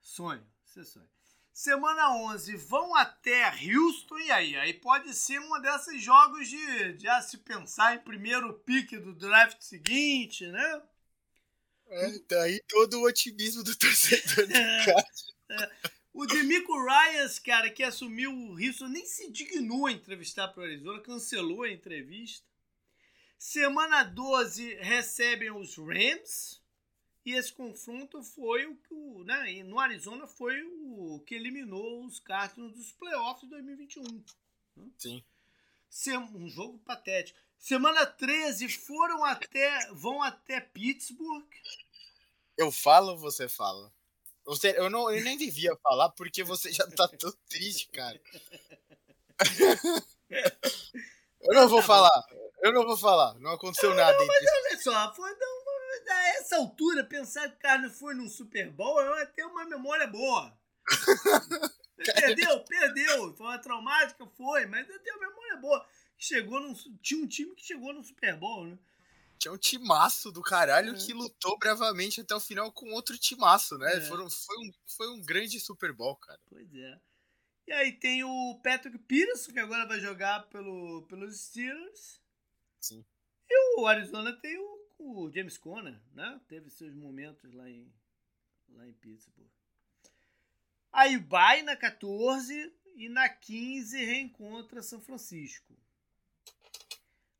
Sonho, 0.00 0.46
você 0.64 0.80
é 0.80 0.84
sonha. 0.84 1.08
Semana 1.52 2.10
11, 2.16 2.56
vão 2.56 2.94
até 2.96 3.48
Houston 3.48 4.18
e 4.18 4.30
aí? 4.30 4.56
Aí 4.56 4.74
pode 4.74 5.14
ser 5.14 5.38
um 5.38 5.60
desses 5.60 6.02
jogos 6.02 6.48
de, 6.48 7.08
a 7.08 7.22
se 7.22 7.38
pensar 7.38 7.94
em 7.94 8.00
primeiro 8.00 8.52
pique 8.52 8.98
do 8.98 9.14
draft 9.14 9.60
seguinte, 9.60 10.46
né? 10.48 10.82
É, 11.86 12.18
tá 12.20 12.42
aí 12.42 12.60
todo 12.68 13.00
o 13.00 13.06
otimismo 13.06 13.62
do 13.62 13.74
torcedor 13.78 14.46
do 14.46 14.56
é, 14.56 14.90
é. 15.50 15.70
O 16.12 16.26
Demico 16.26 16.72
Ryans, 16.84 17.40
cara, 17.40 17.68
que 17.68 17.82
assumiu 17.82 18.32
o 18.32 18.52
Houston, 18.52 18.86
nem 18.86 19.04
se 19.04 19.30
dignou 19.30 19.86
a 19.86 19.92
entrevistar 19.92 20.48
para 20.48 20.60
o 20.60 20.64
Arizona, 20.64 21.00
cancelou 21.00 21.64
a 21.64 21.70
entrevista. 21.70 22.46
Semana 23.36 24.04
12 24.04 24.74
recebem 24.76 25.50
os 25.50 25.76
Rams. 25.76 26.62
E 27.26 27.32
esse 27.32 27.52
confronto 27.52 28.22
foi 28.22 28.66
o 28.66 28.76
que, 28.76 28.94
o, 28.94 29.24
né, 29.24 29.62
no 29.64 29.80
Arizona, 29.80 30.26
foi 30.26 30.62
o 30.62 31.20
que 31.26 31.34
eliminou 31.34 32.04
os 32.04 32.20
Cardinals 32.20 32.74
dos 32.74 32.92
playoffs 32.92 33.44
de 33.44 33.50
2021. 33.50 34.02
Né? 34.76 34.90
Sim. 34.98 35.24
Um 36.34 36.48
jogo 36.48 36.78
patético. 36.80 37.38
Semana 37.64 38.04
13 38.04 38.68
foram 38.68 39.24
até, 39.24 39.88
vão 39.92 40.22
até 40.22 40.60
Pittsburgh. 40.60 41.48
Eu 42.58 42.70
falo, 42.70 43.16
você 43.16 43.48
fala. 43.48 43.90
Você, 44.44 44.74
eu, 44.76 44.90
não, 44.90 45.10
eu 45.10 45.24
nem 45.24 45.38
devia 45.38 45.74
falar 45.76 46.10
porque 46.10 46.44
você 46.44 46.70
já 46.70 46.86
tá 46.88 47.08
tão 47.08 47.32
triste, 47.48 47.88
cara. 47.88 48.20
eu 51.40 51.54
não 51.54 51.66
vou 51.66 51.80
tá 51.80 51.86
falar. 51.86 52.26
Eu 52.60 52.70
não 52.70 52.84
vou 52.84 52.98
falar. 52.98 53.32
Não 53.40 53.52
aconteceu 53.52 53.94
nada. 53.94 54.18
Não, 54.18 54.26
mas 54.26 54.44
olha 54.46 54.82
só, 54.82 55.14
foi, 55.14 55.34
não, 55.34 55.64
a 56.12 56.28
essa 56.36 56.56
altura, 56.56 57.02
pensar 57.02 57.48
que 57.48 57.56
o 57.56 57.60
cara 57.60 57.88
foi 57.88 58.14
num 58.14 58.28
Super 58.28 58.70
Bowl 58.72 59.00
é 59.00 59.24
ter 59.24 59.46
uma 59.46 59.64
memória 59.64 60.06
boa. 60.06 60.54
perdeu, 61.96 62.60
perdeu. 62.60 63.34
Foi 63.34 63.46
uma 63.46 63.58
traumática, 63.58 64.26
foi, 64.36 64.66
mas 64.66 64.86
eu 64.86 65.02
tenho 65.02 65.16
uma 65.16 65.28
memória 65.30 65.56
boa. 65.56 65.86
Chegou 66.18 66.60
num, 66.60 66.74
tinha 67.02 67.22
um 67.22 67.26
time 67.26 67.54
que 67.54 67.64
chegou 67.64 67.92
no 67.92 68.02
Super 68.02 68.36
Bowl, 68.36 68.66
né? 68.66 68.78
Tinha 69.38 69.52
um 69.52 69.58
timaço 69.58 70.30
do 70.30 70.40
caralho 70.40 70.94
é. 70.94 70.98
que 70.98 71.12
lutou 71.12 71.58
bravamente 71.58 72.20
até 72.20 72.34
o 72.34 72.40
final 72.40 72.72
com 72.72 72.92
outro 72.92 73.18
timaço, 73.18 73.76
né? 73.76 73.96
É. 73.96 74.00
Foram, 74.02 74.30
foi, 74.30 74.58
um, 74.58 74.72
foi 74.86 75.10
um 75.10 75.22
grande 75.22 75.58
Super 75.60 75.92
Bowl, 75.92 76.16
cara. 76.16 76.40
Pois 76.46 76.72
é. 76.74 77.00
E 77.66 77.72
aí 77.72 77.92
tem 77.92 78.22
o 78.24 78.60
Patrick 78.62 78.98
Peterson, 78.98 79.52
que 79.52 79.58
agora 79.58 79.86
vai 79.86 80.00
jogar 80.00 80.48
pelo, 80.48 81.02
pelos 81.08 81.40
Steelers. 81.40 82.20
Sim. 82.80 83.04
E 83.48 83.80
o 83.80 83.86
Arizona 83.86 84.32
tem 84.32 84.58
o 84.58 84.74
o 85.04 85.30
James 85.30 85.58
Conner, 85.58 86.00
né? 86.12 86.40
Teve 86.48 86.70
seus 86.70 86.94
momentos 86.94 87.52
lá 87.52 87.68
em, 87.68 87.92
lá 88.70 88.86
em 88.86 88.92
Pittsburgh. 88.94 89.50
Aí 90.92 91.16
vai 91.16 91.62
na 91.62 91.76
14 91.76 92.72
e 92.96 93.08
na 93.08 93.28
15 93.28 94.04
reencontra 94.04 94.82
São 94.82 95.00
Francisco. 95.00 95.76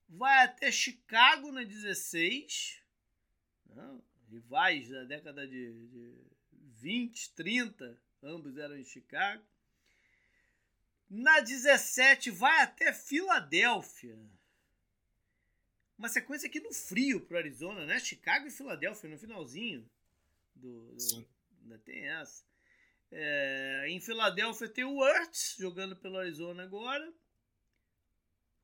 Vai 0.08 0.44
até 0.44 0.70
Chicago 0.70 1.50
na 1.50 1.64
16. 1.64 2.82
Né? 3.66 4.00
Rivais 4.30 4.88
da 4.88 5.04
década 5.04 5.46
de, 5.46 5.88
de 5.88 6.24
20, 6.52 7.32
30, 7.34 7.98
ambos 8.22 8.56
eram 8.56 8.76
em 8.76 8.84
Chicago. 8.84 9.44
Na 11.08 11.40
17 11.40 12.30
vai 12.30 12.62
até 12.62 12.92
Filadélfia. 12.92 14.18
Uma 15.96 16.08
sequência 16.08 16.48
aqui 16.48 16.60
no 16.60 16.72
frio 16.72 17.20
pro 17.20 17.38
Arizona, 17.38 17.86
né? 17.86 18.00
Chicago 18.00 18.46
e 18.46 18.50
Filadélfia 18.50 19.08
no 19.08 19.18
finalzinho. 19.18 19.88
Do, 20.54 20.94
do. 20.94 21.28
Ainda 21.62 21.78
tem 21.78 22.08
essa. 22.08 22.44
É, 23.12 23.86
em 23.88 24.00
Filadélfia 24.00 24.68
tem 24.68 24.84
o 24.84 24.98
Hurts 24.98 25.56
jogando 25.58 25.94
pelo 25.94 26.18
Arizona 26.18 26.64
agora. 26.64 27.12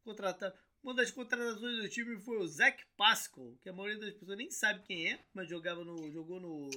Contratado. 0.03 0.59
Uma 0.83 0.95
das 0.95 1.11
contratações 1.11 1.83
do 1.83 1.89
time 1.91 2.19
foi 2.21 2.39
o 2.39 2.49
Zach 2.49 2.83
Pascal, 2.97 3.55
que 3.61 3.69
a 3.69 3.73
maioria 3.73 3.99
das 3.99 4.15
pessoas 4.15 4.39
nem 4.39 4.51
sabe 4.51 4.83
quem 4.83 5.13
é, 5.13 5.25
mas 5.35 5.49
jogava 5.49 5.85
no, 5.85 6.11
jogou 6.11 6.41
no, 6.41 6.71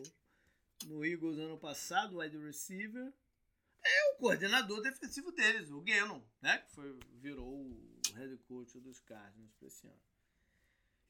no 0.88 1.06
Eagles 1.06 1.38
ano 1.38 1.58
passado, 1.58 2.18
wide 2.18 2.38
receiver. 2.38 3.14
É 3.86 4.12
o 4.12 4.18
coordenador 4.18 4.82
defensivo 4.82 5.32
deles, 5.32 5.70
o 5.70 5.82
Gannon, 5.82 6.22
né? 6.42 6.58
Que 6.60 6.72
foi, 6.72 7.00
virou 7.22 7.48
o 7.48 8.02
head 8.16 8.38
coach 8.48 8.80
dos 8.80 9.00
Cardinals 9.00 9.54
para 9.56 9.68
esse 9.68 9.88
ano. 9.88 10.02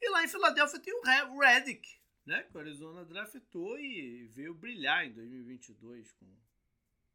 E 0.01 0.09
lá 0.09 0.23
em 0.23 0.27
Filadélfia 0.27 0.79
tem 0.79 0.93
o 0.93 1.39
Redick, 1.39 1.97
né? 2.25 2.43
Que 2.43 2.57
o 2.57 2.59
Arizona 2.59 3.05
draftou 3.05 3.79
e 3.79 4.27
veio 4.27 4.53
brilhar 4.53 5.05
em 5.05 5.13
2022 5.13 6.11
com, 6.13 6.25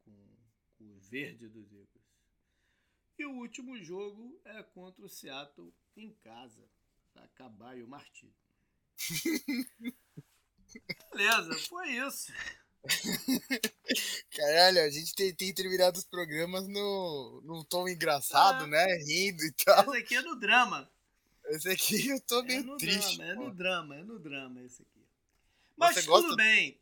com, 0.03 0.37
com 0.77 0.85
o 0.95 0.99
verde 0.99 1.47
dos 1.47 1.71
Eagles. 1.71 1.98
E 3.19 3.25
o 3.25 3.33
último 3.33 3.77
jogo 3.83 4.39
é 4.45 4.63
contra 4.63 5.03
o 5.03 5.09
Seattle 5.09 5.73
em 5.97 6.13
casa, 6.23 6.63
para 7.11 7.25
acabar 7.25 7.75
o 7.75 7.85
martírio. 7.85 8.33
Beleza, 11.11 11.53
foi 11.67 11.89
isso. 11.89 12.31
Caralho, 14.31 14.81
a 14.83 14.89
gente 14.89 15.13
tem, 15.13 15.35
tem 15.35 15.53
terminado 15.53 15.97
os 15.97 16.05
programas 16.05 16.65
no, 16.69 17.41
no 17.43 17.61
tom 17.65 17.89
engraçado, 17.89 18.63
ah, 18.63 18.67
né? 18.67 18.85
Rindo 19.03 19.43
e 19.43 19.51
tal. 19.51 19.93
Esse 19.93 19.97
aqui 19.97 20.15
é 20.15 20.21
no 20.21 20.39
drama. 20.39 20.89
Esse 21.47 21.69
aqui 21.71 22.07
eu 22.07 22.21
tô 22.21 22.41
meio 22.43 22.61
é 22.61 22.63
no 22.63 22.77
triste. 22.77 23.17
Drama, 23.17 23.31
é 23.31 23.35
no 23.35 23.53
drama, 23.53 23.95
é 23.97 24.03
no 24.03 24.17
drama 24.17 24.61
esse 24.61 24.81
aqui. 24.81 25.05
Mas 25.75 25.95
Você 25.95 26.03
tudo 26.03 26.21
gosta... 26.21 26.35
bem. 26.37 26.79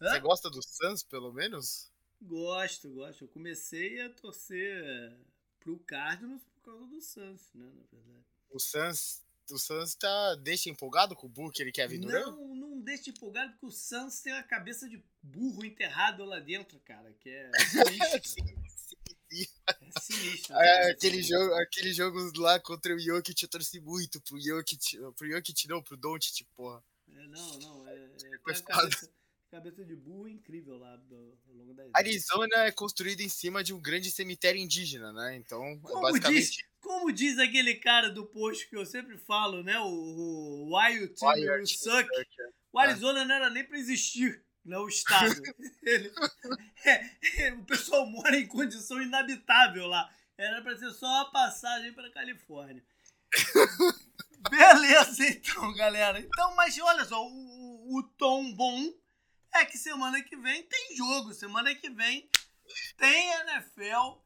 Hã? 0.00 0.10
Você 0.10 0.18
gosta 0.18 0.50
do 0.50 0.60
Suns, 0.60 1.04
pelo 1.04 1.32
menos? 1.32 1.91
Gosto, 2.22 2.90
gosto. 2.90 3.24
Eu 3.24 3.28
comecei 3.28 4.00
a 4.00 4.10
torcer 4.10 5.16
pro 5.58 5.78
Cardinals 5.80 6.42
por 6.44 6.62
causa 6.62 6.86
do 6.86 7.00
Suns, 7.00 7.50
né, 7.54 7.66
na 7.66 7.82
verdade. 7.90 8.24
O 8.50 8.58
Suns, 8.58 9.22
o 9.50 9.58
Suns 9.58 9.94
tá, 9.94 10.34
deixa 10.36 10.70
empolgado 10.70 11.16
com 11.16 11.26
o 11.26 11.30
Booker 11.30 11.66
e 11.66 11.72
Kevin 11.72 12.00
Durant? 12.00 12.26
Não, 12.26 12.54
não 12.54 12.80
deixa 12.80 13.10
empolgado 13.10 13.52
porque 13.52 13.66
o 13.66 13.70
Suns 13.70 14.20
tem 14.20 14.32
uma 14.32 14.42
cabeça 14.42 14.88
de 14.88 15.02
burro 15.22 15.64
enterrado 15.64 16.24
lá 16.24 16.38
dentro, 16.38 16.78
cara, 16.80 17.12
que 17.14 17.28
é 17.28 17.50
sinistro. 18.22 18.56
é 19.66 20.00
sinistro. 20.00 20.56
É, 20.56 20.90
aquele, 20.90 21.22
jogo, 21.22 21.54
aquele 21.54 21.92
jogo 21.92 22.32
lá 22.36 22.60
contra 22.60 22.94
o 22.94 22.98
Jokic, 22.98 23.42
eu 23.42 23.48
torci 23.48 23.80
muito 23.80 24.20
pro 24.20 24.40
Jokic, 24.40 24.98
pro 25.16 25.28
Jokic 25.28 25.68
não, 25.68 25.82
pro 25.82 25.96
Doncic, 25.96 26.46
porra. 26.54 26.84
É, 27.08 27.26
não, 27.26 27.58
não, 27.58 27.88
é, 27.88 27.94
é 27.94 28.38
cabeça, 28.38 29.10
cabeça 29.52 29.84
de 29.84 29.94
burro 29.94 30.26
incrível 30.26 30.78
lá 30.78 30.96
do, 30.96 31.38
ao 31.46 31.54
longo 31.54 31.74
da 31.74 31.84
Arizona 31.92 32.64
é 32.64 32.72
construído 32.72 33.20
em 33.20 33.28
cima 33.28 33.62
de 33.62 33.74
um 33.74 33.78
grande 33.78 34.10
cemitério 34.10 34.58
indígena, 34.58 35.12
né? 35.12 35.36
Então, 35.36 35.62
é 35.62 35.76
como 35.76 36.00
basicamente... 36.00 36.40
Diz, 36.40 36.64
como 36.80 37.12
diz 37.12 37.38
aquele 37.38 37.74
cara 37.74 38.08
do 38.08 38.24
post 38.24 38.66
que 38.66 38.74
eu 38.74 38.86
sempre 38.86 39.18
falo, 39.18 39.62
né? 39.62 39.78
O, 39.78 39.84
o 39.84 40.74
Wild 40.74 41.14
Timber 41.14 41.66
Suck. 41.66 42.08
O 42.72 42.78
Arizona 42.78 43.20
é. 43.20 43.24
não 43.26 43.34
era 43.34 43.50
nem 43.50 43.62
pra 43.62 43.78
existir, 43.78 44.42
né? 44.64 44.78
O 44.78 44.88
estado. 44.88 45.30
Ele, 45.84 46.10
é, 46.86 47.42
é, 47.42 47.52
o 47.52 47.64
pessoal 47.64 48.06
mora 48.06 48.34
em 48.34 48.48
condição 48.48 49.02
inabitável 49.02 49.86
lá. 49.86 50.10
Era 50.38 50.62
pra 50.62 50.74
ser 50.78 50.90
só 50.92 51.06
uma 51.06 51.30
passagem 51.30 51.92
pra 51.92 52.10
Califórnia. 52.10 52.82
Beleza, 54.50 55.26
então, 55.28 55.74
galera. 55.74 56.18
Então, 56.18 56.56
mas 56.56 56.76
olha 56.78 57.04
só, 57.04 57.22
o, 57.22 57.98
o 57.98 58.02
tom 58.16 58.52
bom 58.54 59.01
é 59.52 59.64
que 59.64 59.78
semana 59.78 60.22
que 60.22 60.36
vem 60.36 60.62
tem 60.64 60.96
jogo. 60.96 61.32
Semana 61.32 61.74
que 61.74 61.90
vem 61.90 62.28
tem 62.96 63.30
NFL 63.40 64.18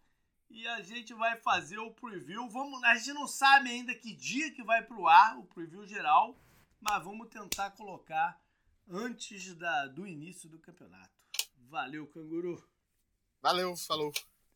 e 0.51 0.67
a 0.69 0.81
gente 0.81 1.13
vai 1.15 1.37
fazer 1.41 1.79
o 1.79 1.91
preview. 1.91 2.49
Vamos, 2.49 2.83
a 2.85 2.95
gente 2.95 3.13
não 3.13 3.27
sabe 3.27 3.71
ainda 3.71 3.95
que 3.95 4.15
dia 4.15 4.53
que 4.53 4.63
vai 4.63 4.83
pro 4.83 5.07
ar 5.07 5.39
o 5.39 5.45
preview 5.45 5.87
geral, 5.87 6.41
mas 6.81 7.03
vamos 7.03 7.29
tentar 7.29 7.71
colocar 7.73 8.41
antes 8.89 9.55
da, 9.55 9.87
do 9.87 10.07
início 10.07 10.49
do 10.49 10.59
campeonato. 10.59 11.11
Valeu, 11.69 12.07
canguru. 12.07 12.63
Valeu, 13.43 13.77
falou. 13.77 14.13